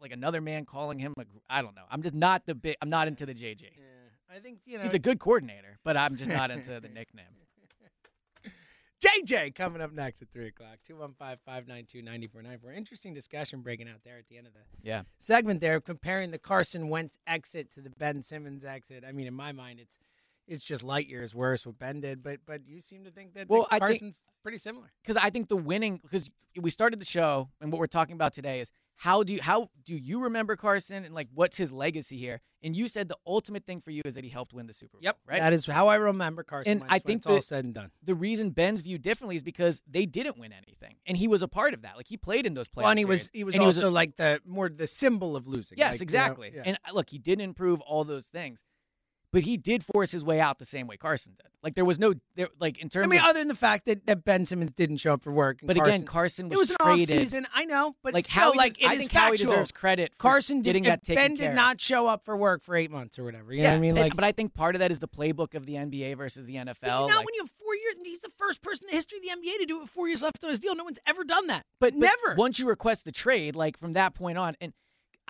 like 0.00 0.12
another 0.12 0.40
man 0.40 0.64
calling 0.64 1.00
him. 1.00 1.12
Like, 1.16 1.26
I 1.50 1.60
don't 1.60 1.74
know. 1.74 1.82
I'm 1.90 2.02
just 2.02 2.14
not 2.14 2.46
the 2.46 2.54
big. 2.54 2.76
I'm 2.80 2.88
not 2.88 3.08
into 3.08 3.26
the 3.26 3.34
JJ. 3.34 3.62
Yeah, 3.62 4.36
I 4.36 4.38
think 4.38 4.60
you 4.64 4.78
know. 4.78 4.84
He's 4.84 4.94
a 4.94 4.98
good 5.00 5.18
coordinator, 5.18 5.78
but 5.82 5.96
I'm 5.96 6.14
just 6.14 6.30
not 6.30 6.52
into 6.52 6.78
the 6.78 6.88
nickname. 6.94 7.24
JJ 9.04 9.54
coming 9.54 9.80
up 9.80 9.92
next 9.92 10.22
at 10.22 10.30
3 10.30 10.48
o'clock. 10.48 10.78
215 10.86 11.38
592 11.44 12.02
9494. 12.02 12.72
Interesting 12.72 13.14
discussion 13.14 13.60
breaking 13.60 13.88
out 13.88 14.00
there 14.04 14.18
at 14.18 14.26
the 14.28 14.36
end 14.38 14.46
of 14.46 14.52
the 14.54 14.60
Yeah. 14.82 15.02
segment 15.18 15.60
there, 15.60 15.80
comparing 15.80 16.30
the 16.32 16.38
Carson 16.38 16.88
Wentz 16.88 17.18
exit 17.26 17.70
to 17.72 17.80
the 17.80 17.90
Ben 17.90 18.22
Simmons 18.22 18.64
exit. 18.64 19.04
I 19.06 19.12
mean, 19.12 19.26
in 19.28 19.34
my 19.34 19.52
mind, 19.52 19.78
it's 19.78 19.96
it's 20.48 20.64
just 20.64 20.82
light 20.82 21.06
years 21.08 21.34
worse 21.34 21.64
what 21.66 21.78
Ben 21.78 22.00
did, 22.00 22.22
but 22.22 22.40
but 22.46 22.62
you 22.66 22.80
seem 22.80 23.04
to 23.04 23.10
think 23.10 23.34
that 23.34 23.48
Well, 23.48 23.66
the 23.70 23.76
I 23.76 23.78
think- 23.78 24.00
Carson's 24.00 24.22
pretty 24.42 24.58
similar. 24.58 24.90
because 25.02 25.16
I 25.22 25.30
think 25.30 25.48
the 25.48 25.56
winning 25.56 26.00
because 26.02 26.30
we 26.60 26.70
started 26.70 27.00
the 27.00 27.04
show 27.06 27.50
and 27.60 27.70
what 27.70 27.78
we're 27.78 27.86
talking 27.86 28.14
about 28.14 28.32
today 28.32 28.60
is 28.60 28.70
how 28.96 29.22
do 29.22 29.32
you 29.32 29.38
how 29.40 29.70
do 29.84 29.96
you 29.96 30.20
remember 30.20 30.56
Carson 30.56 31.04
and 31.04 31.14
like 31.14 31.28
what's 31.32 31.56
his 31.56 31.70
legacy 31.70 32.16
here? 32.18 32.40
And 32.64 32.74
you 32.74 32.88
said 32.88 33.06
the 33.08 33.16
ultimate 33.24 33.64
thing 33.64 33.80
for 33.80 33.92
you 33.92 34.02
is 34.04 34.14
that 34.16 34.24
he 34.24 34.30
helped 34.30 34.52
win 34.52 34.66
the 34.66 34.72
Super 34.72 34.94
Bowl. 34.96 35.00
Yep, 35.04 35.18
right. 35.26 35.38
That 35.38 35.52
is 35.52 35.64
how 35.66 35.86
I 35.86 35.94
remember 35.94 36.42
Carson 36.42 36.72
And 36.72 36.80
Wentz 36.80 36.92
I 36.92 36.98
think 36.98 37.18
it's 37.18 37.26
all 37.26 37.40
said 37.42 37.64
and 37.64 37.72
done. 37.74 37.90
the 38.02 38.16
reason 38.16 38.50
Ben's 38.50 38.80
viewed 38.80 39.02
differently 39.02 39.36
is 39.36 39.44
because 39.44 39.80
they 39.88 40.04
didn't 40.06 40.36
win 40.38 40.52
anything, 40.52 40.96
and 41.06 41.16
he 41.16 41.28
was 41.28 41.42
a 41.42 41.46
part 41.48 41.74
of 41.74 41.82
that. 41.82 41.96
Like 41.96 42.08
he 42.08 42.16
played 42.16 42.44
in 42.46 42.54
those 42.54 42.66
playoffs. 42.66 42.82
Well, 42.82 42.90
and 42.90 42.98
he 42.98 43.04
was 43.04 43.30
he 43.32 43.44
was 43.44 43.54
and 43.54 43.62
also 43.62 43.88
like 43.90 44.16
the 44.16 44.40
more 44.44 44.68
the 44.68 44.88
symbol 44.88 45.36
of 45.36 45.46
losing. 45.46 45.78
yes, 45.78 45.92
like, 45.92 45.94
you 45.94 45.98
know, 46.00 46.02
exactly. 46.04 46.52
yeah. 46.56 46.62
And 46.64 46.78
uh, 46.88 46.92
look, 46.94 47.10
he 47.10 47.18
didn't 47.18 47.42
improve 47.44 47.80
all 47.82 48.02
those 48.02 48.26
things, 48.26 48.64
but 49.32 49.42
he 49.42 49.56
did 49.56 49.84
force 49.84 50.10
his 50.12 50.24
way 50.24 50.40
out 50.40 50.58
the 50.58 50.64
same 50.64 50.86
way 50.86 50.96
Carson 50.96 51.34
did. 51.36 51.50
Like 51.62 51.74
there 51.74 51.84
was 51.84 51.98
no 51.98 52.14
there 52.36 52.48
like 52.60 52.78
in 52.78 52.88
terms. 52.88 53.04
I 53.04 53.08
mean, 53.08 53.20
of, 53.20 53.26
other 53.26 53.40
than 53.40 53.48
the 53.48 53.54
fact 53.54 53.86
that, 53.86 54.06
that 54.06 54.24
Ben 54.24 54.46
Simmons 54.46 54.70
didn't 54.72 54.98
show 54.98 55.14
up 55.14 55.22
for 55.22 55.32
work, 55.32 55.60
and 55.60 55.66
but 55.66 55.76
Carson, 55.76 55.94
again, 55.94 56.06
Carson 56.06 56.48
was, 56.48 56.56
it 56.56 56.60
was 56.60 56.70
an 56.70 56.76
traded. 56.80 57.16
off 57.16 57.20
season. 57.20 57.46
I 57.52 57.64
know, 57.64 57.96
but 58.02 58.14
like 58.14 58.26
still, 58.26 58.42
how 58.42 58.52
like 58.54 58.76
I 58.84 58.92
is 58.92 58.98
think 59.00 59.12
Howie 59.12 59.30
factual. 59.36 59.52
deserves 59.52 59.72
credit. 59.72 60.12
For 60.14 60.22
Carson 60.22 60.58
did, 60.58 60.64
getting 60.64 60.84
if 60.84 60.90
that 60.90 61.02
taken 61.02 61.22
Ben 61.22 61.34
did 61.34 61.54
not 61.54 61.80
show 61.80 62.06
up 62.06 62.24
for 62.24 62.36
work 62.36 62.62
for 62.62 62.76
eight 62.76 62.90
months 62.92 63.18
or 63.18 63.24
whatever. 63.24 63.52
You 63.52 63.58
know 63.58 63.64
yeah, 63.64 63.70
what 63.72 63.76
I 63.76 63.80
mean? 63.80 63.90
and- 63.90 63.98
Like, 63.98 64.14
but 64.14 64.24
I 64.24 64.30
think 64.32 64.54
part 64.54 64.76
of 64.76 64.80
that 64.80 64.92
is 64.92 65.00
the 65.00 65.08
playbook 65.08 65.54
of 65.54 65.66
the 65.66 65.74
NBA 65.74 66.16
versus 66.16 66.46
the 66.46 66.54
NFL. 66.54 66.76
But 66.80 66.86
you 66.86 66.90
know, 66.90 67.06
like- 67.06 67.16
when 67.16 67.34
you 67.34 67.42
have 67.42 67.50
four 67.50 67.74
years, 67.74 67.94
he's 68.04 68.20
the 68.20 68.30
first 68.38 68.62
person 68.62 68.86
in 68.86 68.90
the 68.92 68.96
history 68.96 69.18
of 69.18 69.24
the 69.24 69.30
NBA 69.30 69.58
to 69.58 69.66
do 69.66 69.78
it 69.78 69.80
with 69.82 69.90
four 69.90 70.08
years 70.08 70.22
left 70.22 70.42
on 70.44 70.50
his 70.50 70.60
deal. 70.60 70.76
No 70.76 70.84
one's 70.84 71.00
ever 71.06 71.24
done 71.24 71.48
that. 71.48 71.64
but, 71.80 71.92
but 71.92 72.00
never. 72.00 72.36
once 72.36 72.58
you 72.60 72.68
request 72.68 73.04
the 73.04 73.12
trade, 73.12 73.56
like 73.56 73.76
from 73.76 73.94
that 73.94 74.14
point 74.14 74.38
on, 74.38 74.54
and 74.60 74.72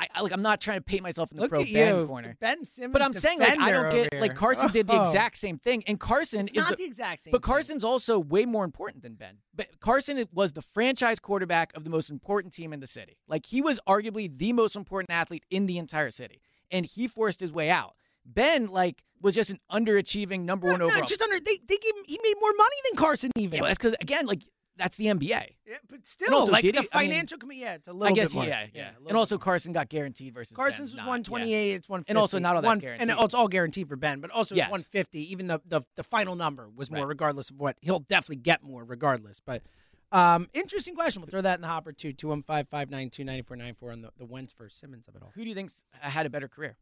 I, 0.00 0.06
I 0.14 0.20
like 0.22 0.32
I'm 0.32 0.42
not 0.42 0.60
trying 0.60 0.78
to 0.78 0.82
paint 0.82 1.02
myself 1.02 1.30
in 1.32 1.36
the 1.38 1.42
Look 1.42 1.50
pro 1.50 1.64
Ben 1.64 1.96
you, 1.96 2.06
corner. 2.06 2.36
Ben 2.40 2.64
Simmons. 2.64 2.92
But 2.92 3.02
I'm 3.02 3.12
saying 3.12 3.40
like 3.40 3.58
I 3.58 3.72
don't 3.72 3.90
get 3.90 4.14
like. 4.20 4.34
Carson 4.36 4.70
did 4.70 4.86
the 4.86 4.92
Oh. 4.92 5.00
exact 5.02 5.36
same 5.36 5.58
thing, 5.58 5.82
and 5.88 5.98
Carson 5.98 6.42
It's 6.46 6.52
is 6.52 6.56
not 6.56 6.70
the, 6.70 6.76
the 6.76 6.84
exact 6.84 7.22
same. 7.22 7.32
but 7.32 7.42
thing. 7.42 7.52
Carson's 7.52 7.82
also 7.84 8.18
way 8.18 8.44
more 8.44 8.64
important 8.64 9.02
than 9.02 9.14
Ben. 9.14 9.38
But 9.54 9.80
Carson 9.80 10.24
was 10.32 10.52
the 10.52 10.62
franchise 10.62 11.18
quarterback 11.18 11.76
of 11.76 11.82
the 11.84 11.90
most 11.90 12.10
important 12.10 12.54
team 12.54 12.72
in 12.72 12.78
the 12.80 12.86
city. 12.86 13.18
Like 13.26 13.46
he 13.46 13.60
was 13.60 13.80
arguably 13.88 14.30
the 14.36 14.52
most 14.52 14.76
important 14.76 15.10
athlete 15.10 15.44
in 15.50 15.66
the 15.66 15.78
entire 15.78 16.10
city, 16.10 16.40
and 16.70 16.86
he 16.86 17.08
forced 17.08 17.40
his 17.40 17.52
way 17.52 17.68
out. 17.68 17.94
Ben 18.24 18.66
like 18.68 19.02
was 19.20 19.34
just 19.34 19.50
an 19.50 19.58
underachieving 19.72 20.42
number 20.42 20.66
No, 20.66 20.72
one 20.74 20.80
no, 20.80 20.86
overall. 20.86 21.06
just 21.06 21.22
under. 21.22 21.40
They 21.40 21.58
they 21.66 21.76
gave 21.76 21.96
him. 21.96 22.04
He 22.06 22.20
made 22.22 22.34
more 22.40 22.52
money 22.56 22.76
than 22.90 22.98
Carson 22.98 23.30
even. 23.36 23.58
yeah, 23.58 23.66
that's 23.66 23.78
because 23.78 23.96
again, 24.00 24.26
like 24.26 24.42
that's 24.78 24.96
the 24.96 25.06
NBA. 25.06 25.28
Yeah, 25.66 25.76
but 25.90 26.06
still, 26.06 26.34
also, 26.34 26.52
like 26.52 26.62
did 26.62 26.74
the 26.76 26.82
he- 26.82 26.88
I 26.92 27.00
mean, 27.02 27.10
financial 27.10 27.36
committee. 27.38 27.60
Yeah, 27.60 27.74
it's 27.74 27.88
a 27.88 27.92
little 27.92 28.08
I 28.08 28.12
guess 28.16 28.28
bit 28.30 28.34
more. 28.36 28.44
yeah, 28.46 28.66
yeah. 28.72 28.88
little 28.92 29.08
And 29.08 29.16
also 29.18 29.34
more. 29.36 29.42
Carson 29.44 29.72
got 29.72 29.88
guaranteed 29.88 30.32
versus 30.32 30.56
Carson's 30.56 30.78
Ben's 30.78 30.90
was 30.92 30.96
not, 30.96 31.02
yeah. 31.02 31.08
128. 31.08 31.72
It's 31.74 31.88
150. 31.88 32.10
And 32.10 32.18
also 32.18 32.38
not 32.38 32.56
all 32.56 32.62
that's 32.62 32.68
One- 32.68 32.78
guaranteed. 32.78 33.08
And 33.10 33.20
it's 33.24 33.34
all 33.34 33.48
guaranteed 33.48 33.88
for 33.88 33.96
Ben, 33.96 34.20
but 34.20 34.30
also 34.30 34.54
Yes. 34.54 34.70
150. 34.70 35.30
Even 35.32 35.46
the, 35.48 35.60
the 35.66 35.82
the 35.96 36.02
final 36.04 36.36
number 36.36 36.68
was 36.74 36.90
more, 36.90 37.00
Right. 37.00 37.08
regardless 37.08 37.50
of 37.50 37.58
what 37.58 37.76
he'll 37.82 37.98
definitely 38.00 38.36
get 38.36 38.62
more, 38.62 38.84
regardless. 38.84 39.40
But 39.44 39.62
um, 40.10 40.48
interesting 40.54 40.94
question. 40.94 41.20
We'll 41.20 41.28
throw 41.28 41.42
that 41.42 41.56
in 41.56 41.60
the 41.60 41.66
hopper 41.68 41.92
too. 41.92 42.12
Two 42.14 42.28
one 42.28 42.42
five 42.42 42.66
five 42.68 42.88
nine 42.88 43.10
two 43.10 43.24
ninety 43.24 43.42
four 43.42 43.56
nine 43.58 43.74
four 43.74 43.92
on 43.92 44.00
the 44.00 44.10
the 44.16 44.24
Wentz 44.24 44.54
versus 44.54 44.78
Simmons 44.78 45.06
of 45.08 45.16
it 45.16 45.22
all. 45.22 45.32
Who 45.34 45.42
do 45.42 45.48
you 45.50 45.54
think's 45.54 45.84
had 46.00 46.24
a 46.24 46.30
better 46.30 46.48
career? 46.48 46.76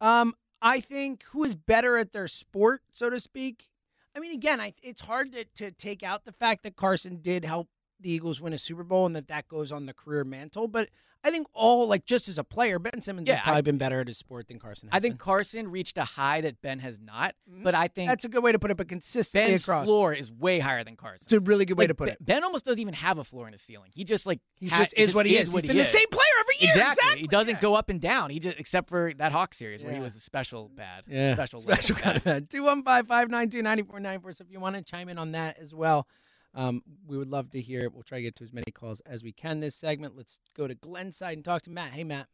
Um, 0.00 0.34
I 0.62 0.80
think 0.80 1.24
who 1.30 1.42
is 1.44 1.54
better 1.56 1.96
at 1.98 2.12
their 2.12 2.28
sport, 2.28 2.82
so 2.92 3.10
to 3.10 3.18
speak. 3.20 3.68
I 4.16 4.20
mean, 4.20 4.32
again, 4.32 4.60
I, 4.60 4.74
it's 4.82 5.00
hard 5.00 5.32
to, 5.32 5.44
to 5.56 5.70
take 5.70 6.02
out 6.02 6.24
the 6.24 6.32
fact 6.32 6.62
that 6.64 6.76
Carson 6.76 7.20
did 7.20 7.44
help 7.44 7.68
the 8.00 8.10
Eagles 8.10 8.40
win 8.40 8.52
a 8.52 8.58
Super 8.58 8.84
Bowl 8.84 9.06
and 9.06 9.16
that 9.16 9.28
that 9.28 9.48
goes 9.48 9.72
on 9.72 9.86
the 9.86 9.92
career 9.94 10.24
mantle. 10.24 10.68
But 10.68 10.88
I 11.24 11.32
think 11.32 11.48
all 11.52 11.88
like 11.88 12.04
just 12.06 12.28
as 12.28 12.38
a 12.38 12.44
player, 12.44 12.78
Ben 12.78 13.02
Simmons 13.02 13.26
Yeah, 13.26 13.34
has 13.34 13.42
probably 13.42 13.58
I- 13.58 13.62
been 13.62 13.76
better 13.78 14.00
at 14.00 14.06
his 14.06 14.18
sport 14.18 14.46
than 14.46 14.60
Carson. 14.60 14.88
Has 14.88 14.96
I 14.96 15.00
think 15.00 15.14
been. 15.14 15.18
Carson 15.18 15.68
reached 15.68 15.98
a 15.98 16.04
high 16.04 16.40
that 16.42 16.62
Ben 16.62 16.78
has 16.78 17.00
not, 17.00 17.34
Mhm. 17.50 17.64
but 17.64 17.74
I 17.74 17.88
think 17.88 18.08
that's 18.08 18.24
a 18.24 18.28
good 18.28 18.44
way 18.44 18.52
to 18.52 18.58
put 18.60 18.70
it. 18.70 18.76
But 18.76 18.88
consistently 18.88 19.50
Ben's 19.50 19.64
across, 19.64 19.84
floor 19.84 20.14
is 20.14 20.30
way 20.30 20.60
higher 20.60 20.84
than 20.84 20.94
Carson's. 20.94 21.22
it's 21.24 21.32
a 21.32 21.40
really 21.40 21.64
good 21.64 21.76
way 21.76 21.84
Like, 21.86 21.88
to 21.90 21.94
put 21.96 22.08
it. 22.10 22.24
Ben 22.24 22.44
almost 22.44 22.64
doesn't 22.64 22.80
even 22.80 22.94
have 22.94 23.18
a 23.18 23.24
floor 23.24 23.48
in 23.48 23.52
his 23.52 23.62
ceiling. 23.62 23.90
He 23.92 24.04
just 24.04 24.26
like 24.26 24.38
He's 24.60 24.70
ha- 24.70 24.78
just 24.78 24.94
is 24.96 25.12
what 25.12 25.26
he 25.26 25.36
is. 25.36 25.52
what 25.52 25.64
He's 25.64 25.68
been 25.70 25.76
the 25.78 25.84
same 25.84 26.06
player 26.08 26.22
every 26.38 26.54
year. 26.60 26.70
Exactly. 26.70 27.20
He 27.20 27.26
doesn't 27.26 27.54
yeah. 27.54 27.60
go 27.60 27.74
up 27.74 27.88
and 27.88 28.00
down. 28.00 28.30
He 28.30 28.38
just 28.38 28.56
except 28.56 28.88
for 28.88 29.12
that 29.18 29.32
Hawk 29.32 29.54
series 29.54 29.82
where 29.82 29.92
he 29.92 29.98
was 30.00 30.14
a 30.14 30.20
special 30.20 30.68
bad. 30.68 31.02
Yeah, 31.08 31.34
Special 31.34 31.58
special 31.60 31.96
kind 31.96 32.16
of 32.18 32.22
bad. 32.24 32.42
bad. 32.44 32.50
Two 32.50 32.62
one 32.62 32.84
five 32.84 33.08
five 33.08 33.28
nine 33.28 33.50
two 33.50 33.60
ninety 33.60 33.82
four 33.82 33.98
nine 33.98 34.20
four. 34.20 34.32
So 34.34 34.44
if 34.46 34.52
you 34.52 34.60
want 34.60 34.76
to 34.76 34.82
chime 34.82 35.08
in 35.08 35.18
on 35.18 35.32
that 35.32 35.58
as 35.58 35.74
well, 35.74 36.06
um, 36.54 36.82
we 37.06 37.16
would 37.18 37.28
love 37.28 37.50
to 37.50 37.60
hear 37.60 37.80
it. 37.80 37.92
We'll 37.92 38.02
try 38.02 38.18
to 38.18 38.22
get 38.22 38.36
to 38.36 38.44
as 38.44 38.52
many 38.52 38.70
calls 38.72 39.00
as 39.06 39.22
we 39.22 39.32
can 39.32 39.60
this 39.60 39.76
segment. 39.76 40.16
Let's 40.16 40.40
go 40.56 40.66
to 40.66 40.74
Glenside 40.74 41.34
and 41.36 41.44
talk 41.44 41.62
to 41.62 41.70
Matt. 41.70 41.92
Hey, 41.92 42.04
Matt. 42.04 42.26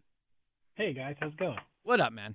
Hey 0.77 0.93
guys, 0.93 1.15
how's 1.21 1.33
it 1.33 1.39
going? 1.39 1.59
What 1.85 2.01
up, 2.01 2.13
man? 2.13 2.35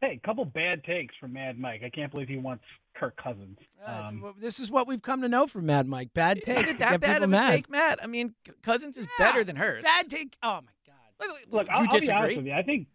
Hey, 0.00 0.20
couple 0.24 0.44
bad 0.44 0.82
takes 0.84 1.14
from 1.20 1.32
Mad 1.34 1.58
Mike. 1.58 1.82
I 1.84 1.88
can't 1.88 2.10
believe 2.12 2.28
he 2.28 2.36
wants 2.36 2.64
Kirk 2.96 3.16
Cousins. 3.16 3.58
Uh, 3.86 4.04
Um, 4.08 4.20
well, 4.20 4.34
this 4.38 4.58
is 4.58 4.70
what 4.70 4.86
we've 4.88 5.00
come 5.00 5.22
to 5.22 5.28
know 5.28 5.46
from 5.46 5.66
Mad 5.66 5.86
Mike. 5.86 6.12
Bad 6.12 6.38
Is 6.38 6.44
takes 6.44 6.68
it 6.70 6.78
that 6.80 7.00
bad 7.00 7.18
of 7.18 7.22
a 7.24 7.26
mad. 7.28 7.50
take, 7.52 7.70
Matt? 7.70 8.00
I 8.02 8.06
mean, 8.06 8.34
Cousins 8.62 8.98
is 8.98 9.06
Yeah, 9.18 9.26
better 9.26 9.44
than 9.44 9.56
Hurts. 9.56 9.82
Bad 9.84 10.10
take. 10.10 10.36
Oh 10.42 10.60
my 10.62 10.72
god. 10.86 10.94
Look, 11.20 11.38
look, 11.50 11.66
you 11.68 11.72
I'll, 11.74 11.86
I'll 11.90 12.00
be 12.00 12.10
honest 12.10 12.36
with 12.38 12.46
you. 12.46 12.52
I 12.52 12.62
think 12.62 12.88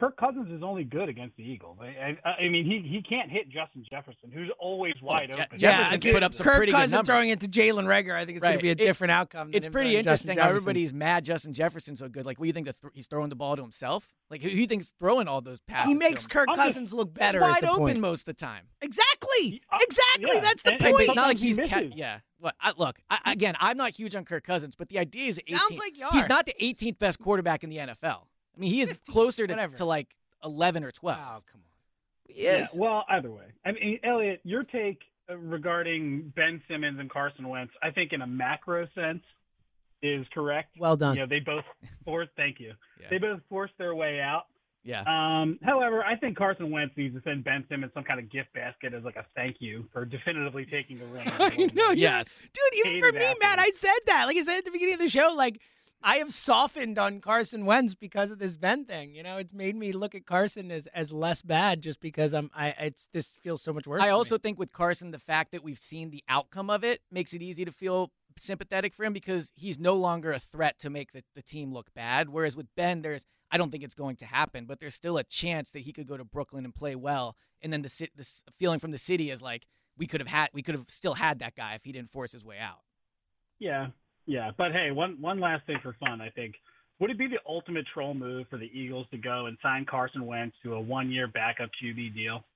Kirk 0.00 0.16
Cousins 0.16 0.50
is 0.50 0.62
only 0.62 0.82
good 0.82 1.10
against 1.10 1.36
the 1.36 1.42
Eagles. 1.42 1.76
I, 1.80 2.16
I, 2.24 2.30
I 2.44 2.48
mean, 2.48 2.64
he 2.64 2.78
he 2.88 3.02
can't 3.02 3.30
hit 3.30 3.50
Justin 3.50 3.84
Jefferson, 3.90 4.30
who's 4.32 4.50
always 4.58 4.94
wide 5.02 5.28
Je- 5.34 5.42
open. 5.42 5.58
Jefferson 5.58 6.00
yeah, 6.02 6.12
put 6.14 6.22
up 6.22 6.34
some 6.34 6.44
Kirk 6.44 6.56
pretty 6.56 6.72
good 6.72 6.78
Cousins 6.78 6.92
numbers. 6.92 7.06
throwing 7.06 7.28
it 7.28 7.40
to 7.40 7.48
Jalen 7.48 7.84
Reagor. 7.84 8.16
I 8.16 8.24
think 8.24 8.36
it's 8.36 8.42
going 8.42 8.56
to 8.56 8.62
be 8.62 8.70
a 8.70 8.72
It- 8.72 8.78
different 8.78 9.10
outcome. 9.10 9.50
It's 9.52 9.66
him 9.66 9.72
pretty 9.72 9.96
interesting 9.96 10.38
everybody's 10.38 10.94
mad 10.94 11.26
Justin 11.26 11.52
Jefferson's 11.52 11.98
so 12.00 12.08
good. 12.08 12.24
Like, 12.24 12.38
what 12.40 12.44
do 12.44 12.46
you 12.48 12.54
think 12.54 12.66
the 12.66 12.72
th- 12.72 12.92
he's 12.94 13.06
throwing 13.08 13.28
the 13.28 13.36
ball 13.36 13.56
to 13.56 13.62
himself? 13.62 14.08
Like, 14.30 14.42
who 14.42 14.48
who 14.48 14.56
you 14.56 14.66
think's 14.66 14.92
throwing 14.98 15.28
all 15.28 15.42
those 15.42 15.60
passes? 15.60 15.88
He 15.90 15.94
to 15.94 15.98
makes 15.98 16.24
him? 16.24 16.30
Kirk 16.30 16.48
I'm 16.48 16.56
just- 16.56 16.68
Cousins 16.68 16.94
look 16.94 17.12
better. 17.12 17.38
is 17.38 17.44
wide 17.44 17.64
open 17.64 17.78
point. 17.78 17.98
most 18.00 18.20
of 18.22 18.24
the 18.26 18.32
time. 18.34 18.68
Exactly. 18.80 19.60
Uh, 19.70 19.78
Exactly. 19.82 20.30
yeah. 20.34 20.40
That's 20.40 20.62
the 20.62 20.72
And- 20.72 20.82
and 20.82 20.90
point. 20.94 21.08
It's 21.08 21.14
not 21.16 21.28
like 21.28 21.38
Sometimes 21.38 21.56
he 21.56 21.62
he's 21.62 21.90
ca- 21.90 21.96
yeah. 21.96 22.20
Look, 22.42 22.54
I, 22.58 22.72
look 22.78 22.98
I, 23.10 23.32
again. 23.32 23.54
I'm 23.60 23.76
not 23.76 23.94
huge 23.94 24.14
on 24.14 24.24
Kirk 24.24 24.44
Cousins, 24.44 24.74
but 24.74 24.88
the 24.88 24.98
idea 24.98 25.28
is 25.28 25.38
18. 25.46 25.58
Sounds 25.58 25.78
like 25.78 25.98
you 25.98 26.06
He's 26.12 26.26
not 26.26 26.46
the 26.46 26.54
18th 26.58 26.98
best 26.98 27.18
quarterback 27.18 27.62
in 27.64 27.68
the 27.70 27.76
NFL. 27.76 28.22
I 28.56 28.60
mean, 28.60 28.70
he 28.70 28.80
is 28.82 28.88
15, 28.88 29.12
closer 29.12 29.46
to, 29.46 29.52
whatever. 29.52 29.76
to 29.76 29.84
like 29.84 30.08
11 30.44 30.84
or 30.84 30.90
12. 30.92 31.18
Oh 31.20 31.24
come 31.50 31.60
on. 31.60 32.34
He 32.34 32.44
Yeah, 32.44 32.66
well, 32.74 33.04
either 33.08 33.30
way. 33.30 33.44
I 33.64 33.72
mean, 33.72 33.98
Eliot, 34.04 34.40
your 34.44 34.62
take 34.64 35.00
uh, 35.30 35.36
regarding 35.36 36.32
Ben 36.36 36.62
Simmons 36.68 36.98
and 37.00 37.10
Carson 37.10 37.48
Wentz, 37.48 37.72
I 37.82 37.90
think 37.90 38.12
in 38.12 38.22
a 38.22 38.26
macro 38.26 38.86
sense, 38.94 39.22
is 40.02 40.26
correct. 40.32 40.76
Well 40.78 40.96
done. 40.96 41.14
You 41.14 41.22
know, 41.22 41.26
they 41.26 41.40
both 41.40 41.64
forced. 42.04 42.30
Thank 42.36 42.58
you. 42.60 42.72
Yeah. 43.00 43.06
They 43.10 43.18
both 43.18 43.40
forced 43.48 43.74
their 43.78 43.94
way 43.94 44.20
out. 44.20 44.44
Yeah. 44.82 45.02
Um, 45.02 45.58
however, 45.62 46.02
I 46.02 46.16
think 46.16 46.38
Carson 46.38 46.70
Wentz 46.70 46.96
needs 46.96 47.14
to 47.14 47.20
send 47.22 47.44
Ben 47.44 47.66
Simmons 47.68 47.92
some 47.92 48.02
kind 48.02 48.18
of 48.18 48.30
gift 48.30 48.50
basket 48.54 48.94
as 48.94 49.04
like 49.04 49.16
a 49.16 49.26
thank 49.36 49.56
you 49.60 49.84
for 49.92 50.06
definitively 50.06 50.64
taking 50.64 50.98
the 50.98 51.04
ring. 51.04 51.28
I 51.38 51.68
know, 51.74 51.90
Yes. 51.90 52.40
dude. 52.40 52.86
Even 52.86 53.00
for 53.02 53.12
me, 53.12 53.34
Matt, 53.42 53.58
I 53.58 53.72
said 53.74 53.90
that. 54.06 54.24
Like 54.24 54.38
I 54.38 54.42
said 54.42 54.56
at 54.58 54.64
the 54.64 54.70
beginning 54.70 54.94
of 54.94 55.00
the 55.00 55.10
show, 55.10 55.34
like 55.36 55.60
I 56.02 56.16
have 56.16 56.32
softened 56.32 56.98
on 56.98 57.20
Carson 57.20 57.66
Wentz 57.66 57.94
because 57.94 58.30
of 58.30 58.38
this 58.38 58.56
Ben 58.56 58.84
thing. 58.84 59.14
You 59.14 59.22
know, 59.22 59.36
it's 59.36 59.52
made 59.52 59.76
me 59.76 59.92
look 59.92 60.14
at 60.14 60.26
Carson 60.26 60.70
as 60.70 60.86
as 60.88 61.12
less 61.12 61.42
bad 61.42 61.82
just 61.82 62.00
because 62.00 62.32
I'm. 62.32 62.50
I 62.54 62.68
it's 62.78 63.08
this 63.12 63.36
feels 63.42 63.62
so 63.62 63.72
much 63.72 63.86
worse. 63.86 64.00
I 64.00 64.04
for 64.04 64.08
me. 64.08 64.12
also 64.12 64.38
think 64.38 64.58
with 64.58 64.72
Carson, 64.72 65.10
the 65.10 65.18
fact 65.18 65.52
that 65.52 65.62
we've 65.62 65.78
seen 65.78 66.10
the 66.10 66.24
outcome 66.28 66.70
of 66.70 66.84
it 66.84 67.02
makes 67.10 67.34
it 67.34 67.42
easy 67.42 67.64
to 67.64 67.72
feel 67.72 68.10
sympathetic 68.38 68.94
for 68.94 69.04
him 69.04 69.12
because 69.12 69.52
he's 69.54 69.78
no 69.78 69.94
longer 69.94 70.32
a 70.32 70.38
threat 70.38 70.78
to 70.78 70.88
make 70.88 71.12
the, 71.12 71.22
the 71.34 71.42
team 71.42 71.72
look 71.72 71.92
bad. 71.94 72.30
Whereas 72.30 72.56
with 72.56 72.68
Ben, 72.76 73.02
there's 73.02 73.26
I 73.50 73.58
don't 73.58 73.70
think 73.70 73.84
it's 73.84 73.94
going 73.94 74.16
to 74.16 74.26
happen, 74.26 74.64
but 74.64 74.80
there's 74.80 74.94
still 74.94 75.18
a 75.18 75.24
chance 75.24 75.72
that 75.72 75.80
he 75.80 75.92
could 75.92 76.06
go 76.06 76.16
to 76.16 76.24
Brooklyn 76.24 76.64
and 76.64 76.74
play 76.74 76.94
well. 76.94 77.36
And 77.60 77.72
then 77.72 77.82
the 77.82 77.88
ci- 77.90 78.10
the 78.16 78.26
feeling 78.58 78.78
from 78.78 78.92
the 78.92 78.98
city 78.98 79.30
is 79.30 79.42
like 79.42 79.66
we 79.98 80.06
could 80.06 80.20
have 80.20 80.28
had 80.28 80.48
we 80.54 80.62
could 80.62 80.74
have 80.74 80.86
still 80.88 81.14
had 81.14 81.40
that 81.40 81.56
guy 81.56 81.74
if 81.74 81.84
he 81.84 81.92
didn't 81.92 82.10
force 82.10 82.32
his 82.32 82.44
way 82.44 82.58
out. 82.58 82.80
Yeah, 83.58 83.88
yeah. 84.26 84.50
But 84.56 84.72
hey, 84.72 84.90
one 84.90 85.16
one 85.20 85.40
last 85.40 85.66
thing 85.66 85.78
for 85.82 85.94
fun, 86.00 86.20
I 86.20 86.30
think. 86.30 86.54
Would 86.98 87.10
it 87.10 87.18
be 87.18 87.26
the 87.28 87.38
ultimate 87.48 87.86
troll 87.92 88.12
move 88.14 88.46
for 88.50 88.58
the 88.58 88.70
Eagles 88.78 89.06
to 89.10 89.16
go 89.18 89.46
and 89.46 89.56
sign 89.62 89.86
Carson 89.86 90.26
Wentz 90.26 90.54
to 90.62 90.74
a 90.74 90.80
one 90.80 91.10
year 91.10 91.26
backup 91.28 91.70
QB 91.82 92.14
deal? 92.14 92.44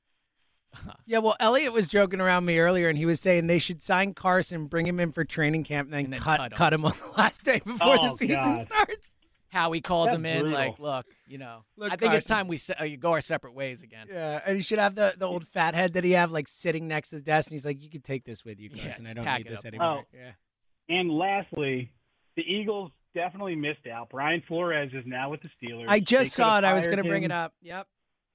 Yeah, 1.06 1.18
well, 1.18 1.36
Eliot 1.38 1.72
was 1.72 1.86
joking 1.88 2.20
around 2.20 2.44
me 2.46 2.58
earlier, 2.58 2.88
and 2.88 2.98
he 2.98 3.06
was 3.06 3.20
saying 3.20 3.46
they 3.46 3.60
should 3.60 3.80
sign 3.82 4.12
Carson, 4.12 4.66
bring 4.66 4.86
him 4.86 4.98
in 4.98 5.12
for 5.12 5.24
training 5.24 5.62
camp, 5.62 5.86
and 5.86 5.94
then, 5.94 6.04
And 6.06 6.12
then 6.14 6.20
cut 6.20 6.38
cut 6.38 6.52
him. 6.52 6.56
cut 6.58 6.72
him 6.72 6.84
on 6.84 6.92
the 7.00 7.16
last 7.16 7.44
day 7.44 7.60
before 7.64 7.94
the 7.96 8.10
Oh, 8.10 8.16
season 8.16 8.34
God. 8.36 8.66
starts. 8.66 9.06
Howie 9.50 9.80
calls 9.80 10.06
That's 10.06 10.16
him 10.16 10.26
in 10.26 10.40
brutal. 10.40 10.58
like, 10.58 10.78
look, 10.80 11.06
you 11.28 11.38
know, 11.38 11.64
Look, 11.76 11.92
I 11.92 11.96
think 11.96 12.12
it's 12.14 12.26
time 12.26 12.48
we 12.48 12.56
se- 12.56 12.74
uh, 12.76 12.88
go 12.98 13.12
our 13.12 13.20
separate 13.20 13.54
ways 13.54 13.84
again. 13.84 14.08
Yeah, 14.10 14.40
and 14.44 14.56
he 14.56 14.64
should 14.64 14.80
have 14.80 14.96
the, 14.96 15.14
the 15.16 15.26
old 15.28 15.46
fat 15.46 15.76
head 15.76 15.92
that 15.92 16.02
he 16.02 16.10
have 16.12 16.32
like 16.32 16.48
sitting 16.48 16.88
next 16.88 17.10
to 17.10 17.16
the 17.16 17.22
desk, 17.22 17.50
and 17.50 17.54
he's 17.54 17.64
like, 17.64 17.80
"You 17.80 17.88
can 17.88 18.00
take 18.00 18.24
this 18.24 18.44
with 18.44 18.58
you, 18.58 18.70
Yeah, 18.72 18.82
Carson. 18.86 19.06
I 19.06 19.12
don't 19.12 19.24
need 19.24 19.46
this 19.46 19.60
up. 19.60 19.66
anymore." 19.66 20.02
Oh. 20.02 20.06
Yeah. 20.12 20.32
And 20.88 21.10
lastly, 21.10 21.90
the 22.36 22.42
Eagles 22.42 22.90
definitely 23.14 23.54
missed 23.56 23.86
out. 23.92 24.08
Brian 24.10 24.42
Flores 24.46 24.90
is 24.92 25.04
now 25.06 25.30
with 25.30 25.40
the 25.42 25.48
Steelers. 25.62 25.86
I 25.88 26.00
just 26.00 26.32
could 26.32 26.42
saw 26.42 26.58
it. 26.58 26.64
I 26.64 26.74
was 26.74 26.86
going 26.86 26.98
to 26.98 27.04
bring 27.04 27.22
him- 27.22 27.30
it 27.30 27.34
up. 27.34 27.52
Yep. 27.62 27.86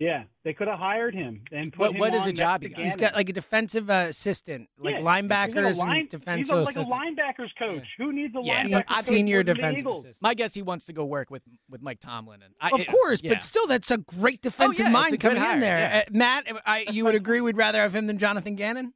Yeah, 0.02 0.24
they 0.46 0.54
could 0.54 0.70
have 0.70 0.80
hired 0.80 1.14
him 1.14 1.42
and 1.52 1.74
put 1.74 1.80
What- 1.80 1.92
him 1.92 1.98
what 2.00 2.14
is 2.16 2.26
a 2.26 2.32
job 2.32 2.62
he 2.62 2.70
to 2.70 2.74
got? 2.74 2.84
He's 2.84 2.96
Gannon. 2.96 3.12
got 3.12 3.18
like 3.18 3.28
a 3.28 3.34
defensive 3.34 3.90
uh, 3.90 4.06
assistant, 4.08 4.70
like 4.80 4.96
Yeah, 4.96 5.02
linebackers 5.02 5.68
he's 5.68 5.78
a 5.78 5.82
line- 5.82 6.00
and 6.00 6.10
defensive 6.10 6.38
He's 6.38 6.50
a, 6.52 6.56
like 6.56 6.76
a 6.78 6.80
assistant. 6.80 7.18
linebackers 7.20 7.50
coach. 7.60 7.84
Who 7.98 8.14
needs 8.14 8.34
a 8.34 8.40
Yeah, 8.42 8.64
linebacker 8.64 8.80
a 8.80 8.84
coach 8.94 9.04
senior 9.04 9.44
defensive 9.44 9.86
assistant. 9.86 10.16
My 10.22 10.34
guess 10.36 10.54
he 10.54 10.62
wants 10.62 10.86
to 10.86 10.94
go 10.94 11.04
work 11.04 11.30
with 11.30 11.44
with 11.70 11.82
Mike 11.82 12.00
Tomlin 12.00 12.42
and 12.42 12.54
I, 12.62 12.70
Of 12.70 12.80
it- 12.80 12.88
course, 12.88 13.20
yeah. 13.22 13.34
but 13.34 13.44
still, 13.44 13.68
that's 13.68 13.92
a 13.92 13.98
great 13.98 14.42
defensive 14.42 14.86
yeah, 14.86 14.90
it's 14.90 14.94
mind 14.94 15.20
coming 15.20 15.38
hire, 15.38 15.56
in 15.56 15.60
there. 15.60 15.78
yeah. 15.80 16.04
Uh, 16.08 16.18
Matt, 16.18 16.48
I, 16.66 16.86
you 16.90 17.04
would 17.04 17.16
agree 17.16 17.42
we'd 17.42 17.58
rather 17.58 17.82
have 17.82 17.94
him 17.94 18.08
than 18.08 18.18
Jonathan 18.20 18.56
Gannon? 18.56 18.94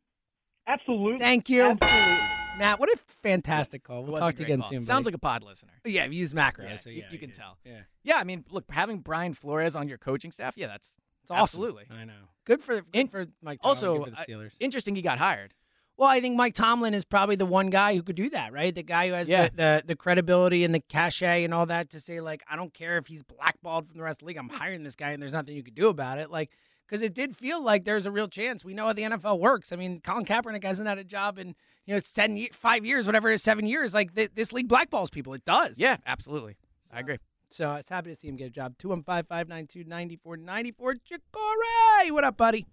Absolutely. 0.65 1.19
Thank 1.19 1.49
you. 1.49 1.63
Absolutely. 1.81 2.29
Matt, 2.57 2.79
what 2.79 2.87
a 2.89 2.97
fantastic 3.23 3.83
call. 3.83 4.03
We'll 4.03 4.19
talk 4.19 4.35
to 4.35 4.39
you 4.41 4.45
again 4.45 4.59
call. 4.61 4.69
soon. 4.69 4.83
Sounds 4.83 5.05
buddy. 5.05 5.13
like 5.13 5.15
a 5.15 5.19
pod 5.19 5.43
listener. 5.43 5.71
yeah, 5.85 6.07
we 6.07 6.15
use 6.15 6.33
macro, 6.33 6.65
Yeah, 6.65 6.75
so 6.75 6.89
you- 6.91 6.99
yeah, 7.01 7.05
you 7.11 7.17
can 7.17 7.29
did. 7.29 7.35
tell. 7.37 7.57
Yeah, 7.65 7.81
Yeah, 8.03 8.17
I 8.17 8.23
mean, 8.23 8.45
look, 8.51 8.65
having 8.69 8.99
Brian 8.99 9.33
Flores 9.33 9.75
on 9.75 9.87
your 9.89 9.97
coaching 9.97 10.31
staff, 10.31 10.53
yeah, 10.55 10.67
that's 10.67 10.97
it's 11.23 11.31
awesome. 11.31 11.41
Absolutely. 11.41 11.85
I 11.89 12.05
know. 12.05 12.13
Good 12.45 12.61
for 12.63 12.75
good 12.81 12.85
And 12.93 13.09
for 13.11 13.25
Mike. 13.41 13.61
Tomlin, 13.61 13.69
also 13.69 14.03
for 14.03 14.09
the 14.11 14.15
Steelers. 14.17 14.51
interesting. 14.59 14.95
He 14.95 15.01
got 15.01 15.17
hired. 15.17 15.55
Well, 15.97 16.09
I 16.09 16.19
think 16.21 16.35
Mike 16.35 16.53
Tomlin 16.53 16.93
is 16.93 17.05
probably 17.05 17.35
the 17.35 17.45
one 17.45 17.69
guy 17.69 17.95
who 17.95 18.03
could 18.03 18.15
do 18.15 18.29
that, 18.31 18.51
right? 18.53 18.73
The 18.73 18.83
guy 18.83 19.07
who 19.07 19.13
has 19.13 19.29
Yeah. 19.29 19.47
the, 19.49 19.55
the, 19.55 19.83
the 19.87 19.95
credibility 19.95 20.63
and 20.63 20.73
the 20.75 20.79
cachet 20.81 21.43
and 21.43 21.53
all 21.53 21.65
that 21.67 21.89
to 21.91 21.99
say, 21.99 22.19
like, 22.19 22.43
I 22.49 22.55
don't 22.55 22.73
care 22.73 22.97
if 22.97 23.07
he's 23.07 23.23
blackballed 23.23 23.87
from 23.87 23.97
the 23.97 24.03
rest 24.03 24.17
of 24.17 24.25
the 24.25 24.25
league. 24.27 24.37
I'm 24.37 24.49
hiring 24.49 24.83
this 24.83 24.95
guy, 24.95 25.11
and 25.11 25.21
there's 25.21 25.33
nothing 25.33 25.55
you 25.55 25.63
could 25.63 25.75
do 25.75 25.87
about 25.89 26.17
it. 26.19 26.29
Like, 26.31 26.49
because 26.87 27.01
it 27.01 27.13
did 27.13 27.37
feel 27.37 27.61
like 27.63 27.85
there's 27.85 28.05
a 28.05 28.11
real 28.11 28.27
chance. 28.27 28.65
We 28.65 28.73
know 28.73 28.87
how 28.87 28.93
the 28.93 29.03
NFL 29.03 29.39
works. 29.39 29.71
I 29.71 29.75
mean, 29.77 30.01
Colin 30.01 30.25
Kaepernick 30.25 30.63
hasn't 30.63 30.87
had 30.87 30.97
a 30.97 31.03
job 31.03 31.37
in 31.39 31.55
you 31.85 31.93
know 31.93 31.97
it's 31.97 32.11
ten, 32.11 32.37
ye- 32.37 32.49
five 32.53 32.85
years, 32.85 33.05
whatever 33.05 33.29
it 33.31 33.35
is, 33.35 33.43
seven 33.43 33.65
years. 33.65 33.93
Like 33.93 34.13
th- 34.15 34.31
this 34.35 34.51
league 34.53 34.67
blackballs 34.69 35.11
people. 35.11 35.33
It 35.33 35.43
does. 35.45 35.77
Yeah, 35.77 35.97
absolutely. 36.05 36.55
I 36.91 36.99
agree. 36.99 37.17
So 37.49 37.69
I 37.69 37.75
was 37.77 37.85
happy 37.89 38.11
to 38.13 38.19
see 38.19 38.27
him 38.27 38.35
get 38.35 38.47
a 38.47 38.49
job. 38.49 38.75
215 38.79 39.25
592 39.27 39.83
9494. 39.87 40.93
Jacory. 40.95 42.11
What 42.11 42.23
up, 42.23 42.37
buddy? 42.37 42.65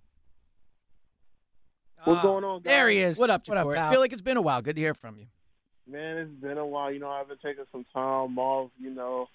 What's 2.05 2.19
Ah, 2.21 2.23
going 2.23 2.45
on, 2.45 2.63
There 2.65 2.89
he 2.89 2.99
is. 2.99 3.19
What 3.19 3.29
up, 3.31 3.47
What 3.47 3.59
up, 3.59 3.67
Jacory? 3.67 3.77
I 3.79 3.91
feel 3.91 4.01
like 4.01 4.13
it's 4.13 4.23
been 4.23 4.39
a 4.39 4.43
while. 4.43 4.63
Good 4.63 4.77
to 4.77 4.81
hear 4.83 4.95
from 4.95 5.19
you. 5.19 5.27
Man, 5.87 6.17
it's 6.19 6.31
been 6.41 6.57
a 6.57 6.65
while. 6.67 6.91
You 6.93 6.99
know, 7.01 7.11
I've 7.11 7.29
been 7.29 7.37
taking 7.45 7.65
some 7.71 7.85
time 7.93 8.39
off, 8.39 8.71
you 8.79 8.91
know, 8.91 9.27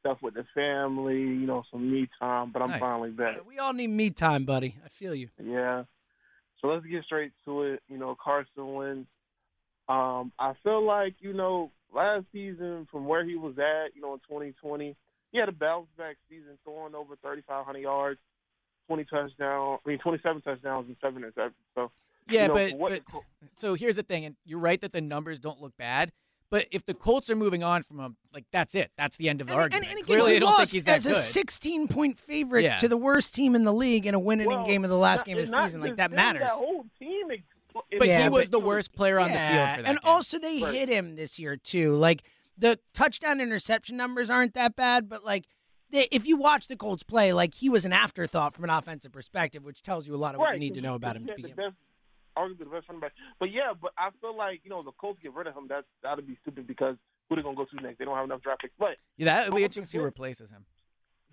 stuff 0.00 0.18
with 0.22 0.34
the 0.34 0.44
family, 0.54 1.18
you 1.18 1.46
know, 1.46 1.64
some 1.70 1.90
me 1.90 2.08
time, 2.18 2.50
but 2.52 2.62
I'm 2.62 2.70
Nice. 2.70 2.80
finally 2.80 3.10
back. 3.10 3.36
We 3.46 3.58
all 3.58 3.72
need 3.74 3.88
me 3.88 4.08
time, 4.10 4.44
buddy. 4.46 4.76
I 4.84 4.88
feel 4.88 5.14
you. 5.14 5.28
Yeah. 5.42 5.84
So 6.60 6.68
let's 6.68 6.84
get 6.86 7.04
straight 7.04 7.32
to 7.44 7.62
it. 7.62 7.82
You 7.88 7.98
know, 7.98 8.16
Carson 8.22 8.74
Wentz. 8.74 9.08
Um, 9.88 10.32
I 10.38 10.52
feel 10.62 10.84
like, 10.84 11.14
you 11.20 11.32
know, 11.32 11.70
last 11.94 12.26
season 12.32 12.86
from 12.90 13.06
where 13.06 13.24
he 13.24 13.36
was 13.36 13.54
at, 13.58 13.94
you 13.94 14.02
know, 14.02 14.14
in 14.14 14.20
2020, 14.20 14.94
he 15.32 15.38
had 15.38 15.48
a 15.48 15.52
bounce 15.52 15.88
back 15.96 16.16
season, 16.28 16.58
throwing 16.64 16.94
over 16.94 17.16
3,500 17.22 17.78
yards, 17.78 18.20
20 18.88 19.04
touchdowns, 19.04 19.80
I 19.84 19.88
mean, 19.88 19.98
27 19.98 20.42
touchdowns 20.42 20.88
and 20.88 20.96
seven 21.00 21.22
interceptions. 21.22 21.52
So, 21.74 21.90
Yeah, 22.28 22.42
you 22.42 22.48
know, 22.48 22.54
but, 22.54 22.72
what 22.74 23.02
but 23.10 23.22
so 23.56 23.74
here's 23.74 23.96
the 23.96 24.02
thing, 24.02 24.26
and 24.26 24.36
you're 24.44 24.58
right 24.58 24.80
that 24.80 24.92
the 24.92 25.00
numbers 25.00 25.38
don't 25.38 25.60
look 25.60 25.76
bad. 25.76 26.12
But 26.50 26.66
if 26.70 26.86
the 26.86 26.94
Colts 26.94 27.28
are 27.28 27.36
moving 27.36 27.62
on 27.62 27.82
from 27.82 28.00
him, 28.00 28.16
like 28.32 28.44
that's 28.52 28.74
it. 28.74 28.90
That's 28.96 29.16
the 29.18 29.28
end 29.28 29.40
of 29.42 29.48
the 29.48 29.52
And, 29.52 29.62
argument. 29.62 29.84
and, 29.84 29.90
and 29.92 29.98
again, 29.98 30.06
Clearly, 30.06 30.30
he 30.32 30.36
I 30.36 30.40
don't 30.40 30.48
think 30.50 30.58
lost 30.60 30.72
he's 30.72 30.84
that 30.84 30.96
as 30.96 31.06
good. 31.06 31.16
a 31.16 31.20
16 31.20 31.88
point 31.88 32.18
favorite 32.18 32.64
Yeah. 32.64 32.76
to 32.76 32.88
the 32.88 32.96
worst 32.96 33.34
team 33.34 33.54
in 33.54 33.64
the 33.64 33.72
league 33.72 34.06
in 34.06 34.14
a 34.14 34.18
winning 34.18 34.46
Well, 34.46 34.66
game 34.66 34.82
of 34.84 34.90
the 34.90 34.96
last 34.96 35.20
not- 35.20 35.26
game 35.26 35.38
of 35.38 35.46
the 35.50 35.64
season. 35.64 35.80
Like 35.82 35.96
that 35.96 36.10
matters. 36.10 36.42
That 36.42 36.52
whole 36.52 36.86
team 36.98 37.30
ex- 37.30 37.42
but 37.98 38.08
Yeah, 38.08 38.22
he 38.24 38.28
was 38.30 38.46
but- 38.46 38.52
the 38.52 38.60
worst 38.60 38.92
player 38.94 39.18
on 39.20 39.28
the 39.30 39.36
field 39.36 39.48
for 39.50 39.82
that 39.82 39.84
and 39.84 40.00
game. 40.00 40.10
also 40.10 40.38
they 40.38 40.62
Right. 40.62 40.74
hit 40.74 40.88
him 40.88 41.16
this 41.16 41.38
year 41.38 41.56
too. 41.56 41.94
Like 41.96 42.22
the 42.56 42.78
touchdown 42.94 43.40
interception 43.40 43.96
numbers 43.98 44.30
aren't 44.30 44.54
that 44.54 44.74
bad, 44.74 45.08
but 45.08 45.24
like 45.24 45.44
if 45.92 46.26
you 46.26 46.36
watch 46.36 46.68
the 46.68 46.76
Colts 46.76 47.02
play, 47.02 47.32
like 47.32 47.54
he 47.54 47.68
was 47.68 47.84
an 47.84 47.92
afterthought 47.92 48.54
from 48.54 48.64
an 48.64 48.70
offensive 48.70 49.12
perspective, 49.12 49.64
which 49.64 49.82
tells 49.82 50.06
you 50.06 50.14
a 50.14 50.16
lot 50.16 50.34
of 50.34 50.38
what 50.40 50.46
right, 50.46 50.54
you 50.54 50.60
need 50.60 50.74
to 50.74 50.80
know 50.80 50.94
about 50.94 51.16
him 51.16 51.26
to 51.26 51.32
he 51.34 51.42
begin. 51.42 51.56
the 51.56 51.62
with. 51.62 51.74
best, 51.74 51.76
arguably 52.38 52.58
the 52.58 52.64
best 52.66 52.88
running 52.88 53.00
back. 53.00 53.12
But 53.40 53.50
yeah, 53.50 53.72
but 53.80 53.92
I 53.98 54.10
feel 54.20 54.36
like 54.36 54.60
you 54.64 54.70
know 54.70 54.82
the 54.82 54.92
Colts 54.92 55.18
get 55.22 55.34
rid 55.34 55.46
of 55.46 55.56
him. 55.56 55.66
That's 55.68 55.86
that'd 56.02 56.26
be 56.26 56.38
stupid 56.42 56.66
because 56.66 56.96
who 57.28 57.36
they 57.36 57.42
gonna 57.42 57.56
go 57.56 57.64
to 57.64 57.82
next? 57.82 57.98
They 57.98 58.04
don't 58.04 58.16
have 58.16 58.24
enough 58.24 58.42
draft 58.42 58.62
picks. 58.62 58.74
But 58.78 58.96
yeah, 59.16 59.26
that 59.26 59.50
would 59.50 59.56
be 59.56 59.64
interesting 59.64 59.84
to 59.84 59.88
see 59.88 59.98
who 59.98 60.04
replaces 60.04 60.50
him. 60.50 60.64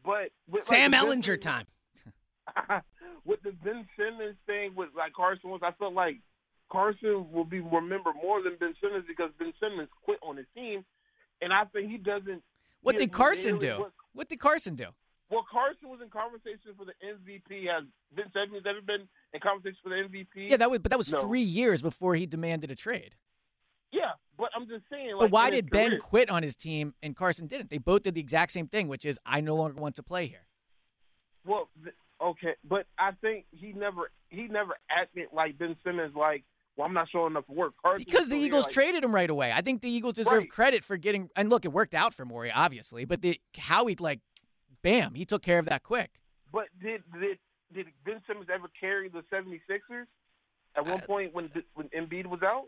but 0.03 0.29
with, 0.49 0.65
Sam 0.65 0.91
like, 0.91 1.01
Ehlinger 1.01 1.27
Ben- 1.27 1.39
time. 1.39 1.65
with 3.25 3.41
the 3.43 3.51
Ben 3.63 3.87
Simmons 3.97 4.35
thing 4.45 4.75
with 4.75 4.89
like 4.95 5.13
Carson 5.13 5.49
Wentz, 5.49 5.63
I 5.65 5.71
felt 5.79 5.93
like 5.93 6.17
Carson 6.71 7.31
will 7.31 7.45
be 7.45 7.59
remembered 7.59 8.15
more 8.21 8.41
than 8.41 8.57
Ben 8.59 8.73
Simmons 8.81 9.05
because 9.07 9.31
Ben 9.39 9.53
Simmons 9.59 9.89
quit 10.03 10.19
on 10.21 10.37
his 10.37 10.45
team, 10.55 10.83
and 11.41 11.53
I 11.53 11.65
think 11.65 11.89
he 11.89 11.97
doesn't. 11.97 12.43
What 12.81 12.97
did 12.97 13.11
Carson 13.11 13.57
do? 13.57 13.79
What, 13.79 13.91
What 14.13 14.29
did 14.29 14.39
Carson 14.39 14.75
do? 14.75 14.87
Well, 15.29 15.45
Carson 15.51 15.89
was 15.89 15.99
in 16.01 16.09
conversation 16.09 16.73
for 16.77 16.85
the 16.85 16.93
MVP. 17.03 17.65
Has 17.67 17.83
Ben 18.15 18.25
Simmons 18.33 18.63
ever 18.67 18.81
been 18.81 19.07
in 19.33 19.39
conversation 19.39 19.77
for 19.83 19.89
the 19.89 19.95
MVP? 19.95 20.49
Yeah, 20.49 20.57
that 20.57 20.69
was 20.69 20.79
but 20.79 20.91
that 20.91 20.97
was 20.97 21.11
No. 21.11 21.21
three 21.27 21.41
years 21.41 21.81
before 21.81 22.15
he 22.15 22.25
demanded 22.25 22.69
a 22.71 22.75
trade. 22.75 23.15
Yeah, 23.91 24.11
but 24.37 24.49
I'm 24.55 24.67
just 24.67 24.83
saying. 24.89 25.11
Like, 25.15 25.19
But 25.19 25.31
why 25.31 25.49
did 25.49 25.69
Ben 25.71 25.89
career- 25.91 25.99
quit 25.99 26.29
on 26.29 26.43
his 26.43 26.55
team 26.55 26.93
and 27.01 27.15
Carson 27.15 27.47
didn't? 27.47 27.69
They 27.69 27.77
both 27.79 28.03
did 28.03 28.13
the 28.13 28.21
exact 28.21 28.51
same 28.51 28.67
thing, 28.67 28.87
which 28.87 29.05
is 29.05 29.17
I 29.25 29.41
no 29.41 29.55
longer 29.55 29.79
want 29.81 29.95
to 29.95 30.03
play 30.03 30.27
here. 30.27 30.45
Well, 31.45 31.69
th- 31.83 31.95
okay, 32.21 32.55
but 32.63 32.87
I 32.97 33.11
think 33.21 33.45
he 33.51 33.73
never 33.73 34.11
he 34.29 34.47
never 34.47 34.75
acted 34.89 35.29
like 35.31 35.57
Ben 35.57 35.75
Simmons. 35.83 36.15
Like, 36.15 36.43
well, 36.75 36.85
I'm 36.87 36.93
not 36.93 37.07
showing 37.09 37.31
enough 37.31 37.47
work. 37.47 37.73
Carson 37.81 38.03
Because 38.05 38.27
the 38.29 38.35
Eagles 38.37 38.65
like, 38.65 38.73
traded 38.73 39.03
him 39.03 39.13
right 39.15 39.29
away. 39.29 39.51
I 39.51 39.61
think 39.61 39.81
the 39.81 39.89
Eagles 39.89 40.13
deserve 40.15 40.39
Right. 40.39 40.49
credit 40.51 40.83
for 40.83 40.97
getting 40.97 41.29
and 41.35 41.49
look, 41.49 41.63
it 41.65 41.71
worked 41.71 41.93
out 41.95 42.13
for 42.13 42.25
Morey, 42.25 42.51
obviously, 42.51 43.05
but 43.05 43.21
the 43.21 43.39
how 43.57 43.85
he 43.87 43.95
like 43.95 44.19
bam, 44.85 45.15
he 45.15 45.25
took 45.25 45.41
care 45.41 45.59
of 45.59 45.65
that 45.65 45.83
quick. 45.83 46.11
But 46.53 46.65
did 46.81 47.01
did 47.19 47.37
did 47.73 47.87
Ben 48.05 48.21
Simmons 48.27 48.47
ever 48.53 48.67
carry 48.79 49.09
the 49.09 49.23
76ers 49.33 50.05
at 50.77 50.87
Uh, 50.87 50.91
one 50.91 51.01
point 51.01 51.33
when 51.33 51.49
when 51.73 51.89
Embiid 51.89 52.27
was 52.27 52.41
out? 52.43 52.65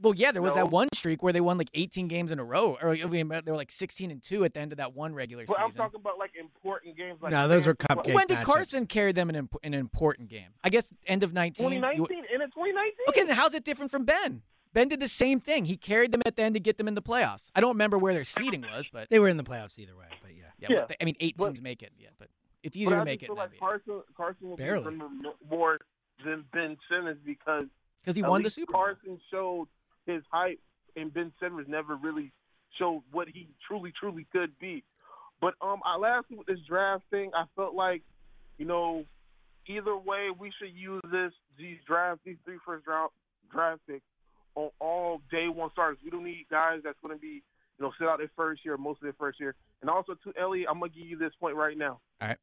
Well, 0.00 0.14
yeah, 0.14 0.32
there 0.32 0.42
was 0.42 0.50
No. 0.56 0.64
that 0.64 0.70
one 0.70 0.88
streak 0.92 1.22
where 1.22 1.32
they 1.32 1.40
won 1.40 1.56
like 1.56 1.70
18 1.74 2.08
games 2.08 2.32
in 2.32 2.40
a 2.40 2.44
row, 2.44 2.76
or 2.82 2.90
I 2.94 3.04
mean, 3.04 3.28
they 3.28 3.42
were 3.46 3.56
like 3.56 3.70
16 3.70 4.10
and 4.10 4.20
two 4.20 4.44
at 4.44 4.52
the 4.54 4.58
end 4.60 4.72
of 4.72 4.78
that 4.78 4.92
one 4.92 5.14
regular 5.14 5.44
season. 5.44 5.54
But 5.56 5.64
I'm 5.64 5.70
talking 5.70 6.00
about 6.00 6.18
like 6.18 6.32
important 6.34 6.96
games. 6.96 7.18
Like 7.22 7.30
No, 7.32 7.46
those 7.46 7.66
were 7.66 7.74
Bears- 7.74 7.98
cupcake 8.00 8.14
when 8.14 8.26
did 8.26 8.38
matchups. 8.38 8.42
Carson 8.44 8.86
carry 8.86 9.12
them 9.12 9.28
in 9.30 9.36
an, 9.36 9.48
an 9.62 9.74
important 9.74 10.28
game? 10.30 10.50
I 10.64 10.68
guess 10.68 10.92
end 11.06 11.22
of 11.22 11.32
19. 11.32 11.64
You- 11.70 11.78
2019 11.78 12.24
in 12.34 12.40
a 12.42 12.46
2019. 12.46 12.92
Okay, 13.10 13.24
then 13.24 13.36
how's 13.36 13.54
it 13.54 13.62
different 13.64 13.90
from 13.92 14.04
Ben? 14.04 14.42
Ben 14.72 14.88
did 14.88 14.98
the 14.98 15.06
same 15.06 15.38
thing. 15.38 15.66
He 15.66 15.76
carried 15.76 16.10
them 16.10 16.22
at 16.26 16.34
the 16.34 16.42
end 16.42 16.56
to 16.56 16.60
get 16.60 16.76
them 16.78 16.88
in 16.88 16.94
the 16.96 17.02
playoffs. 17.02 17.52
I 17.54 17.60
don't 17.60 17.74
remember 17.74 17.96
where 17.96 18.12
their 18.14 18.24
seeding 18.24 18.62
was, 18.62 18.88
but 18.92 19.08
They 19.10 19.20
were 19.20 19.28
in 19.28 19.36
the 19.36 19.44
playoffs 19.44 19.78
either 19.78 19.94
way, 19.96 20.06
but 20.20 20.23
yeah. 20.68 20.76
yeah, 20.76 20.84
well, 20.88 20.96
I 21.00 21.04
mean, 21.04 21.16
eight 21.20 21.36
but- 21.36 21.46
teams 21.46 21.62
make 21.62 21.82
it. 21.82 21.92
Yeah, 21.98 22.08
but 22.18 22.28
it's 22.62 22.76
easier 22.76 22.98
to 22.98 23.04
make 23.04 23.22
it 23.22 23.26
feel 23.26 23.36
like 23.36 23.58
Carson 23.58 24.02
Carson 24.16 24.48
will 24.48 24.56
Barely. 24.56 24.82
be 24.84 24.90
remembered 24.90 25.32
more 25.50 25.78
than 26.24 26.44
Ben 26.52 26.76
Simmons 26.90 27.18
because 27.24 27.66
because 28.02 28.16
he 28.16 28.22
won 28.22 28.42
the 28.42 28.50
Super 28.50 28.72
Bowl. 28.72 28.82
Carson 28.82 29.20
showed 29.30 29.68
his 30.06 30.22
hype, 30.30 30.60
and 30.96 31.12
Ben 31.12 31.32
Simmons 31.40 31.66
never 31.68 31.96
really 31.96 32.32
showed 32.78 33.02
what 33.12 33.28
he 33.28 33.48
truly, 33.66 33.92
truly 33.98 34.26
could 34.32 34.58
be. 34.58 34.82
But 35.40 35.54
um, 35.60 35.80
I 35.84 35.96
lastly 35.96 36.36
with 36.36 36.46
this 36.46 36.60
draft 36.66 37.04
thing, 37.10 37.30
I 37.34 37.44
felt 37.56 37.74
like, 37.74 38.02
you 38.58 38.64
know, 38.64 39.04
either 39.66 39.96
way, 39.96 40.28
we 40.38 40.52
should 40.58 40.74
use 40.74 41.02
this 41.10 41.32
these 41.58 41.78
draft 41.86 42.20
these 42.24 42.36
three 42.44 42.58
first 42.64 42.86
round 42.86 43.10
draft 43.52 43.80
picks 43.86 44.04
on 44.54 44.70
all 44.80 45.20
day 45.30 45.48
one 45.48 45.70
starters. 45.72 45.98
We 46.04 46.10
don't 46.10 46.24
need 46.24 46.46
guys 46.50 46.80
that's 46.84 46.98
going 47.02 47.14
to 47.16 47.20
be 47.20 47.42
you 47.78 47.84
know 47.84 47.92
sit 47.98 48.08
out 48.08 48.18
their 48.18 48.30
first 48.36 48.64
year, 48.64 48.76
most 48.76 48.98
of 48.98 49.02
their 49.02 49.14
first 49.18 49.40
year. 49.40 49.54
And 49.80 49.90
also 49.90 50.14
to 50.14 50.32
Ellie, 50.40 50.66
I'm 50.68 50.78
gonna 50.78 50.90
give 50.90 51.06
you 51.06 51.18
this 51.18 51.32
point 51.40 51.56
right 51.56 51.76
now. 51.76 52.00
All 52.20 52.28
right. 52.28 52.38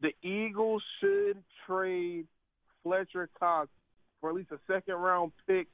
The 0.00 0.12
Eagles 0.22 0.82
should 1.00 1.42
trade 1.66 2.26
Fletcher 2.82 3.28
Cox 3.38 3.70
for 4.20 4.30
at 4.30 4.36
least 4.36 4.50
a 4.52 4.58
second 4.66 4.94
round 4.94 5.32
pick 5.46 5.68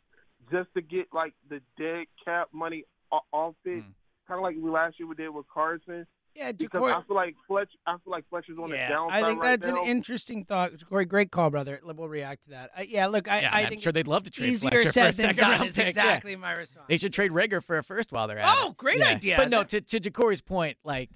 just 0.50 0.68
to 0.74 0.82
get 0.82 1.08
like 1.12 1.34
the 1.48 1.60
dead 1.78 2.06
cap 2.24 2.48
money 2.52 2.84
off 3.10 3.54
it. 3.64 3.82
Mm. 3.82 3.92
Kind 4.28 4.38
of 4.38 4.42
like 4.42 4.56
we 4.56 4.70
last 4.70 4.98
year 4.98 5.08
we 5.08 5.14
did 5.14 5.30
with 5.30 5.46
Carson. 5.52 6.06
Yeah, 6.34 6.52
because 6.52 6.80
Jacory- 6.80 6.94
I 6.94 7.02
feel 7.02 7.16
like 7.16 7.36
Fletch. 7.46 7.70
I 7.86 7.92
feel 7.92 8.10
like 8.10 8.24
Fletcher's 8.30 8.56
on 8.58 8.70
Yeah, 8.70 8.88
the 8.88 8.94
downside 8.94 9.22
I 9.22 9.26
think 9.26 9.42
right 9.42 9.60
that's 9.60 9.72
now. 9.74 9.82
an 9.82 9.88
interesting 9.88 10.44
thought. 10.44 10.72
Corey, 10.88 11.04
great 11.04 11.30
call, 11.30 11.50
brother. 11.50 11.80
We'll 11.84 12.08
react 12.08 12.44
to 12.44 12.50
that. 12.50 12.70
I, 12.76 12.82
yeah, 12.82 13.06
look, 13.06 13.28
I, 13.28 13.40
Yeah, 13.42 13.50
I 13.52 13.62
I'm 13.62 13.68
think 13.68 13.82
sure 13.82 13.92
they'd 13.92 14.06
love 14.06 14.22
to 14.24 14.30
trade 14.30 14.48
easier 14.50 14.70
Fletcher 14.70 14.86
for 14.86 14.92
said 14.92 15.02
a 15.02 15.06
than 15.08 15.12
second 15.14 15.36
done 15.36 15.50
round 15.52 15.68
is 15.68 15.74
pick, 15.74 15.84
yeah. 15.84 15.88
exactly 15.90 16.36
my 16.36 16.52
response. 16.52 16.86
They 16.88 16.96
should 16.96 17.12
trade 17.12 17.32
Reagor 17.32 17.62
for 17.62 17.76
a 17.76 17.82
first 17.82 18.12
while 18.12 18.28
they're 18.28 18.38
at 18.38 18.46
oh, 18.46 18.50
it. 18.50 18.68
Oh, 18.70 18.74
great 18.78 18.98
Yeah. 18.98 19.08
idea. 19.08 19.36
But 19.36 19.50
no, 19.50 19.62
to 19.64 19.80
to 19.80 20.00
Jacory's 20.00 20.40
point, 20.40 20.78
like, 20.84 21.10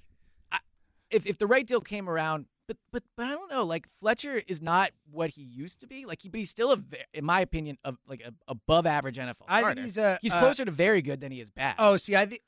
I, 0.51 0.59
if 1.09 1.25
if 1.25 1.37
the 1.39 1.47
right 1.47 1.65
deal 1.65 1.81
came 1.81 2.07
around, 2.07 2.45
but 2.67 2.77
but 2.91 3.03
but 3.15 3.25
I 3.25 3.29
don't 3.31 3.49
know. 3.49 3.63
Like 3.65 3.87
Fletcher 3.99 4.41
is 4.47 4.61
not 4.61 4.91
what 5.11 5.31
he 5.31 5.41
used 5.41 5.79
to 5.81 5.87
be. 5.87 6.05
Like 6.05 6.21
he, 6.21 6.29
but 6.29 6.39
he's 6.39 6.49
still 6.49 6.71
a, 6.73 6.79
in 7.13 7.25
my 7.25 7.41
opinion, 7.41 7.77
of 7.83 7.97
like 8.07 8.21
a 8.21 8.33
above 8.47 8.85
average 8.85 9.17
NFL 9.17 9.35
I 9.47 9.59
starter. 9.61 9.75
think 9.75 9.85
he's 9.85 9.97
a 9.97 10.19
he's 10.21 10.33
uh, 10.33 10.39
closer 10.39 10.65
to 10.65 10.71
very 10.71 11.01
good 11.01 11.21
than 11.21 11.31
he 11.31 11.39
is 11.41 11.49
bad. 11.49 11.75
Oh, 11.79 11.97
see, 11.97 12.15
I 12.15 12.25
think 12.25 12.41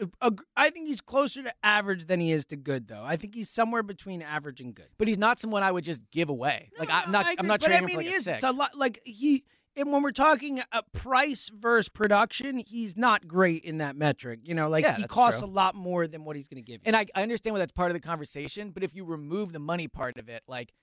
I 0.56 0.70
think 0.70 0.88
he's 0.88 1.02
closer 1.02 1.42
to 1.44 1.54
average 1.64 2.06
than 2.06 2.20
he 2.20 2.32
is 2.32 2.46
to 2.48 2.56
good, 2.58 2.88
though. 2.88 3.04
I 3.06 3.16
think 3.16 3.34
he's 3.36 3.50
somewhere 3.50 3.84
between 3.84 4.22
average 4.22 4.60
and 4.62 4.76
good. 4.76 4.88
but 4.98 5.08
he's 5.08 5.18
not 5.18 5.40
someone 5.40 5.64
I 5.64 5.72
would 5.72 5.84
just 5.86 6.02
give 6.12 6.30
away. 6.30 6.72
like 6.78 6.90
I'm 6.92 7.12
not 7.12 7.26
I 7.26 7.36
I'm 7.40 7.48
not 7.48 7.62
trading 7.62 7.78
I 7.78 7.82
mean, 7.82 7.90
him 7.90 7.94
for 7.96 7.98
like 7.98 8.08
he 8.08 8.14
a 8.14 8.18
is. 8.18 8.24
six. 8.26 8.44
It's 8.44 8.54
a 8.54 8.56
lot 8.56 8.78
like 8.78 9.02
he. 9.06 9.44
And 9.80 9.94
when 9.94 10.04
we're 10.04 10.12
talking 10.12 10.62
uh, 10.74 10.82
price 10.92 11.50
versus 11.58 11.88
production, 11.88 12.58
he's 12.60 12.98
not 12.98 13.30
great 13.30 13.64
in 13.64 13.78
that 13.78 13.96
metric. 13.96 14.42
You 14.44 14.54
know, 14.54 14.68
like 14.68 14.84
Yeah, 14.84 14.98
he 14.98 15.04
costs 15.08 15.40
true. 15.40 15.48
a 15.48 15.50
lot 15.50 15.74
more 15.74 16.06
than 16.06 16.26
what 16.26 16.36
he's 16.36 16.50
going 16.50 16.62
to 16.62 16.70
give 16.70 16.82
you. 16.82 16.84
And 16.86 16.98
I, 16.98 17.06
I 17.16 17.24
understand 17.24 17.54
why 17.54 17.60
that's 17.60 17.72
part 17.72 17.90
of 17.90 17.94
the 17.94 18.02
conversation, 18.06 18.72
but 18.72 18.84
if 18.84 18.94
you 18.94 19.06
remove 19.06 19.54
the 19.54 19.60
money 19.60 19.88
part 19.88 20.18
of 20.18 20.28
it, 20.28 20.44
like 20.48 20.74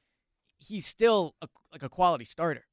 he's 0.56 0.86
still 0.86 1.34
a, 1.42 1.48
like 1.70 1.82
a 1.82 1.90
quality 1.90 2.24
starter. 2.24 2.64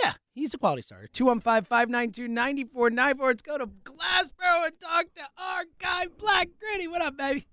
Yeah, 0.00 0.12
he's 0.32 0.54
a 0.54 0.58
quality 0.58 0.82
starter. 0.82 1.08
215 1.12 1.64
592 1.64 2.28
9494. 2.28 3.26
Let's 3.26 3.42
go 3.42 3.58
to 3.58 3.66
Glassboro 3.66 4.66
and 4.66 4.78
talk 4.78 5.06
to 5.16 5.22
our 5.36 5.64
guy, 5.80 6.06
Black 6.18 6.50
Gritty. 6.60 6.86
What 6.86 7.02
up, 7.02 7.16
baby? 7.16 7.48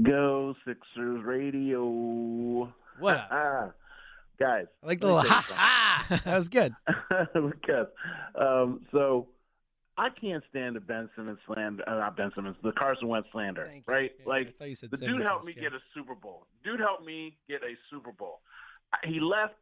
Go 0.00 0.54
Sixers 0.64 1.24
Radio. 1.24 2.72
What 3.00 3.16
up? 3.16 3.74
Guys. 4.38 4.66
I 4.82 4.86
like 4.86 5.00
the 5.00 5.06
little 5.06 5.22
ha 5.22 5.46
ha. 5.48 6.20
That 6.24 6.34
was 6.34 6.48
good. 6.48 6.74
because 7.34 7.86
um, 8.34 8.82
so 8.92 9.28
I 9.96 10.08
can't 10.10 10.44
stand 10.50 10.76
the 10.76 10.80
Ben 10.80 11.08
Simmons 11.16 11.38
slander, 11.46 11.82
uh, 11.88 11.94
not 11.94 12.16
Ben 12.16 12.30
Simmons, 12.34 12.56
the 12.62 12.72
Carson 12.72 13.08
Wentz 13.08 13.28
slander, 13.32 13.70
right? 13.86 14.12
like 14.26 14.56
thought 14.58 14.68
you 14.68 14.74
said 14.74 14.90
the 14.90 14.98
Simmons, 14.98 15.18
dude 15.18 15.26
helped 15.26 15.46
me 15.46 15.54
get 15.54 15.72
a 15.72 15.80
Super 15.94 16.14
Bowl. 16.14 16.46
Dude 16.64 16.80
helped 16.80 17.04
me 17.04 17.36
get 17.48 17.62
a 17.62 17.74
Super 17.90 18.12
Bowl. 18.12 18.40
He 19.04 19.20
left. 19.20 19.54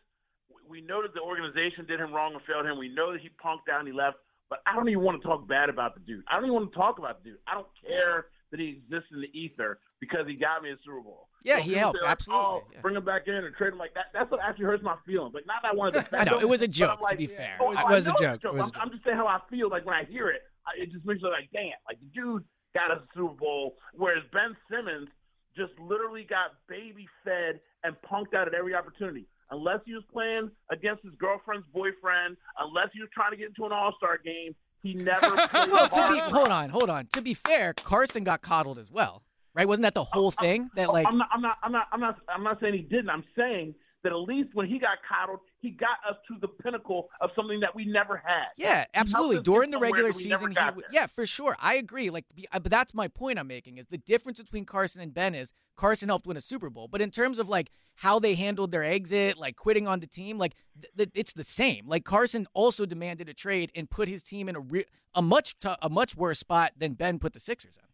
We 0.69 0.81
know 0.81 1.03
that 1.03 1.15
the 1.15 1.21
organization 1.21 1.87
did 1.87 2.01
him 2.01 2.13
wrong 2.13 2.33
and 2.33 2.43
failed 2.43 2.67
him. 2.67 2.79
We 2.79 2.89
know 2.89 3.13
that 3.13 3.21
he 3.21 3.29
punked 3.29 3.73
out 3.73 3.81
and 3.81 3.89
he 3.89 3.95
left. 3.95 4.17
But 4.51 4.61
I 4.67 4.75
don't 4.75 4.89
even 4.89 5.03
want 5.03 5.21
to 5.21 5.27
talk 5.27 5.47
bad 5.49 5.69
about 5.69 5.95
the 5.95 6.01
dude. 6.01 6.25
I 6.29 6.37
don't 6.37 6.45
even 6.45 6.55
want 6.55 6.73
to 6.73 6.77
talk 6.77 6.99
about 6.99 7.23
the 7.23 7.31
dude. 7.31 7.39
I 7.47 7.55
don't 7.55 7.67
care 7.87 8.27
that 8.51 8.61
he 8.61 8.69
exists 8.85 9.11
in 9.13 9.21
the 9.21 9.31
ether 9.39 9.79
because 10.01 10.27
he 10.27 10.35
got 10.35 10.63
me 10.63 10.71
a 10.71 10.77
Super 10.85 11.01
Bowl. 11.01 11.29
Yeah, 11.45 11.59
So 11.59 11.63
he 11.63 11.75
helped, 11.75 11.99
say, 11.99 12.03
like, 12.03 12.09
oh, 12.09 12.13
absolutely, 12.13 12.45
Oh, 12.79 12.81
bring 12.83 12.97
him 12.97 13.05
back 13.05 13.23
in 13.27 13.35
and 13.35 13.55
trade 13.55 13.73
him 13.73 13.79
like 13.79 13.93
that. 13.95 14.07
That's 14.15 14.31
what 14.31 14.41
actually 14.41 14.65
hurts 14.65 14.83
my 14.83 14.97
feelings. 15.07 15.35
Like, 15.35 15.47
not 15.47 15.63
that 15.63 15.73
I 15.73 15.75
wanted 15.75 16.05
to. 16.07 16.19
I 16.21 16.25
know, 16.25 16.39
it 16.41 16.49
was 16.49 16.63
a 16.63 16.69
joke, 16.69 17.01
I'm 17.05 17.11
to 17.11 17.17
be 17.17 17.27
fair. 17.27 17.57
Oh, 17.61 17.73
It 17.73 17.79
I 17.79 17.85
was 17.85 18.07
a 18.07 18.11
it's 18.13 18.21
joke, 18.21 18.41
it 18.45 18.55
was 18.55 18.67
a 18.67 18.71
I'm, 18.77 18.89
I'm 18.89 18.91
just 18.91 19.05
saying 19.05 19.17
how 19.17 19.27
I 19.27 19.41
feel. 19.51 19.69
Like 19.69 19.85
when 19.85 19.95
I 19.95 20.05
hear 20.05 20.29
it, 20.31 20.43
I, 20.67 20.83
it 20.83 20.93
just 20.93 21.05
makes 21.05 21.23
me 21.23 21.29
like, 21.29 21.51
damn. 21.53 21.77
Like 21.87 21.99
the 22.01 22.07
dude 22.15 22.45
got 22.75 22.91
us 22.91 23.03
a 23.03 23.07
Super 23.19 23.35
Bowl, 23.35 23.77
whereas 23.95 24.25
Ben 24.33 24.57
Simmons 24.71 25.09
just 25.57 25.73
literally 25.79 26.25
got 26.29 26.53
baby 26.69 27.07
fed 27.25 27.61
and 27.85 27.95
punked 28.11 28.35
out 28.35 28.49
at 28.49 28.55
every 28.55 28.75
opportunity. 28.75 29.27
Unless 29.51 29.81
he 29.85 29.93
was 29.93 30.03
playing 30.11 30.51
against 30.73 31.05
his 31.05 31.13
girlfriend's 31.21 31.67
boyfriend, 31.73 32.37
unless 32.59 32.89
he 32.95 33.01
was 33.01 33.11
trying 33.15 33.31
to 33.31 33.37
get 33.37 33.49
into 33.49 33.67
an 33.67 33.73
All 33.73 33.93
Star 33.99 34.19
game, 34.25 34.55
he 34.85 34.95
never 34.95 35.35
well, 35.53 35.89
to 35.89 36.13
be 36.13 36.19
hold 36.19 36.51
on, 36.51 36.69
hold 36.69 36.91
on. 36.91 37.09
To 37.15 37.23
be 37.23 37.33
fair, 37.33 37.73
Carson 37.73 38.23
got 38.23 38.43
coddled 38.43 38.79
as 38.79 38.91
well, 38.91 39.23
right? 39.55 39.67
Wasn't 39.67 39.83
that 39.83 39.95
the 39.95 40.05
whole 40.05 40.31
thing? 40.31 40.69
That 40.77 40.93
like 40.93 41.07
I'm 41.07 41.17
not, 41.17 41.29
I'm 41.33 41.41
not, 41.41 41.57
I'm 41.63 41.73
not, 41.73 41.87
I'm 41.91 42.01
not, 42.01 42.19
I'm 42.29 42.45
not 42.45 42.61
saying 42.61 42.75
he 42.75 42.83
didn't. 42.83 43.09
I'm 43.09 43.25
saying 43.37 43.75
that 44.05 44.13
at 44.13 44.17
least 44.19 44.51
when 44.55 44.69
he 44.69 44.79
got 44.79 44.99
coddled, 45.09 45.41
he 45.59 45.71
got 45.71 45.99
us 46.09 46.17
to 46.29 46.37
the 46.41 46.47
pinnacle 46.47 47.09
of 47.21 47.31
something 47.35 47.59
that 47.61 47.75
we 47.75 47.85
never 47.85 48.17
had. 48.17 48.49
Yeah, 48.57 48.85
absolutely. 48.95 49.43
During 49.43 49.71
the 49.71 49.79
regular 49.79 50.11
that 50.11 50.17
we 50.17 50.27
never 50.27 50.47
season, 50.47 50.51
he 50.51 50.55
there. 50.55 50.91
yeah, 50.93 51.07
for 51.07 51.27
sure. 51.27 51.57
I 51.59 51.75
agree. 51.75 52.11
Like, 52.11 52.27
uh, 52.53 52.61
but 52.61 52.71
that's 52.71 52.95
my 52.95 53.09
point 53.09 53.39
I'm 53.39 53.49
making 53.49 53.79
is 53.79 53.87
the 53.89 53.99
difference 53.99 54.39
between 54.41 54.65
Carson 54.67 55.01
and 55.01 55.13
Ben 55.13 55.35
is 55.35 55.53
Carson 55.77 56.09
helped 56.09 56.27
win 56.27 56.37
a 56.37 56.41
Super 56.41 56.71
Bowl, 56.71 56.87
but 56.87 57.01
in 57.01 57.11
terms 57.11 57.39
of 57.39 57.49
like 57.49 57.71
how 57.97 58.19
they 58.19 58.35
handled 58.35 58.71
their 58.71 58.85
exit, 58.85 59.39
like 59.39 59.57
quitting 59.57 59.89
on 59.89 60.01
the 60.01 60.07
team, 60.07 60.39
like 60.39 60.55
th- 60.81 60.95
th- 60.97 61.11
it's 61.15 61.33
the 61.33 61.45
same. 61.45 61.89
Like 61.89 62.05
Carson 62.05 62.47
also 62.55 62.87
demanded 62.87 63.29
a 63.29 63.35
trade 63.35 63.73
and 63.75 63.91
put 63.91 64.07
his 64.07 64.23
team 64.23 64.49
in 64.49 64.57
a 64.57 64.61
re- 64.61 64.85
a 65.15 65.23
much 65.23 65.59
t- 65.61 65.75
a 65.81 65.89
much 65.89 66.15
worse 66.15 66.39
spot 66.39 66.73
than 66.77 66.93
Ben 66.93 67.19
put 67.19 67.33
the 67.33 67.41
Sixers 67.41 67.77
in. 67.77 67.89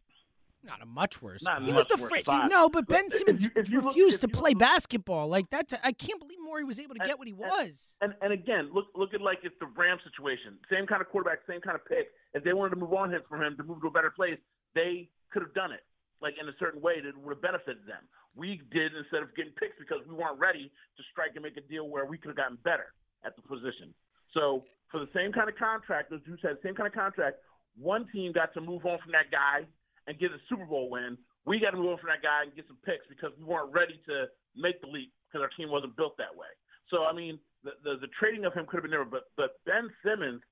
Not 0.62 0.82
a 0.82 0.86
much 0.86 1.22
worse. 1.22 1.42
Not 1.42 1.58
spot. 1.58 1.62
much 1.62 1.70
he 1.70 1.74
was 1.74 1.86
the 1.86 2.02
worse 2.02 2.20
spot. 2.20 2.50
No, 2.50 2.68
but 2.68 2.86
Ben 2.86 3.04
But 3.08 3.14
if 3.14 3.18
Simmons 3.18 3.44
you- 3.44 3.50
if 3.56 3.70
you 3.70 3.80
refused 3.80 4.22
if 4.22 4.30
to 4.30 4.36
play 4.36 4.54
basketball. 4.54 5.28
Like 5.28 5.48
that's. 5.50 5.72
I 5.82 5.92
can't 5.92 6.20
believe 6.20 6.38
Morey 6.42 6.64
was 6.64 6.78
able 6.78 6.94
to 6.94 7.00
get 7.00 7.18
what 7.18 7.26
he 7.26 7.32
was. 7.32 7.96
And 8.00 8.14
and 8.20 8.32
again, 8.32 8.70
look 8.72 8.86
look 8.94 9.14
at 9.14 9.20
like 9.20 9.38
it's 9.42 9.58
the 9.58 9.66
Ram 9.66 9.98
situation. 10.04 10.58
Same 10.70 10.86
kind 10.86 11.00
of 11.00 11.08
quarterback, 11.08 11.40
same 11.48 11.60
kind 11.60 11.76
of 11.76 11.84
pick. 11.86 12.08
If 12.34 12.44
they 12.44 12.52
wanted 12.52 12.70
to 12.70 12.80
move 12.80 12.92
on 12.92 13.10
him 13.12 13.22
from 13.28 13.42
him 13.42 13.56
to 13.56 13.62
move 13.64 13.80
to 13.80 13.88
a 13.88 13.90
better 13.90 14.10
place, 14.10 14.38
they 14.74 15.08
could 15.32 15.42
have 15.42 15.54
done 15.54 15.72
it. 15.72 15.80
Like 16.20 16.34
in 16.40 16.46
a 16.48 16.52
certain 16.58 16.80
way 16.82 17.00
that 17.00 17.16
would 17.16 17.32
have 17.36 17.42
benefited 17.42 17.86
them. 17.86 18.04
We 18.36 18.60
did 18.70 18.92
instead 18.94 19.22
of 19.22 19.34
getting 19.34 19.52
picks 19.58 19.74
because 19.78 20.06
we 20.06 20.14
weren't 20.14 20.38
ready 20.38 20.70
to 20.70 21.02
strike 21.10 21.32
and 21.34 21.42
make 21.42 21.56
a 21.56 21.62
deal 21.62 21.88
where 21.88 22.04
we 22.04 22.18
could 22.18 22.28
have 22.28 22.36
gotten 22.36 22.58
better 22.62 22.92
at 23.24 23.34
the 23.34 23.42
position. 23.42 23.92
So 24.34 24.64
for 24.90 25.00
the 25.00 25.08
same 25.14 25.32
kind 25.32 25.48
of 25.48 25.56
contract, 25.56 26.12
as 26.12 26.20
you 26.26 26.36
said, 26.42 26.58
same 26.62 26.74
kind 26.74 26.86
of 26.86 26.92
contract, 26.94 27.38
one 27.76 28.06
team 28.12 28.30
got 28.32 28.52
to 28.54 28.60
move 28.60 28.84
on 28.86 28.98
from 29.02 29.12
that 29.12 29.30
guy 29.32 29.64
and 30.10 30.18
get 30.18 30.32
a 30.32 30.42
Super 30.48 30.66
Bowl 30.66 30.90
win. 30.90 31.16
We 31.46 31.60
got 31.60 31.70
to 31.70 31.76
move 31.76 31.94
on 31.94 31.98
from 31.98 32.10
that 32.10 32.20
guy 32.20 32.42
and 32.42 32.54
get 32.54 32.66
some 32.66 32.76
picks 32.84 33.06
because 33.08 33.30
we 33.38 33.44
weren't 33.46 33.72
ready 33.72 33.94
to 34.10 34.26
make 34.56 34.80
the 34.82 34.88
leap 34.88 35.14
because 35.30 35.40
our 35.46 35.50
team 35.56 35.70
wasn't 35.70 35.96
built 35.96 36.18
that 36.18 36.34
way. 36.34 36.50
So 36.90 37.04
I 37.04 37.14
mean, 37.14 37.38
the 37.62 37.70
the, 37.84 37.96
the 38.02 38.10
trading 38.18 38.44
of 38.44 38.52
him 38.52 38.66
could 38.66 38.82
have 38.82 38.90
been 38.90 38.90
different, 38.90 39.14
but 39.14 39.30
but 39.38 39.62
Ben 39.64 39.88
Simmons 40.02 40.42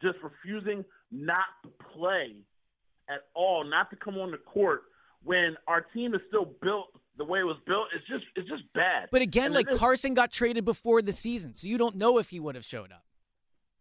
just 0.00 0.16
refusing 0.24 0.82
not 1.12 1.44
to 1.62 1.68
play 1.92 2.40
at 3.10 3.28
all, 3.34 3.62
not 3.62 3.90
to 3.90 3.96
come 3.96 4.16
on 4.16 4.30
the 4.30 4.38
court 4.38 4.84
when 5.22 5.56
our 5.68 5.82
team 5.92 6.14
is 6.14 6.20
still 6.28 6.48
built 6.62 6.88
the 7.18 7.24
way 7.24 7.40
it 7.40 7.44
was 7.44 7.60
built. 7.66 7.88
It's 7.94 8.06
just 8.08 8.24
it's 8.34 8.48
just 8.48 8.64
bad. 8.72 9.08
But 9.12 9.20
again, 9.20 9.54
And 9.54 9.54
like 9.54 9.68
Carson 9.76 10.14
got 10.14 10.32
traded 10.32 10.64
before 10.64 11.02
the 11.02 11.12
season, 11.12 11.54
so 11.54 11.68
you 11.68 11.76
don't 11.76 11.96
know 11.96 12.16
if 12.16 12.30
he 12.30 12.40
would 12.40 12.54
have 12.54 12.64
showed 12.64 12.90
up. 12.90 13.04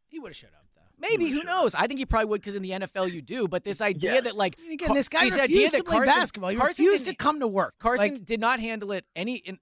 He 0.07 0.19
would 0.19 0.32
have 0.32 0.36
showed 0.36 0.51
up. 0.53 0.65
Maybe 1.02 1.30
who 1.30 1.43
knows? 1.43 1.74
I 1.76 1.88
think 1.88 1.99
he 1.99 2.06
probably 2.06 2.28
would 2.28 2.41
because 2.41 2.56
in 2.56 2.62
the 2.62 2.70
NFL 2.72 3.12
you 3.12 3.22
do. 3.22 3.47
But 3.47 3.64
this 3.64 3.82
idea 3.82 4.22
that 4.22 4.36
like 4.36 4.58
Again, 4.72 4.93
this 4.93 5.10
guy 5.10 5.26
this 5.26 5.34
refused 5.36 5.49
idea 5.58 5.70
to 5.70 5.78
that 5.78 5.86
play 5.86 5.97
Carson, 5.97 6.14
basketball. 6.16 6.49
He 6.52 6.56
Carson 6.58 6.86
refused 6.86 7.06
to 7.06 7.16
come 7.16 7.39
to 7.39 7.47
work. 7.47 7.76
Carson 7.80 8.14
Like- 8.14 8.26
did 8.26 8.39
not 8.39 8.60
handle 8.60 8.91
it 8.91 9.06
any 9.16 9.36
in 9.36 9.60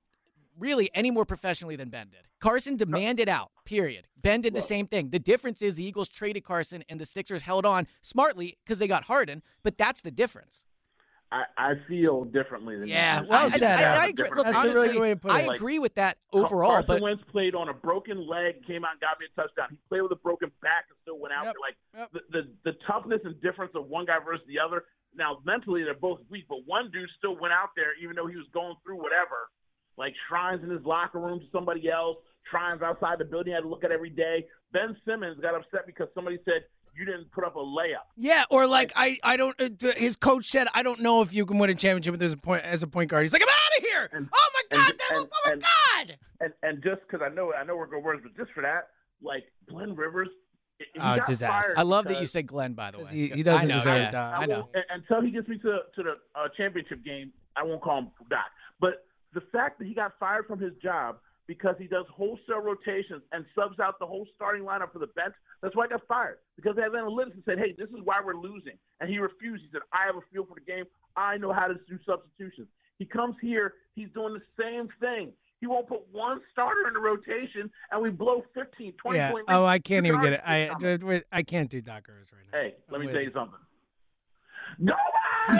really 0.58 0.90
any 0.94 1.10
more 1.10 1.26
professionally 1.26 1.76
than 1.76 1.90
Ben 1.90 2.10
did. 2.10 2.22
Carson 2.40 2.76
demanded 2.76 3.30
out. 3.30 3.52
Period. 3.66 4.08
Ben 4.22 4.42
did 4.42 4.54
the 4.54 4.62
same 4.62 4.88
thing. 4.88 5.10
The 5.10 5.20
difference 5.20 5.62
is 5.62 5.76
the 5.76 5.84
Eagles 5.84 6.10
traded 6.10 6.44
Carson 6.44 6.84
and 6.90 7.00
the 7.00 7.06
Sixers 7.06 7.44
held 7.44 7.66
on 7.66 7.88
smartly 8.02 8.58
because 8.64 8.80
they 8.80 8.88
got 8.88 9.06
Harden. 9.06 9.42
But 9.64 9.78
that's 9.78 10.02
the 10.02 10.12
difference. 10.12 10.66
I, 11.32 11.44
I 11.58 11.74
feel 11.88 12.26
differently 12.26 12.76
than 12.80 12.88
Yeah, 12.88 13.22
that. 13.22 13.30
well 13.30 13.46
I, 13.46 13.50
said, 13.50 13.80
I, 13.80 13.82
Al. 13.84 14.00
have 14.02 14.10
agree- 14.10 14.30
look, 14.36 14.48
honestly, 14.48 14.70
really 14.74 14.90
good 14.94 15.02
way 15.02 15.10
to 15.12 15.16
put 15.16 15.32
it. 15.32 15.34
I 15.36 15.54
agree 15.56 15.78
with 15.78 15.94
that 15.96 16.18
overall, 16.34 16.72
Carson 16.72 16.88
but- 16.88 17.02
Wentz 17.02 17.24
played 17.32 17.54
on 17.54 17.70
a 17.70 17.74
broken 17.74 18.28
leg, 18.28 18.66
came 18.66 18.84
out 18.84 18.94
and 18.94 19.02
got 19.02 19.20
me 19.20 19.28
a 19.32 19.40
touchdown. 19.40 19.68
He 19.70 19.78
played 19.90 20.02
with 20.02 20.12
a 20.12 20.16
broken 20.16 20.52
back 20.62 20.86
and 20.90 20.98
still 21.04 21.20
went 21.20 21.34
out 21.34 21.46
Yep, 21.46 21.54
there. 21.54 21.62
Like 21.62 22.12
the, 22.14 22.22
the 22.32 22.72
the 22.72 22.78
toughness 22.88 23.22
and 23.26 23.40
difference 23.42 23.74
of 23.76 23.88
one 23.88 24.06
guy 24.06 24.18
versus 24.24 24.46
the 24.48 24.58
other. 24.60 24.86
Now 25.16 25.38
mentally 25.46 25.84
they're 25.84 25.94
both 25.94 26.20
weak, 26.30 26.46
but 26.50 26.66
one 26.66 26.90
dude 26.92 27.10
still 27.18 27.38
went 27.40 27.54
out 27.54 27.70
there 27.76 27.94
even 28.02 28.16
though 28.16 28.28
he 28.28 28.36
was 28.36 28.48
going 28.54 28.76
through 28.84 28.98
whatever. 28.98 29.50
Like 29.98 30.14
shrines 30.30 30.64
in 30.64 30.70
his 30.70 30.84
locker 30.86 31.20
room 31.20 31.40
to 31.42 31.46
somebody 31.52 31.90
else, 31.92 32.18
shrines 32.50 32.82
outside 32.82 33.20
the 33.20 33.26
building 33.26 33.52
he 33.52 33.54
had 33.54 33.62
to 33.64 33.68
look 33.70 33.84
at 33.84 33.92
every 33.92 34.10
day. 34.10 34.48
Ben 34.72 34.96
Simmons 35.06 35.38
got 35.42 35.54
upset 35.56 35.86
because 35.86 36.08
somebody 36.16 36.40
said 36.46 36.64
you 36.98 37.06
didn't 37.06 37.32
put 37.32 37.44
up 37.44 37.56
a 37.56 37.60
layup. 37.60 38.06
Yeah, 38.18 38.44
or 38.50 38.68
like 38.68 38.92
I, 38.96 39.18
I 39.24 39.38
don't. 39.38 39.56
Uh, 39.60 39.70
his 39.98 40.16
coach 40.16 40.46
said, 40.48 40.68
"I 40.74 40.84
don't 40.84 41.00
know 41.02 41.22
if 41.22 41.34
you 41.34 41.46
can 41.46 41.58
win 41.60 41.70
a 41.70 41.76
championship 41.76 42.12
with 42.12 42.22
as 42.24 42.34
a 42.34 42.38
point 42.38 42.64
as 42.66 42.84
a 42.84 42.88
point 42.88 43.10
guard." 43.10 43.24
He's 43.24 43.34
like, 43.34 43.42
"I'm 43.42 43.50
out 43.50 43.78
of 43.78 43.84
here! 43.86 44.10
oh 44.34 44.50
my 44.54 44.78
god! 44.78 44.90
and- 44.90 45.00
that- 45.00 45.12
and- 45.18 45.28
oh 45.32 45.38
my 45.46 45.52
and- 45.54 45.62
god!" 45.62 46.18
And 46.42 46.54
and 46.64 46.84
just 46.84 47.02
because 47.02 47.22
I 47.26 47.34
know 47.34 47.54
I 47.54 47.64
know 47.64 47.76
we're 47.76 47.88
going 47.88 48.04
words, 48.04 48.22
but 48.24 48.36
just 48.38 48.52
for 48.54 48.62
that, 48.62 48.90
like 49.22 49.44
Glenn 49.70 49.96
Rivers 49.96 50.30
Oh, 50.98 51.18
got 51.18 51.28
disaster. 51.28 51.62
fired 51.74 51.78
I 51.78 51.82
love 51.82 52.06
that 52.06 52.22
you 52.22 52.26
said 52.26 52.48
Glenn, 52.48 52.72
by 52.74 52.92
the 52.92 53.00
way. 53.00 53.06
he- 53.12 53.28
he 53.28 53.44
doesn't 53.44 53.68
know, 53.68 53.76
deserve 53.76 53.98
yeah, 53.98 54.08
it, 54.08 54.12
Doc. 54.14 54.34
I 54.42 54.46
know. 54.46 54.70
until 54.92 55.22
he 55.22 55.30
gets 55.32 55.48
me 55.50 55.58
to 55.58 55.80
to 55.96 56.04
the 56.04 56.14
uh, 56.36 56.48
championship 56.56 57.04
game, 57.04 57.34
I 57.58 57.64
won't 57.64 57.82
call 57.82 57.98
him 58.00 58.12
Doc. 58.30 58.46
But 58.80 59.06
the 59.34 59.42
fact 59.52 59.80
that 59.80 59.88
he 59.90 59.94
got 59.94 60.14
fired 60.20 60.48
from 60.48 60.58
his 60.60 60.72
job 60.82 61.18
because 61.50 61.74
he 61.80 61.88
does 61.88 62.06
wholesale 62.16 62.62
rotations 62.62 63.24
and 63.32 63.44
subs 63.56 63.80
out 63.80 63.98
the 63.98 64.06
whole 64.06 64.28
starting 64.36 64.62
lineup 64.64 64.94
for 64.94 65.00
the 65.00 65.08
bench, 65.08 65.34
that's 65.64 65.76
why 65.76 65.86
he 65.86 65.90
got 65.90 66.06
fired. 66.08 66.38
Because 66.56 66.76
they 66.76 66.84
have 66.84 66.92
analytics 66.92 67.34
and 67.34 67.44
said, 67.44 67.58
"Hey, 67.58 67.74
this 67.76 67.90
is 67.90 68.02
why 68.04 68.22
we're 68.24 68.36
losing," 68.36 68.78
and 69.02 69.10
he 69.10 69.18
refused. 69.18 69.64
He 69.64 69.70
said, 69.72 69.82
"I 69.92 70.06
have 70.06 70.16
a 70.16 70.22
feel 70.32 70.46
for 70.46 70.54
the 70.54 70.62
game. 70.62 70.86
I 71.16 71.38
know 71.38 71.52
how 71.52 71.66
to 71.66 71.74
do 71.90 71.98
substitutions." 72.06 72.68
He 73.00 73.06
comes 73.06 73.36
here, 73.42 73.74
he's 73.96 74.10
doing 74.14 74.36
the 74.36 74.44
same 74.64 74.90
thing. 75.00 75.34
He 75.60 75.66
won't 75.66 75.88
put 75.88 76.08
one 76.12 76.40
starter 76.52 76.88
in 76.88 76.94
the 76.94 77.00
rotation, 77.00 77.72
and 77.92 78.00
we 78.00 78.12
blow 78.12 78.44
15, 78.54 78.94
20 78.94 79.18
Yeah. 79.18 79.32
point 79.32 79.46
Oh. 79.50 79.66
I 79.66 79.80
can't 79.80 80.06
even 80.06 80.22
get 80.22 80.34
it. 80.34 80.42
argue 80.46 81.16
I. 81.16 81.24
I 81.32 81.42
can't 81.42 81.72
do 81.72 81.82
Doc 81.82 82.08
Rivers 82.08 82.28
right 82.32 82.44
now. 82.54 82.60
Hey, 82.60 82.76
let 82.92 83.02
me 83.02 83.08
I'm 83.08 83.14
tell 83.14 83.24
you 83.24 83.32
something. 83.34 83.60
Go 84.86 84.94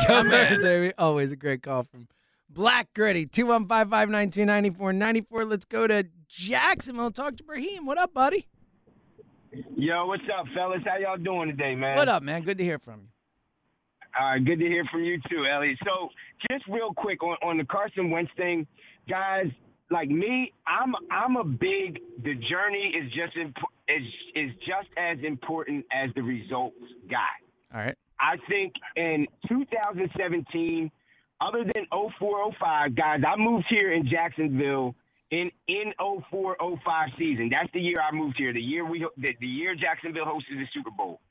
Go 0.08 0.20
ahead, 0.20 0.94
Always 1.00 1.32
a 1.32 1.36
great 1.36 1.64
call 1.64 1.84
from 1.84 2.08
Black 2.50 2.94
Gritty. 2.94 3.28
215-592-9494. 3.28 5.50
Let's 5.50 5.66
go 5.66 5.88
to 5.88 6.06
Jacksonville. 6.28 7.12
Talk 7.12 7.38
to 7.38 7.44
Brahim. 7.44 7.86
What 7.86 7.98
up, 7.98 8.14
buddy? 8.14 8.48
Yo, 9.76 10.06
what's 10.06 10.24
up, 10.38 10.46
fellas? 10.54 10.82
How 10.86 10.98
y'all 10.98 11.18
doing 11.18 11.50
today, 11.50 11.74
man? 11.76 11.96
What 11.98 12.08
up, 12.10 12.22
man? 12.24 12.44
Good 12.44 12.58
to 12.60 12.64
hear 12.64 12.80
from 12.80 13.02
you. 13.02 13.08
All 14.20 14.32
right, 14.32 14.44
good 14.44 14.58
to 14.60 14.66
hear 14.66 14.84
from 14.92 15.04
you 15.04 15.20
too, 15.30 15.46
Eliot. 15.46 15.78
So, 15.86 16.10
just 16.52 16.66
real 16.68 16.94
quick 16.96 17.22
on, 17.24 17.38
on 17.44 17.58
the 17.58 17.64
Carson 17.64 18.10
Wentz 18.10 18.32
thing, 18.36 18.66
guys. 19.08 19.46
Like 19.92 20.10
me, 20.10 20.54
I'm 20.68 20.94
I'm 21.12 21.36
a 21.38 21.44
big. 21.44 22.00
The 22.24 22.36
journey 22.36 22.94
is 22.96 23.12
just 23.12 23.36
imp- 23.38 23.56
is 23.88 24.04
is 24.36 24.52
just 24.60 24.88
as 24.98 25.18
important 25.24 25.86
as 25.92 26.10
the 26.16 26.22
results 26.22 26.78
guy. 27.10 27.18
All 27.74 27.82
right. 27.82 27.96
I 28.20 28.38
think 28.50 28.74
in 28.96 29.26
2017, 29.48 30.92
other 31.42 31.64
than 31.64 31.86
0405, 31.92 32.96
guys, 32.96 33.22
I 33.26 33.36
moved 33.38 33.66
here 33.70 33.94
in 33.94 34.08
Jacksonville 34.08 34.96
in 35.32 35.52
in 35.68 35.94
0405 36.00 37.10
season. 37.18 37.50
That's 37.50 37.72
the 37.74 37.82
year 37.82 37.98
I 38.02 38.14
moved 38.16 38.36
here. 38.38 38.54
The 38.54 38.62
year 38.62 38.86
we 38.86 39.08
the, 39.18 39.36
the 39.40 39.48
year 39.48 39.76
Jacksonville 39.76 40.26
hosted 40.26 40.58
the 40.58 40.68
Super 40.74 40.92
Bowl. 40.92 41.22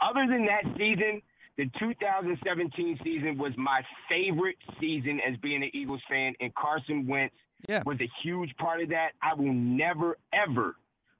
Other 0.00 0.26
than 0.28 0.46
that 0.46 0.64
season, 0.76 1.22
the 1.56 1.70
2017 1.78 2.98
season 3.04 3.38
was 3.38 3.52
my 3.56 3.82
favorite 4.08 4.56
season 4.80 5.20
as 5.20 5.36
being 5.38 5.62
an 5.62 5.70
Eagles 5.74 6.00
fan, 6.08 6.34
and 6.40 6.54
Carson 6.54 7.06
Wentz 7.06 7.34
yeah. 7.68 7.82
was 7.84 7.98
a 8.00 8.10
huge 8.22 8.50
part 8.56 8.82
of 8.82 8.88
that. 8.88 9.10
I 9.22 9.34
will 9.34 9.52
never 9.52 10.16
ever 10.32 10.76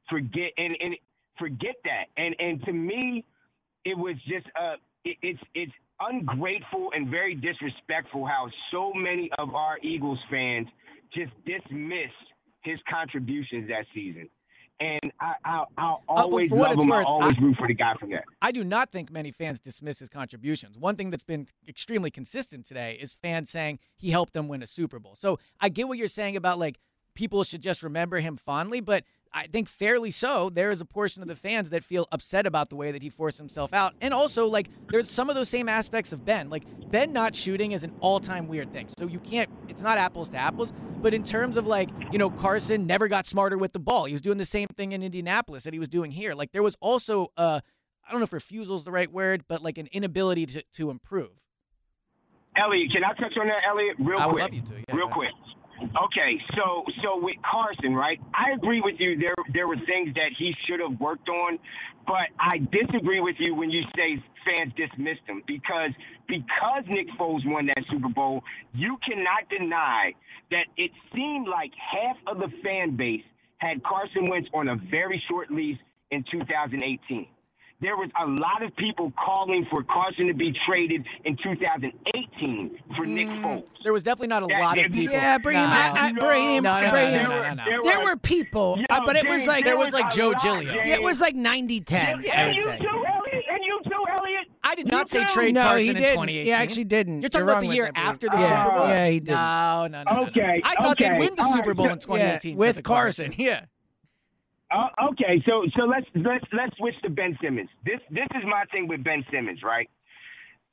forget 0.08 0.50
and, 0.56 0.76
and 0.80 0.96
forget 1.38 1.76
that. 1.84 2.06
And 2.16 2.34
and 2.38 2.64
to 2.64 2.72
me, 2.72 3.24
it 3.84 3.96
was 3.96 4.16
just 4.26 4.46
uh 4.60 4.76
it, 5.04 5.16
it's 5.22 5.40
it's 5.54 5.72
ungrateful 6.10 6.90
and 6.94 7.08
very 7.08 7.34
disrespectful 7.34 8.26
how 8.26 8.48
so 8.70 8.92
many 8.94 9.30
of 9.38 9.54
our 9.54 9.78
Eagles 9.82 10.18
fans 10.30 10.68
just 11.14 11.32
dismissed 11.44 12.12
his 12.62 12.78
contributions 12.88 13.68
that 13.68 13.84
season. 13.94 14.28
And 14.80 15.12
I, 15.20 15.34
I, 15.44 15.64
I'll 15.78 16.02
Uh, 16.08 16.12
always 16.12 16.50
what 16.50 16.70
love 16.70 16.78
him. 16.80 16.88
worth, 16.88 17.06
I 17.06 17.08
always 17.08 17.34
I- 17.38 17.40
root 17.42 17.56
for 17.56 17.68
the 17.68 17.74
guy 17.74 17.94
for 18.00 18.06
that. 18.08 18.24
I 18.40 18.50
do 18.50 18.64
not 18.64 18.90
think 18.90 19.10
many 19.12 19.30
fans 19.30 19.60
dismiss 19.60 19.98
his 20.00 20.08
contributions. 20.08 20.76
One 20.76 20.96
thing 20.96 21.10
that's 21.10 21.24
been 21.24 21.46
extremely 21.68 22.10
consistent 22.10 22.66
today 22.66 22.98
is 23.00 23.12
fans 23.12 23.50
saying 23.50 23.78
he 23.96 24.10
helped 24.10 24.32
them 24.32 24.48
win 24.48 24.62
a 24.62 24.66
Super 24.66 24.98
Bowl. 24.98 25.14
So 25.14 25.38
I 25.60 25.68
get 25.68 25.86
what 25.88 25.98
you're 25.98 26.08
saying 26.08 26.36
about 26.36 26.58
like 26.58 26.78
people 27.14 27.44
should 27.44 27.62
just 27.62 27.82
remember 27.82 28.18
him 28.20 28.36
fondly, 28.36 28.80
but 28.80 29.04
I 29.34 29.46
think 29.46 29.68
fairly 29.68 30.10
so. 30.10 30.50
There 30.50 30.70
is 30.70 30.80
a 30.80 30.84
portion 30.84 31.22
of 31.22 31.28
the 31.28 31.36
fans 31.36 31.70
that 31.70 31.84
feel 31.84 32.06
upset 32.12 32.46
about 32.46 32.68
the 32.68 32.76
way 32.76 32.92
that 32.92 33.02
he 33.02 33.08
forced 33.08 33.38
himself 33.38 33.72
out. 33.72 33.94
And 34.00 34.12
also, 34.12 34.46
like, 34.46 34.68
there's 34.90 35.10
some 35.10 35.30
of 35.30 35.34
those 35.34 35.48
same 35.48 35.68
aspects 35.68 36.12
of 36.12 36.24
Ben. 36.24 36.50
Like, 36.50 36.64
Ben 36.90 37.12
not 37.12 37.34
shooting 37.34 37.72
is 37.72 37.82
an 37.82 37.92
all 38.00 38.20
time 38.20 38.46
weird 38.46 38.72
thing. 38.72 38.88
So 38.98 39.06
you 39.06 39.18
can't, 39.20 39.48
it's 39.68 39.80
not 39.80 39.96
apples 39.96 40.28
to 40.30 40.36
apples. 40.36 40.72
But 41.00 41.14
in 41.14 41.24
terms 41.24 41.56
of, 41.56 41.66
like, 41.66 41.88
you 42.12 42.18
know, 42.18 42.30
Carson 42.30 42.86
never 42.86 43.08
got 43.08 43.26
smarter 43.26 43.56
with 43.56 43.72
the 43.72 43.78
ball. 43.78 44.04
He 44.04 44.12
was 44.12 44.20
doing 44.20 44.38
the 44.38 44.44
same 44.44 44.68
thing 44.76 44.92
in 44.92 45.02
Indianapolis 45.02 45.64
that 45.64 45.72
he 45.72 45.78
was 45.78 45.88
doing 45.88 46.10
here. 46.10 46.34
Like, 46.34 46.52
there 46.52 46.62
was 46.62 46.76
also, 46.80 47.32
uh, 47.36 47.60
I 48.06 48.10
don't 48.10 48.20
know 48.20 48.24
if 48.24 48.32
refusal 48.32 48.76
is 48.76 48.84
the 48.84 48.92
right 48.92 49.10
word, 49.10 49.44
but 49.48 49.62
like 49.62 49.78
an 49.78 49.88
inability 49.92 50.46
to, 50.46 50.62
to 50.74 50.90
improve. 50.90 51.30
Eliot, 52.54 52.92
can 52.92 53.02
I 53.02 53.14
touch 53.14 53.32
on 53.40 53.46
that, 53.48 53.62
Eliot, 53.66 53.96
real 53.98 54.18
quick? 54.18 54.20
I 54.20 54.26
would 54.26 54.32
quick? 54.32 54.42
love 54.42 54.54
you 54.54 54.62
to, 54.62 54.74
yeah, 54.88 54.94
real 54.94 55.08
quick. 55.08 55.30
Okay, 55.82 56.38
so 56.56 56.84
so 57.02 57.18
with 57.20 57.36
Carson, 57.42 57.94
right? 57.94 58.20
I 58.34 58.52
agree 58.52 58.80
with 58.80 58.96
you. 58.98 59.18
There 59.18 59.34
there 59.52 59.66
were 59.66 59.76
things 59.76 60.14
that 60.14 60.30
he 60.38 60.54
should 60.64 60.80
have 60.80 60.98
worked 61.00 61.28
on, 61.28 61.58
but 62.06 62.30
I 62.38 62.58
disagree 62.58 63.20
with 63.20 63.36
you 63.38 63.54
when 63.54 63.70
you 63.70 63.82
say 63.96 64.22
fans 64.44 64.72
dismissed 64.76 65.22
him 65.26 65.42
because 65.46 65.90
because 66.28 66.84
Nick 66.88 67.08
Foles 67.18 67.44
won 67.44 67.66
that 67.66 67.84
Super 67.90 68.08
Bowl, 68.08 68.42
you 68.74 68.96
cannot 69.06 69.48
deny 69.50 70.12
that 70.50 70.66
it 70.76 70.92
seemed 71.14 71.48
like 71.48 71.72
half 71.74 72.16
of 72.26 72.38
the 72.38 72.48
fan 72.62 72.96
base 72.96 73.24
had 73.58 73.82
Carson 73.82 74.28
Wentz 74.28 74.48
on 74.54 74.68
a 74.68 74.76
very 74.90 75.22
short 75.28 75.50
lease 75.50 75.78
in 76.10 76.24
2018 76.30 77.26
there 77.82 77.96
was 77.96 78.08
a 78.18 78.26
lot 78.26 78.62
of 78.62 78.74
people 78.76 79.12
calling 79.22 79.66
for 79.70 79.82
Carson 79.82 80.28
to 80.28 80.34
be 80.34 80.54
traded 80.66 81.04
in 81.24 81.36
2018 81.42 82.78
for 82.96 83.04
Nick 83.04 83.28
Foles. 83.28 83.66
There 83.82 83.92
was 83.92 84.02
definitely 84.02 84.28
not 84.28 84.44
a 84.44 84.46
That- 84.46 84.60
lot 84.60 84.78
of 84.78 84.92
people. 84.92 85.14
Yeah, 85.14 85.38
Brahim, 85.38 85.60
No. 85.68 85.76
I, 85.76 86.06
I, 86.08 86.12
Brahim, 86.12 86.62
No, 86.62 86.74
no, 86.80 86.86
no, 86.86 86.90
Brahim. 86.90 87.22
no, 87.24 87.28
no, 87.28 87.42
no, 87.42 87.54
no. 87.54 87.64
There 87.64 87.82
There 87.82 88.00
were 88.00 88.16
people, 88.16 88.78
Yo, 88.78 88.86
uh, 88.88 89.00
but 89.04 89.16
it 89.16 89.26
was 89.28 89.46
like 89.46 89.64
There 89.64 89.76
was 89.76 89.92
like 89.92 90.10
Joe 90.12 90.30
lot, 90.30 90.40
Giglio. 90.42 90.72
It 90.82 91.02
was 91.02 91.20
like 91.20 91.34
90-10, 91.34 91.92
I 91.98 92.10
And 92.10 92.16
would 92.48 92.56
you 92.56 92.62
say. 92.62 92.78
too, 92.78 92.86
Eliot. 92.86 93.44
And 93.50 93.64
you 93.64 93.80
too, 93.84 94.04
Eliot. 94.18 94.46
I 94.64 94.74
did 94.76 94.86
You 94.86 94.92
not 94.92 95.08
say 95.08 95.24
too. 95.24 95.34
trade 95.34 95.54
No, 95.54 95.62
Carson 95.62 95.82
he 95.84 95.88
in 95.90 95.94
didn't. 95.96 96.08
2018. 96.12 96.46
He 96.46 96.52
actually 96.52 96.84
didn't. 96.84 97.20
You're 97.22 97.28
talking 97.30 97.46
You're 97.46 97.52
about 97.56 97.68
the 97.68 97.74
year 97.74 97.90
after 97.96 98.28
the 98.28 98.36
Yeah, 98.36 98.64
Super 98.64 98.76
Bowl? 98.78 98.88
yeah, 98.88 99.06
he 99.08 99.20
didn't. 99.20 99.34
No, 99.36 99.86
no, 99.90 100.02
no. 100.04 100.10
no, 100.12 100.20
no. 100.22 100.26
Okay, 100.28 100.62
I 100.64 100.74
thought 100.82 100.98
they'd 100.98 101.18
win 101.18 101.34
the 101.34 101.42
Super 101.44 101.74
Bowl 101.74 101.88
in 101.88 101.98
2018 101.98 102.56
with 102.56 102.76
because 102.76 102.78
of 102.78 102.84
Carson. 102.84 103.24
Carson. 103.26 103.44
Yeah. 103.44 103.64
Uh, 104.72 104.88
okay, 105.10 105.42
so 105.46 105.64
so 105.76 105.84
let's 105.84 106.06
let's 106.14 106.44
let's 106.52 106.76
switch 106.78 106.94
to 107.02 107.10
Ben 107.10 107.36
Simmons. 107.42 107.68
This 107.84 108.00
this 108.10 108.26
is 108.34 108.42
my 108.44 108.64
thing 108.72 108.88
with 108.88 109.04
Ben 109.04 109.24
Simmons, 109.30 109.60
right? 109.62 109.88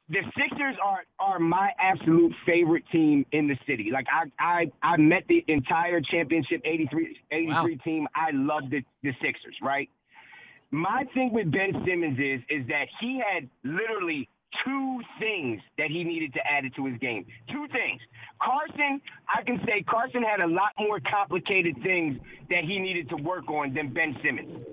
The 0.10 0.22
Sixers 0.38 0.76
are 0.84 1.04
are 1.20 1.40
my 1.40 1.72
absolute 1.80 2.34
favorite 2.46 2.84
team 2.92 3.26
in 3.32 3.48
the 3.48 3.58
city. 3.68 3.90
Like 3.92 4.06
I 4.12 4.32
I 4.40 4.72
I 4.82 4.98
met 4.98 5.24
the 5.28 5.44
entire 5.48 6.02
championship 6.02 6.62
83, 6.64 7.18
83 7.32 7.78
team. 7.78 8.08
I 8.16 8.32
love 8.32 8.70
the 8.70 8.82
the 9.04 9.12
Sixers, 9.22 9.56
right? 9.62 9.90
My 10.72 11.04
thing 11.14 11.34
with 11.34 11.52
Ben 11.52 11.74
Simmons 11.86 12.18
is 12.20 12.42
is 12.50 12.68
that 12.68 12.88
he 13.02 13.22
had 13.22 13.50
literally 13.64 14.30
two 14.66 15.02
things 15.20 15.62
that 15.78 15.90
he 15.90 16.04
needed 16.04 16.34
to 16.34 16.40
add 16.50 16.66
it 16.66 16.74
to 16.76 16.86
his 16.86 16.98
game. 17.00 17.26
Two 17.52 17.68
things. 17.68 18.02
Carson, 18.42 19.02
I 19.34 19.44
can 19.44 19.60
say 19.66 19.84
Carson 19.84 20.24
had 20.24 20.42
a 20.42 20.48
lot 20.48 20.72
more 20.80 21.00
complicated 21.00 21.76
things 21.84 22.20
that 22.50 22.64
he 22.64 22.80
needed 22.80 23.10
to 23.10 23.16
work 23.18 23.50
on 23.50 23.74
than 23.74 23.94
Ben 23.94 24.18
Simmons. 24.24 24.66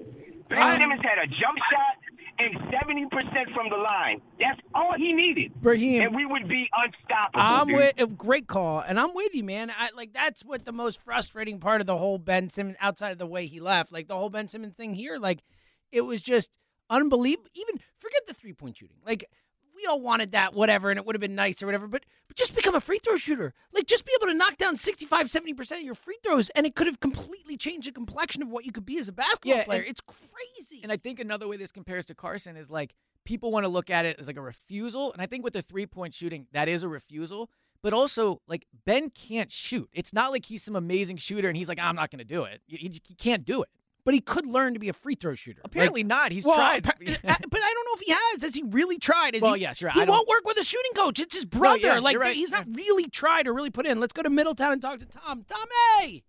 Ben 0.48 0.78
Simmons 0.78 1.02
had 1.02 1.18
a 1.18 1.26
jump 1.26 1.58
shot 1.70 1.96
and 2.38 2.54
70% 2.70 3.54
from 3.54 3.70
the 3.70 3.76
line. 3.76 4.20
That's 4.38 4.60
all 4.74 4.94
he 4.96 5.12
needed. 5.12 5.54
Brahim. 5.60 6.02
And 6.02 6.14
we 6.14 6.26
would 6.26 6.48
be 6.48 6.68
unstoppable. 6.76 7.40
I'm 7.40 7.68
dude. 7.68 7.76
with 7.76 7.94
a 7.98 8.06
great 8.06 8.46
call, 8.46 8.80
and 8.80 9.00
I'm 9.00 9.14
with 9.14 9.34
you, 9.34 9.42
man. 9.42 9.70
I 9.70 9.90
like 9.96 10.12
that's 10.12 10.44
what 10.44 10.64
the 10.64 10.72
most 10.72 11.00
frustrating 11.00 11.60
part 11.60 11.80
of 11.80 11.86
the 11.86 11.96
whole 11.96 12.18
Ben 12.18 12.50
Simmons, 12.50 12.76
outside 12.80 13.12
of 13.12 13.18
the 13.18 13.26
way 13.26 13.46
he 13.46 13.60
left, 13.60 13.92
like 13.92 14.08
the 14.08 14.16
whole 14.16 14.30
Ben 14.30 14.48
Simmons 14.48 14.74
thing 14.74 14.94
here, 14.94 15.18
like 15.18 15.42
it 15.90 16.02
was 16.02 16.22
just 16.22 16.50
unbelievable. 16.90 17.48
Even 17.54 17.80
forget 17.98 18.26
the 18.26 18.34
three 18.34 18.52
point 18.52 18.76
shooting, 18.76 18.98
like. 19.04 19.28
We 19.76 19.84
all 19.86 20.00
wanted 20.00 20.32
that, 20.32 20.54
whatever, 20.54 20.90
and 20.90 20.98
it 20.98 21.04
would 21.04 21.14
have 21.14 21.20
been 21.20 21.34
nice 21.34 21.62
or 21.62 21.66
whatever, 21.66 21.86
but, 21.86 22.04
but 22.28 22.36
just 22.36 22.56
become 22.56 22.74
a 22.74 22.80
free 22.80 22.98
throw 22.98 23.16
shooter. 23.18 23.52
Like, 23.74 23.86
just 23.86 24.06
be 24.06 24.12
able 24.18 24.32
to 24.32 24.34
knock 24.34 24.56
down 24.56 24.76
65, 24.76 25.26
70% 25.26 25.72
of 25.76 25.82
your 25.82 25.94
free 25.94 26.16
throws, 26.24 26.48
and 26.50 26.64
it 26.66 26.74
could 26.74 26.86
have 26.86 26.98
completely 26.98 27.56
changed 27.58 27.86
the 27.86 27.92
complexion 27.92 28.42
of 28.42 28.48
what 28.48 28.64
you 28.64 28.72
could 28.72 28.86
be 28.86 28.98
as 28.98 29.08
a 29.08 29.12
basketball 29.12 29.54
Yeah, 29.58 29.64
player. 29.64 29.80
and- 29.82 29.90
it's 29.90 30.00
crazy. 30.00 30.80
And 30.82 30.90
I 30.90 30.96
think 30.96 31.20
another 31.20 31.46
way 31.46 31.56
this 31.58 31.70
compares 31.72 32.06
to 32.06 32.14
Carson 32.14 32.56
is 32.56 32.70
like 32.70 32.94
people 33.24 33.50
want 33.52 33.64
to 33.64 33.68
look 33.68 33.90
at 33.90 34.04
it 34.06 34.18
as 34.18 34.26
like 34.26 34.36
a 34.38 34.42
refusal. 34.42 35.12
And 35.12 35.20
I 35.20 35.26
think 35.26 35.44
with 35.44 35.52
the 35.52 35.62
three 35.62 35.86
point 35.86 36.14
shooting, 36.14 36.46
that 36.52 36.68
is 36.68 36.82
a 36.82 36.88
refusal. 36.88 37.50
But 37.82 37.92
also, 37.92 38.40
like, 38.48 38.66
Ben 38.86 39.10
can't 39.10 39.52
shoot. 39.52 39.88
It's 39.92 40.12
not 40.12 40.32
like 40.32 40.46
he's 40.46 40.62
some 40.64 40.74
amazing 40.74 41.18
shooter 41.18 41.46
and 41.48 41.56
he's 41.56 41.68
like, 41.68 41.78
I'm 41.78 41.94
not 41.94 42.10
going 42.10 42.18
to 42.18 42.24
do 42.24 42.44
it. 42.44 42.62
He, 42.66 42.76
he- 42.78 43.00
he 43.06 43.14
can't 43.14 43.44
do 43.44 43.62
it. 43.62 43.68
But 44.06 44.14
he 44.14 44.20
could 44.20 44.46
learn 44.46 44.72
to 44.72 44.78
be 44.80 44.88
a 44.88 44.92
free 44.94 45.16
throw 45.16 45.34
shooter. 45.34 45.60
Apparently 45.64 46.02
not. 46.04 46.32
He's 46.32 46.44
Well, 46.46 46.56
tried. 46.56 46.82
but 46.84 46.94
I 46.98 47.04
don't 47.04 47.52
know 47.52 47.94
if 47.94 48.00
he 48.00 48.12
has. 48.12 48.42
Has 48.42 48.54
he 48.54 48.62
really 48.62 48.98
tried? 48.98 49.34
Has 49.34 49.42
Well, 49.42 49.52
he, 49.54 49.60
yes, 49.62 49.80
you're 49.80 49.88
right. 49.88 49.94
He 49.96 50.00
I 50.02 50.04
don't- 50.06 50.14
won't 50.14 50.28
work 50.28 50.46
with 50.46 50.56
a 50.58 50.64
shooting 50.64 50.92
coach. 50.94 51.18
It's 51.18 51.34
his 51.34 51.44
brother. 51.44 51.78
yeah, 51.80 51.98
like 51.98 52.16
right. 52.18 52.34
he's 52.36 52.50
not 52.50 52.64
really 52.74 53.08
tried 53.10 53.46
or 53.48 53.52
really 53.52 53.70
put 53.70 53.84
in. 53.86 54.00
Let's 54.00 54.14
go 54.14 54.22
to 54.22 54.30
Middletown 54.30 54.72
and 54.72 54.80
talk 54.80 54.98
to 55.00 55.04
Tom. 55.06 55.44
Tommy, 55.46 55.70
Hey, 56.00 56.22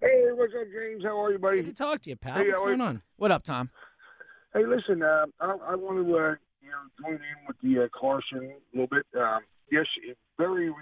Hey, 0.00 0.24
what's 0.32 0.52
up, 0.60 0.66
James? 0.72 1.04
How 1.04 1.22
are 1.22 1.30
you, 1.32 1.38
buddy? 1.38 1.58
good 1.58 1.66
to 1.66 1.74
talk 1.74 2.02
to 2.02 2.10
you, 2.10 2.16
pal. 2.16 2.34
Hey, 2.34 2.48
What's 2.48 2.60
going 2.62 2.78
you? 2.78 2.84
on? 2.84 3.02
What 3.18 3.30
up, 3.30 3.44
Tom? 3.44 3.70
Hey, 4.52 4.66
listen, 4.66 5.02
uh, 5.02 5.26
I, 5.40 5.56
I 5.68 5.74
want 5.76 5.98
to 6.04 6.16
uh, 6.16 6.34
you 6.60 6.70
know 6.70 6.82
join 7.00 7.14
in 7.14 7.20
with 7.46 7.56
the 7.62 7.84
uh, 7.84 7.88
Carson 7.98 8.52
a 8.52 8.76
little 8.76 8.88
bit. 8.88 9.06
Um, 9.20 9.40
yes, 9.70 9.86
it- 10.02 10.18
very 10.38 10.72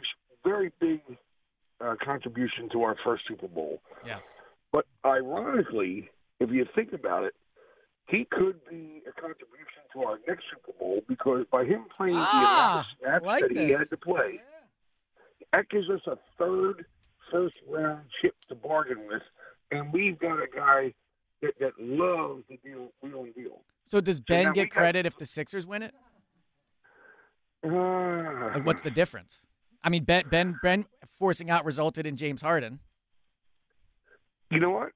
very 0.44 0.70
big 0.80 1.00
uh, 1.84 1.96
contribution 2.02 2.68
to 2.72 2.82
our 2.82 2.96
first 3.04 3.24
Super 3.28 3.48
Bowl. 3.48 3.82
Yes. 4.06 4.40
But 4.72 4.86
ironically, 5.04 6.10
if 6.38 6.50
you 6.50 6.66
think 6.74 6.92
about 6.92 7.24
it, 7.24 7.34
he 8.08 8.26
could 8.30 8.60
be 8.68 9.02
a 9.08 9.12
contribution 9.20 9.82
to 9.94 10.02
our 10.02 10.18
next 10.26 10.44
Super 10.50 10.76
Bowl 10.78 11.00
because 11.08 11.44
by 11.50 11.64
him 11.64 11.84
playing 11.96 12.16
Ah, 12.18 12.86
the 13.00 13.06
amount 13.06 13.20
of 13.20 13.22
snaps 13.22 13.26
like 13.26 13.42
that 13.42 13.50
he 13.62 13.68
this. 13.68 13.78
had 13.78 13.90
to 13.90 13.96
play, 13.96 14.40
that 15.52 15.68
gives 15.70 15.88
us 15.90 16.00
a 16.06 16.16
third 16.38 16.84
first 17.30 17.54
round 17.68 18.02
chip 18.20 18.34
to 18.48 18.54
bargain 18.56 19.06
with, 19.06 19.22
and 19.70 19.92
we've 19.92 20.18
got 20.18 20.38
a 20.42 20.46
guy 20.54 20.92
that, 21.42 21.54
that 21.60 21.72
loves 21.78 22.42
the 22.48 22.56
deal, 22.64 22.90
wheel 23.00 23.22
and 23.24 23.34
deal. 23.34 23.62
So 23.84 24.00
does 24.00 24.20
Ben 24.20 24.48
we 24.48 24.54
get 24.54 24.70
got- 24.70 24.78
credit 24.80 25.06
if 25.06 25.16
the 25.16 25.26
Sixers 25.26 25.66
win 25.66 25.82
it? 25.82 25.94
Uh, 27.64 27.68
Like, 28.54 28.64
what's 28.66 28.82
the 28.82 28.90
difference? 28.90 29.46
I 29.82 29.90
mean, 29.90 30.04
Ben 30.04 30.24
Ben 30.30 30.58
Ben 30.62 30.86
forcing 31.18 31.50
out 31.50 31.64
resulted 31.64 32.06
in 32.06 32.16
James 32.16 32.42
Harden. 32.42 32.80
You 34.50 34.58
know 34.58 34.70
what? 34.70 34.90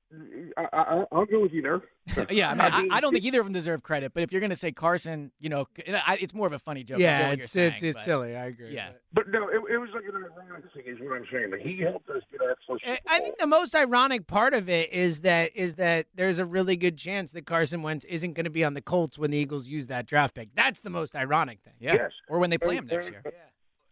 I, 0.56 0.66
I, 0.72 1.04
I'll 1.12 1.26
go 1.26 1.40
with 1.40 1.52
you 1.52 1.62
there. 1.62 1.80
yeah, 2.30 2.50
I, 2.50 2.54
mean, 2.54 2.90
I, 2.90 2.96
I 2.96 3.00
don't 3.00 3.12
think 3.12 3.24
either 3.24 3.38
of 3.38 3.46
them 3.46 3.52
deserve 3.52 3.84
credit. 3.84 4.12
But 4.12 4.24
if 4.24 4.32
you're 4.32 4.40
going 4.40 4.50
to 4.50 4.56
say 4.56 4.72
Carson, 4.72 5.30
you 5.38 5.48
know, 5.48 5.66
I, 5.88 6.18
it's 6.20 6.34
more 6.34 6.48
of 6.48 6.52
a 6.52 6.58
funny 6.58 6.82
joke. 6.82 6.98
Yeah, 6.98 7.28
what 7.28 7.38
you're 7.38 7.44
it's 7.44 7.52
saying, 7.52 7.74
it's, 7.74 7.82
it's 7.84 7.96
but- 7.96 8.04
silly. 8.04 8.36
I 8.36 8.46
agree. 8.46 8.74
Yeah. 8.74 8.90
But 9.12 9.28
no, 9.28 9.46
it, 9.48 9.60
it 9.72 9.78
was 9.78 9.90
like 9.94 10.02
an 10.04 10.16
ironic 10.16 10.64
thing, 10.74 10.82
is 10.86 10.98
what 11.00 11.16
I'm 11.16 11.24
saying. 11.32 11.52
Like 11.52 11.60
he 11.60 11.80
helped 11.80 12.10
us 12.10 12.22
get 12.32 12.40
our 12.42 12.56
first. 12.68 12.82
I- 12.84 12.98
I 13.06 13.20
think 13.20 13.38
the 13.38 13.46
most 13.46 13.76
ironic 13.76 14.26
part 14.26 14.54
of 14.54 14.68
it 14.68 14.92
is 14.92 15.20
that 15.20 15.54
is 15.54 15.74
that 15.74 16.06
there's 16.16 16.40
a 16.40 16.44
really 16.44 16.76
good 16.76 16.98
chance 16.98 17.30
that 17.32 17.46
Carson 17.46 17.82
Wentz 17.82 18.04
isn't 18.06 18.32
going 18.32 18.44
to 18.44 18.50
be 18.50 18.64
on 18.64 18.74
the 18.74 18.82
Colts 18.82 19.16
when 19.16 19.30
the 19.30 19.38
Eagles 19.38 19.68
use 19.68 19.86
that 19.86 20.06
draft 20.06 20.34
pick. 20.34 20.48
That's 20.56 20.80
the 20.80 20.90
most 20.90 21.14
ironic 21.14 21.60
thing. 21.62 21.74
Yeah. 21.78 21.94
Yes. 21.94 22.10
Or 22.28 22.40
when 22.40 22.50
they 22.50 22.58
play 22.58 22.74
him 22.74 22.86
next 22.88 23.06
and- 23.06 23.14
year. 23.24 23.34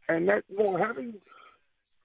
And 0.08 0.28
that, 0.28 0.42
well, 0.50 0.76
having 0.76 1.14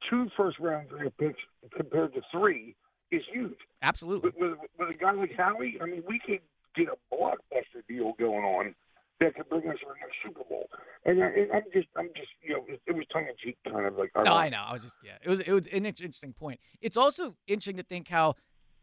two 0.08 0.28
first 0.38 0.60
round 0.60 0.90
draft 0.90 1.18
picks 1.18 1.40
compared 1.76 2.14
to 2.14 2.22
three 2.32 2.76
is 3.12 3.24
huge. 3.32 3.58
Absolutely. 3.82 4.32
With, 4.38 4.52
with, 4.52 4.70
with 4.80 4.90
a 4.90 4.94
guy 4.94 5.12
like 5.12 5.34
Howie, 5.36 5.78
I 5.82 5.86
mean, 5.86 6.04
we 6.08 6.20
could 6.20 6.40
get 6.76 6.88
a 6.88 7.16
blockbuster 7.16 7.82
deal 7.88 8.14
going 8.20 8.44
on 8.44 8.76
that 9.20 9.36
could 9.36 9.50
bring 9.50 9.68
us 9.70 9.78
our 9.88 9.96
next 10.00 10.16
Super 10.24 10.44
Bowl. 10.48 10.70
And, 11.06 11.24
I, 11.24 11.28
and 11.28 11.52
I'm 11.52 11.64
just, 11.74 11.88
I'm 11.96 12.10
just, 12.16 12.30
you 12.42 12.54
know, 12.54 12.66
it, 12.68 12.82
it 12.86 12.96
was 12.96 13.06
tongue 13.12 13.26
in 13.28 13.34
cheek, 13.44 13.58
kind 13.66 13.86
of 13.86 13.98
like. 13.98 14.12
No, 14.16 14.32
uh, 14.32 14.36
I 14.36 14.50
know. 14.50 14.64
I 14.68 14.74
was 14.74 14.84
just 14.84 14.94
yeah. 15.04 15.14
It 15.24 15.30
was 15.30 15.40
it 15.40 15.52
was 15.52 15.68
an 15.68 15.86
interesting 15.86 16.34
point. 16.34 16.60
It's 16.82 16.98
also 16.98 17.36
interesting 17.48 17.78
to 17.78 17.84
think 17.84 18.10
how 18.10 18.36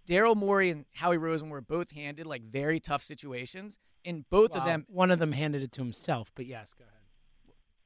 Daryl 0.09 0.37
Morey 0.37 0.71
and 0.71 0.87
Howie 0.95 1.19
Roseman 1.19 1.51
were 1.51 1.61
both 1.61 1.93
handed 1.93 2.27
like 2.27 2.43
very 2.43 2.81
tough 2.81 3.03
situations, 3.03 3.79
and 4.05 4.25
both 4.31 4.57
of 4.57 4.65
them. 4.65 4.87
one 4.89 5.11
of 5.11 5.19
them 5.19 5.33
handed 5.33 5.63
it 5.63 5.73
to 5.73 5.81
himself, 5.81 6.33
but 6.35 6.47
yes, 6.47 6.75
go 6.77 6.85
ahead. 6.85 6.94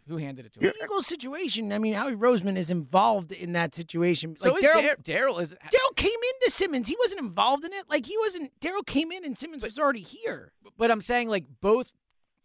Who 0.09 0.17
handed 0.17 0.47
it 0.47 0.53
to 0.55 0.61
him? 0.61 0.73
The 0.79 0.85
Eagles 0.85 1.07
situation. 1.07 1.73
I 1.73 1.79
mean, 1.79 1.95
Howie 1.95 2.15
Roseman 2.17 2.57
is 2.57 2.71
involved 2.71 3.31
in 3.33 3.53
that 3.53 3.75
situation. 3.75 4.37
So 4.37 4.53
like 4.55 4.63
Daryl. 4.65 5.03
Daryl 5.03 5.41
is 5.41 5.55
Daryl 5.67 5.97
came 5.97 6.11
into 6.11 6.51
Simmons. 6.51 6.89
He 6.89 6.97
wasn't 6.99 7.21
involved 7.21 7.65
in 7.65 7.73
it. 7.73 7.85
Like 7.89 8.07
he 8.07 8.17
wasn't. 8.19 8.53
Daryl 8.61 8.85
came 8.87 9.13
in 9.13 9.25
and 9.25 9.37
Simmons 9.39 9.63
was 9.63 9.79
already 9.79 10.01
here. 10.03 10.53
But 10.77 10.91
I'm 10.91 11.01
saying 11.01 11.29
like 11.29 11.45
both 11.61 11.93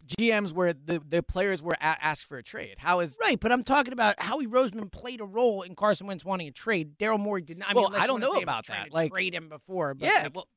GMs 0.06 0.52
where 0.52 0.74
the 0.74 1.02
the 1.08 1.22
players 1.22 1.62
were 1.62 1.72
a- 1.80 1.82
asked 2.04 2.26
for 2.26 2.36
a 2.36 2.42
trade. 2.42 2.74
How 2.78 3.00
is 3.00 3.16
Right, 3.20 3.40
but 3.40 3.50
I'm 3.52 3.64
talking 3.64 3.92
about 3.94 4.20
Howie 4.20 4.46
Roseman 4.46 4.92
played 4.92 5.20
a 5.20 5.24
role 5.24 5.62
in 5.62 5.74
Carson 5.74 6.06
Wentz 6.06 6.24
wanting 6.24 6.48
a 6.48 6.52
trade. 6.52 6.98
Daryl 6.98 7.18
Morey 7.18 7.40
did 7.42 7.58
not. 7.58 7.70
I 7.70 7.72
mean, 7.72 7.76
Well, 7.82 7.86
unless 7.86 8.02
I 8.02 8.06
don't 8.06 8.20
wanna 8.20 8.34
know 8.34 8.40
about 8.40 8.66
that. 8.66 8.92
Like- 8.92 9.10
trade 9.12 9.34
him 9.34 9.48
before. 9.48 9.94
But 9.94 10.06
yeah? 10.12 10.22
like, 10.24 10.34
well, 10.34 10.48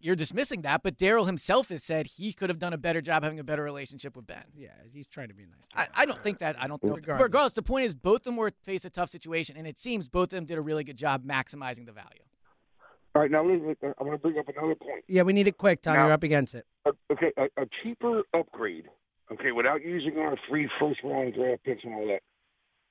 you're 0.00 0.16
dismissing 0.16 0.62
that, 0.62 0.82
but 0.82 0.96
Daryl 0.96 1.26
himself 1.26 1.68
has 1.70 1.82
said 1.82 2.06
he 2.06 2.32
could 2.32 2.48
have 2.50 2.58
done 2.58 2.72
a 2.72 2.78
better 2.78 3.00
job 3.00 3.22
having 3.24 3.38
a 3.40 3.44
better 3.44 3.62
relationship 3.62 4.14
with 4.16 4.26
Ben. 4.26 4.44
yeah, 4.54 4.68
he's 4.92 5.06
trying 5.08 5.28
to 5.28 5.34
be 5.34 5.44
nice. 5.44 5.66
I, 5.96 6.02
I 6.02 6.06
don't 6.06 6.20
think 6.22 6.38
that. 6.38 6.60
I 6.60 6.66
don't 6.68 6.82
know. 6.84 6.90
if- 6.92 6.96
Regardless. 6.98 7.22
regardless, 7.24 7.52
the 7.54 7.62
point 7.62 7.84
is 7.86 7.94
both 7.94 8.20
of 8.20 8.24
them 8.24 8.36
were 8.36 8.52
faced 8.62 8.84
a 8.84 8.90
tough 8.90 9.10
situation, 9.10 9.56
and 9.56 9.66
it 9.66 9.78
seems 9.78 10.08
both 10.08 10.24
of 10.24 10.30
them 10.36 10.44
did 10.44 10.56
a 10.58 10.62
really 10.62 10.84
good 10.84 10.96
job 10.96 11.24
maximizing 11.24 11.84
the 11.86 11.92
value. 11.92 12.22
All 13.14 13.22
right, 13.22 13.30
now 13.30 13.40
I'm 13.40 13.48
going 13.48 13.76
to 14.12 14.18
bring 14.18 14.38
up 14.38 14.48
another 14.48 14.74
point. 14.76 15.04
Yeah, 15.08 15.22
we 15.22 15.32
need 15.32 15.48
it 15.48 15.56
quick, 15.58 15.82
Tom. 15.82 15.94
Now- 15.94 16.04
You're 16.04 16.12
up 16.12 16.22
against 16.22 16.54
it. 16.54 16.64
Uh, 16.86 16.92
okay, 17.12 17.32
a, 17.36 17.44
a 17.60 17.66
cheaper 17.82 18.22
upgrade, 18.34 18.84
okay, 19.32 19.50
without 19.52 19.82
using 19.82 20.18
our 20.18 20.36
free 20.48 20.68
first 20.78 21.00
round 21.02 21.34
draft 21.34 21.64
picks 21.64 21.82
and 21.84 21.94
all 21.94 22.06
that. 22.06 22.20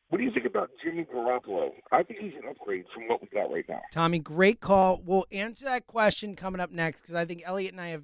What 0.10 0.20
do 0.20 0.24
you 0.24 0.32
think 0.32 0.46
about 0.46 0.70
Jimmy 0.82 1.06
Garoppolo? 1.06 1.72
I 1.92 2.02
think 2.02 2.20
he's 2.20 2.34
an 2.42 2.50
upgrade 2.50 2.86
from 2.94 3.08
what 3.10 3.22
we 3.22 3.28
got 3.28 3.52
right 3.52 3.66
now. 3.68 3.82
Tommy, 3.92 4.20
great 4.20 4.62
call. 4.62 5.02
We'll 5.04 5.26
answer 5.32 5.66
that 5.66 5.86
question 5.86 6.36
coming 6.36 6.62
up 6.62 6.72
next 6.72 7.02
because 7.02 7.16
I 7.16 7.26
think 7.26 7.44
Eliot 7.46 7.74
and 7.74 7.82
I 7.82 7.90
have 7.90 8.04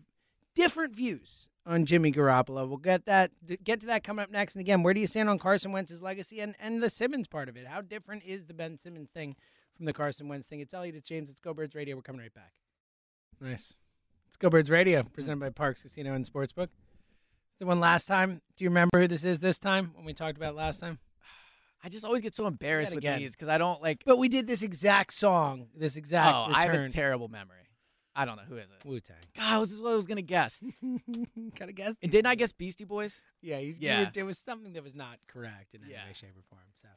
different 0.53 0.95
views 0.95 1.47
on 1.65 1.85
Jimmy 1.85 2.11
Garoppolo. 2.11 2.67
We'll 2.67 2.77
get 2.77 3.05
that 3.05 3.31
get 3.63 3.79
to 3.81 3.87
that 3.87 4.03
coming 4.03 4.21
up 4.21 4.29
next. 4.29 4.55
And 4.55 4.61
again, 4.61 4.83
where 4.83 4.93
do 4.93 4.99
you 4.99 5.07
stand 5.07 5.29
on 5.29 5.39
Carson 5.39 5.71
Wentz's 5.71 6.01
legacy 6.01 6.41
and, 6.41 6.55
and 6.59 6.83
the 6.83 6.89
Simmons 6.89 7.27
part 7.27 7.47
of 7.47 7.55
it? 7.55 7.67
How 7.67 7.79
different 7.79 8.23
is 8.25 8.45
the 8.45 8.53
Ben 8.53 8.77
Simmons 8.77 9.09
thing 9.11 9.37
from 9.77 9.85
the 9.85 9.93
Carson 9.93 10.27
Wentz 10.27 10.47
thing? 10.47 10.59
It's 10.59 10.73
Eliot, 10.73 10.95
it's 10.95 11.07
James, 11.07 11.29
it's 11.29 11.39
Go 11.39 11.53
Birds 11.53 11.73
Radio. 11.73 11.95
We're 11.95 12.01
coming 12.01 12.21
right 12.21 12.33
back. 12.33 12.53
Nice. 13.39 13.77
It's 14.27 14.37
Go 14.37 14.49
Birds 14.49 14.69
Radio, 14.69 15.03
hmm. 15.03 15.09
presented 15.09 15.39
by 15.39 15.49
Parx 15.51 15.81
Casino 15.81 16.13
and 16.13 16.29
Sportsbook. 16.29 16.67
The 17.59 17.65
one 17.65 17.79
last 17.79 18.07
time. 18.07 18.41
Do 18.57 18.63
you 18.65 18.69
remember 18.69 18.99
who 18.99 19.07
this 19.07 19.23
is 19.23 19.39
this 19.39 19.57
time 19.57 19.91
when 19.95 20.05
we 20.05 20.13
talked 20.13 20.35
about 20.35 20.55
last 20.55 20.81
time? 20.81 20.99
I 21.83 21.89
just 21.89 22.05
always 22.05 22.21
get 22.21 22.33
so 22.33 22.47
embarrassed 22.47 22.91
with 22.91 22.99
again. 22.99 23.19
these 23.19 23.33
because 23.35 23.49
I 23.49 23.57
don't 23.57 23.81
like. 23.81 24.03
But 24.05 24.17
we 24.17 24.29
did 24.29 24.47
this 24.47 24.61
exact 24.61 25.13
song, 25.13 25.67
this 25.75 25.95
exact 25.97 26.33
oh, 26.33 26.47
I 26.53 26.65
have 26.65 26.73
a 26.73 26.89
terrible 26.89 27.27
memory. 27.27 27.57
I 28.15 28.25
don't 28.25 28.37
know 28.37 28.43
who 28.47 28.57
is 28.57 28.69
it. 28.69 28.87
Wu 28.87 28.99
Tang. 28.99 29.15
God, 29.35 29.63
this 29.63 29.71
is 29.71 29.79
what 29.81 29.91
I 29.91 29.95
was 29.95 30.05
gonna 30.05 30.21
guess. 30.21 30.59
Kind 30.81 31.69
of 31.69 31.75
guessed. 31.75 31.97
And 32.03 32.11
didn't 32.11 32.27
I 32.27 32.35
guess 32.35 32.51
Beastie 32.51 32.85
Boys? 32.85 33.21
Yeah, 33.41 33.57
you, 33.57 33.75
Yeah. 33.79 34.01
You, 34.01 34.07
there 34.13 34.25
was 34.25 34.37
something 34.37 34.73
that 34.73 34.83
was 34.83 34.93
not 34.95 35.17
correct 35.27 35.73
in 35.73 35.81
any 35.83 35.93
Yeah. 35.93 36.05
way, 36.05 36.13
shape, 36.13 36.29
or 36.37 36.43
form. 36.49 36.61
So 36.81 36.87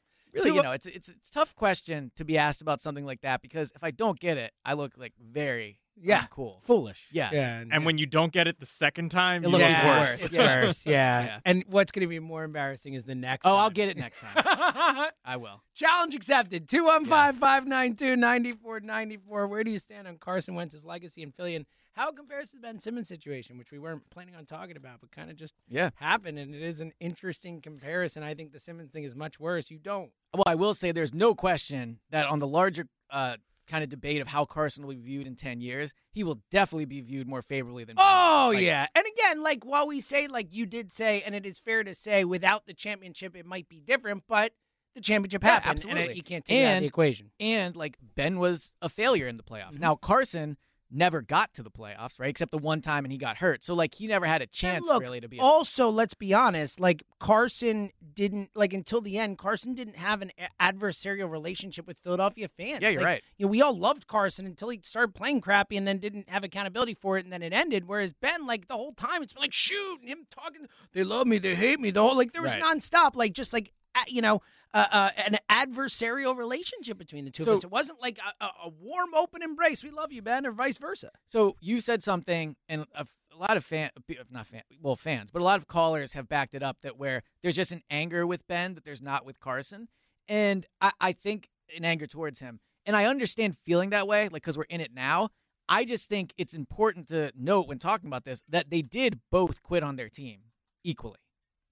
Really, 0.44 0.56
you 0.56 0.62
know, 0.62 0.72
it's 0.72 0.86
it's 0.86 1.08
it's 1.08 1.28
a 1.28 1.32
tough 1.32 1.54
question 1.54 2.12
to 2.16 2.24
be 2.24 2.38
asked 2.38 2.60
about 2.60 2.80
something 2.80 3.04
like 3.06 3.22
that 3.22 3.42
because 3.42 3.72
if 3.74 3.82
I 3.82 3.90
don't 3.90 4.18
get 4.20 4.36
it, 4.38 4.52
I 4.64 4.74
look 4.74 4.92
like 4.96 5.12
very 5.20 5.80
Yeah, 5.98 6.26
cool. 6.30 6.60
foolish. 6.64 6.98
Yes. 7.10 7.32
Yeah, 7.34 7.64
And 7.70 7.84
when 7.86 7.96
you 7.98 8.06
don't 8.06 8.32
get 8.32 8.46
it 8.46 8.60
the 8.60 8.66
second 8.66 9.10
time, 9.10 9.44
It 9.44 9.48
looks 9.48 9.62
yeah, 9.62 10.00
worse. 10.00 10.24
It's 10.24 10.36
worse. 10.36 10.84
Yeah. 10.96 11.24
Yeah. 11.24 11.38
And 11.46 11.64
what's 11.68 11.90
going 11.90 12.02
to 12.02 12.06
be 12.08 12.18
more 12.20 12.44
embarrassing 12.44 12.94
is 12.94 13.04
the 13.04 13.14
next. 13.14 13.46
Oh, 13.46 13.50
time. 13.50 13.60
I'll 13.60 13.70
get 13.70 13.88
it 13.88 13.96
next 13.96 14.20
time. 14.20 14.32
I 15.24 15.36
will. 15.36 15.62
Challenge 15.74 16.14
accepted. 16.14 16.68
215 16.68 17.40
592 17.40 18.16
9494. 18.16 19.46
Where 19.46 19.64
do 19.64 19.70
you 19.70 19.78
stand 19.78 20.06
on 20.06 20.18
Carson 20.18 20.54
Wentz's 20.54 20.84
legacy 20.84 21.22
in 21.22 21.32
Philly 21.32 21.56
and 21.56 21.66
how 21.96 22.10
it 22.10 22.16
compares 22.16 22.50
to 22.50 22.56
the 22.56 22.60
Ben 22.62 22.78
Simmons 22.78 23.08
situation, 23.08 23.56
which 23.56 23.70
we 23.72 23.78
weren't 23.78 24.08
planning 24.10 24.34
on 24.36 24.44
talking 24.44 24.76
about, 24.76 25.00
but 25.00 25.10
kind 25.10 25.30
of 25.30 25.36
just 25.36 25.54
Yeah. 25.68 25.90
happened? 25.96 26.38
And 26.38 26.54
it 26.54 26.62
is 26.62 26.80
an 26.80 26.92
interesting 27.00 27.60
comparison. 27.62 28.22
I 28.22 28.34
think 28.34 28.52
the 28.52 28.60
Simmons 28.60 28.90
thing 28.92 29.04
is 29.04 29.14
much 29.16 29.40
worse. 29.40 29.70
You 29.70 29.78
don't. 29.78 30.10
Well, 30.34 30.44
I 30.46 30.54
will 30.54 30.74
say 30.74 30.92
there's 30.92 31.14
no 31.14 31.34
question 31.34 31.98
that 32.10 32.26
on 32.26 32.38
the 32.38 32.46
larger 32.46 32.86
uh, 33.10 33.38
kind 33.66 33.82
of 33.82 33.88
debate 33.88 34.20
of 34.20 34.28
how 34.28 34.44
Carson 34.44 34.86
will 34.86 34.94
be 34.94 35.00
viewed 35.00 35.26
in 35.26 35.34
10 35.36 35.60
years, 35.60 35.94
he 36.12 36.22
will 36.22 36.40
definitely 36.50 36.84
be 36.84 37.00
viewed 37.00 37.26
more 37.26 37.40
favorably 37.42 37.84
than. 37.84 37.96
Ben. 37.96 38.04
Oh 38.06 38.50
Like, 38.52 38.62
yeah, 38.62 38.86
and 38.94 39.04
again, 39.16 39.42
like 39.42 39.64
while 39.64 39.88
we 39.88 40.00
say, 40.00 40.28
like 40.28 40.48
you 40.52 40.66
did 40.66 40.92
say, 40.92 41.22
and 41.22 41.34
it 41.34 41.46
is 41.46 41.58
fair 41.58 41.82
to 41.82 41.94
say, 41.94 42.24
without 42.24 42.66
the 42.66 42.74
championship, 42.74 43.34
it 43.34 43.46
might 43.46 43.68
be 43.68 43.80
different, 43.80 44.24
but 44.28 44.52
the 44.94 45.00
championship 45.00 45.42
Yeah, 45.42 45.50
happened, 45.50 45.70
and 45.70 45.78
absolutely. 45.78 46.12
it, 46.12 46.16
you 46.16 46.22
can't 46.22 46.44
take 46.44 46.58
it 46.60 46.64
out 46.64 46.74
of 46.74 46.80
the 46.80 46.86
equation. 46.86 47.30
And 47.40 47.74
like 47.74 47.96
Ben 48.14 48.38
was 48.38 48.72
a 48.82 48.88
failure 48.88 49.26
in 49.28 49.36
the 49.36 49.42
playoffs. 49.42 49.72
Mm-hmm. 49.72 49.82
Now 49.82 49.94
Carson 49.96 50.56
never 50.90 51.20
got 51.20 51.52
to 51.54 51.62
the 51.62 51.70
playoffs, 51.70 52.18
right? 52.18 52.30
Except 52.30 52.50
the 52.52 52.58
one 52.58 52.80
time 52.80 53.04
and 53.04 53.10
he 53.12 53.18
got 53.18 53.38
hurt. 53.38 53.64
So 53.64 53.74
like 53.74 53.94
he 53.94 54.06
never 54.06 54.26
had 54.26 54.42
a 54.42 54.46
chance 54.46 54.86
look, 54.86 55.02
really 55.02 55.20
to 55.20 55.28
be. 55.28 55.38
A, 55.38 55.42
also, 55.42 55.88
let's 55.90 56.14
be 56.14 56.32
honest, 56.32 56.78
like 56.80 57.02
Carson 57.18 57.90
didn't 58.14 58.50
like 58.54 58.72
until 58.72 59.00
the 59.00 59.18
end. 59.18 59.38
Carson 59.38 59.74
didn't 59.74 59.96
have 59.96 60.22
an 60.22 60.30
a- 60.38 60.48
adversarial 60.72 61.30
relationship 61.30 61.86
with 61.86 61.98
Philadelphia 61.98 62.48
fans. 62.48 62.82
Yeah, 62.82 62.90
you're 62.90 63.00
Like, 63.00 63.06
right. 63.06 63.22
You 63.36 63.46
know, 63.46 63.50
we 63.50 63.62
all 63.62 63.76
loved 63.76 64.06
Carson 64.06 64.46
until 64.46 64.68
he 64.68 64.80
started 64.82 65.14
playing 65.14 65.40
crappy, 65.40 65.76
and 65.76 65.86
then 65.86 65.98
didn't 65.98 66.28
have 66.28 66.44
accountability 66.44 66.94
for 66.94 67.18
it, 67.18 67.24
and 67.24 67.32
then 67.32 67.42
it 67.42 67.52
ended. 67.52 67.86
Whereas 67.88 68.12
Ben, 68.12 68.46
like 68.46 68.68
the 68.68 68.74
whole 68.74 68.92
time, 68.92 69.22
it's 69.22 69.32
been 69.32 69.42
like 69.42 69.52
shoot, 69.52 69.98
and 70.00 70.08
him 70.08 70.26
talking. 70.30 70.66
They 70.92 71.04
love 71.04 71.26
me, 71.26 71.38
they 71.38 71.54
hate 71.54 71.80
me. 71.80 71.90
The 71.90 72.02
whole 72.02 72.16
like 72.16 72.32
there 72.32 72.42
was 72.42 72.52
Right. 72.52 72.62
nonstop, 72.62 73.16
like 73.16 73.32
just 73.32 73.52
like 73.52 73.72
you 74.08 74.22
know. 74.22 74.40
Uh, 74.76 74.86
uh, 74.92 75.10
an 75.16 75.38
adversarial 75.50 76.36
relationship 76.36 76.98
between 76.98 77.24
the 77.24 77.30
two 77.30 77.44
So- 77.44 77.52
of 77.52 77.58
us. 77.58 77.64
It 77.64 77.70
wasn't 77.70 78.00
like 78.02 78.18
a, 78.18 78.44
a, 78.44 78.48
a 78.64 78.68
warm, 78.68 79.14
open 79.14 79.42
embrace. 79.42 79.82
We 79.82 79.90
love 79.90 80.12
you, 80.12 80.20
Ben, 80.20 80.46
or 80.46 80.52
vice 80.52 80.76
versa. 80.76 81.12
So 81.28 81.56
you 81.60 81.80
said 81.80 82.02
something, 82.02 82.56
and 82.68 82.84
a, 82.94 83.06
a 83.32 83.36
lot 83.38 83.56
of 83.56 83.64
fan, 83.64 83.88
not 84.30 84.46
fan, 84.46 84.62
well, 84.82 84.94
fans, 84.96 85.30
but 85.32 85.40
a 85.40 85.44
lot 85.44 85.58
of 85.58 85.66
callers 85.66 86.12
have 86.12 86.28
backed 86.28 86.54
it 86.54 86.62
up 86.62 86.76
that 86.82 86.98
where 86.98 87.22
there's 87.42 87.56
just 87.56 87.72
an 87.72 87.82
anger 87.88 88.26
with 88.26 88.46
Ben 88.48 88.74
that 88.74 88.84
there's 88.84 89.00
not 89.00 89.24
with 89.24 89.40
Carson, 89.40 89.88
and 90.28 90.66
I, 90.80 90.92
I 91.00 91.12
think 91.12 91.48
an 91.74 91.84
anger 91.86 92.06
towards 92.06 92.40
him, 92.40 92.60
and 92.84 92.94
I 92.94 93.06
understand 93.06 93.56
feeling 93.56 93.90
that 93.90 94.06
way, 94.06 94.24
like 94.24 94.42
because 94.42 94.58
we're 94.58 94.64
in 94.64 94.82
it 94.82 94.92
now. 94.92 95.30
I 95.68 95.84
just 95.86 96.08
think 96.08 96.34
it's 96.36 96.54
important 96.54 97.08
to 97.08 97.32
note 97.34 97.66
when 97.66 97.78
talking 97.78 98.08
about 98.08 98.24
this 98.24 98.42
that 98.50 98.68
they 98.70 98.82
did 98.82 99.20
both 99.32 99.62
quit 99.62 99.82
on 99.82 99.96
their 99.96 100.08
team 100.10 100.40
equally. 100.84 101.18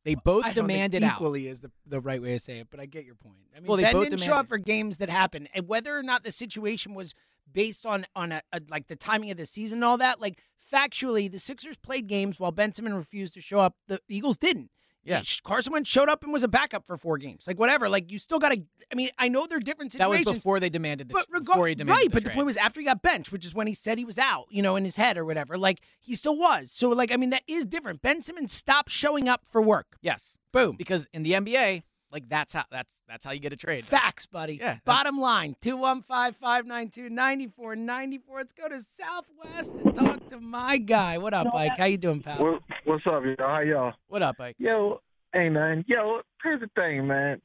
They 0.05 0.15
both 0.15 0.45
I 0.45 0.53
demanded 0.53 1.03
out. 1.03 1.15
equally 1.15 1.49
is 1.49 1.61
the, 1.61 1.71
the 1.87 2.01
right 2.01 2.21
way 2.21 2.33
to 2.33 2.39
say 2.39 2.59
it, 2.59 2.69
but 2.71 2.79
I 2.79 2.87
get 2.87 3.05
your 3.05 3.15
point. 3.15 3.39
I 3.57 3.61
mean, 3.61 3.69
Well, 3.69 3.77
they 3.79 3.85
Ben 3.85 3.93
both 3.95 4.05
didn't 4.05 4.21
show 4.21 4.35
up 4.35 4.49
for 4.49 4.59
games 4.59 4.99
that 4.99 5.09
happened, 5.09 5.49
and 5.55 5.67
whether 5.67 5.97
or 5.97 6.03
not 6.03 6.25
the 6.25 6.33
situation 6.33 6.95
was 6.95 7.15
based 7.51 7.87
on 7.87 8.07
on 8.15 8.33
a, 8.33 8.43
a 8.53 8.61
like 8.69 8.89
the 8.89 8.97
timing 8.97 9.31
of 9.31 9.37
the 9.37 9.47
season 9.47 9.79
and 9.79 9.85
all 9.85 9.99
that. 9.99 10.21
Like 10.21 10.43
factually, 10.73 11.31
the 11.31 11.39
Sixers 11.39 11.77
played 11.79 12.07
games 12.07 12.39
while 12.39 12.53
Ben 12.53 12.73
Simmons 12.73 12.97
refused 12.97 13.35
to 13.35 13.41
show 13.41 13.59
up. 13.59 13.77
The 13.89 14.01
Eagles 14.09 14.37
didn't. 14.37 14.71
Yeah. 15.05 15.23
Carson 15.45 15.73
Wentz 15.73 15.89
showed 15.89 16.09
up 16.09 16.23
and 16.23 16.33
was 16.33 16.43
a 16.43 16.49
backup 16.49 16.87
for 16.87 16.97
four 16.97 17.19
games. 17.19 17.47
Like 17.47 17.59
whatever. 17.59 17.89
Like 17.89 18.11
you 18.11 18.19
still 18.19 18.39
got 18.39 18.51
to. 18.51 18.63
I 18.91 18.95
mean, 18.95 19.11
I 19.19 19.29
know 19.29 19.47
they're 19.47 19.61
different 19.61 19.93
That 19.93 20.11
was 20.11 20.25
before 20.25 20.61
they 20.61 20.69
demanded 20.71 21.09
the 21.09 21.15
but 21.15 21.45
before 21.45 21.69
he 21.69 21.75
demanded 21.75 22.01
right, 22.01 22.11
the 22.11 22.15
but 22.15 22.25
the 22.25 22.31
point 22.31 22.47
was 22.47 22.57
after 22.57 22.81
he 22.81 22.87
got 22.87 23.03
benched, 23.03 23.33
which 23.33 23.45
is 23.45 23.55
when 23.55 23.67
he 23.67 23.75
said 23.75 23.99
he 23.99 24.05
was 24.05 24.19
out, 24.19 24.47
you 24.51 24.63
know, 24.63 24.77
in 24.77 24.85
his 24.85 24.97
head 24.97 25.17
or 25.17 25.25
whatever. 25.25 25.57
Like 25.57 25.81
he 26.01 26.15
still 26.15 26.37
was. 26.37 26.71
So 26.71 26.89
like, 26.91 27.13
I 27.13 27.17
mean, 27.17 27.31
that 27.31 27.43
is 27.47 27.67
different. 27.67 28.03
Ben 28.03 28.23
Simmons 28.23 28.53
stopped 28.53 28.91
showing 28.91 29.29
up 29.29 29.43
for 29.51 29.61
work. 29.61 29.97
Yes. 30.01 30.37
Boom. 30.53 30.77
Because 30.77 31.09
in 31.13 31.23
the 31.23 31.33
NBA, 31.33 31.83
like 32.15 32.29
that's 32.29 32.53
how 32.53 32.65
that's 32.71 32.93
that's 33.09 33.25
how 33.25 33.33
you 33.33 33.41
get 33.41 33.53
a 33.53 33.57
trade. 33.57 33.85
Facts, 33.85 34.25
buddy. 34.25 34.55
Yeah. 34.55 34.79
Bottom 34.85 35.19
line 35.19 35.57
215 35.61 36.37
592 36.41 37.11
9494. 37.11 38.37
Let's 38.39 38.53
go 38.53 38.69
to 38.69 38.81
Southwest 38.81 39.75
and 39.75 39.95
talk 39.95 40.31
to 40.31 40.41
my 40.41 40.79
guy. 40.79 41.19
What 41.19 41.35
up, 41.35 41.53
Ike? 41.53 41.77
How 41.77 41.87
you 41.87 41.99
doing, 41.99 42.23
pal? 42.23 42.61
What's 42.85 43.07
up, 43.07 43.25
y'all? 43.25 43.35
How 43.41 43.61
y'all? 43.61 43.93
What 44.07 44.23
up, 44.23 44.41
Ike? 44.41 44.55
Yo, 44.59 45.01
ain't 45.35 45.55
nothing. 45.55 45.85
Yo, 45.89 46.21
here's 46.43 46.61
the 46.61 46.71
thing, 46.77 47.07
man. 47.09 47.43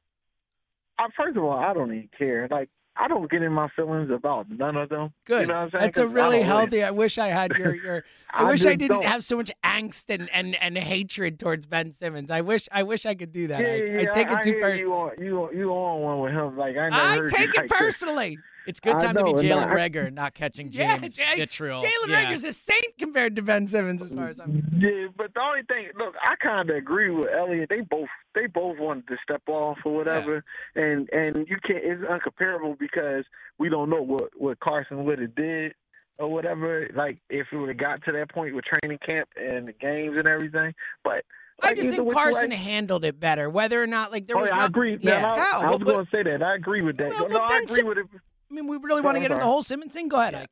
I, 0.99 1.07
first 1.17 1.35
of 1.35 1.43
all, 1.43 1.57
I 1.57 1.73
don't 1.73 1.91
even 1.91 2.09
care. 2.15 2.47
Like, 2.51 2.69
I 3.01 3.07
don't 3.07 3.31
get 3.31 3.41
in 3.41 3.53
my 3.53 3.69
feelings 3.69 4.11
about 4.11 4.49
none 4.49 4.75
of 4.75 4.89
them. 4.89 5.13
Good. 5.25 5.41
You 5.41 5.47
know 5.47 5.53
what 5.53 5.59
I'm 5.61 5.71
saying? 5.71 5.81
That's 5.83 5.97
a 5.99 6.07
really 6.07 6.39
don't 6.39 6.47
healthy. 6.47 6.83
I 6.83 6.91
wish 6.91 7.17
I 7.17 7.27
had 7.29 7.51
your 7.53 7.73
your. 7.73 8.03
I, 8.31 8.43
I 8.43 8.51
wish 8.51 8.65
I 8.65 8.75
didn't 8.75 9.01
don't. 9.01 9.05
have 9.05 9.23
so 9.23 9.37
much 9.37 9.51
angst 9.63 10.13
and, 10.13 10.29
and, 10.31 10.55
and 10.61 10.77
hatred 10.77 11.39
towards 11.39 11.65
Ben 11.65 11.91
Simmons. 11.93 12.29
I 12.29 12.41
wish 12.41 12.67
I 12.71 12.83
wish 12.83 13.05
I 13.05 13.15
could 13.15 13.31
do 13.31 13.47
that. 13.47 13.61
Yeah, 13.61 13.67
I, 13.67 13.75
yeah, 14.03 14.11
I 14.11 14.13
take 14.13 14.29
it 14.29 14.43
too 14.43 14.59
personally. 14.59 14.79
You 14.81 14.93
on, 14.93 15.11
you, 15.19 15.43
on- 15.43 15.57
you 15.57 15.69
on 15.71 16.01
one 16.01 16.19
with 16.19 16.33
him. 16.33 16.57
Like, 16.57 16.75
I, 16.77 16.89
I 17.15 17.19
take 17.29 17.53
you 17.53 17.53
it 17.53 17.57
like 17.57 17.69
personally. 17.69 18.37
It's 18.67 18.79
good 18.79 18.95
I 18.95 18.99
time 18.99 19.15
to 19.15 19.23
be 19.23 19.31
Jalen 19.31 19.67
I- 19.67 19.89
Reagor, 19.89 20.11
not 20.13 20.33
catching 20.33 20.69
James 20.71 21.15
Jay- 21.15 21.35
vitriol. 21.37 21.81
Jalen 21.81 22.07
yeah. 22.07 22.25
Reagor's 22.31 22.43
a 22.43 22.53
saint 22.53 22.97
compared 22.97 23.35
to 23.37 23.41
Ben 23.41 23.67
Simmons, 23.67 24.01
as 24.01 24.11
far 24.11 24.27
as 24.27 24.39
I'm 24.39 24.61
concerned. 24.61 24.81
Yeah, 24.81 25.07
but 25.17 25.33
the 25.33 25.41
only 25.41 25.63
thing, 25.63 25.87
look, 25.97 26.15
I 26.21 26.35
kind 26.35 26.69
of 26.69 26.75
agree 26.75 27.09
with 27.09 27.27
Eliot. 27.27 27.69
They 27.69 27.81
both, 27.81 28.09
they 28.35 28.47
both 28.47 28.77
wanted 28.79 29.07
to 29.07 29.17
step 29.23 29.41
off 29.47 29.77
or 29.85 29.95
whatever, 29.95 30.43
and 30.75 31.09
and 31.11 31.47
you 31.47 31.57
can't. 31.65 31.83
It's 31.83 32.01
uncomparable 32.03 32.77
because 32.77 33.25
we 33.57 33.69
don't 33.69 33.89
know 33.89 34.01
what 34.01 34.29
what 34.37 34.59
Carson 34.59 35.03
would 35.05 35.19
have 35.19 35.35
did 35.35 35.73
or 36.17 36.29
whatever. 36.29 36.89
Like 36.95 37.17
if 37.29 37.47
it 37.51 37.57
would 37.57 37.69
have 37.69 37.77
got 37.77 38.03
to 38.05 38.11
that 38.11 38.29
point 38.29 38.55
with 38.55 38.65
training 38.65 38.99
camp 39.05 39.29
and 39.35 39.67
the 39.67 39.73
games 39.73 40.15
and 40.17 40.27
everything, 40.27 40.73
but. 41.03 41.23
I 41.61 41.73
just 41.73 41.89
think 41.89 42.13
Carson 42.13 42.51
way- 42.51 42.55
handled 42.55 43.03
it 43.03 43.19
better. 43.19 43.49
Whether 43.49 43.83
or 43.83 43.85
not, 43.85 44.13
like, 44.13 44.27
there 44.27 44.37
oh, 44.37 44.43
was 44.43 44.49
yeah, 44.49 44.59
I 44.59 44.65
agree. 44.67 44.97
Yeah, 45.01 45.21
Man, 45.21 45.25
I, 45.25 45.59
I 45.65 45.69
was 45.69 45.79
going 45.79 46.05
to 46.05 46.09
say 46.09 46.23
that. 46.23 46.41
I 46.41 46.55
agree 46.55 46.81
with 46.81 46.95
that. 46.99 47.09
Well, 47.09 47.27
no, 47.27 47.37
but 47.37 47.41
I 47.51 47.57
agree 47.57 47.75
Sim- 47.75 47.87
with 47.87 47.97
it. 47.97 48.05
I 48.49 48.53
mean, 48.53 48.67
we 48.67 48.77
really 48.77 49.01
want 49.01 49.15
to 49.15 49.19
get 49.21 49.31
into 49.31 49.39
the 49.43 49.45
whole 49.49 49.63
Simmons 49.63 49.93
thing. 49.93 50.07
Go 50.07 50.19
ahead, 50.19 50.35
Ike. 50.35 50.49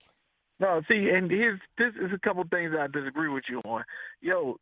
No, 0.60 0.82
see, 0.90 1.10
and 1.10 1.30
here's 1.30 1.60
this 1.78 1.94
is 2.02 2.12
a 2.14 2.20
couple 2.20 2.44
things 2.50 2.74
I 2.78 2.88
disagree 2.88 3.30
with 3.30 3.44
you 3.50 3.60
on. 3.66 3.84
Yo, 4.22 4.58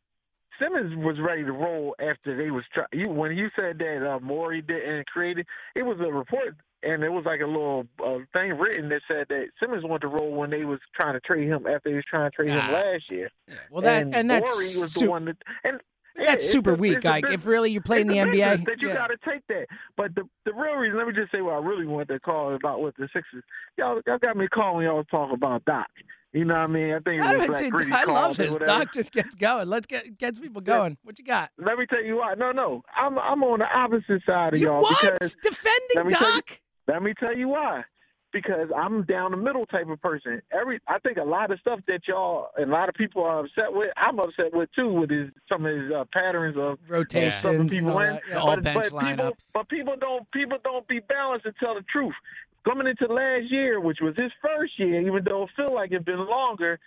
Simmons 0.59 0.93
was 0.97 1.17
ready 1.19 1.43
to 1.43 1.51
roll 1.51 1.95
after 1.99 2.35
they 2.35 2.51
was 2.51 2.63
try- 2.73 2.85
you 2.93 3.09
when 3.09 3.35
you 3.35 3.49
said 3.55 3.77
that 3.79 4.05
uh, 4.09 4.19
Morey 4.19 4.61
didn't 4.61 5.07
create 5.07 5.37
it. 5.39 5.47
It 5.75 5.83
was 5.83 5.97
a 6.01 6.11
report, 6.11 6.55
and 6.83 7.03
it 7.03 7.09
was 7.09 7.23
like 7.25 7.39
a 7.41 7.45
little 7.47 7.87
uh, 8.05 8.17
thing 8.33 8.57
written 8.57 8.89
that 8.89 9.01
said 9.07 9.27
that 9.29 9.47
Simmons 9.59 9.83
wanted 9.83 10.01
to 10.01 10.07
roll 10.09 10.31
when 10.33 10.49
they 10.49 10.65
was 10.65 10.79
trying 10.95 11.13
to 11.13 11.19
trade 11.21 11.47
him 11.47 11.65
after 11.65 11.89
they 11.89 11.95
was 11.95 12.05
trying 12.09 12.29
to 12.29 12.35
trade 12.35 12.49
him 12.51 12.61
Ah. 12.61 12.71
last 12.71 13.09
year. 13.09 13.29
Well, 13.69 13.81
that 13.81 14.01
and, 14.03 14.15
and 14.15 14.29
that's 14.29 14.45
Morey 14.49 14.81
was 14.81 14.93
su- 14.93 15.05
the 15.05 15.11
one 15.11 15.25
that 15.25 15.37
and. 15.63 15.79
Yeah, 16.17 16.25
that's 16.25 16.49
super 16.49 16.71
a- 16.71 16.75
weak, 16.75 16.97
it's 16.97 17.05
a 17.05 17.09
Ike. 17.09 17.25
If 17.29 17.45
really 17.45 17.71
you're 17.71 17.81
playing 17.81 18.07
the 18.07 18.15
NBA, 18.17 18.65
that 18.65 18.81
you 18.81 18.89
yeah. 18.89 18.95
got 18.95 19.07
to 19.07 19.17
take 19.27 19.41
that. 19.47 19.65
But 19.97 20.15
the 20.15 20.23
the 20.45 20.53
real 20.53 20.75
reason, 20.75 20.97
let 20.97 21.07
me 21.07 21.13
just 21.13 21.31
say 21.31 21.41
what 21.41 21.53
I 21.53 21.57
really 21.59 21.85
want 21.85 22.07
to 22.09 22.19
call 22.19 22.55
about 22.55 22.81
what 22.81 22.95
the 22.97 23.07
Sixers. 23.13 23.43
Y'all, 23.77 24.01
y'all 24.05 24.17
got 24.17 24.37
me 24.37 24.47
calling 24.47 24.85
y'all 24.85 25.03
talk 25.05 25.31
about 25.33 25.63
Doc. 25.65 25.87
You 26.33 26.43
know 26.43 26.53
what 26.55 26.59
I 26.61 26.67
mean? 26.67 26.91
I 26.93 26.99
think 26.99 27.23
it 27.23 27.25
I, 27.25 27.45
like 27.45 27.71
gritty 27.71 27.91
I 27.93 28.03
love 28.03 28.35
this. 28.35 28.53
Doc 28.57 28.93
just 28.93 29.13
gets 29.13 29.35
going. 29.35 29.69
Let's 29.69 29.85
get 29.85 30.17
gets 30.17 30.37
people 30.37 30.61
going. 30.61 30.97
What 31.03 31.17
you 31.17 31.23
got? 31.23 31.49
Let 31.57 31.77
me 31.77 31.85
tell 31.85 32.03
you 32.03 32.17
why. 32.17 32.33
No, 32.35 32.51
no, 32.51 32.81
I'm 32.95 33.17
I'm 33.17 33.41
on 33.43 33.59
the 33.59 33.65
opposite 33.73 34.21
side 34.25 34.53
of 34.53 34.59
You 34.59 34.67
y'all 34.67 34.81
what? 34.81 34.99
because 35.01 35.35
Defending 35.41 35.79
let 35.95 36.09
tell 36.09 36.27
you- 36.27 36.35
Doc? 36.35 36.59
let 36.89 37.03
me 37.03 37.13
tell 37.17 37.35
you 37.35 37.47
why. 37.47 37.83
Because 38.35 38.67
I'm 38.75 39.03
down 39.03 39.31
the 39.31 39.37
middle 39.37 39.65
type 39.65 39.87
of 39.87 40.01
person. 40.01 40.41
Every 40.51 40.81
I 40.89 40.99
think 40.99 41.15
a 41.17 41.23
lot 41.23 41.51
of 41.51 41.59
stuff 41.61 41.79
that 41.87 42.01
y'all 42.05 42.49
and 42.57 42.69
a 42.69 42.73
lot 42.73 42.89
of 42.89 42.95
people 42.95 43.23
are 43.23 43.39
upset 43.39 43.71
with, 43.71 43.87
I'm 43.95 44.19
upset 44.19 44.53
with 44.53 44.69
too. 44.75 44.91
With 44.91 45.09
his 45.09 45.29
some 45.47 45.65
of 45.65 45.73
his 45.73 45.89
uh, 45.89 46.03
patterns 46.11 46.57
of 46.59 46.77
Rotations 46.89 47.35
stuff 47.35 47.55
that 47.55 47.69
people 47.69 47.91
all 47.91 47.99
in. 48.01 48.15
yeah. 48.15 48.19
The 48.33 48.39
all 48.41 48.55
But, 48.57 48.63
bench 48.65 48.87
but 48.91 48.99
people, 49.05 49.37
but 49.53 49.69
people 49.69 49.95
don't 49.97 50.29
people 50.31 50.57
don't 50.65 50.85
be 50.85 50.99
balanced 50.99 51.45
and 51.45 51.55
tell 51.61 51.75
the 51.75 51.85
truth. 51.89 52.13
Coming 52.65 52.87
into 52.87 53.05
last 53.07 53.49
year, 53.49 53.79
which 53.79 53.99
was 54.01 54.15
his 54.17 54.33
first 54.41 54.77
year, 54.77 54.99
even 54.99 55.23
though 55.23 55.43
it 55.43 55.51
feel 55.55 55.73
like 55.73 55.93
it's 55.93 56.03
been 56.03 56.27
longer, 56.27 56.77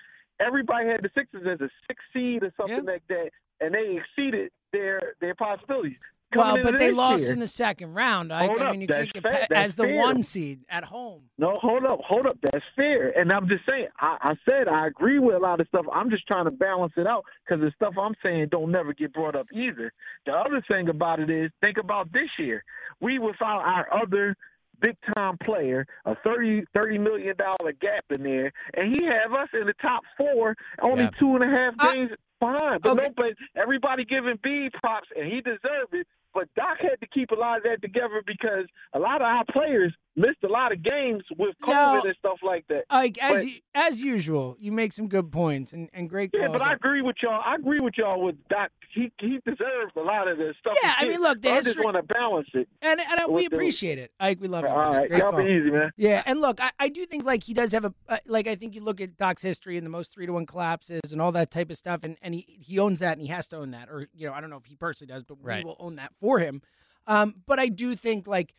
everybody 0.40 0.86
had 0.86 1.00
the 1.02 1.08
Sixers 1.14 1.46
as 1.46 1.62
a 1.62 1.70
six 1.86 2.04
seed 2.12 2.42
or 2.42 2.52
something 2.58 2.84
like 2.84 3.04
that, 3.08 3.30
and 3.62 3.72
they 3.72 3.96
exceeded 3.96 4.50
their 4.74 5.14
their 5.22 5.34
possibilities. 5.34 5.96
Well, 6.36 6.62
but 6.62 6.78
they 6.78 6.90
lost 6.92 7.22
year- 7.24 7.32
in 7.32 7.38
the 7.38 7.48
second 7.48 7.94
round. 7.94 8.30
Hold 8.32 8.60
I 8.60 8.66
up, 8.66 8.72
mean, 8.72 8.82
you 8.82 8.86
can't 8.86 9.10
get 9.12 9.50
as 9.52 9.76
the 9.76 9.84
fair. 9.84 9.96
one 9.96 10.22
seed 10.22 10.60
at 10.68 10.84
home. 10.84 11.22
No, 11.38 11.56
hold 11.60 11.84
up, 11.86 12.00
hold 12.00 12.26
up. 12.26 12.38
That's 12.42 12.64
fair. 12.76 13.18
And 13.18 13.32
I'm 13.32 13.48
just 13.48 13.64
saying, 13.66 13.88
I, 13.98 14.18
I 14.20 14.34
said 14.44 14.68
I 14.68 14.86
agree 14.86 15.18
with 15.18 15.36
a 15.36 15.38
lot 15.38 15.60
of 15.60 15.68
stuff. 15.68 15.86
I'm 15.92 16.10
just 16.10 16.26
trying 16.26 16.44
to 16.44 16.50
balance 16.50 16.92
it 16.96 17.06
out 17.06 17.24
because 17.46 17.62
the 17.62 17.72
stuff 17.76 17.94
I'm 17.98 18.14
saying 18.22 18.48
don't 18.50 18.70
never 18.70 18.92
get 18.92 19.14
brought 19.14 19.36
up 19.36 19.46
either. 19.52 19.90
The 20.26 20.32
other 20.32 20.62
thing 20.68 20.88
about 20.90 21.20
it 21.20 21.30
is, 21.30 21.50
think 21.62 21.78
about 21.78 22.12
this 22.12 22.28
year. 22.38 22.62
We 23.00 23.18
without 23.18 23.60
our 23.64 23.88
other 24.02 24.36
big 24.80 24.96
time 25.16 25.38
player, 25.42 25.86
a 26.04 26.14
30, 26.22 26.62
$30 26.76 27.00
million 27.00 27.34
gap 27.80 28.04
in 28.10 28.22
there, 28.22 28.52
and 28.74 28.94
he 28.94 29.06
have 29.06 29.32
us 29.32 29.48
in 29.52 29.66
the 29.66 29.74
top 29.80 30.02
four, 30.16 30.54
only 30.82 31.04
Yeah. 31.04 31.10
two 31.18 31.34
and 31.36 31.42
a 31.42 31.48
half 31.48 31.92
games 31.94 32.10
behind. 32.38 32.82
But 32.82 32.90
okay. 32.90 33.02
no, 33.08 33.12
but 33.16 33.60
everybody 33.60 34.04
giving 34.04 34.38
B 34.42 34.68
props, 34.74 35.08
and 35.16 35.26
he 35.26 35.40
deserved 35.40 35.92
it. 35.94 36.06
But 36.34 36.48
Doc 36.54 36.78
had 36.80 37.00
to 37.00 37.06
keep 37.08 37.30
a 37.30 37.34
lot 37.34 37.58
of 37.58 37.62
that 37.64 37.82
together 37.82 38.22
because 38.26 38.66
a 38.94 38.98
lot 38.98 39.16
of 39.16 39.26
our 39.26 39.44
players 39.50 39.94
missed 40.18 40.42
a 40.44 40.48
lot 40.48 40.72
of 40.72 40.82
games 40.82 41.22
with 41.38 41.54
No. 41.66 41.72
COVID 41.72 42.04
and 42.04 42.16
stuff 42.18 42.38
like 42.42 42.66
that. 42.68 42.84
Ike, 42.90 43.18
as 43.22 43.34
But- 43.42 43.46
you, 43.46 43.60
as 43.74 44.00
usual, 44.00 44.56
you 44.58 44.72
make 44.72 44.92
some 44.92 45.08
good 45.08 45.30
points 45.32 45.72
and, 45.72 45.88
and 45.92 46.08
great 46.10 46.30
Yeah, 46.34 46.46
calls. 46.46 46.58
but 46.58 46.68
I 46.68 46.72
agree 46.74 47.02
with 47.02 47.16
y'all. 47.22 47.40
I 47.44 47.54
agree 47.54 47.78
with 47.80 47.94
y'all 47.96 48.20
with 48.22 48.36
Doc. 48.48 48.70
He 48.94 49.12
he 49.20 49.38
deserves 49.44 49.92
a 49.96 50.00
lot 50.00 50.28
of 50.28 50.38
this 50.38 50.56
stuff. 50.60 50.76
Yeah, 50.82 50.94
I 50.98 51.04
mean, 51.06 51.20
look, 51.20 51.40
the 51.42 51.50
but 51.50 51.58
I 51.58 51.60
just 51.60 51.78
want 51.84 51.96
to 51.96 52.02
balance 52.02 52.48
it. 52.54 52.68
and 52.82 52.98
and 53.00 53.20
we 53.28 53.42
with 53.42 53.50
the- 53.50 53.56
appreciate 53.56 53.98
it. 53.98 54.12
Ike, 54.18 54.38
we 54.40 54.48
love 54.48 54.64
it. 54.64 54.68
All 54.68 54.76
brother. 54.76 54.98
right, 54.98 55.08
Great 55.08 55.18
y'all 55.20 55.30
call. 55.30 55.42
be 55.44 55.50
easy, 55.52 55.70
man. 55.70 55.90
Yeah, 55.96 56.22
and 56.26 56.40
look, 56.40 56.60
I, 56.60 56.70
I 56.80 56.88
do 56.88 57.04
think 57.06 57.24
like 57.24 57.44
he 57.44 57.52
does 57.54 57.70
have 57.72 57.84
a 57.84 57.94
uh, 58.08 58.16
like 58.26 58.48
I 58.48 58.54
think 58.54 58.74
you 58.74 58.80
look 58.80 59.00
at 59.00 59.16
Doc's 59.18 59.42
history 59.42 59.76
and 59.76 59.84
the 59.86 59.90
most 59.90 60.12
three 60.12 60.24
to 60.26 60.32
one 60.32 60.46
collapses 60.46 61.12
and 61.12 61.20
all 61.20 61.32
that 61.32 61.50
type 61.50 61.70
of 61.70 61.76
stuff, 61.76 62.00
and, 62.02 62.16
and 62.22 62.34
he 62.34 62.46
he 62.60 62.78
owns 62.78 62.98
that 63.00 63.12
and 63.12 63.20
he 63.20 63.28
has 63.28 63.46
to 63.48 63.56
own 63.58 63.70
that, 63.72 63.88
or 63.90 64.08
you 64.14 64.26
know 64.26 64.32
I 64.32 64.40
don't 64.40 64.50
know 64.50 64.56
if 64.56 64.64
he 64.64 64.74
personally 64.74 65.12
does, 65.12 65.22
but 65.22 65.38
we 65.40 65.62
will 65.62 65.76
own 65.78 65.96
that 65.96 66.12
for 66.20 66.38
him. 66.40 66.62
Um, 67.06 67.36
but 67.46 67.58
I 67.60 67.68
do 67.68 67.94
think 67.94 68.26
like 68.26 68.54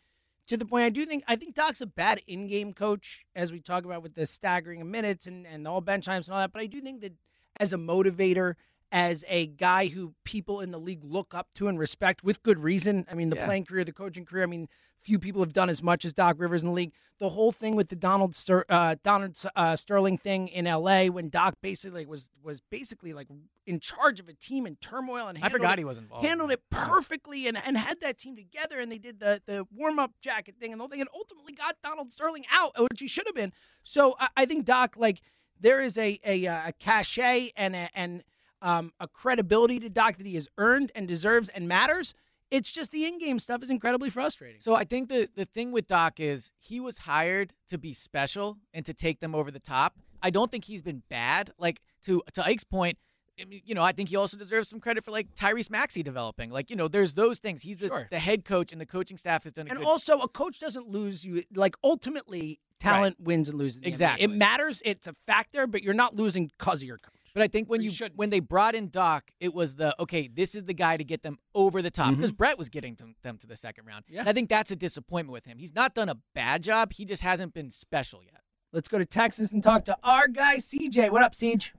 to 0.49 0.57
the 0.57 0.65
point 0.65 0.83
I 0.83 0.89
do 0.89 1.05
think 1.05 1.23
I 1.27 1.35
think 1.35 1.55
Doc's 1.55 1.79
a 1.81 1.85
bad 1.87 2.21
in 2.27 2.47
game 2.47 2.73
coach 2.73 3.25
as 3.35 3.51
we 3.51 3.59
talk 3.61 3.85
about 3.85 4.03
with 4.03 4.15
the 4.15 4.25
staggering 4.27 4.81
of 4.81 4.87
minutes 4.87 5.25
and 5.25 5.47
and 5.47 5.67
all 5.67 5.79
bench 5.81 6.05
times 6.05 6.27
and 6.27 6.33
all 6.35 6.41
that, 6.41 6.51
but 6.51 6.61
I 6.61 6.65
do 6.65 6.81
think 6.81 7.01
that 7.01 7.13
as 7.57 7.71
a 7.73 7.77
motivator. 7.77 8.55
As 8.91 9.23
a 9.27 9.45
guy 9.45 9.85
who 9.89 10.15
people 10.23 10.61
in 10.61 10.71
the 10.71 10.79
league 10.79 11.03
look 11.03 11.35
up 11.35 11.49
to 11.53 11.67
and 11.67 11.77
respect 11.77 12.23
with 12.23 12.41
good 12.41 12.57
reason. 12.57 13.05
I 13.07 13.13
mean, 13.13 13.29
the 13.29 13.35
Yeah. 13.35 13.45
playing 13.45 13.65
career, 13.65 13.83
the 13.83 13.93
coaching 13.93 14.25
career. 14.25 14.41
I 14.41 14.47
mean, 14.47 14.67
few 15.01 15.17
people 15.19 15.41
have 15.41 15.53
done 15.53 15.69
as 15.69 15.81
much 15.81 16.05
as 16.05 16.13
Doc 16.13 16.35
Rivers 16.39 16.61
in 16.61 16.67
the 16.69 16.73
league. 16.73 16.91
The 17.19 17.29
whole 17.29 17.51
thing 17.51 17.75
with 17.75 17.89
the 17.89 17.95
Donald 17.95 18.33
Ster- 18.33 18.65
uh, 18.69 18.95
Donald 19.03 19.35
uh, 19.55 19.75
Sterling 19.75 20.17
thing 20.17 20.47
in 20.47 20.65
L.A. 20.67 21.09
when 21.09 21.27
Doc 21.29 21.55
basically 21.61 22.05
was 22.05 22.29
was 22.41 22.61
basically 22.69 23.11
like 23.13 23.27
in 23.67 23.79
charge 23.81 24.19
of 24.21 24.29
a 24.29 24.33
team 24.33 24.65
in 24.65 24.77
turmoil 24.77 25.27
and 25.27 25.37
I 25.37 25.41
handled 25.41 25.59
forgot 25.61 25.73
it- 25.73 25.79
he 25.79 25.85
was 25.85 25.97
involved. 25.97 26.25
handled 26.25 26.51
it 26.51 26.61
perfectly 26.69 27.47
and, 27.47 27.57
and 27.57 27.77
had 27.77 27.99
that 28.01 28.17
team 28.17 28.35
together 28.37 28.79
and 28.79 28.89
they 28.91 28.97
did 28.97 29.19
the 29.19 29.41
the 29.45 29.67
warm 29.75 29.99
up 29.99 30.11
jacket 30.21 30.55
thing 30.59 30.71
and 30.71 30.79
the 30.79 30.83
whole 30.83 30.89
thing 30.89 31.01
and 31.01 31.09
ultimately 31.13 31.53
got 31.53 31.75
Donald 31.83 32.13
Sterling 32.13 32.45
out, 32.51 32.71
which 32.89 32.99
he 33.01 33.07
should 33.07 33.25
have 33.27 33.35
been. 33.35 33.51
So 33.83 34.15
I, 34.19 34.29
I 34.37 34.45
think 34.45 34.65
Doc 34.65 34.95
like 34.97 35.21
there 35.59 35.81
is 35.81 35.97
a 35.97 36.19
a, 36.25 36.47
uh, 36.47 36.67
a 36.69 36.73
cachet 36.73 37.51
and 37.57 37.75
a, 37.75 37.89
and 37.93 38.23
um, 38.61 38.93
a 38.99 39.07
credibility 39.09 39.79
to 39.81 39.89
Doc 39.89 40.17
that 40.17 40.25
he 40.25 40.35
has 40.35 40.47
earned 40.57 40.91
and 40.95 41.05
deserves 41.07 41.49
and 41.49 41.67
matters. 41.67 42.13
It's 42.51 42.71
just 42.71 42.91
the 42.91 43.05
in-game 43.05 43.39
stuff 43.39 43.61
is 43.63 43.69
incredibly 43.69 44.09
frustrating. 44.09 44.59
So 44.61 44.73
I 44.75 44.83
think 44.83 45.09
the 45.09 45.29
the 45.35 45.45
thing 45.45 45.71
with 45.71 45.87
Doc 45.87 46.19
is 46.19 46.51
he 46.59 46.79
was 46.79 46.99
hired 46.99 47.53
to 47.69 47.77
be 47.77 47.93
special 47.93 48.57
and 48.73 48.85
to 48.85 48.93
take 48.93 49.19
them 49.19 49.35
over 49.35 49.51
the 49.51 49.59
top. 49.59 49.99
I 50.21 50.29
don't 50.31 50.51
think 50.51 50.65
he's 50.65 50.81
been 50.81 51.03
bad. 51.09 51.51
Like 51.59 51.81
to 52.05 52.21
to 52.33 52.43
Ike's 52.43 52.63
point, 52.63 52.97
you 53.37 53.73
know, 53.73 53.83
I 53.83 53.91
think 53.93 54.09
he 54.09 54.15
also 54.15 54.35
deserves 54.35 54.67
some 54.67 54.79
credit 54.79 55.05
for 55.05 55.11
like 55.11 55.33
Tyrese 55.35 55.69
Maxey 55.69 56.03
developing. 56.03 56.49
Like, 56.49 56.69
you 56.69 56.75
know, 56.75 56.87
there's 56.89 57.13
those 57.13 57.39
things. 57.39 57.61
He's 57.61 57.77
the, 57.77 57.87
Sure. 57.87 58.07
the 58.11 58.19
head 58.19 58.43
coach 58.43 58.73
and 58.73 58.81
the 58.81 58.85
coaching 58.85 59.17
staff 59.17 59.43
has 59.43 59.53
done 59.53 59.67
a 59.67 59.69
And 59.69 59.79
good 59.79 59.87
also, 59.87 60.19
a 60.19 60.27
coach 60.27 60.59
doesn't 60.59 60.87
lose 60.89 61.23
you. 61.23 61.43
Like 61.55 61.75
ultimately, 61.83 62.59
talent 62.81 63.17
wins 63.19 63.47
and 63.47 63.57
loses. 63.57 63.79
the 63.79 63.85
NBA. 63.85 63.87
Exactly. 63.87 64.23
it 64.25 64.29
matters. 64.31 64.81
It's 64.83 65.07
a 65.07 65.15
factor, 65.25 65.67
but 65.67 65.83
you're 65.83 65.93
not 65.93 66.15
losing 66.15 66.47
because 66.57 66.81
of 66.81 66.87
your 66.87 66.97
coach. 66.97 67.13
But 67.39 67.45
I 67.45 67.47
think 67.47 67.69
when 67.69 67.81
you 67.81 67.89
you 67.89 68.09
when 68.17 68.31
they 68.31 68.41
brought 68.41 68.75
in 68.75 68.89
Doc, 68.89 69.31
it 69.39 69.53
was 69.53 69.75
the 69.75 69.95
okay. 69.97 70.27
This 70.27 70.55
is 70.55 70.65
the 70.65 70.73
guy 70.73 70.97
to 70.97 71.05
get 71.05 71.23
them 71.23 71.37
over 71.55 71.81
the 71.81 71.89
top 71.89 72.13
because 72.13 72.31
mm-hmm. 72.31 72.35
Brett 72.35 72.57
was 72.57 72.67
getting 72.67 72.95
them, 72.95 73.15
them 73.23 73.37
to 73.37 73.47
the 73.47 73.55
second 73.55 73.85
round. 73.85 74.03
Yeah. 74.09 74.19
And 74.19 74.27
I 74.27 74.33
think 74.33 74.49
that's 74.49 74.71
a 74.71 74.75
disappointment 74.75 75.31
with 75.31 75.45
him. 75.45 75.57
He's 75.57 75.73
not 75.73 75.95
done 75.95 76.09
a 76.09 76.17
bad 76.35 76.63
job. 76.63 76.91
He 76.91 77.05
just 77.05 77.21
hasn't 77.21 77.53
been 77.53 77.71
special 77.71 78.21
yet. 78.25 78.41
Let's 78.73 78.89
go 78.89 78.97
to 78.97 79.05
Texas 79.05 79.53
and 79.53 79.63
talk 79.63 79.85
to 79.85 79.95
our 80.03 80.27
guy 80.27 80.57
CJ. 80.57 81.11
What 81.11 81.23
up, 81.23 81.33
Siege? 81.33 81.73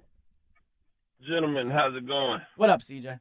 Gentlemen, 1.29 1.69
how's 1.69 1.95
it 1.95 2.07
going? 2.07 2.41
What 2.57 2.71
up, 2.71 2.81
CJ? 2.81 3.21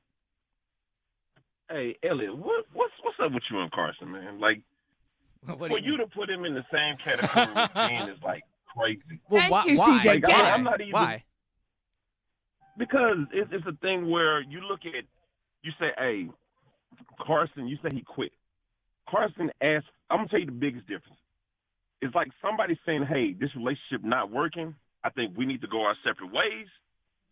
Hey, 1.70 1.98
Eliot, 2.10 2.38
what, 2.38 2.64
what's 2.72 2.94
what's 3.04 3.18
up 3.22 3.34
with 3.34 3.44
you 3.52 3.60
and 3.60 3.70
Carson, 3.74 4.14
man? 4.14 4.40
Like, 4.40 4.62
What 5.46 5.72
for 5.72 5.78
you 5.78 5.92
you 5.92 5.98
to 5.98 6.08
put 6.08 6.30
him 6.30 6.46
in 6.46 6.54
the 6.54 6.64
same 6.72 6.96
category 7.04 7.48
with 7.54 7.74
Ben 7.74 8.10
is 8.16 8.24
like 8.24 8.44
crazy. 8.78 9.02
Well, 9.30 9.42
Thank 9.42 9.52
why, 9.52 9.66
you, 9.66 9.76
why? 9.76 10.00
CJ. 10.00 10.06
Like, 10.06 10.30
I, 10.30 10.50
it. 10.50 10.54
I'm 10.54 10.64
not 10.64 10.80
even 10.80 10.94
Why? 10.94 11.24
Because 12.80 13.18
it's, 13.32 13.52
it's 13.52 13.68
a 13.68 13.78
thing 13.82 14.10
where 14.10 14.42
you 14.42 14.62
look 14.62 14.80
at, 14.86 15.04
you 15.62 15.72
say, 15.80 15.90
hey, 15.98 16.30
Carson, 17.22 17.68
you 17.68 17.78
say 17.84 17.90
he 17.94 18.02
quit. 18.02 18.32
Carson 19.08 19.52
asked, 19.62 19.86
I'm 20.10 20.20
gonna 20.20 20.30
tell 20.30 20.40
you 20.40 20.46
the 20.48 20.52
biggest 20.54 20.88
difference. 20.88 21.20
It's 22.02 22.16
like 22.16 22.30
somebody 22.42 22.80
saying, 22.86 23.06
hey, 23.08 23.34
this 23.34 23.54
relationship 23.56 24.04
not 24.04 24.32
working. 24.32 24.74
I 25.04 25.10
think 25.10 25.38
we 25.38 25.46
need 25.46 25.62
to 25.62 25.68
go 25.68 25.84
our 25.84 25.96
separate 26.04 26.32
ways. 26.32 26.68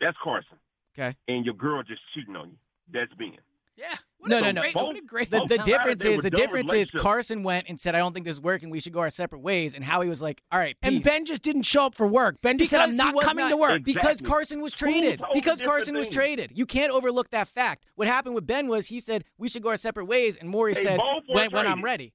That's 0.02 0.18
Carson. 0.22 0.58
Okay. 0.94 1.16
And 1.28 1.46
your 1.46 1.56
girl 1.56 1.82
just 1.84 2.02
cheating 2.14 2.36
on 2.36 2.50
you. 2.50 2.58
That's 2.92 3.14
Ben. 3.14 3.38
Yeah. 3.78 3.96
What 4.20 4.32
No, 4.32 4.38
a 4.38 4.42
no, 4.42 4.52
no. 4.52 4.62
great, 4.62 4.74
Both- 4.74 4.88
What 4.88 4.96
a 4.98 5.02
great 5.02 5.30
The, 5.30 5.46
the 5.46 5.58
difference 5.60 6.04
is 6.04 6.22
the 6.24 6.30
difference 6.32 6.74
is. 6.74 6.90
Carson 6.92 7.44
went 7.44 7.68
and 7.70 7.80
said, 7.80 7.94
"I 7.94 8.00
don't 8.00 8.14
think 8.14 8.26
this 8.26 8.38
is 8.38 8.42
working. 8.42 8.72
We 8.72 8.80
should 8.80 8.92
go 8.94 9.00
our 9.02 9.12
separate 9.12 9.40
ways." 9.42 9.76
And 9.76 9.84
Howie 9.86 10.10
was 10.10 10.22
like, 10.24 10.42
"All 10.52 10.58
right, 10.60 10.76
peace." 10.82 10.92
And 10.96 11.04
Ben 11.04 11.24
just 11.26 11.44
didn't 11.44 11.64
show 11.64 11.86
up 11.86 11.94
for 11.96 12.08
work. 12.08 12.42
Ben 12.42 12.58
just 12.58 12.72
said, 12.72 12.82
"I'm 12.82 12.96
not 12.96 13.14
was 13.14 13.24
coming 13.26 13.48
to 13.48 13.56
work." 13.58 13.84
because 13.84 14.20
Carson 14.22 14.60
was 14.62 14.74
traded. 14.74 15.22
Because 15.34 15.60
the 15.60 15.66
different 15.66 15.70
Carson 15.70 15.96
was 15.96 16.06
things? 16.06 16.16
traded. 16.16 16.52
You 16.56 16.66
can't 16.66 16.92
overlook 16.92 17.30
that 17.30 17.48
fact. 17.48 17.86
What 17.96 18.08
happened 18.08 18.34
with 18.34 18.48
Ben 18.48 18.68
was 18.68 18.88
he 18.88 19.00
said 19.00 19.24
we 19.38 19.50
should 19.50 19.62
go 19.62 19.70
our 19.70 19.78
separate 19.78 20.06
ways, 20.06 20.36
and 20.36 20.50
Morey 20.50 20.74
They 20.74 20.84
said 20.84 21.00
when, 21.28 21.52
when 21.52 21.68
I'm 21.68 21.84
ready. 21.84 22.14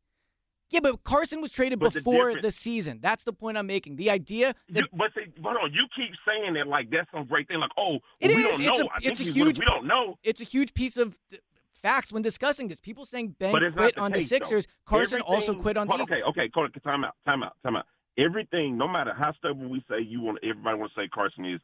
Yeah, 0.70 0.80
but 0.80 1.04
Carson 1.04 1.42
was 1.42 1.52
traded 1.52 1.80
But 1.80 1.92
before 1.92 2.30
the, 2.30 2.34
difference- 2.36 2.56
season. 2.56 2.98
That's 3.02 3.24
the 3.24 3.32
point 3.34 3.58
I'm 3.58 3.66
making. 3.66 3.96
The 3.96 4.08
idea 4.08 4.54
that 4.70 4.80
You, 4.80 4.88
but 4.94 5.12
see, 5.14 5.30
hold 5.42 5.58
on, 5.62 5.70
you 5.72 5.86
keep 5.94 6.10
saying 6.26 6.54
that 6.54 6.66
like 6.66 6.88
that's 6.90 7.10
some 7.12 7.26
great 7.26 7.46
thing. 7.46 7.60
Like, 7.60 7.70
oh, 7.76 7.98
It 8.20 8.28
we 8.34 8.36
is. 8.42 8.42
don't 8.52 8.60
It's 8.62 8.78
know. 8.80 8.86
a- 8.86 8.90
I 8.90 8.98
it's 9.02 9.20
a 9.20 9.24
huge 9.24 9.58
We 9.58 9.66
don't 9.66 9.86
know. 9.86 10.18
it's 10.24 10.40
a 10.40 10.44
huge 10.44 10.72
piece 10.72 10.96
of 10.96 11.18
th- 11.30 11.42
facts 11.82 12.12
when 12.12 12.22
discussing 12.22 12.68
this. 12.68 12.80
People 12.80 13.04
saying 13.04 13.36
Ben 13.38 13.52
But 13.52 13.62
it's 13.62 13.76
not 13.76 13.82
quit 13.82 13.94
the 13.96 14.00
on 14.00 14.12
case, 14.12 14.22
the 14.22 14.28
Sixers. 14.28 14.66
though. 14.66 14.72
Carson 14.96 15.20
also 15.20 15.54
quit 15.54 15.76
on 15.76 15.86
the 15.86 15.94
Okay, 15.94 16.22
okay, 16.22 16.48
Cody, 16.48 16.72
time 16.80 17.04
out, 17.04 17.14
time 17.26 17.42
out, 17.42 17.56
time 17.62 17.76
out. 17.76 17.86
Everything, 18.18 18.76
no 18.78 18.86
matter 18.88 19.12
how 19.14 19.32
stubborn 19.38 19.68
we 19.70 19.82
say 19.88 20.00
you 20.00 20.20
want, 20.20 20.38
everybody 20.42 20.78
want 20.78 20.92
to 20.94 21.00
say 21.00 21.08
Carson 21.08 21.44
is. 21.44 21.60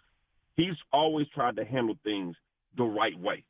He's 0.57 0.74
always 0.93 1.27
tried 1.35 1.57
to 1.57 1.65
handle 1.65 1.97
things 2.05 2.35
the 2.77 2.85
right 2.85 3.19
way. 3.19 3.45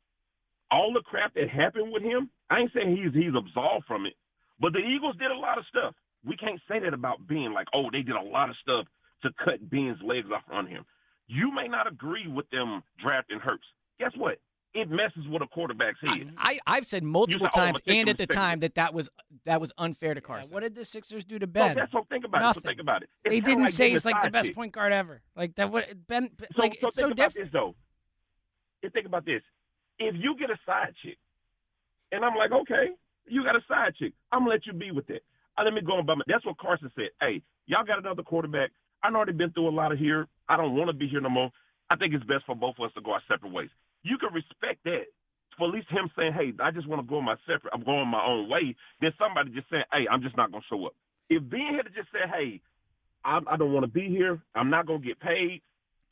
All 0.71 0.93
the 0.93 1.01
crap 1.01 1.35
that 1.35 1.49
happened 1.49 1.91
with 1.93 2.03
him, 2.03 2.29
I 2.51 2.61
ain't 2.61 2.73
saying 2.75 2.95
he's 2.95 3.15
he's 3.15 3.33
absolved 3.35 3.87
from 3.87 4.05
it, 4.05 4.15
but 4.61 4.73
the 4.73 4.81
Eagles 4.81 5.17
did 5.17 5.31
a 5.31 5.37
lot 5.39 5.57
of 5.59 5.65
stuff. 5.67 5.95
We 6.25 6.37
can't 6.37 6.61
say 6.69 6.81
that 6.81 6.93
about 6.93 7.27
Ben. 7.27 7.55
Like, 7.55 7.69
oh, 7.73 7.91
they 7.91 8.03
did 8.03 8.17
a 8.17 8.21
lot 8.23 8.51
of 8.51 8.57
stuff 8.61 8.87
to 9.23 9.31
cut 9.43 9.71
Ben's 9.71 9.99
legs 10.03 10.27
off 10.35 10.43
on 10.53 10.67
him. 10.67 10.85
You 11.29 11.55
may 11.55 11.69
not 11.69 11.87
agree 11.87 12.27
with 12.27 12.49
them 12.51 12.83
drafting 13.03 13.39
Hurts. 13.39 13.65
Guess 13.99 14.13
what? 14.17 14.39
It 14.75 14.91
messes 14.91 15.27
with 15.29 15.41
a 15.43 15.47
quarterback's 15.47 15.99
head. 16.03 16.31
I, 16.37 16.59
I've 16.67 16.87
said 16.87 17.03
multiple 17.03 17.47
say, 17.47 17.51
oh, 17.55 17.59
times, 17.59 17.81
and 17.87 18.09
at 18.09 18.19
the 18.19 18.27
time, 18.27 18.61
that 18.61 18.75
that 18.75 18.93
was 18.93 19.09
that 19.47 19.61
was 19.61 19.73
unfair 19.79 20.13
to 20.15 20.21
Yeah, 20.21 20.27
Carson. 20.27 20.53
what 20.55 20.63
did 20.63 20.75
the 20.75 20.85
Sixers 20.85 21.25
do 21.25 21.39
to 21.39 21.47
So 21.47 21.51
Ben? 21.51 21.77
that's 21.77 21.91
so 21.91 22.07
think 22.11 22.25
about 22.27 22.43
Nothing. 22.43 22.61
it. 22.61 22.65
So 22.65 22.69
think 22.69 22.81
about 22.81 23.03
it. 23.03 23.09
It's 23.25 23.33
they 23.33 23.41
didn't 23.41 23.65
like 23.65 23.73
say 23.73 23.85
being 23.87 23.95
he's 23.95 24.05
like 24.05 24.23
the 24.23 24.31
best 24.31 24.49
chick. 24.49 24.55
point 24.55 24.73
guard 24.73 24.93
ever. 24.93 25.23
Like 25.35 25.55
that. 25.57 25.73
What 25.73 25.87
Ben? 26.07 26.31
So, 26.55 26.63
like 26.63 26.79
so 26.81 26.89
it's 26.89 26.97
think 26.97 27.07
so 27.09 27.13
about 27.13 27.17
different. 27.17 27.47
this 27.47 27.53
though. 27.53 27.75
And 28.83 28.93
think 28.93 29.07
about 29.07 29.25
this. 29.25 29.43
If 29.99 30.15
you 30.19 30.37
get 30.39 30.51
a 30.51 30.59
side 30.67 30.95
chick, 31.03 31.17
and 32.13 32.25
I'm 32.25 32.37
like, 32.37 32.53
okay, 32.53 32.91
you 33.27 33.43
got 33.43 33.57
a 33.57 33.65
side 33.67 33.95
chick, 33.99 34.13
I'm 34.33 34.41
gonna 34.41 34.51
let 34.51 34.67
you 34.67 34.75
be 34.75 34.91
with 34.91 35.09
it. 35.11 35.23
I 35.57 35.63
uh, 35.63 35.65
let 35.65 35.75
me 35.75 35.81
go 35.81 35.95
on 35.95 36.07
by 36.07 36.15
my. 36.15 36.23
That's 36.27 36.45
what 36.45 36.59
Carson 36.59 36.91
said. 36.95 37.09
Hey, 37.21 37.43
y'all 37.67 37.85
got 37.85 37.99
another 37.99 38.23
quarterback. 38.23 38.71
I've 39.03 39.13
they've 39.27 39.37
been 39.37 39.51
through 39.53 39.69
a 39.69 39.71
lot 39.71 39.93
of 39.93 39.99
here. 39.99 40.27
I 40.49 40.57
don't 40.57 40.75
want 40.77 40.89
to 40.89 40.93
be 40.93 41.09
here 41.09 41.21
no 41.21 41.31
more. 41.31 41.51
I 41.91 41.97
think 41.97 42.13
it's 42.15 42.25
best 42.25 42.45
for 42.47 42.55
both 42.55 42.75
of 42.79 42.85
us 42.87 42.93
to 42.95 43.01
go 43.01 43.13
our 43.13 43.23
separate 43.29 43.53
ways. 43.53 43.71
You 44.03 44.19
can 44.19 44.33
respect 44.33 44.85
that. 44.85 45.07
For 45.57 45.67
at 45.69 45.75
least 45.75 45.91
him 45.91 46.09
saying, 46.17 46.35
hey, 46.35 46.53
I 46.63 46.71
just 46.71 46.87
want 46.87 47.03
to 47.03 47.09
go 47.09 47.21
my 47.21 47.35
separate. 47.47 47.73
I'm 47.75 47.83
going 47.83 48.07
my 48.07 48.25
own 48.25 48.49
way. 48.49 48.77
Then 49.01 49.11
somebody 49.19 49.51
just 49.51 49.69
saying, 49.71 49.83
hey, 49.93 50.07
I'm 50.11 50.23
just 50.23 50.37
not 50.37 50.53
gonna 50.53 50.63
show 50.71 50.87
up. 50.87 50.95
If 51.29 51.43
Ben 51.51 51.75
had 51.75 51.87
just 51.95 52.09
said, 52.13 52.31
hey, 52.33 52.61
I, 53.25 53.41
I 53.51 53.57
don't 53.57 53.73
want 53.73 53.83
to 53.85 53.91
be 53.91 54.07
here. 54.09 54.41
I'm 54.55 54.71
not 54.71 54.87
gonna 54.87 55.01
get 55.01 55.19
paid. 55.19 55.63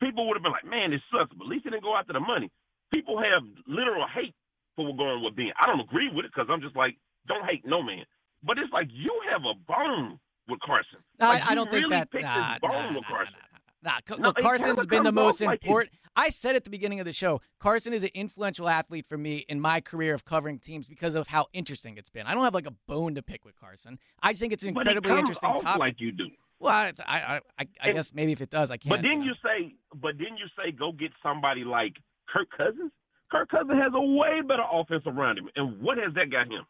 People 0.02 0.26
would 0.26 0.34
have 0.36 0.42
been 0.42 0.50
like, 0.52 0.66
man, 0.66 0.90
this 0.90 1.00
sucks. 1.12 1.30
But 1.32 1.44
at 1.44 1.48
least 1.50 1.62
he 1.64 1.70
didn't 1.70 1.84
go 1.84 1.94
after 1.96 2.12
the 2.12 2.20
money. 2.20 2.50
People 2.92 3.18
have 3.22 3.42
literal 3.68 4.04
hate 4.12 4.34
for 4.74 4.86
what 4.86 4.96
going 4.98 5.22
with 5.22 5.36
Ben. 5.36 5.52
I 5.60 5.66
don't 5.66 5.80
agree 5.80 6.10
with 6.12 6.24
it 6.24 6.32
because 6.34 6.48
I'm 6.50 6.60
just 6.60 6.74
like, 6.76 6.96
don't 7.28 7.46
hate 7.46 7.64
no 7.64 7.82
man. 7.82 8.04
But 8.42 8.58
it's 8.58 8.72
like 8.72 8.88
you 8.90 9.14
have 9.30 9.42
a 9.42 9.54
bone 9.54 10.18
with 10.48 10.60
Carson. 10.60 10.98
No, 11.20 11.28
Like, 11.28 11.46
I, 11.46 11.52
I 11.52 11.54
don't 11.54 11.70
think 11.70 11.84
really 11.84 11.96
that. 11.96 12.10
picked 12.10 12.24
Nah, 12.24 12.58
bone 12.60 12.70
nah, 12.70 12.88
with 12.94 13.04
nah, 13.08 13.16
Carson. 13.16 13.34
Nah, 13.82 14.00
No, 14.18 14.28
look, 14.28 14.38
it 14.38 14.42
Carson's 14.42 14.86
been 14.86 15.02
the 15.04 15.12
most 15.12 15.40
important. 15.40 15.92
I 16.16 16.30
said 16.30 16.56
at 16.56 16.64
the 16.64 16.70
beginning 16.70 16.98
of 16.98 17.06
the 17.06 17.12
show, 17.12 17.40
Carson 17.60 17.92
is 17.92 18.02
an 18.02 18.10
influential 18.14 18.68
athlete 18.68 19.06
for 19.06 19.18
me 19.18 19.44
in 19.48 19.60
my 19.60 19.80
career 19.80 20.14
of 20.14 20.24
covering 20.24 20.58
teams 20.58 20.88
because 20.88 21.14
of 21.14 21.28
how 21.28 21.46
interesting 21.52 21.98
it's 21.98 22.08
been. 22.08 22.26
I 22.26 22.32
don't 22.34 22.42
have 22.44 22.54
like 22.54 22.66
a 22.66 22.74
bone 22.88 23.14
to 23.16 23.22
pick 23.22 23.44
with 23.44 23.58
Carson. 23.60 23.98
I 24.22 24.32
just 24.32 24.40
think 24.40 24.52
it's 24.52 24.64
an 24.64 24.72
But 24.72 24.86
it 24.86 24.96
incredibly 24.96 25.10
comes 25.10 25.20
interesting 25.20 25.50
off 25.50 25.62
topic. 25.62 25.78
like 25.80 26.00
you 26.00 26.12
do. 26.12 26.28
well, 26.58 26.72
I, 26.72 26.92
I, 27.06 27.40
I, 27.58 27.66
I 27.82 27.92
guess 27.92 28.14
maybe 28.14 28.32
if 28.32 28.40
it 28.40 28.50
does, 28.50 28.70
I 28.70 28.78
can't. 28.78 28.90
But 28.90 29.02
then 29.02 29.22
you 29.22 29.34
say, 29.44 29.74
but 29.94 30.16
then 30.18 30.38
you 30.38 30.46
say, 30.56 30.72
go 30.72 30.90
get 30.92 31.10
somebody 31.22 31.64
like 31.64 31.92
Kirk 32.32 32.48
Cousins. 32.56 32.92
Kirk 33.30 33.50
Cousins 33.50 33.78
has 33.82 33.92
a 33.94 34.00
way 34.00 34.40
better 34.40 34.64
offense 34.72 35.02
around 35.06 35.38
him, 35.38 35.48
and 35.54 35.80
what 35.82 35.98
has 35.98 36.14
that 36.14 36.30
got 36.30 36.46
him? 36.46 36.64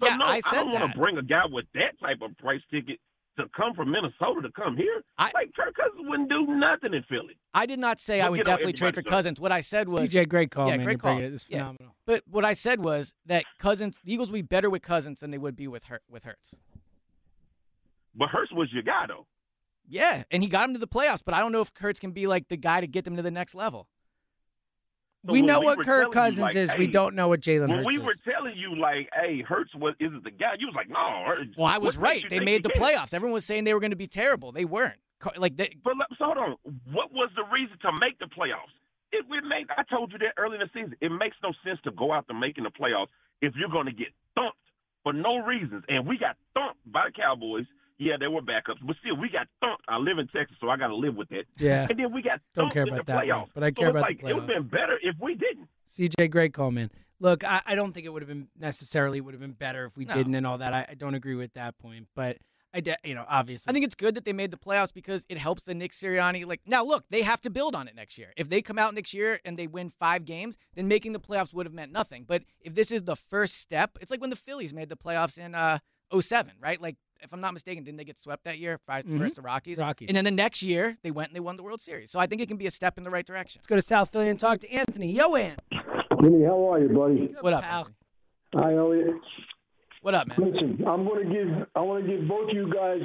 So 0.00 0.08
Yeah, 0.08 0.16
no, 0.16 0.26
I 0.26 0.40
said 0.40 0.62
don't 0.62 0.72
want 0.72 0.92
to 0.92 0.98
bring 0.98 1.18
a 1.18 1.22
guy 1.22 1.42
with 1.50 1.66
that 1.74 1.98
type 2.00 2.18
of 2.22 2.38
price 2.38 2.60
ticket 2.70 3.00
to 3.38 3.48
come 3.56 3.74
from 3.74 3.90
Minnesota 3.90 4.42
to 4.42 4.50
come 4.52 4.76
here. 4.76 5.02
I- 5.16 5.30
like 5.34 5.54
Kirk 5.56 5.74
Cousins 5.74 6.06
wouldn't 6.08 6.28
do 6.28 6.46
nothing 6.46 6.94
in 6.94 7.02
Philly. 7.08 7.36
I 7.54 7.66
did 7.66 7.78
not 7.78 7.98
say 8.00 8.20
I 8.20 8.28
would 8.28 8.44
definitely 8.44 8.74
trade 8.74 8.94
for 8.94 9.00
everybody 9.00 9.04
does. 9.04 9.10
Cousins. 9.24 9.40
What 9.40 9.52
I 9.52 9.60
said 9.62 9.88
was 9.88 10.10
CJ, 10.12 10.28
great 10.28 10.50
call, 10.50 10.68
yeah, 10.68 10.76
man. 10.76 10.84
great 10.86 11.00
call. 11.00 11.18
it. 11.18 11.32
It's 11.32 11.46
Yeah. 11.48 11.58
phenomenal. 11.58 11.94
But 12.06 12.22
what 12.28 12.44
I 12.44 12.52
said 12.52 12.84
was 12.84 13.14
that 13.26 13.44
Cousins, 13.58 14.00
the 14.04 14.12
Eagles 14.12 14.30
would 14.30 14.36
be 14.38 14.42
better 14.42 14.68
with 14.70 14.82
Cousins 14.82 15.20
than 15.20 15.30
they 15.30 15.38
would 15.38 15.56
be 15.56 15.66
with 15.68 15.84
Hurt, 15.84 16.02
with 16.08 16.24
Hurts. 16.24 16.54
But 18.14 18.28
Hurts 18.30 18.52
was 18.52 18.68
your 18.72 18.82
guy 18.82 19.06
though. 19.06 19.26
Yeah, 19.88 20.24
and 20.30 20.42
he 20.42 20.48
got 20.48 20.68
him 20.68 20.74
to 20.74 20.78
the 20.78 20.86
playoffs, 20.88 21.22
but 21.24 21.32
I 21.34 21.40
don't 21.40 21.52
know 21.52 21.62
if 21.62 21.70
Hurts 21.76 21.98
can 21.98 22.10
be 22.12 22.26
like 22.26 22.48
the 22.48 22.56
guy 22.58 22.80
to 22.80 22.86
get 22.86 23.04
them 23.04 23.16
to 23.16 23.22
the 23.22 23.30
next 23.30 23.54
level. 23.54 23.88
We 25.24 25.42
know 25.42 25.60
what 25.60 25.80
Kirk 25.84 26.12
Cousins 26.12 26.40
like, 26.40 26.56
is. 26.56 26.72
we 26.78 26.86
don't 26.86 27.14
know 27.14 27.28
what 27.28 27.40
Jalen 27.40 27.68
When 27.68 27.78
Hurts 27.78 27.86
we 27.86 27.96
is. 27.96 28.02
were 28.02 28.14
telling 28.32 28.56
you, 28.56 28.76
like, 28.76 29.08
hey, 29.12 29.42
Hurts 29.42 29.74
was 29.74 29.94
isn't 29.98 30.22
the 30.24 30.30
guy, 30.30 30.54
you 30.58 30.66
was 30.66 30.76
like, 30.76 30.88
no. 30.88 31.24
Hurts- 31.26 31.56
Well, 31.56 31.66
I 31.66 31.78
was 31.78 31.96
right. 31.96 32.24
They 32.30 32.40
made 32.40 32.62
the 32.62 32.70
playoffs. 32.70 33.12
Everyone 33.12 33.34
was 33.34 33.44
saying 33.44 33.64
they 33.64 33.74
were 33.74 33.80
going 33.80 33.90
to 33.90 33.96
be 33.96 34.06
terrible. 34.06 34.52
They 34.52 34.64
weren't. 34.64 34.98
Like 35.36 35.56
they, 35.56 35.74
But 35.82 35.94
so 36.16 36.26
hold 36.26 36.38
on. 36.38 36.56
What 36.92 37.12
was 37.12 37.30
the 37.34 37.42
reason 37.52 37.76
to 37.82 37.90
make 37.92 38.18
the 38.20 38.26
playoffs? 38.26 38.70
It, 39.10 39.24
it 39.28 39.44
made. 39.44 39.66
I 39.76 39.82
told 39.90 40.12
you 40.12 40.18
that 40.18 40.34
early 40.36 40.56
in 40.56 40.60
the 40.60 40.70
season. 40.72 40.94
It 41.00 41.10
makes 41.10 41.36
no 41.42 41.52
sense 41.64 41.80
to 41.84 41.90
go 41.90 42.12
out 42.12 42.28
to 42.28 42.34
making 42.34 42.64
the 42.64 42.70
playoffs 42.70 43.08
if 43.42 43.54
you're 43.56 43.68
going 43.68 43.86
to 43.86 43.92
get 43.92 44.08
thumped 44.36 44.56
for 45.02 45.12
no 45.12 45.38
reasons. 45.38 45.82
And 45.88 46.06
we 46.06 46.18
got 46.18 46.36
thumped 46.54 46.78
by 46.92 47.06
the 47.06 47.12
Cowboys. 47.12 47.64
Yeah, 47.98 48.14
they 48.18 48.28
were 48.28 48.40
backups, 48.42 48.78
but 48.86 48.96
still, 49.00 49.16
we 49.16 49.28
got 49.28 49.48
thumped. 49.60 49.82
I 49.88 49.96
live 49.98 50.18
in 50.18 50.28
Texas, 50.28 50.56
so 50.60 50.68
I 50.70 50.76
got 50.76 50.86
to 50.88 50.96
live 50.96 51.16
with 51.16 51.32
it. 51.32 51.46
Yeah. 51.58 51.86
And 51.90 51.98
then 51.98 52.12
we 52.12 52.22
got 52.22 52.40
Don't 52.54 52.66
thumped 52.66 52.74
care 52.74 52.82
in 52.84 52.88
about 52.94 53.06
the 53.06 53.12
that 53.12 53.16
one, 53.16 53.26
playoffs. 53.26 53.48
but 53.54 53.62
I 53.64 53.70
care 53.72 53.88
it's 53.88 53.90
about 53.96 54.06
the 54.08 54.14
like, 54.14 54.30
It 54.30 54.34
would 54.34 54.42
have 54.42 54.46
been 54.48 54.68
better 54.68 54.98
if 55.02 55.16
we 55.20 55.34
didn't. 55.34 55.68
CJ, 55.90 56.30
great 56.30 56.54
call, 56.54 56.70
man. 56.70 56.90
Look, 57.20 57.42
I, 57.42 57.60
I 57.66 57.74
don't 57.74 57.92
think 57.92 58.06
it 58.06 58.10
would 58.10 58.22
have 58.22 58.28
been 58.28 58.46
necessarily 58.56 59.20
would 59.20 59.34
have 59.34 59.40
been 59.40 59.50
better 59.52 59.84
if 59.86 59.96
we 59.96 60.04
No. 60.04 60.14
didn't 60.14 60.34
and 60.36 60.46
all 60.46 60.58
that. 60.58 60.72
I, 60.74 60.86
I 60.90 60.94
don't 60.94 61.14
agree 61.16 61.34
with 61.34 61.52
that 61.54 61.76
point, 61.78 62.06
but 62.14 62.36
I, 62.72 62.78
de- 62.80 62.96
you 63.02 63.14
know, 63.16 63.24
obviously, 63.28 63.68
I 63.68 63.72
think 63.72 63.84
it's 63.84 63.96
good 63.96 64.14
that 64.14 64.24
they 64.24 64.32
made 64.32 64.52
the 64.52 64.56
playoffs 64.58 64.92
because 64.94 65.26
it 65.28 65.38
helps 65.38 65.64
the 65.64 65.74
Nick 65.74 65.90
Sirianni. 65.90 66.46
Like 66.46 66.60
now, 66.66 66.84
look, 66.84 67.04
they 67.10 67.22
have 67.22 67.40
to 67.40 67.50
build 67.50 67.74
on 67.74 67.88
it 67.88 67.96
next 67.96 68.16
year. 68.18 68.32
If 68.36 68.48
they 68.48 68.62
come 68.62 68.78
out 68.78 68.94
next 68.94 69.12
year 69.12 69.40
and 69.44 69.58
they 69.58 69.66
win 69.66 69.88
five 69.90 70.24
games, 70.24 70.56
then 70.76 70.86
making 70.86 71.14
the 71.14 71.18
playoffs 71.18 71.52
would 71.52 71.66
have 71.66 71.72
meant 71.72 71.90
nothing. 71.90 72.24
But 72.28 72.42
if 72.60 72.74
this 72.76 72.92
is 72.92 73.02
the 73.02 73.16
first 73.16 73.54
step, 73.56 73.98
it's 74.00 74.10
like 74.12 74.20
when 74.20 74.30
the 74.30 74.36
Phillies 74.36 74.72
made 74.72 74.88
the 74.90 74.96
playoffs 74.96 75.36
in 75.38 75.56
uh 75.56 75.78
07, 76.16 76.52
right? 76.60 76.80
Like 76.80 76.96
if 77.20 77.32
I'm 77.32 77.40
not 77.40 77.52
mistaken, 77.52 77.84
didn't 77.84 77.98
they 77.98 78.04
get 78.04 78.18
swept 78.18 78.44
that 78.44 78.58
year 78.58 78.78
fi- 78.78 79.02
Mhm. 79.02 79.18
versus 79.18 79.36
the 79.36 79.42
Rockies? 79.42 79.78
Rockies. 79.78 80.08
And 80.08 80.16
then 80.16 80.24
the 80.24 80.30
next 80.30 80.62
year 80.62 80.98
they 81.02 81.10
went 81.10 81.28
and 81.30 81.36
they 81.36 81.40
won 81.40 81.56
the 81.56 81.62
World 81.62 81.80
Series. 81.80 82.10
So 82.10 82.18
I 82.18 82.26
think 82.26 82.40
it 82.40 82.48
can 82.48 82.56
be 82.56 82.66
a 82.66 82.70
step 82.70 82.96
in 82.98 83.04
the 83.04 83.10
right 83.10 83.26
direction. 83.26 83.58
let's 83.60 83.66
go 83.66 83.76
to 83.76 83.82
South 83.82 84.10
Philly 84.12 84.28
and 84.28 84.38
talk 84.38 84.60
to 84.60 84.70
Anthony. 84.70 85.10
Yo, 85.12 85.34
Ant. 85.34 85.60
Jimmy, 86.22 86.44
how 86.44 86.72
are 86.72 86.80
you, 86.80 86.88
buddy? 86.88 87.34
What 87.40 87.52
up? 87.52 87.62
pal. 87.62 87.88
Hi, 88.54 88.74
Eliot. 88.74 89.14
What 90.02 90.14
up, 90.14 90.28
man? 90.28 90.36
Listen, 90.52 90.84
I'm 90.86 91.04
going 91.06 91.28
to 91.28 91.32
give 91.34 91.66
I 91.74 91.80
want 91.80 92.04
to 92.06 92.10
give 92.16 92.26
both 92.28 92.50
you 92.52 92.72
guys 92.72 93.00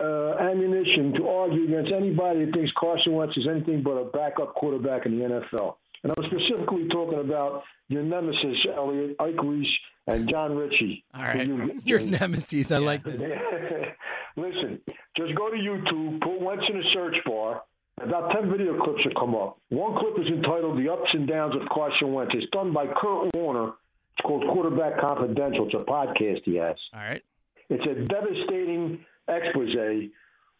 uh, 0.00 0.36
ammunition 0.38 1.12
to 1.14 1.28
argue 1.28 1.64
against 1.64 1.92
anybody 1.92 2.44
that 2.44 2.52
thinks 2.54 2.70
Carson 2.78 3.12
Wentz 3.14 3.36
is 3.36 3.46
anything 3.50 3.82
but 3.82 3.92
a 3.96 4.04
backup 4.04 4.54
quarterback 4.54 5.06
in 5.06 5.18
the 5.18 5.24
NFL. 5.24 5.74
And 6.04 6.12
I'm 6.16 6.24
specifically 6.26 6.86
talking 6.88 7.18
about 7.18 7.64
your 7.88 8.04
nemesis, 8.04 8.56
Eliot 8.76 9.16
Ike 9.18 9.42
Reese 9.42 9.66
and 10.08 10.28
John 10.28 10.56
Ritchie. 10.56 11.04
All 11.14 11.22
right. 11.22 11.46
You- 11.46 11.80
Your 11.84 12.00
nemesis. 12.00 12.72
I 12.72 12.78
like 12.78 13.04
that. 13.04 13.14
Listen, 14.36 14.80
just 15.16 15.34
go 15.34 15.50
to 15.50 15.56
YouTube, 15.56 16.20
put 16.20 16.40
Wentz 16.40 16.64
in 16.70 16.78
the 16.78 16.84
search 16.92 17.16
bar. 17.24 17.62
About 18.00 18.30
10 18.32 18.50
video 18.50 18.78
clips 18.84 19.00
will 19.04 19.20
come 19.20 19.34
up. 19.34 19.58
One 19.70 19.98
clip 19.98 20.18
is 20.24 20.28
entitled 20.32 20.78
The 20.78 20.88
Ups 20.92 21.10
and 21.12 21.26
Downs 21.26 21.54
of 21.60 21.68
Carson 21.68 22.12
Wentz. 22.12 22.32
It's 22.34 22.48
done 22.52 22.72
by 22.72 22.86
Kurt 22.86 23.34
Warner. 23.34 23.72
It's 24.16 24.24
called 24.24 24.44
Quarterback 24.52 25.00
Confidential. 25.00 25.66
It's 25.66 25.74
a 25.74 25.78
podcast 25.90 26.42
he 26.44 26.56
has. 26.56 26.76
All 26.94 27.00
right. 27.00 27.22
It's 27.70 27.84
a 27.84 28.04
devastating 28.04 29.04
expose 29.28 29.74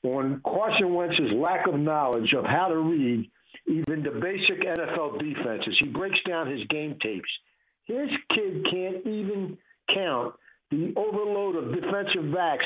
on 0.03 0.41
Carson 0.45 0.95
Wentz's 0.95 1.33
lack 1.37 1.67
of 1.69 1.79
knowledge 1.79 2.33
of 2.37 2.45
how 2.45 2.69
to 2.69 2.77
read 2.77 3.31
even 3.67 4.03
the 4.03 4.11
basic 4.11 4.61
NFL 4.63 5.19
defenses. 5.21 5.77
He 5.81 5.89
breaks 5.89 6.19
down 6.27 6.51
his 6.51 6.61
game 6.69 6.97
tapes. 7.03 7.29
His 7.89 8.09
kid 8.35 8.65
can't 8.71 9.05
even 9.07 9.59
count 9.93 10.35
the 10.71 10.93
overload 10.97 11.57
of 11.57 11.75
defensive 11.75 12.33
backs. 12.33 12.65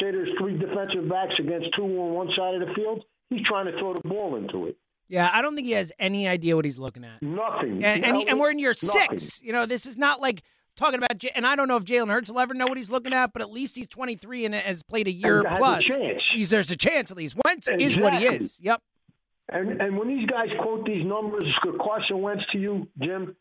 Say 0.00 0.10
there's 0.10 0.28
three 0.38 0.58
defensive 0.58 1.08
backs 1.08 1.34
against 1.38 1.68
two 1.76 1.84
on 1.84 2.12
one 2.12 2.28
side 2.36 2.60
of 2.60 2.68
the 2.68 2.74
field. 2.74 3.04
He's 3.30 3.46
trying 3.46 3.66
to 3.66 3.78
throw 3.78 3.94
the 3.94 4.06
ball 4.06 4.36
into 4.36 4.66
it. 4.66 4.76
Yeah, 5.08 5.30
I 5.32 5.40
don't 5.42 5.54
think 5.54 5.66
he 5.66 5.72
has 5.74 5.92
any 5.98 6.26
idea 6.26 6.56
what 6.56 6.64
he's 6.64 6.78
looking 6.78 7.04
at. 7.04 7.22
Nothing. 7.22 7.84
And, 7.84 8.04
and, 8.04 8.16
he- 8.16 8.26
and 8.28 8.38
we're 8.40 8.50
in 8.50 8.58
year 8.58 8.74
Nothing. 8.82 9.18
six. 9.18 9.40
You 9.42 9.52
know, 9.52 9.66
this 9.66 9.86
is 9.86 9.96
not 9.96 10.20
like 10.20 10.42
talking 10.76 10.98
about. 10.98 11.22
And 11.36 11.46
I 11.46 11.54
don't 11.54 11.68
know 11.68 11.76
if 11.76 11.84
Jalen 11.84 12.08
Hurts 12.10 12.30
will 12.30 12.40
ever 12.40 12.54
know 12.54 12.66
what 12.66 12.76
he's 12.76 12.90
looking 12.90 13.12
at, 13.12 13.32
but 13.32 13.40
at 13.42 13.50
least 13.50 13.76
he's 13.76 13.86
23 13.86 14.46
and 14.46 14.54
has 14.54 14.82
played 14.82 15.06
a 15.06 15.12
year 15.12 15.42
a 15.42 15.56
plus. 15.56 15.84
chance. 15.84 16.22
He's, 16.32 16.50
there's 16.50 16.70
a 16.72 16.76
chance 16.76 17.10
at 17.12 17.16
least. 17.16 17.36
Wentz 17.44 17.68
is 17.78 17.96
what 17.96 18.14
he 18.14 18.26
is. 18.26 18.58
Yep. 18.60 18.82
And 19.50 19.80
and 19.80 19.98
when 19.98 20.08
these 20.08 20.26
guys 20.26 20.48
quote 20.60 20.86
these 20.86 21.04
numbers, 21.04 21.44
Carson 21.78 22.22
Wentz 22.22 22.42
to 22.52 22.58
you, 22.58 22.88
Jim, 23.00 23.36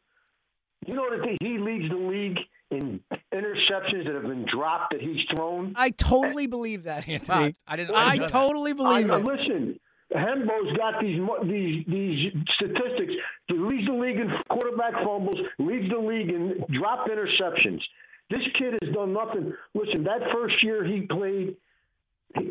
you 0.88 0.96
know 0.96 1.10
that 1.10 1.38
he 1.42 1.58
leads 1.58 1.90
the 1.90 1.98
league 1.98 2.38
in 2.72 3.00
interceptions 3.34 4.06
that 4.06 4.14
have 4.16 4.24
been 4.24 4.46
dropped 4.52 4.92
that 4.94 5.02
he's 5.02 5.20
thrown. 5.36 5.74
I 5.76 5.92
totally 5.92 6.48
believe 6.48 6.84
that, 6.84 7.08
Anthony. 7.08 7.48
Wow, 7.48 7.52
I 7.68 7.76
didn't- 7.76 7.96
I 7.96 8.00
I 8.06 8.12
didn't 8.12 8.22
know 8.22 8.26
that. 8.28 8.32
totally 8.32 8.74
believe 8.74 9.12
I, 9.12 9.18
it. 9.18 9.24
Listen, 9.24 9.80
Hembo's 10.16 10.78
got 10.78 11.02
these 11.02 11.20
these 11.44 11.86
these 11.88 12.32
statistics. 12.56 13.14
He 13.48 13.56
leads 13.56 13.88
the 13.88 13.94
league 13.94 14.18
in 14.18 14.32
quarterback 14.50 14.94
fumbles, 15.04 15.36
leads 15.60 15.90
the 15.92 16.00
league 16.00 16.30
in 16.30 16.64
dropped 16.72 17.10
interceptions. 17.10 17.82
This 18.30 18.42
kid 18.58 18.78
has 18.82 18.94
done 18.94 19.14
nothing. 19.14 19.54
Listen, 19.76 20.04
that 20.06 20.22
first 20.34 20.64
year 20.64 20.84
he 20.84 21.02
played, 21.02 21.56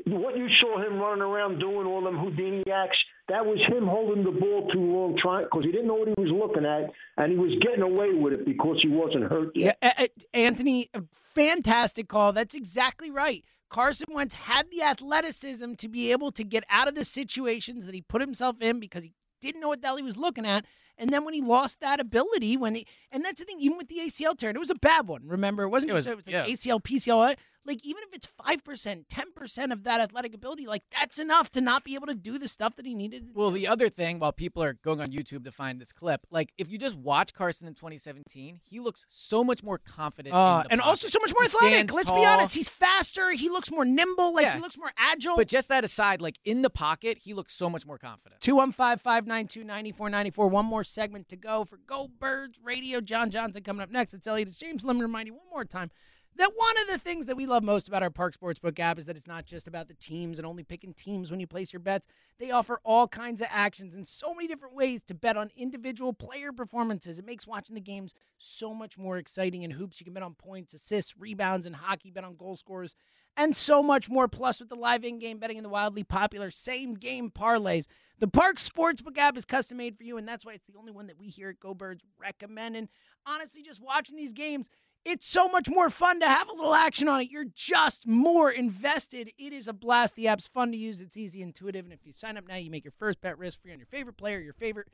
what 0.06 0.36
you 0.36 0.48
saw 0.60 0.80
him 0.84 0.98
running 0.98 1.22
around 1.22 1.58
doing 1.58 1.86
all 1.86 2.02
them 2.02 2.16
Houdini 2.18 2.62
acts, 2.70 2.98
that 3.28 3.46
was 3.46 3.58
him 3.68 3.86
holding 3.86 4.24
the 4.24 4.30
ball 4.32 4.68
too 4.72 4.80
long, 4.80 5.16
trying 5.20 5.44
because 5.44 5.64
he 5.64 5.70
didn't 5.72 5.86
know 5.86 5.94
what 5.94 6.08
he 6.08 6.14
was 6.20 6.30
looking 6.30 6.66
at, 6.66 6.90
and 7.16 7.32
he 7.32 7.38
was 7.38 7.52
getting 7.62 7.82
away 7.82 8.12
with 8.14 8.32
it 8.32 8.44
because 8.44 8.78
he 8.82 8.88
wasn't 8.88 9.24
hurt 9.24 9.50
Yeah, 9.54 9.72
yet. 9.82 9.94
uh, 9.98 10.06
Anthony, 10.34 10.90
a 10.94 11.02
fantastic 11.34 12.08
call. 12.08 12.32
That's 12.32 12.54
exactly 12.54 13.10
right. 13.10 13.44
Carson 13.70 14.08
Wentz 14.12 14.34
had 14.34 14.70
the 14.70 14.82
athleticism 14.82 15.74
to 15.74 15.88
be 15.88 16.12
able 16.12 16.30
to 16.32 16.44
get 16.44 16.64
out 16.68 16.88
of 16.88 16.94
the 16.94 17.04
situations 17.04 17.86
that 17.86 17.94
he 17.94 18.02
put 18.02 18.20
himself 18.20 18.60
in 18.60 18.80
because 18.80 19.02
he 19.02 19.12
didn't 19.40 19.60
know 19.60 19.68
what 19.68 19.80
the 19.80 19.86
hell 19.88 19.96
he 19.96 20.02
was 20.02 20.16
looking 20.18 20.44
at. 20.44 20.66
And 20.98 21.08
then 21.10 21.24
when 21.24 21.32
he 21.32 21.40
lost 21.40 21.80
that 21.80 21.98
ability, 22.00 22.56
when 22.58 22.74
he 22.74 22.86
and 23.10 23.24
that's 23.24 23.40
the 23.40 23.46
thing, 23.46 23.56
even 23.60 23.78
with 23.78 23.88
the 23.88 23.96
ACL 24.00 24.36
tear, 24.36 24.50
it 24.50 24.58
was 24.58 24.68
a 24.68 24.74
bad 24.74 25.08
one. 25.08 25.22
Remember, 25.24 25.62
it 25.62 25.70
wasn't 25.70 25.90
It 25.90 25.94
just 25.94 26.06
was- 26.06 26.12
it 26.12 26.16
was 26.16 26.26
like 26.26 26.34
yeah. 26.34 26.44
ACL, 26.46 26.80
PCL. 26.82 27.36
Like 27.64 27.80
even 27.84 28.02
if 28.02 28.12
it's 28.12 28.26
five 28.26 28.64
percent, 28.64 29.08
ten 29.08 29.32
percent 29.32 29.72
of 29.72 29.84
that 29.84 30.00
athletic 30.00 30.34
ability, 30.34 30.66
like 30.66 30.82
that's 30.98 31.18
enough 31.18 31.50
to 31.52 31.60
not 31.60 31.84
be 31.84 31.94
able 31.94 32.08
to 32.08 32.14
do 32.14 32.38
the 32.38 32.48
stuff 32.48 32.76
that 32.76 32.86
he 32.86 32.94
needed. 32.94 33.28
to 33.28 33.38
Well, 33.38 33.50
the 33.50 33.68
other 33.68 33.88
thing, 33.88 34.18
while 34.18 34.32
people 34.32 34.62
are 34.62 34.72
going 34.74 35.00
on 35.00 35.08
YouTube 35.08 35.44
to 35.44 35.52
find 35.52 35.80
this 35.80 35.92
clip, 35.92 36.26
like 36.30 36.52
if 36.58 36.70
you 36.70 36.78
just 36.78 36.96
watch 36.96 37.34
Carson 37.34 37.68
in 37.68 37.74
2017, 37.74 38.60
he 38.64 38.80
looks 38.80 39.06
so 39.08 39.44
much 39.44 39.62
more 39.62 39.78
confident. 39.78 40.34
Uh, 40.34 40.64
and 40.70 40.80
also 40.80 41.06
so 41.08 41.20
much 41.20 41.32
more 41.34 41.42
He 41.42 41.46
athletic. 41.48 41.92
Let's 41.92 42.10
be 42.10 42.24
honest. 42.24 42.54
He's 42.54 42.68
faster. 42.68 43.30
He 43.30 43.48
looks 43.48 43.70
more 43.70 43.84
nimble. 43.84 44.34
Like 44.34 44.44
Yeah. 44.44 44.54
he 44.54 44.60
looks 44.60 44.76
more 44.76 44.92
agile. 44.96 45.36
But 45.36 45.48
just 45.48 45.68
that 45.68 45.84
aside, 45.84 46.20
like 46.20 46.38
in 46.44 46.62
the 46.62 46.70
pocket, 46.70 47.18
he 47.18 47.32
looks 47.34 47.54
so 47.54 47.70
much 47.70 47.86
more 47.86 47.98
confident. 47.98 48.40
215 48.40 48.98
592 48.98 49.64
9494. 49.64 50.48
One 50.48 50.66
more 50.66 50.84
segment 50.84 51.28
to 51.28 51.36
go 51.36 51.64
for 51.64 51.76
Go 51.86 52.08
Birds 52.18 52.58
Radio. 52.62 53.00
John 53.00 53.30
Johnson 53.30 53.62
coming 53.62 53.82
up 53.82 53.90
next. 53.90 54.14
It's 54.14 54.26
Eliot. 54.26 54.48
It's 54.48 54.58
James. 54.58 54.84
Let 54.84 54.96
me 54.96 55.02
remind 55.02 55.28
you 55.28 55.34
one 55.34 55.48
more 55.50 55.64
time 55.64 55.90
that 56.36 56.50
one 56.56 56.78
of 56.78 56.88
the 56.88 56.98
things 56.98 57.26
that 57.26 57.36
we 57.36 57.46
love 57.46 57.62
most 57.62 57.88
about 57.88 58.02
our 58.02 58.10
Parx 58.10 58.36
Sportsbook 58.36 58.78
app 58.78 58.98
is 58.98 59.06
that 59.06 59.16
it's 59.16 59.26
not 59.26 59.44
just 59.44 59.66
about 59.66 59.88
the 59.88 59.94
teams 59.94 60.38
and 60.38 60.46
only 60.46 60.62
picking 60.62 60.94
teams 60.94 61.30
when 61.30 61.40
you 61.40 61.46
place 61.46 61.72
your 61.72 61.80
bets. 61.80 62.06
They 62.38 62.50
offer 62.50 62.80
all 62.84 63.06
kinds 63.06 63.40
of 63.40 63.48
actions 63.50 63.94
and 63.94 64.08
so 64.08 64.32
many 64.34 64.48
different 64.48 64.74
ways 64.74 65.02
to 65.08 65.14
bet 65.14 65.36
on 65.36 65.50
individual 65.56 66.12
player 66.12 66.52
performances. 66.52 67.18
It 67.18 67.26
makes 67.26 67.46
watching 67.46 67.74
the 67.74 67.80
games 67.80 68.14
so 68.38 68.72
much 68.72 68.96
more 68.96 69.18
exciting. 69.18 69.62
In 69.62 69.72
hoops, 69.72 70.00
you 70.00 70.04
can 70.04 70.14
bet 70.14 70.22
on 70.22 70.34
points, 70.34 70.72
assists, 70.72 71.14
rebounds, 71.18 71.66
and 71.66 71.76
hockey, 71.76 72.10
bet 72.10 72.24
on 72.24 72.36
goal 72.36 72.56
scorers, 72.56 72.94
and 73.36 73.54
so 73.54 73.82
much 73.82 74.08
more. 74.08 74.26
Plus, 74.28 74.58
with 74.58 74.68
the 74.68 74.74
live 74.74 75.04
in 75.04 75.18
game 75.18 75.38
betting 75.38 75.58
and 75.58 75.64
the 75.64 75.70
wildly 75.70 76.04
popular 76.04 76.50
same 76.50 76.94
game 76.94 77.30
parlays, 77.30 77.86
the 78.18 78.28
Parx 78.28 78.68
Sportsbook 78.68 79.18
app 79.18 79.36
is 79.36 79.44
custom 79.44 79.78
made 79.78 79.96
for 79.96 80.04
you, 80.04 80.16
and 80.16 80.26
that's 80.26 80.44
why 80.44 80.52
it's 80.52 80.66
the 80.66 80.78
only 80.78 80.92
one 80.92 81.08
that 81.08 81.18
we 81.18 81.28
here 81.28 81.50
at 81.50 81.60
Go 81.60 81.74
Birds 81.74 82.04
recommend. 82.18 82.76
And 82.76 82.88
honestly, 83.26 83.62
just 83.62 83.80
watching 83.80 84.16
these 84.16 84.32
games, 84.32 84.70
it's 85.04 85.26
so 85.26 85.48
much 85.48 85.68
more 85.68 85.90
fun 85.90 86.20
to 86.20 86.28
have 86.28 86.48
a 86.48 86.52
little 86.52 86.74
action 86.74 87.08
on 87.08 87.20
it. 87.20 87.30
You're 87.30 87.46
just 87.54 88.06
more 88.06 88.50
invested. 88.50 89.32
It 89.38 89.52
is 89.52 89.68
a 89.68 89.72
blast. 89.72 90.14
The 90.14 90.28
app's 90.28 90.46
fun 90.46 90.70
to 90.72 90.78
use, 90.78 91.00
it's 91.00 91.16
easy, 91.16 91.42
intuitive, 91.42 91.84
and 91.84 91.92
if 91.92 92.00
you 92.04 92.12
sign 92.12 92.36
up 92.36 92.46
now, 92.46 92.56
you 92.56 92.70
make 92.70 92.84
your 92.84 92.94
first 92.98 93.20
bet 93.20 93.38
risk 93.38 93.62
free 93.62 93.72
on 93.72 93.78
your 93.78 93.86
favorite 93.86 94.16
player, 94.16 94.38
your 94.38 94.52
favorite 94.52 94.88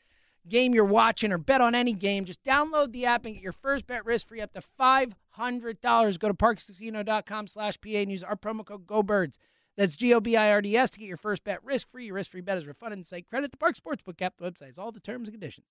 game 0.49 0.75
you're 0.75 0.85
watching, 0.85 1.33
or 1.33 1.39
bet 1.39 1.61
on 1.61 1.75
any 1.75 1.93
game. 1.93 2.25
Just 2.25 2.43
download 2.43 2.93
the 2.93 3.05
app 3.05 3.25
and 3.25 3.35
get 3.35 3.43
your 3.43 3.53
first 3.53 3.87
bet 3.87 4.05
risk 4.07 4.29
free 4.29 4.41
up 4.41 4.53
to 4.55 4.63
$500. 4.81 6.19
Go 6.19 6.29
to 6.29 6.35
parxcasino.com 6.35 7.47
slash 7.47 7.79
PA 7.81 7.89
and 7.91 8.11
use 8.11 8.23
our 8.23 8.37
promo 8.37 8.65
code 8.65 8.87
GoBirds. 8.87 9.37
That's 9.77 9.95
G 9.95 10.13
O 10.13 10.21
B 10.21 10.37
I 10.37 10.51
R 10.51 10.61
D 10.61 10.77
S 10.77 10.91
to 10.91 10.99
get 10.99 11.07
your 11.07 11.17
first 11.17 11.45
bet 11.45 11.63
risk 11.63 11.89
free. 11.91 12.07
Your 12.07 12.17
risk 12.17 12.33
free 12.33 12.41
bet 12.41 12.59
is 12.59 12.67
refunded 12.67 12.99
and 12.99 13.07
site 13.07 13.29
credit. 13.29 13.53
The 13.53 13.59
Parx 13.59 13.79
Sportsbook 13.79 14.21
app, 14.21 14.37
the 14.39 14.51
website 14.51 14.79
all 14.79 14.91
the 14.91 14.99
terms 14.99 15.29
and 15.29 15.35
conditions. 15.35 15.67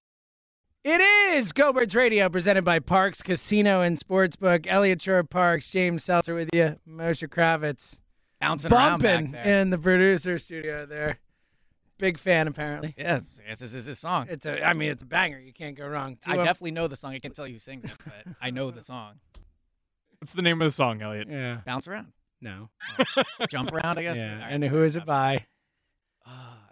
It 0.83 1.01
is 1.01 1.51
Go 1.51 1.73
Birds 1.73 1.95
Radio 1.95 2.29
presented 2.29 2.63
by 2.63 2.79
Parx 2.79 3.23
Casino 3.23 3.81
and 3.81 3.99
Sportsbook. 3.99 4.65
Eliot 4.67 5.01
Shorr-Parks, 5.01 5.67
James 5.69 6.03
Seltzer 6.03 6.33
with 6.35 6.49
you, 6.53 6.79
Moshe 6.87 7.27
Kravitz. 7.27 7.99
Bouncing 8.39 8.71
around 8.71 9.01
back 9.01 9.15
bumping 9.15 9.31
there. 9.31 9.61
in 9.61 9.69
the 9.71 9.77
producer 9.77 10.37
studio 10.37 10.85
there. 10.85 11.19
Big 11.97 12.19
fan, 12.19 12.47
apparently. 12.47 12.93
Yeah, 12.97 13.21
yes, 13.47 13.59
this 13.59 13.73
is 13.73 13.85
his 13.85 13.97
song. 13.99 14.27
It's 14.29 14.45
a, 14.45 14.63
I 14.65 14.73
mean, 14.73 14.91
it's 14.91 15.01
a 15.01 15.07
banger. 15.07 15.39
You 15.39 15.51
can't 15.51 15.75
go 15.75 15.87
wrong. 15.87 16.17
I 16.27 16.35
Two 16.35 16.39
up- 16.41 16.45
definitely 16.45 16.71
know 16.71 16.87
the 16.87 16.95
song. 16.95 17.13
I 17.13 17.19
can't 17.19 17.35
tell 17.35 17.47
you 17.47 17.53
who 17.53 17.59
sings 17.59 17.85
it, 17.85 17.93
but 18.05 18.35
I 18.39 18.51
know 18.51 18.69
the 18.69 18.83
song. 18.83 19.15
What's 20.19 20.33
the 20.33 20.43
name 20.43 20.61
of 20.61 20.67
the 20.67 20.71
song, 20.71 21.01
Eliot? 21.01 21.27
Yeah. 21.29 21.61
Bounce 21.65 21.87
around. 21.87 22.13
No. 22.39 22.69
Jump 23.49 23.73
around, 23.73 23.97
I 23.97 24.03
guess. 24.03 24.17
Yeah. 24.17 24.33
All 24.35 24.39
right. 24.41 24.51
And 24.51 24.63
who 24.63 24.83
is 24.83 24.95
it 24.95 25.05
by? 25.05 25.47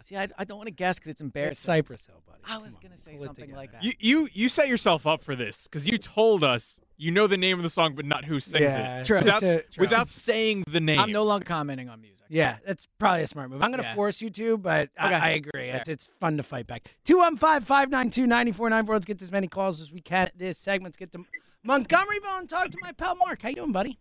See, 0.06 0.16
I, 0.16 0.28
I 0.38 0.44
don't 0.44 0.56
want 0.58 0.68
to 0.68 0.72
guess 0.74 1.00
because 1.00 1.10
it's 1.10 1.20
embarrassing. 1.20 1.50
It's 1.52 1.60
Cypress 1.60 2.06
Hill, 2.06 2.22
buddy. 2.26 2.38
I 2.48 2.58
was 2.58 2.74
going 2.74 2.92
to 2.92 2.96
say 2.96 3.14
pull 3.14 3.22
it 3.24 3.26
something 3.26 3.52
like 3.52 3.72
that. 3.72 3.82
You 3.82 3.92
you 3.98 4.28
you 4.32 4.48
set 4.48 4.68
yourself 4.68 5.04
up 5.04 5.20
for 5.20 5.34
this 5.34 5.64
because 5.64 5.84
you 5.88 5.98
told 5.98 6.44
us 6.44 6.78
you 6.96 7.10
know 7.10 7.26
the 7.26 7.36
name 7.36 7.58
of 7.58 7.64
the 7.64 7.70
song 7.70 7.94
but 7.96 8.04
not 8.04 8.24
who 8.24 8.38
sings 8.38 8.60
Yeah, 8.60 9.00
it. 9.00 9.06
True. 9.06 9.18
Without, 9.18 9.40
just 9.40 9.72
to- 9.72 9.80
without 9.80 10.08
saying 10.08 10.62
the 10.70 10.78
name. 10.78 11.00
I'm 11.00 11.10
no 11.10 11.24
longer 11.24 11.44
commenting 11.44 11.88
on 11.88 12.00
music. 12.00 12.24
Yeah, 12.28 12.58
that's 12.64 12.86
probably 12.98 13.24
a 13.24 13.26
smart 13.26 13.50
move. 13.50 13.62
I'm 13.62 13.70
going 13.72 13.82
to 13.82 13.88
Yeah. 13.88 13.94
force 13.96 14.22
you 14.22 14.30
to, 14.30 14.56
but 14.58 14.90
I, 14.96 15.06
Okay. 15.06 15.14
I 15.16 15.28
agree. 15.30 15.70
Fair. 15.70 15.76
It's, 15.76 15.88
it's 15.88 16.08
fun 16.20 16.36
to 16.36 16.42
fight 16.44 16.68
back. 16.68 16.88
215 17.04 17.66
592 17.66 18.26
9494. 18.28 18.94
Let's 18.94 19.04
get 19.06 19.22
as 19.22 19.32
many 19.32 19.48
calls 19.48 19.80
as 19.80 19.90
we 19.90 20.00
can 20.00 20.30
this 20.36 20.56
segment. 20.56 20.92
Let's 20.92 20.96
get 20.98 21.10
to 21.12 21.24
Montgomeryville 21.66 22.38
and 22.38 22.48
talk 22.48 22.70
to 22.70 22.78
my 22.80 22.92
pal 22.92 23.16
Mark. 23.16 23.42
How 23.42 23.48
you 23.48 23.56
doing, 23.56 23.72
buddy? 23.72 23.98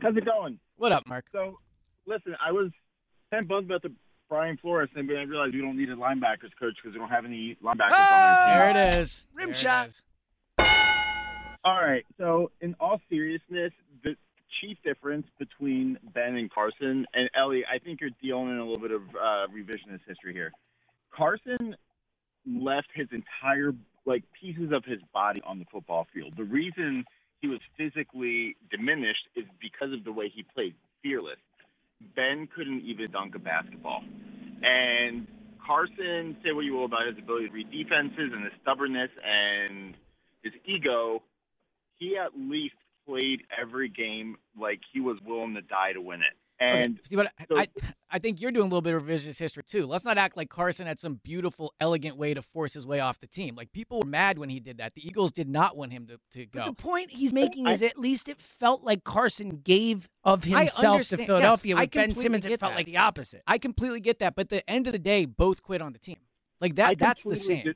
How's 0.00 0.16
it 0.16 0.24
going? 0.24 0.60
What 0.76 0.92
up, 0.92 1.06
Mark? 1.08 1.24
So, 1.32 1.58
listen, 2.06 2.36
I 2.44 2.52
was 2.52 2.70
kind 3.32 3.42
of 3.42 3.48
buzzed 3.48 3.66
about 3.66 3.82
the 3.82 3.92
Brian 4.32 4.56
Flores 4.56 4.88
thing, 4.94 5.06
but 5.06 5.16
I 5.16 5.24
realized 5.24 5.54
we 5.54 5.60
don't 5.60 5.76
need 5.76 5.90
a 5.90 5.94
linebackers 5.94 6.56
coach 6.58 6.74
because 6.82 6.94
we 6.94 6.98
don't 6.98 7.10
have 7.10 7.26
any 7.26 7.54
linebackers 7.62 7.92
on 7.92 8.00
our 8.00 8.46
team. 8.46 8.74
There 8.74 8.94
it 8.94 8.98
is. 8.98 9.26
Rim 9.34 9.48
there 9.48 9.54
shot. 9.54 9.88
Is. 9.88 10.02
All 11.66 11.76
right. 11.76 12.06
So, 12.16 12.50
in 12.62 12.74
all 12.80 12.98
seriousness, 13.10 13.72
the 14.02 14.16
chief 14.58 14.78
difference 14.82 15.26
between 15.38 15.98
Ben 16.14 16.36
and 16.36 16.50
Carson 16.50 17.04
and 17.12 17.28
Ellie, 17.38 17.64
I 17.70 17.78
think 17.78 18.00
you're 18.00 18.08
dealing 18.22 18.48
in 18.48 18.56
a 18.56 18.64
little 18.64 18.80
bit 18.80 18.92
of 18.92 19.02
uh, 19.02 19.48
revisionist 19.54 20.00
history 20.08 20.32
here. 20.32 20.50
Carson 21.14 21.76
left 22.46 22.88
his 22.94 23.08
entire 23.12 23.74
like 24.06 24.24
pieces 24.40 24.72
of 24.72 24.82
his 24.86 25.00
body 25.12 25.42
on 25.46 25.58
the 25.58 25.66
football 25.70 26.06
field. 26.14 26.32
The 26.38 26.44
reason 26.44 27.04
he 27.42 27.48
was 27.48 27.60
physically 27.76 28.56
diminished 28.70 29.28
is 29.36 29.44
because 29.60 29.92
of 29.92 30.04
the 30.04 30.12
way 30.12 30.32
he 30.34 30.42
played, 30.54 30.74
fearless. 31.02 31.36
Ben 32.14 32.48
couldn't 32.54 32.82
even 32.82 33.10
dunk 33.10 33.34
a 33.34 33.38
basketball. 33.38 34.02
And 34.62 35.26
Carson, 35.64 36.36
say 36.44 36.52
what 36.52 36.64
you 36.64 36.74
will 36.74 36.84
about 36.84 37.06
his 37.06 37.18
ability 37.18 37.48
to 37.48 37.52
read 37.52 37.70
defenses 37.70 38.30
and 38.32 38.44
his 38.44 38.52
stubbornness 38.62 39.10
and 39.24 39.94
his 40.42 40.52
ego, 40.66 41.22
he 41.98 42.16
at 42.16 42.32
least 42.36 42.74
played 43.06 43.42
every 43.60 43.88
game 43.88 44.36
like 44.60 44.80
he 44.92 45.00
was 45.00 45.18
willing 45.24 45.54
to 45.54 45.62
die 45.62 45.92
to 45.92 46.00
win 46.00 46.20
it. 46.20 46.36
And 46.62 46.98
okay. 46.98 47.08
see, 47.08 47.16
but 47.16 47.32
so- 47.48 47.58
I, 47.58 47.68
I 48.10 48.18
think 48.18 48.40
you're 48.40 48.52
doing 48.52 48.62
a 48.62 48.68
little 48.68 48.82
bit 48.82 48.94
of 48.94 49.02
revisionist 49.02 49.38
history 49.38 49.64
too. 49.64 49.86
Let's 49.86 50.04
not 50.04 50.16
act 50.18 50.36
like 50.36 50.48
Carson 50.48 50.86
had 50.86 51.00
some 51.00 51.20
beautiful, 51.22 51.74
elegant 51.80 52.16
way 52.16 52.34
to 52.34 52.42
force 52.42 52.74
his 52.74 52.86
way 52.86 53.00
off 53.00 53.20
the 53.20 53.26
team. 53.26 53.56
Like 53.56 53.72
people 53.72 54.00
were 54.00 54.06
mad 54.06 54.38
when 54.38 54.48
he 54.48 54.60
did 54.60 54.78
that. 54.78 54.94
The 54.94 55.06
Eagles 55.06 55.32
did 55.32 55.48
not 55.48 55.76
want 55.76 55.92
him 55.92 56.06
to, 56.06 56.18
to 56.38 56.46
go. 56.46 56.60
But 56.60 56.64
the 56.66 56.82
point 56.82 57.10
he's 57.10 57.32
making 57.32 57.66
is 57.66 57.82
at 57.82 57.98
least 57.98 58.28
it 58.28 58.40
felt 58.40 58.84
like 58.84 59.02
Carson 59.04 59.60
gave 59.64 60.08
of 60.24 60.44
himself 60.44 61.02
to 61.08 61.16
Philadelphia. 61.16 61.74
yes, 61.74 61.80
With 61.80 61.90
Ben 61.90 62.14
Simmons, 62.14 62.46
it 62.46 62.60
felt 62.60 62.72
that. 62.72 62.76
like 62.76 62.86
the 62.86 62.98
opposite. 62.98 63.42
I 63.46 63.58
completely 63.58 64.00
get 64.00 64.20
that, 64.20 64.34
but 64.36 64.42
at 64.42 64.48
the 64.50 64.70
end 64.70 64.86
of 64.86 64.92
the 64.92 64.98
day, 64.98 65.24
both 65.24 65.62
quit 65.62 65.82
on 65.82 65.92
the 65.92 65.98
team. 65.98 66.18
Like 66.60 66.76
that. 66.76 66.98
That's 66.98 67.24
the 67.24 67.36
same. 67.36 67.64
dis- 67.64 67.74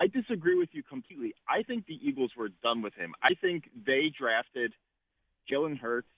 I 0.00 0.06
disagree 0.06 0.56
with 0.56 0.68
you 0.72 0.82
completely. 0.82 1.34
I 1.48 1.62
think 1.62 1.86
the 1.86 1.98
Eagles 2.02 2.32
were 2.36 2.50
done 2.62 2.82
with 2.82 2.94
him. 2.94 3.14
I 3.22 3.34
think 3.40 3.64
they 3.86 4.12
drafted 4.16 4.72
Jalen 5.50 5.78
Hurts 5.78 6.08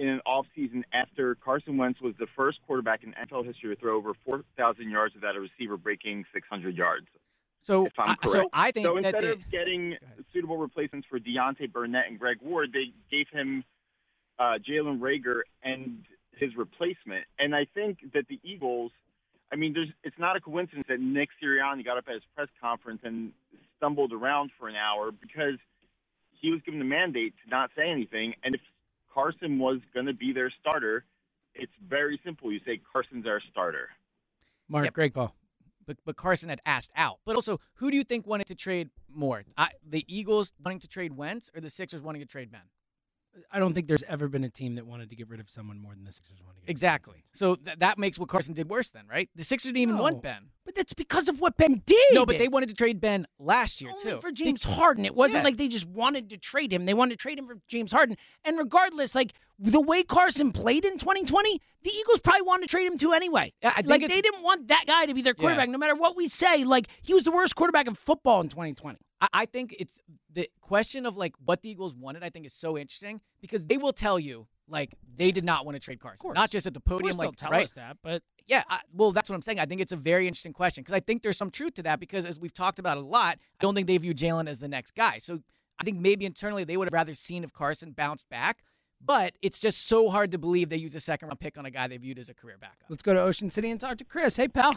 in 0.00 0.08
an 0.08 0.20
offseason 0.26 0.82
after 0.94 1.34
Carson 1.34 1.76
Wentz 1.76 2.00
was 2.00 2.14
the 2.18 2.26
first 2.34 2.58
quarterback 2.66 3.04
in 3.04 3.12
NFL 3.12 3.44
history 3.44 3.74
to 3.74 3.78
throw 3.80 3.96
over 3.96 4.12
4,000 4.24 4.88
yards 4.88 5.14
without 5.14 5.36
a 5.36 5.40
receiver 5.40 5.76
breaking 5.76 6.24
600 6.32 6.74
yards. 6.74 7.06
So, 7.62 7.84
if 7.84 7.92
I'm 7.98 8.16
I- 8.22 8.26
so. 8.26 8.48
I 8.54 8.70
think 8.70 8.86
so 8.86 8.94
that 8.94 9.04
instead 9.04 9.24
they- 9.24 9.28
of 9.32 9.50
getting 9.50 9.96
suitable 10.32 10.56
replacements 10.56 11.06
for 11.06 11.20
Deontay 11.20 11.70
Burnett 11.70 12.08
and 12.08 12.18
Greg 12.18 12.38
Ward, 12.40 12.72
they 12.72 12.92
gave 13.10 13.28
him 13.28 13.62
uh, 14.38 14.56
Jalen 14.66 15.00
Reagor 15.00 15.42
and 15.62 16.02
his 16.32 16.56
replacement. 16.56 17.26
And 17.38 17.54
I 17.54 17.66
think 17.74 17.98
that 18.14 18.26
the 18.28 18.40
Eagles, 18.42 18.90
I 19.52 19.56
mean, 19.56 19.74
there's 19.74 19.90
it's 20.02 20.18
not 20.18 20.34
a 20.34 20.40
coincidence 20.40 20.86
that 20.88 20.98
Nick 20.98 21.28
Sirianni 21.42 21.84
got 21.84 21.98
up 21.98 22.04
at 22.08 22.14
his 22.14 22.22
press 22.34 22.48
conference 22.58 23.02
and 23.04 23.32
stumbled 23.76 24.14
around 24.14 24.50
for 24.58 24.68
an 24.68 24.76
hour 24.76 25.12
because 25.12 25.58
he 26.40 26.50
was 26.50 26.62
given 26.62 26.78
the 26.78 26.86
mandate 26.86 27.34
to 27.44 27.50
not 27.50 27.70
say 27.76 27.90
anything. 27.90 28.34
And 28.42 28.54
if 28.54 28.62
Carson 29.12 29.58
was 29.58 29.78
going 29.92 30.06
to 30.06 30.14
be 30.14 30.32
their 30.32 30.52
starter, 30.60 31.04
it's 31.54 31.72
very 31.86 32.20
simple. 32.24 32.52
You 32.52 32.60
say 32.64 32.80
Carson's 32.92 33.26
our 33.26 33.40
starter. 33.50 33.88
Mark, 34.68 34.92
great 34.92 35.14
call. 35.14 35.34
But, 35.86 35.96
but 36.04 36.16
Carson 36.16 36.48
had 36.48 36.60
asked 36.64 36.92
out. 36.94 37.18
But 37.24 37.34
also, 37.34 37.60
who 37.74 37.90
do 37.90 37.96
you 37.96 38.04
think 38.04 38.26
wanted 38.26 38.46
to 38.46 38.54
trade 38.54 38.90
more? 39.12 39.42
I, 39.56 39.70
the 39.84 40.04
Eagles 40.06 40.52
wanting 40.62 40.78
to 40.80 40.88
trade 40.88 41.16
Wentz 41.16 41.50
or 41.54 41.60
the 41.60 41.70
Sixers 41.70 42.02
wanting 42.02 42.22
to 42.22 42.28
trade 42.28 42.52
Ben? 42.52 42.60
I 43.52 43.58
don't 43.58 43.74
think 43.74 43.86
there's 43.86 44.02
ever 44.04 44.28
been 44.28 44.44
a 44.44 44.48
team 44.50 44.74
that 44.74 44.86
wanted 44.86 45.08
to 45.10 45.16
get 45.16 45.28
rid 45.28 45.40
of 45.40 45.48
someone 45.48 45.78
more 45.80 45.94
than 45.94 46.04
the 46.04 46.12
Sixers 46.12 46.38
wanted 46.42 46.56
to 46.56 46.60
get 46.62 46.66
rid. 46.68 46.70
Exactly. 46.70 47.24
So 47.32 47.54
th- 47.54 47.78
that 47.78 47.98
makes 47.98 48.18
what 48.18 48.28
Carson 48.28 48.54
did 48.54 48.68
worse 48.68 48.90
then, 48.90 49.04
right? 49.08 49.28
The 49.36 49.44
Sixers 49.44 49.68
didn't 49.70 49.82
even 49.82 49.96
No. 49.96 50.02
want 50.02 50.22
Ben. 50.22 50.50
But 50.64 50.74
that's 50.74 50.92
because 50.92 51.28
of 51.28 51.40
what 51.40 51.56
Ben 51.56 51.82
did. 51.86 52.04
No, 52.12 52.26
but 52.26 52.38
they 52.38 52.48
wanted 52.48 52.68
to 52.68 52.74
trade 52.74 53.00
Ben 53.00 53.26
last 53.38 53.80
year, 53.80 53.90
Only 53.90 54.02
too. 54.02 54.20
for 54.20 54.30
James 54.32 54.64
Harden. 54.64 55.04
It 55.04 55.14
wasn't 55.14 55.40
Yeah. 55.40 55.44
like 55.44 55.56
they 55.58 55.68
just 55.68 55.86
wanted 55.86 56.28
to 56.30 56.38
trade 56.38 56.72
him. 56.72 56.84
They 56.86 56.94
wanted 56.94 57.18
to 57.18 57.22
trade 57.22 57.38
him 57.38 57.46
for 57.46 57.58
James 57.68 57.92
Harden. 57.92 58.16
And 58.44 58.58
regardless, 58.58 59.14
like 59.14 59.32
the 59.58 59.80
way 59.80 60.02
Carson 60.02 60.52
played 60.52 60.84
in 60.84 60.98
2020, 60.98 61.60
the 61.82 61.90
Eagles 61.90 62.20
probably 62.20 62.42
wanted 62.42 62.62
to 62.66 62.68
trade 62.70 62.86
him 62.86 62.98
too 62.98 63.12
anyway. 63.12 63.52
Yeah, 63.62 63.70
I 63.70 63.82
think 63.82 63.88
like 63.88 64.00
they 64.08 64.20
didn't 64.20 64.42
want 64.42 64.68
that 64.68 64.84
guy 64.86 65.06
to 65.06 65.14
be 65.14 65.22
their 65.22 65.34
Yeah. 65.36 65.40
quarterback, 65.40 65.68
no 65.68 65.78
matter 65.78 65.94
what 65.94 66.16
we 66.16 66.28
say. 66.28 66.64
Like 66.64 66.86
he 67.02 67.14
was 67.14 67.24
the 67.24 67.30
worst 67.32 67.54
quarterback 67.56 67.86
in 67.86 67.94
football 67.94 68.40
in 68.40 68.48
2020. 68.48 68.98
I, 69.20 69.28
I 69.32 69.46
think 69.46 69.74
it's 69.78 70.00
the 70.32 70.48
question 70.60 71.06
of 71.06 71.16
like 71.16 71.34
what 71.44 71.62
the 71.62 71.70
Eagles 71.70 71.94
wanted. 71.94 72.22
I 72.22 72.30
think 72.30 72.46
is 72.46 72.54
so 72.54 72.78
interesting 72.78 73.20
because 73.40 73.66
they 73.66 73.76
will 73.76 73.92
tell 73.92 74.18
you 74.18 74.46
like 74.68 74.94
they 75.16 75.32
did 75.32 75.44
not 75.44 75.64
want 75.64 75.76
to 75.76 75.80
trade 75.80 76.00
Carson, 76.00 76.32
not 76.32 76.50
just 76.50 76.66
at 76.66 76.74
the 76.74 76.80
podium. 76.80 77.16
like 77.16 77.36
tell 77.36 77.50
right? 77.50 77.64
us 77.64 77.72
that, 77.72 77.98
but 78.02 78.22
yeah, 78.46 78.62
I, 78.68 78.80
well, 78.92 79.12
that's 79.12 79.28
what 79.28 79.36
I'm 79.36 79.42
saying. 79.42 79.60
I 79.60 79.66
think 79.66 79.80
it's 79.80 79.92
a 79.92 79.96
very 79.96 80.26
interesting 80.26 80.52
question 80.52 80.82
because 80.82 80.94
I 80.94 81.00
think 81.00 81.22
there's 81.22 81.36
some 81.36 81.50
truth 81.50 81.74
to 81.74 81.82
that 81.84 82.00
because 82.00 82.24
as 82.24 82.38
we've 82.38 82.54
talked 82.54 82.78
about 82.78 82.96
a 82.96 83.00
lot, 83.00 83.38
I 83.60 83.62
don't 83.62 83.74
think 83.74 83.86
they 83.86 83.98
view 83.98 84.14
Jalen 84.14 84.48
as 84.48 84.60
the 84.60 84.68
next 84.68 84.94
guy. 84.94 85.18
So 85.18 85.40
I 85.80 85.84
think 85.84 85.98
maybe 85.98 86.24
internally 86.24 86.64
they 86.64 86.76
would 86.76 86.86
have 86.86 86.92
rather 86.92 87.14
seen 87.14 87.44
if 87.44 87.52
Carson 87.52 87.92
bounced 87.92 88.28
back. 88.28 88.64
But 89.02 89.32
it's 89.40 89.58
just 89.58 89.86
so 89.86 90.10
hard 90.10 90.30
to 90.32 90.38
believe 90.38 90.68
they 90.68 90.76
use 90.76 90.94
a 90.94 91.00
second 91.00 91.28
round 91.28 91.40
pick 91.40 91.56
on 91.56 91.64
a 91.64 91.70
guy 91.70 91.88
they 91.88 91.96
viewed 91.96 92.18
as 92.18 92.28
a 92.28 92.34
career 92.34 92.58
backup. 92.60 92.84
let's 92.90 93.02
go 93.02 93.14
to 93.14 93.20
Ocean 93.20 93.50
City 93.50 93.70
and 93.70 93.80
talk 93.80 93.96
to 93.96 94.04
Chris. 94.04 94.36
Hey, 94.36 94.46
pal. 94.46 94.76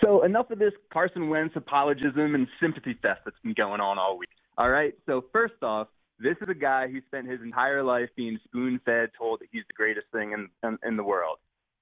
So 0.00 0.24
enough 0.24 0.50
of 0.50 0.58
this 0.58 0.72
Carson 0.92 1.28
Wentz 1.28 1.54
apologism 1.56 2.34
and 2.34 2.48
sympathy 2.60 2.96
theft 3.02 3.20
that's 3.24 3.38
been 3.42 3.54
going 3.54 3.80
on 3.80 3.98
all 3.98 4.18
week. 4.18 4.28
All 4.58 4.70
right. 4.70 4.94
So 5.06 5.24
first 5.32 5.62
off, 5.62 5.88
this 6.18 6.36
is 6.40 6.48
a 6.48 6.54
guy 6.54 6.88
who 6.88 7.00
spent 7.06 7.28
his 7.28 7.40
entire 7.40 7.82
life 7.82 8.08
being 8.16 8.38
spoon-fed, 8.44 9.10
told 9.18 9.40
that 9.40 9.48
he's 9.50 9.64
the 9.68 9.74
greatest 9.74 10.06
thing 10.12 10.32
in, 10.32 10.48
in 10.62 10.78
in 10.86 10.96
the 10.96 11.02
world. 11.02 11.38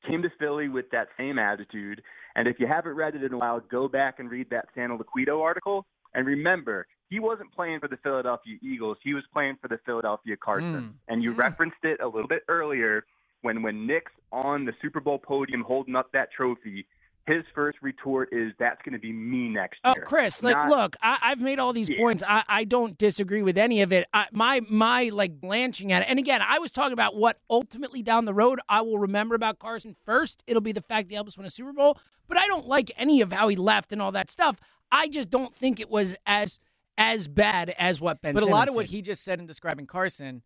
Came 0.08 0.22
to 0.22 0.30
Philly 0.38 0.68
with 0.68 0.90
that 0.92 1.08
same 1.18 1.38
attitude, 1.38 2.02
and 2.34 2.48
if 2.48 2.58
you 2.58 2.66
haven't 2.66 2.94
read 2.94 3.14
it 3.14 3.22
in 3.22 3.34
a 3.34 3.38
while, 3.38 3.60
go 3.60 3.86
back 3.86 4.18
and 4.18 4.30
read 4.30 4.48
that 4.50 4.66
Santoliquito 4.74 5.42
article. 5.42 5.86
And 6.14 6.26
remember, 6.26 6.86
he 7.10 7.20
wasn't 7.20 7.52
playing 7.52 7.80
for 7.80 7.88
the 7.88 7.98
Philadelphia 7.98 8.56
Eagles; 8.62 8.96
he 9.02 9.12
was 9.12 9.24
playing 9.32 9.56
for 9.60 9.68
the 9.68 9.78
Philadelphia 9.84 10.36
Carson. 10.36 10.74
Mm. 10.74 10.92
And 11.08 11.22
you 11.22 11.32
referenced 11.32 11.84
it 11.84 12.00
a 12.00 12.06
little 12.06 12.28
bit 12.28 12.44
earlier 12.48 13.04
when 13.42 13.62
when 13.62 13.86
Nick's 13.86 14.12
on 14.32 14.64
the 14.64 14.72
Super 14.80 15.00
Bowl 15.00 15.18
podium 15.18 15.62
holding 15.62 15.96
up 15.96 16.12
that 16.12 16.32
trophy. 16.32 16.86
His 17.26 17.44
first 17.54 17.78
retort 17.82 18.30
is, 18.32 18.52
"That's 18.58 18.80
going 18.82 18.94
to 18.94 18.98
be 18.98 19.12
me 19.12 19.48
next 19.50 19.78
Oh, 19.84 19.92
year." 19.94 20.04
Chris, 20.04 20.42
like, 20.42 20.56
Not- 20.56 20.68
look, 20.68 20.96
I, 21.02 21.18
I've 21.22 21.40
made 21.40 21.58
all 21.58 21.72
these 21.72 21.88
Yeah. 21.88 21.98
points. 21.98 22.22
I, 22.26 22.42
I 22.48 22.64
don't 22.64 22.96
disagree 22.98 23.42
with 23.42 23.56
any 23.58 23.82
of 23.82 23.92
it. 23.92 24.06
I, 24.12 24.26
my 24.32 24.60
my 24.68 25.10
like 25.12 25.40
blanching 25.40 25.92
at 25.92 26.02
it. 26.02 26.06
And 26.08 26.18
again, 26.18 26.40
I 26.42 26.58
was 26.58 26.70
talking 26.70 26.92
about 26.92 27.16
what 27.16 27.38
ultimately 27.48 28.02
down 28.02 28.24
the 28.24 28.34
road 28.34 28.60
I 28.68 28.80
will 28.80 28.98
remember 28.98 29.34
about 29.34 29.58
Carson. 29.58 29.94
First, 30.04 30.42
it'll 30.46 30.62
be 30.62 30.72
the 30.72 30.80
fact 30.82 31.08
he 31.10 31.14
helped 31.14 31.28
us 31.28 31.36
win 31.36 31.46
a 31.46 31.50
Super 31.50 31.72
Bowl. 31.72 31.98
But 32.26 32.38
I 32.38 32.46
don't 32.46 32.66
like 32.66 32.90
any 32.96 33.20
of 33.20 33.32
how 33.32 33.48
he 33.48 33.56
left 33.56 33.92
and 33.92 34.00
all 34.00 34.12
that 34.12 34.30
stuff. 34.30 34.58
I 34.90 35.08
just 35.08 35.30
don't 35.30 35.54
think 35.54 35.78
it 35.78 35.90
was 35.90 36.14
as 36.26 36.58
as 36.98 37.28
bad 37.28 37.74
as 37.78 38.00
what 38.00 38.22
Ben. 38.22 38.34
But 38.34 38.42
a 38.42 38.46
lot 38.46 38.62
Simmons 38.62 38.68
of 38.70 38.74
what 38.76 38.86
said. 38.88 38.94
he 38.94 39.02
just 39.02 39.22
said 39.24 39.38
in 39.40 39.46
describing 39.46 39.86
Carson, 39.86 40.42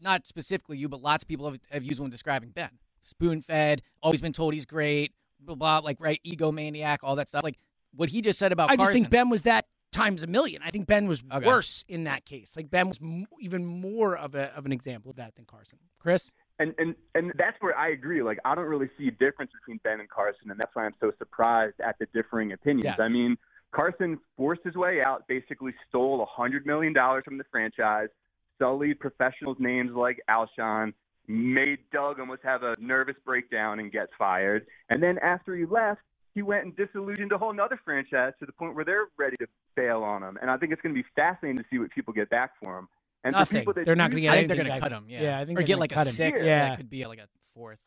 not 0.00 0.26
specifically 0.26 0.76
you, 0.78 0.88
but 0.88 1.00
lots 1.00 1.24
of 1.24 1.28
people 1.28 1.50
have, 1.50 1.58
have 1.70 1.82
used 1.84 1.98
when 1.98 2.10
describing 2.10 2.50
Ben. 2.50 2.70
Spoon 3.02 3.40
fed, 3.42 3.82
always 4.02 4.20
been 4.20 4.32
told 4.32 4.54
he's 4.54 4.64
great, 4.66 5.12
blah, 5.40 5.54
blah, 5.54 5.78
like, 5.78 5.98
right, 6.00 6.20
egomaniac, 6.26 6.98
all 7.02 7.16
that 7.16 7.28
stuff. 7.28 7.42
Like, 7.44 7.58
what 7.94 8.08
he 8.08 8.20
just 8.22 8.38
said 8.38 8.52
about 8.52 8.70
I 8.70 8.76
just 8.76 8.92
think 8.92 9.10
Ben 9.10 9.28
was 9.30 9.42
that 9.42 9.66
times 9.92 10.24
a 10.24 10.26
million. 10.26 10.60
I 10.64 10.70
think 10.70 10.86
Ben 10.88 11.06
was 11.06 11.22
Okay. 11.32 11.46
worse 11.46 11.84
in 11.86 12.04
that 12.04 12.24
case. 12.24 12.56
Like 12.56 12.68
Ben 12.68 12.88
was 12.88 12.98
m- 13.00 13.26
even 13.40 13.64
more 13.64 14.16
of 14.16 14.34
a 14.34 14.52
of 14.56 14.66
an 14.66 14.72
example 14.72 15.10
of 15.12 15.16
that 15.18 15.36
than 15.36 15.44
Carson. 15.44 15.78
Chris. 16.00 16.32
and 16.58 16.74
and 16.78 16.96
and 17.14 17.32
that's 17.38 17.56
where 17.60 17.78
I 17.78 17.90
agree. 17.90 18.20
Like 18.20 18.40
I 18.44 18.56
don't 18.56 18.66
really 18.66 18.90
see 18.98 19.06
a 19.06 19.12
difference 19.12 19.52
between 19.52 19.78
Ben 19.84 20.00
and 20.00 20.10
Carson, 20.10 20.50
and 20.50 20.58
that's 20.58 20.74
why 20.74 20.84
I'm 20.86 20.94
so 20.98 21.12
surprised 21.18 21.76
at 21.80 21.96
the 22.00 22.06
differing 22.12 22.50
opinions. 22.52 22.96
Yes. 22.98 22.98
I 22.98 23.06
mean, 23.08 23.38
Carson 23.70 24.18
forced 24.36 24.64
his 24.64 24.74
way 24.74 25.00
out, 25.04 25.28
basically 25.28 25.72
stole 25.88 26.20
a 26.20 26.26
hundred 26.26 26.66
million 26.66 26.92
dollars 26.92 27.22
from 27.24 27.38
the 27.38 27.44
franchise, 27.52 28.08
sullied 28.58 28.98
professionals' 28.98 29.58
names 29.60 29.92
like 29.92 30.20
Alshon, 30.28 30.92
made 31.28 31.78
Doug 31.92 32.20
almost 32.20 32.42
have 32.42 32.62
a 32.62 32.74
nervous 32.78 33.16
breakdown 33.24 33.80
and 33.80 33.90
gets 33.92 34.12
fired, 34.18 34.66
and 34.90 35.02
then 35.02 35.18
after 35.18 35.56
he 35.56 35.64
left. 35.66 36.00
He 36.36 36.42
went 36.42 36.64
and 36.64 36.74
disillusioned 36.76 37.30
a 37.30 37.38
whole 37.38 37.52
nother 37.52 37.78
franchise 37.84 38.32
to 38.40 38.44
the 38.46 38.50
point 38.50 38.74
where 38.74 38.84
they're 38.84 39.04
ready 39.16 39.36
to 39.36 39.46
bail 39.76 40.02
on 40.02 40.20
him, 40.20 40.36
and 40.42 40.50
I 40.50 40.56
think 40.56 40.72
it's 40.72 40.82
going 40.82 40.92
to 40.92 41.00
be 41.00 41.06
fascinating 41.14 41.58
to 41.58 41.64
see 41.70 41.78
what 41.78 41.92
people 41.92 42.12
get 42.12 42.28
back 42.28 42.50
for 42.60 42.76
him. 42.76 42.88
And 43.22 43.34
for 43.34 43.38
Nothing. 43.38 43.60
people 43.60 43.72
that 43.74 43.84
They're 43.86 43.94
not 43.94 44.10
gonna 44.10 44.22
get 44.22 44.32
I 44.32 44.36
think 44.38 44.48
they're 44.48 44.56
going 44.56 44.68
to 44.68 44.80
cut 44.80 44.90
him, 44.90 45.04
yeah. 45.08 45.22
Yeah, 45.22 45.38
I 45.38 45.44
think 45.44 45.56
or 45.58 45.62
they're 45.62 45.66
get 45.68 45.72
gonna 45.74 45.80
like 45.82 45.92
a 45.92 45.94
cut 45.94 46.06
six 46.08 46.44
Yeah. 46.44 46.70
that 46.70 46.76
could 46.78 46.90
be 46.90 47.06
like 47.06 47.20
a 47.20 47.28
fourth. 47.54 47.78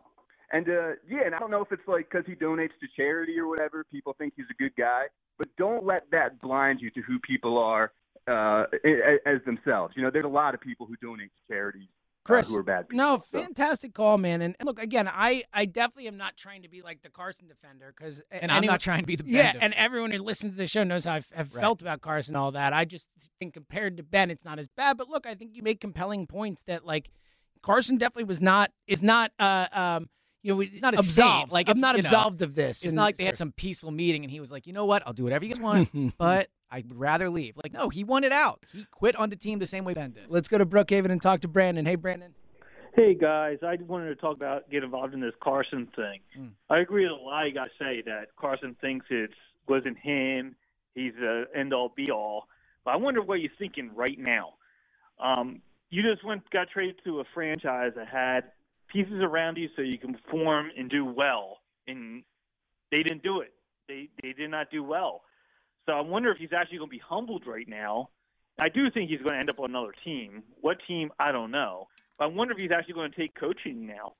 And 0.54 0.66
uh, 0.70 0.92
yeah, 1.06 1.26
and 1.26 1.36
I 1.36 1.40
don't 1.40 1.52
know 1.52 1.62
if 1.62 1.74
it's 1.74 1.86
like 1.90 2.10
because 2.10 2.26
he 2.26 2.36
donates 2.36 2.70
to 2.80 2.88
charity 2.96 3.38
or 3.38 3.48
whatever. 3.48 3.84
People 3.92 4.16
think 4.18 4.32
he's 4.38 4.46
a 4.50 4.54
good 4.64 4.72
guy, 4.78 5.04
but 5.38 5.50
don't 5.58 5.86
let 5.86 6.10
that 6.12 6.40
blind 6.40 6.80
you 6.80 6.90
to 6.92 7.02
who 7.02 7.20
people 7.20 7.58
are 7.58 7.92
uh, 8.30 8.64
a- 8.86 9.18
as 9.28 9.42
themselves. 9.46 9.94
You 9.98 10.04
know, 10.04 10.10
there's 10.10 10.24
a 10.24 10.30
lot 10.30 10.54
of 10.54 10.62
people 10.62 10.86
who 10.86 10.96
donate 11.02 11.32
to 11.36 11.54
charities 11.54 11.90
uh, 12.28 12.34
Chris, 12.34 12.50
who 12.50 12.58
are 12.58 12.64
bad 12.64 12.90
people. 12.90 13.06
No, 13.06 13.24
so. 13.32 13.40
fantastic 13.42 13.94
call, 13.94 14.18
man. 14.18 14.42
And, 14.42 14.56
and 14.60 14.68
look, 14.68 14.80
again, 14.80 15.08
I, 15.08 15.44
I 15.54 15.66
definitely 15.66 16.08
am 16.08 16.18
not 16.18 16.36
trying 16.38 16.64
to 16.64 16.70
be 16.70 16.82
like 16.82 17.02
the 17.02 17.10
Carson 17.10 17.48
defender 17.48 17.94
because, 17.96 18.22
And 18.32 18.52
I'm 18.52 18.66
not 18.66 18.80
trying 18.80 19.02
to 19.02 19.06
be 19.08 19.16
the 19.16 19.24
Ben 19.24 19.34
yeah. 19.34 19.44
defender. 19.54 19.66
And 19.66 19.74
everyone 19.76 20.12
who 20.12 20.20
listens 20.20 20.54
to 20.54 20.58
the 20.58 20.68
show 20.68 20.84
knows 20.84 21.06
how 21.06 21.14
I've, 21.14 21.30
have 21.34 21.54
Right. 21.56 21.62
felt 21.62 21.82
about 21.82 22.02
Carson 22.02 22.36
and 22.36 22.42
all 22.42 22.52
that. 22.52 22.74
I 22.74 22.86
just 22.86 23.08
think 23.40 23.54
compared 23.54 23.98
to 23.98 24.04
Ben, 24.04 24.30
it's 24.32 24.46
not 24.46 24.60
as 24.60 24.68
bad. 24.68 24.98
But 24.98 25.10
look, 25.10 25.26
I 25.26 25.36
think 25.36 25.56
you 25.56 25.64
make 25.64 25.80
compelling 25.82 26.28
points 26.28 26.62
that 26.68 26.86
like 26.86 27.10
Carson 27.64 27.98
definitely 27.98 28.26
was 28.26 28.42
not 28.42 28.72
is 28.88 29.02
not 29.02 29.32
uh 29.40 29.68
um 29.72 30.10
you 30.44 30.54
know 30.54 30.62
it's 30.62 30.82
not 30.82 30.94
a 30.94 31.00
absolved. 31.00 31.40
saint. 31.40 31.52
Like 31.52 31.68
I'm 31.70 31.80
not 31.80 31.96
you 31.98 32.04
know, 32.04 32.08
absolved 32.08 32.42
of 32.42 32.56
this. 32.56 32.78
It's 32.78 32.86
And- 32.88 32.96
not 32.96 33.04
like 33.04 33.18
they 33.18 33.26
had 33.26 33.36
some 33.38 33.52
peaceful 33.52 33.92
meeting 33.92 34.24
and 34.24 34.32
he 34.32 34.40
was 34.40 34.52
like, 34.52 34.68
you 34.68 34.74
know 34.74 34.86
what, 34.86 35.04
I'll 35.06 35.14
do 35.14 35.24
whatever 35.24 35.44
you 35.46 35.54
guys 35.56 35.62
want, 35.62 36.18
but 36.18 36.50
I 36.70 36.78
would 36.78 36.98
rather 36.98 37.30
leave. 37.30 37.56
Like, 37.58 37.74
no, 37.74 37.90
he 37.90 38.04
wanted 38.04 38.32
out. 38.32 38.64
He 38.74 38.86
quit 38.92 39.16
on 39.16 39.30
the 39.30 39.36
team 39.36 39.60
the 39.60 39.66
same 39.66 39.84
way 39.86 39.94
Ben 39.94 40.12
did. 40.12 40.26
Let's 40.30 40.48
go 40.48 40.58
to 40.58 40.66
Brookhaven 40.66 41.12
and 41.12 41.22
talk 41.22 41.42
to 41.42 41.48
Brandon. 41.48 41.86
Hey, 41.86 41.96
Brandon. 41.96 42.34
Hey 42.98 43.14
guys, 43.14 43.60
I 43.62 43.78
wanted 43.88 44.08
to 44.08 44.16
talk 44.16 44.36
about 44.36 44.72
get 44.72 44.84
involved 44.84 45.14
in 45.14 45.20
this 45.20 45.36
Carson 45.40 45.88
thing. 45.96 46.20
Mm. 46.36 46.50
I 46.68 46.80
agree 46.80 47.04
with 47.04 47.12
a 47.12 47.24
lot 47.24 47.44
you 47.44 47.54
guys 47.54 47.70
say 47.78 48.02
that 48.08 48.36
Carson 48.38 48.76
thinks 48.82 49.06
it 49.12 49.30
wasn't 49.68 50.00
him. 50.00 50.56
He's 50.96 51.14
the 51.14 51.44
end 51.56 51.76
all 51.76 51.94
be 51.96 52.10
all. 52.10 52.48
But 52.84 52.96
I 52.96 52.98
wonder 52.98 53.22
what 53.22 53.40
you're 53.40 53.52
thinking 53.60 53.92
right 53.94 54.18
now. 54.18 54.54
Um, 55.20 55.62
you 55.92 56.02
just 56.02 56.26
went 56.26 56.50
got 56.50 56.70
traded 56.70 56.96
to 57.04 57.20
a 57.20 57.24
franchise 57.36 57.92
that 57.96 58.08
had 58.08 58.46
pieces 58.92 59.22
around 59.22 59.58
you 59.58 59.70
so 59.76 59.84
you 59.84 60.00
can 60.00 60.16
perform 60.16 60.72
and 60.76 60.90
do 60.90 61.06
well, 61.06 61.60
and 61.88 62.24
they 62.90 63.04
didn't 63.04 63.22
do 63.22 63.42
it. 63.42 63.54
They 63.88 64.10
they 64.24 64.34
did 64.34 64.50
not 64.50 64.72
do 64.72 64.84
well. 64.84 65.22
So 65.88 65.94
I 65.94 66.02
wonder 66.02 66.32
if 66.32 66.38
he's 66.38 66.54
actually 66.56 66.78
going 66.80 66.90
to 66.90 66.96
be 66.96 67.02
humbled 67.04 67.44
right 67.48 67.68
now. 67.68 68.10
I 68.60 68.70
do 68.70 68.92
think 68.92 69.10
he's 69.10 69.20
going 69.20 69.34
to 69.34 69.40
end 69.40 69.50
up 69.50 69.60
on 69.60 69.70
another 69.70 69.94
team. 70.04 70.44
What 70.62 70.78
team? 70.88 71.12
I 71.20 71.32
don't 71.32 71.50
know. 71.52 71.88
But 72.20 72.26
I 72.26 72.28
wonder 72.28 72.54
if 72.54 72.60
he's 72.60 72.72
actually 72.72 72.96
going 72.96 73.12
to 73.12 73.18
take 73.18 73.34
coaching 73.36 73.88
now. 73.88 74.14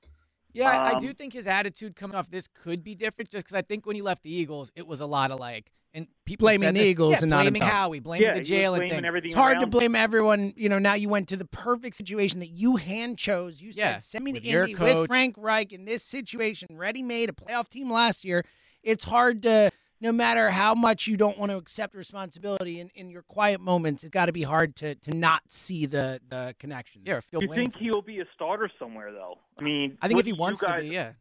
Yeah, 0.54 0.70
I, 0.70 0.92
I 0.92 0.94
Um, 0.94 1.00
do 1.00 1.12
think 1.12 1.34
his 1.34 1.46
attitude 1.46 1.94
coming 1.94 2.16
off 2.16 2.30
this 2.30 2.48
could 2.62 2.82
be 2.82 2.94
different 2.94 3.30
just 3.30 3.44
because 3.44 3.54
I 3.56 3.62
think 3.62 3.84
when 3.84 3.96
he 3.96 4.02
left 4.02 4.22
the 4.22 4.34
Eagles, 4.34 4.72
it 4.74 4.86
was 4.86 5.00
a 5.00 5.06
lot 5.06 5.30
of 5.30 5.38
like, 5.38 5.70
and 5.92 6.06
people 6.24 6.44
Blaming 6.44 6.74
the 6.74 6.80
Eagles 6.80 7.12
yeah, 7.12 7.18
and 7.22 7.30
not 7.30 7.36
blaming 7.38 7.54
himself. 7.54 7.70
Howie, 7.70 7.98
blaming 7.98 8.28
Yeah, 8.28 8.34
the 8.34 8.42
he 8.42 8.66
was 8.66 8.80
Jalen 8.80 8.90
thing. 8.90 9.04
It's 9.24 9.34
hard 9.34 9.60
to 9.60 9.66
blame 9.66 9.94
everyone. 9.94 10.54
You 10.56 10.68
know, 10.68 10.78
now 10.78 10.94
you 10.94 11.08
went 11.08 11.28
to 11.28 11.36
the 11.36 11.46
perfect 11.46 11.96
situation 11.96 12.40
that 12.40 12.50
you 12.50 12.76
hand 12.76 13.18
chose. 13.18 13.60
You 13.60 13.72
said, 13.72 13.80
Yeah, 13.80 13.98
send 13.98 14.24
me 14.24 14.32
to 14.32 14.38
with 14.38 14.44
your 14.44 14.62
Indy 14.62 14.74
with. 14.74 15.08
Frank 15.08 15.34
Reich 15.36 15.72
in 15.72 15.84
this 15.84 16.02
situation, 16.04 16.68
ready 16.70 17.02
made, 17.02 17.28
a 17.28 17.32
playoff 17.32 17.68
team 17.68 17.90
last 17.90 18.24
year. 18.24 18.44
It's 18.82 19.04
hard 19.04 19.42
to, 19.42 19.70
no 20.00 20.12
matter 20.12 20.50
how 20.50 20.74
much 20.74 21.06
you 21.06 21.16
don't 21.16 21.38
want 21.38 21.50
to 21.50 21.56
accept 21.56 21.94
responsibility 21.94 22.80
in, 22.80 22.90
in 22.94 23.10
your 23.10 23.22
quiet 23.22 23.60
moments, 23.60 24.04
it's 24.04 24.10
got 24.10 24.26
to 24.26 24.32
be 24.32 24.42
hard 24.42 24.76
to 24.76 24.94
to 24.96 25.16
not 25.16 25.42
see 25.48 25.86
the, 25.86 26.20
the 26.28 26.54
connection. 26.58 27.02
Yeah, 27.04 27.20
feel 27.20 27.40
Do 27.40 27.46
you 27.46 27.54
think 27.54 27.74
he'll 27.76 28.02
be 28.02 28.20
a 28.20 28.26
starter 28.34 28.70
somewhere 28.78 29.12
though? 29.12 29.38
I 29.58 29.62
mean, 29.62 29.98
I 30.00 30.08
think 30.08 30.20
if 30.20 30.26
he 30.26 30.32
wants 30.32 30.60
guys, 30.60 30.82
to 30.82 30.88
be, 30.88 30.94
yeah. 30.94 31.12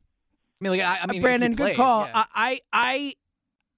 I 0.59 0.63
mean, 0.63 0.71
like, 0.79 0.81
I, 0.81 0.99
I 1.03 1.07
mean, 1.07 1.21
Brandon, 1.21 1.55
plays, 1.55 1.71
good 1.71 1.77
call. 1.77 2.05
yeah. 2.05 2.23
I, 2.33 2.61
I, 2.73 3.13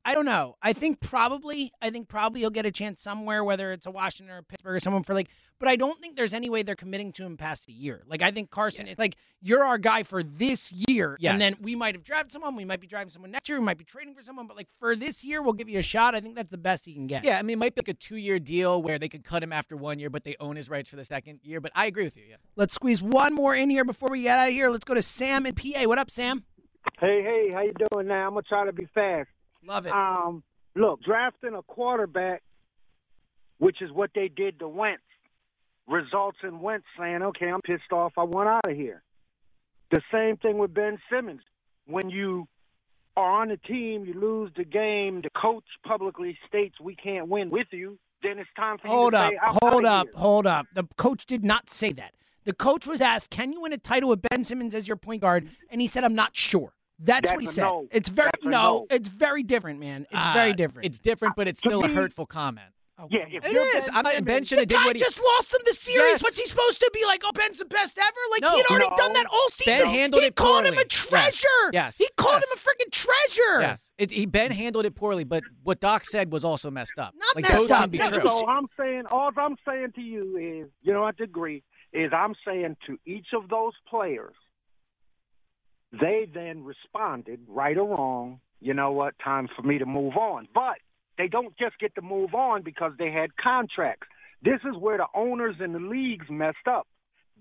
I 0.09 0.15
don't 0.15 0.25
know. 0.25 0.55
I 0.59 0.73
think 0.73 1.01
probably, 1.01 1.71
I 1.83 1.91
think 1.91 2.07
probably 2.07 2.39
he'll 2.39 2.49
get 2.49 2.65
a 2.65 2.71
chance 2.71 2.99
somewhere, 2.99 3.43
whether 3.43 3.71
it's 3.71 3.85
a 3.85 3.91
Washington 3.91 4.33
or 4.35 4.41
Pittsburgh 4.41 4.75
or 4.77 4.79
someone 4.79 5.03
for 5.03 5.13
like. 5.13 5.29
But 5.59 5.69
I 5.69 5.75
don't 5.75 6.01
think 6.01 6.15
there's 6.15 6.33
any 6.33 6.49
way 6.49 6.63
they're 6.63 6.75
committing 6.75 7.11
to 7.11 7.23
him 7.23 7.37
past 7.37 7.67
a 7.67 7.71
year. 7.71 8.01
Like 8.07 8.23
I 8.23 8.31
think 8.31 8.49
Carson 8.49 8.87
is 8.87 8.97
like 8.97 9.17
you're 9.39 9.63
our 9.63 9.77
guy 9.77 10.01
for 10.01 10.23
this 10.23 10.71
year, 10.71 11.15
Yes. 11.19 11.33
and 11.33 11.39
then 11.39 11.53
we 11.61 11.75
might 11.75 11.93
have 11.93 12.03
drafted 12.03 12.31
someone, 12.31 12.55
we 12.55 12.65
might 12.65 12.81
be 12.81 12.87
driving 12.87 13.11
someone 13.11 13.29
next 13.29 13.47
year, 13.49 13.59
we 13.59 13.63
might 13.65 13.77
be 13.77 13.83
trading 13.83 14.15
for 14.15 14.23
someone, 14.23 14.47
but 14.47 14.57
like 14.57 14.67
for 14.79 14.95
this 14.95 15.23
year, 15.23 15.43
we'll 15.43 15.53
give 15.53 15.69
you 15.69 15.77
a 15.77 15.83
shot. 15.83 16.15
I 16.15 16.21
think 16.21 16.33
that's 16.35 16.49
the 16.49 16.57
best 16.57 16.87
he 16.87 16.95
can 16.95 17.05
get. 17.05 17.23
Yeah, 17.23 17.37
I 17.37 17.43
mean, 17.43 17.53
it 17.53 17.59
might 17.59 17.75
be 17.75 17.81
like 17.81 17.89
a 17.89 17.93
two-year 17.93 18.39
deal 18.39 18.81
where 18.81 18.97
they 18.97 19.09
could 19.09 19.23
cut 19.23 19.43
him 19.43 19.53
after 19.53 19.77
one 19.77 19.99
year, 19.99 20.09
but 20.09 20.23
they 20.23 20.35
own 20.39 20.55
his 20.55 20.71
rights 20.71 20.89
for 20.89 20.95
the 20.95 21.05
second 21.05 21.41
year. 21.43 21.61
But 21.61 21.71
I 21.75 21.85
agree 21.85 22.05
with 22.05 22.17
you. 22.17 22.23
Yeah. 22.27 22.37
Let's 22.55 22.73
squeeze 22.73 22.99
one 22.99 23.35
more 23.35 23.53
in 23.55 23.69
here 23.69 23.85
before 23.85 24.09
we 24.09 24.23
get 24.23 24.39
out 24.39 24.47
of 24.47 24.55
here. 24.55 24.71
Let's 24.71 24.85
go 24.85 24.95
to 24.95 25.03
Sam 25.03 25.45
in 25.45 25.53
PA. 25.53 25.83
What 25.83 25.99
up, 25.99 26.09
Sam? 26.09 26.45
Hey, 26.99 27.21
hey, 27.21 27.51
how 27.53 27.61
you 27.61 27.73
doing 27.91 28.07
now? 28.07 28.25
I'm 28.25 28.33
gonna 28.33 28.41
try 28.41 28.65
to 28.65 28.73
be 28.73 28.87
fast. 28.95 29.29
Love 29.65 29.85
it. 29.85 29.91
Um, 29.91 30.43
look, 30.75 31.01
drafting 31.03 31.55
a 31.55 31.61
quarterback, 31.63 32.41
which 33.57 33.81
is 33.81 33.91
what 33.91 34.11
they 34.15 34.27
did 34.27 34.59
to 34.59 34.67
Wentz, 34.67 35.03
results 35.87 36.37
in 36.43 36.59
Wentz 36.59 36.85
saying, 36.97 37.21
"Okay, 37.21 37.47
I'm 37.47 37.61
pissed 37.61 37.91
off. 37.91 38.13
I 38.17 38.23
want 38.23 38.47
out 38.47 38.67
of 38.67 38.75
here." 38.75 39.03
The 39.91 40.01
same 40.11 40.37
thing 40.37 40.57
with 40.57 40.73
Ben 40.73 40.99
Simmons. 41.09 41.41
When 41.85 42.09
you 42.09 42.47
are 43.17 43.41
on 43.41 43.51
a 43.51 43.57
team, 43.57 44.05
you 44.05 44.13
lose 44.13 44.51
the 44.55 44.63
game. 44.63 45.21
The 45.21 45.31
coach 45.31 45.65
publicly 45.83 46.37
states, 46.47 46.79
"We 46.79 46.95
can't 46.95 47.27
win 47.27 47.49
with 47.49 47.67
you." 47.71 47.99
Then 48.21 48.37
it's 48.37 48.49
time 48.55 48.77
for 48.77 48.87
Hold 48.87 49.13
you 49.13 49.19
to 49.19 49.25
up, 49.25 49.31
say, 49.31 49.37
"I'm 49.41 49.57
hold 49.61 49.85
up, 49.85 50.07
here." 50.07 50.15
hold 50.15 50.47
up. 50.47 50.67
The 50.73 50.83
coach 50.97 51.25
did 51.25 51.43
not 51.43 51.69
say 51.69 51.91
that. 51.93 52.13
The 52.43 52.53
coach 52.53 52.85
was 52.87 53.01
asked, 53.01 53.31
"Can 53.31 53.51
you 53.51 53.61
win 53.61 53.73
a 53.73 53.77
title 53.77 54.09
with 54.09 54.21
Ben 54.21 54.43
Simmons 54.43 54.73
as 54.75 54.87
your 54.87 54.97
point 54.97 55.21
guard?" 55.21 55.49
And 55.69 55.81
he 55.81 55.87
said, 55.87 56.03
"I'm 56.03 56.15
not 56.15 56.35
sure." 56.35 56.73
That's, 57.01 57.21
That's 57.29 57.31
what 57.31 57.41
he 57.41 57.47
said. 57.47 57.61
no. 57.63 57.87
It's 57.91 58.09
very 58.09 58.29
no, 58.43 58.49
no. 58.49 58.87
It's 58.89 59.07
very 59.07 59.43
different, 59.43 59.79
man. 59.79 60.01
It's 60.11 60.19
Uh, 60.19 60.31
very 60.33 60.53
different. 60.53 60.85
It's 60.85 60.99
different, 60.99 61.35
but 61.35 61.47
it's 61.47 61.61
To 61.61 61.69
still 61.69 61.83
a 61.83 61.87
hurtful 61.87 62.25
comment. 62.25 62.67
Yeah, 63.09 63.21
if 63.31 63.35
It. 63.45 63.53
Ben 63.53 63.55
I'm 63.95 64.03
not 64.03 64.11
Simmons- 64.11 64.25
Ben 64.25 64.43
should 64.43 64.59
have 64.59 64.67
the 64.67 64.73
did 64.73 64.81
guy 64.81 64.85
what 64.85 64.95
he 64.97 65.01
just 65.01 65.17
lost 65.23 65.51
them 65.53 65.61
the 65.65 65.71
series. 65.71 66.05
Yes. 66.05 66.21
What's 66.21 66.37
he 66.37 66.45
supposed 66.45 66.81
to 66.81 66.91
be 66.93 67.05
like? 67.05 67.21
Oh, 67.25 67.31
Ben's 67.31 67.57
the 67.57 67.63
best 67.63 67.97
ever. 67.97 68.07
Like 68.31 68.41
No. 68.41 68.51
he 68.51 68.57
had 68.57 68.65
already 68.69 68.89
No. 68.89 68.95
done 68.97 69.13
that 69.13 69.25
all 69.31 69.47
season. 69.51 69.85
Ben 69.85 69.87
handled 69.87 70.21
he 70.23 70.27
it 70.27 70.35
called 70.35 70.65
him 70.65 70.77
a 70.77 70.83
treasure. 70.83 71.47
Yes. 71.71 71.97
he 71.97 72.09
called 72.17 72.41
Yes. 72.41 72.51
him 72.51 72.57
a 72.57 72.59
freaking 72.59 72.91
treasure. 72.91 73.61
Yes, 73.61 73.93
it, 73.97 74.11
he 74.11 74.25
Ben 74.25 74.51
handled 74.51 74.85
it 74.85 74.95
poorly, 74.95 75.23
but 75.23 75.43
what 75.63 75.79
Doc 75.79 76.03
said 76.05 76.33
was 76.33 76.43
also 76.43 76.69
messed 76.69 76.99
up. 76.99 77.15
Not 77.17 77.35
like, 77.37 77.43
messed 77.43 77.55
both 77.55 77.71
up. 77.71 77.79
can 77.83 77.89
be 77.89 77.97
Yeah, 77.99 78.09
true. 78.09 78.19
So 78.21 78.45
I'm 78.49 78.67
saying, 78.77 79.03
all 79.11 79.31
I'm 79.37 79.55
saying 79.65 79.93
to 79.95 80.01
you 80.01 80.35
is, 80.35 80.69
you 80.81 80.91
don't 80.91 81.05
have 81.05 81.15
to 81.17 81.23
agree, 81.23 81.63
is 81.93 82.11
I'm 82.11 82.35
saying 82.45 82.75
to 82.87 82.99
each 83.05 83.27
of 83.33 83.47
those 83.47 83.73
players, 83.89 84.35
they 85.91 86.27
then 86.33 86.63
responded, 86.63 87.39
right 87.47 87.77
or 87.77 87.87
wrong, 87.89 88.39
you 88.59 88.73
know 88.73 88.91
what, 88.91 89.15
time 89.23 89.47
for 89.55 89.61
me 89.63 89.77
to 89.79 89.85
move 89.85 90.15
on. 90.17 90.47
But 90.53 90.77
they 91.17 91.27
don't 91.27 91.57
just 91.57 91.79
get 91.79 91.95
to 91.95 92.01
move 92.01 92.33
on 92.33 92.61
because 92.61 92.93
they 92.97 93.11
had 93.11 93.35
contracts. 93.37 94.07
This 94.43 94.59
is 94.69 94.77
where 94.77 94.97
the 94.97 95.07
owners 95.15 95.55
and 95.59 95.73
the 95.75 95.79
leagues 95.79 96.27
messed 96.29 96.67
up. 96.69 96.87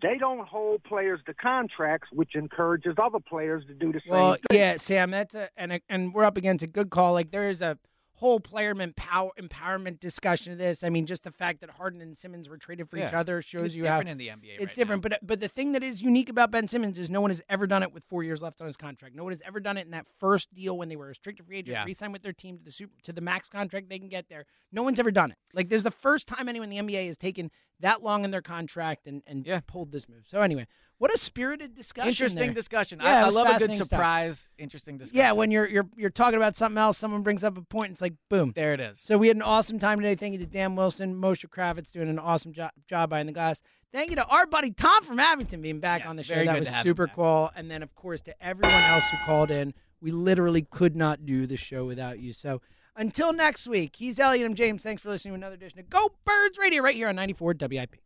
They 0.00 0.16
don't 0.18 0.46
hold 0.46 0.84
players 0.84 1.20
to 1.26 1.34
contracts, 1.34 2.08
which 2.12 2.34
encourages 2.36 2.94
other 3.02 3.18
players 3.20 3.64
to 3.66 3.74
do 3.74 3.92
the 3.92 4.00
same 4.04 4.12
Well, 4.12 4.36
thing. 4.48 4.58
yeah, 4.58 4.76
Sam, 4.76 5.10
that's 5.10 5.34
a 5.34 5.48
and 5.56 5.80
and 5.88 6.14
we're 6.14 6.24
up 6.24 6.36
against 6.36 6.62
a 6.62 6.68
good 6.68 6.90
call. 6.90 7.12
Like 7.14 7.32
there 7.32 7.48
is 7.48 7.62
a 7.62 7.76
whole 8.18 8.40
player 8.40 8.72
empower, 8.72 9.30
empowerment 9.40 10.00
discussion 10.00 10.52
of 10.52 10.58
this. 10.58 10.82
I 10.82 10.88
mean, 10.88 11.06
just 11.06 11.22
the 11.22 11.30
fact 11.30 11.60
that 11.60 11.70
Harden 11.70 12.00
and 12.00 12.18
Simmons 12.18 12.48
were 12.48 12.56
traded 12.58 12.90
for 12.90 12.96
each 12.96 13.12
other 13.14 13.40
shows 13.40 13.66
It's 13.66 13.76
you 13.76 13.86
how 13.86 13.98
different 14.00 14.10
in 14.10 14.18
the 14.18 14.26
NBA 14.28 14.54
It's 14.54 14.60
right 14.60 14.74
different, 14.74 15.02
but 15.02 15.20
but 15.22 15.38
the 15.38 15.46
thing 15.48 15.70
that 15.72 15.84
is 15.84 16.02
unique 16.02 16.28
about 16.28 16.50
Ben 16.50 16.66
Simmons 16.66 16.98
is 16.98 17.10
no 17.10 17.20
one 17.20 17.30
has 17.30 17.40
ever 17.48 17.68
done 17.68 17.84
it 17.84 17.92
with 17.92 18.02
four 18.04 18.24
years 18.24 18.42
left 18.42 18.60
on 18.60 18.66
his 18.66 18.76
contract. 18.76 19.14
No 19.14 19.22
one 19.22 19.32
has 19.32 19.40
ever 19.46 19.60
done 19.60 19.76
it 19.76 19.84
in 19.86 19.92
that 19.92 20.06
first 20.18 20.52
deal 20.52 20.76
when 20.76 20.88
they 20.88 20.96
were 20.96 21.04
a 21.04 21.08
restricted 21.08 21.46
free 21.46 21.58
agent, 21.58 21.72
Yeah. 21.74 21.84
re-signed 21.84 22.12
with 22.12 22.22
their 22.22 22.32
team 22.32 22.58
to 22.58 22.64
the 22.64 22.72
super 22.72 22.94
to 23.04 23.12
the 23.12 23.20
max 23.20 23.48
contract 23.48 23.88
they 23.88 24.00
can 24.00 24.08
get 24.08 24.28
there. 24.28 24.46
No 24.72 24.82
one's 24.82 24.98
ever 24.98 25.12
done 25.12 25.30
it. 25.30 25.38
Like 25.54 25.68
this 25.68 25.76
is 25.78 25.84
the 25.84 25.90
first 25.92 26.26
time 26.26 26.48
anyone 26.48 26.72
in 26.72 26.86
the 26.86 26.92
NBA 26.92 27.06
has 27.06 27.16
taken 27.16 27.52
that 27.78 28.02
long 28.02 28.24
in 28.24 28.32
their 28.32 28.42
contract 28.42 29.06
and 29.06 29.22
and 29.28 29.46
pulled 29.68 29.92
this 29.92 30.08
move. 30.08 30.24
So 30.26 30.40
anyway, 30.40 30.66
what 30.98 31.14
a 31.14 31.18
spirited 31.18 31.74
discussion. 31.74 32.08
Interesting 32.08 32.46
there. 32.46 32.54
discussion. 32.54 33.00
Yeah, 33.02 33.24
I, 33.24 33.26
I 33.26 33.28
love 33.28 33.46
a 33.46 33.50
good 33.50 33.52
fascinating 33.52 33.76
stuff. 33.76 33.88
surprise. 33.88 34.50
Interesting 34.58 34.98
discussion. 34.98 35.18
Yeah, 35.18 35.32
when 35.32 35.50
you're 35.50 35.68
you're 35.68 35.88
you're 35.96 36.10
talking 36.10 36.36
about 36.36 36.56
something 36.56 36.78
else, 36.78 36.98
someone 36.98 37.22
brings 37.22 37.44
up 37.44 37.56
a 37.56 37.62
point. 37.62 37.92
It's 37.92 38.02
like 38.02 38.14
boom, 38.28 38.52
there 38.54 38.74
it 38.74 38.80
is. 38.80 38.98
So 39.00 39.16
we 39.16 39.28
had 39.28 39.36
an 39.36 39.42
awesome 39.42 39.78
time 39.78 40.00
today. 40.00 40.14
Thank 40.16 40.32
you 40.32 40.38
to 40.40 40.46
Dan 40.46 40.74
Wilson, 40.76 41.14
Moshe 41.14 41.46
Kravitz 41.48 41.92
doing 41.92 42.08
an 42.08 42.18
awesome 42.18 42.52
job 42.52 42.72
job 42.88 43.10
behind 43.10 43.28
the 43.28 43.32
glass. 43.32 43.62
Thank 43.92 44.10
you 44.10 44.16
to 44.16 44.26
our 44.26 44.46
buddy 44.46 44.70
Tom 44.72 45.04
from 45.04 45.18
Abington 45.18 45.62
being 45.62 45.80
back 45.80 46.04
on 46.04 46.16
the 46.16 46.22
show. 46.22 46.34
very 46.34 46.46
that 46.46 46.52
good 46.54 46.58
was 46.60 46.68
to 46.68 46.74
have 46.74 46.86
him 46.86 46.90
super 46.90 47.06
cool. 47.06 47.50
And 47.56 47.70
then 47.70 47.82
of 47.82 47.94
course 47.94 48.20
to 48.22 48.34
everyone 48.44 48.82
else 48.82 49.04
who 49.10 49.16
called 49.24 49.50
in. 49.50 49.74
We 50.00 50.12
literally 50.12 50.62
could 50.62 50.94
not 50.94 51.26
do 51.26 51.46
the 51.46 51.56
show 51.56 51.84
without 51.84 52.20
you. 52.20 52.32
So 52.32 52.60
until 52.94 53.32
next 53.32 53.66
week, 53.66 53.96
he's 53.96 54.20
Eliot. 54.20 54.46
I'm 54.46 54.54
James. 54.54 54.82
Thanks 54.82 55.02
for 55.02 55.08
listening 55.08 55.32
to 55.32 55.36
another 55.36 55.54
edition 55.54 55.78
of 55.78 55.88
Go 55.88 56.10
Birds 56.24 56.58
Radio 56.58 56.82
right 56.82 56.94
here 56.94 57.08
on 57.08 57.16
94 57.16 57.54
WIP. 57.60 57.96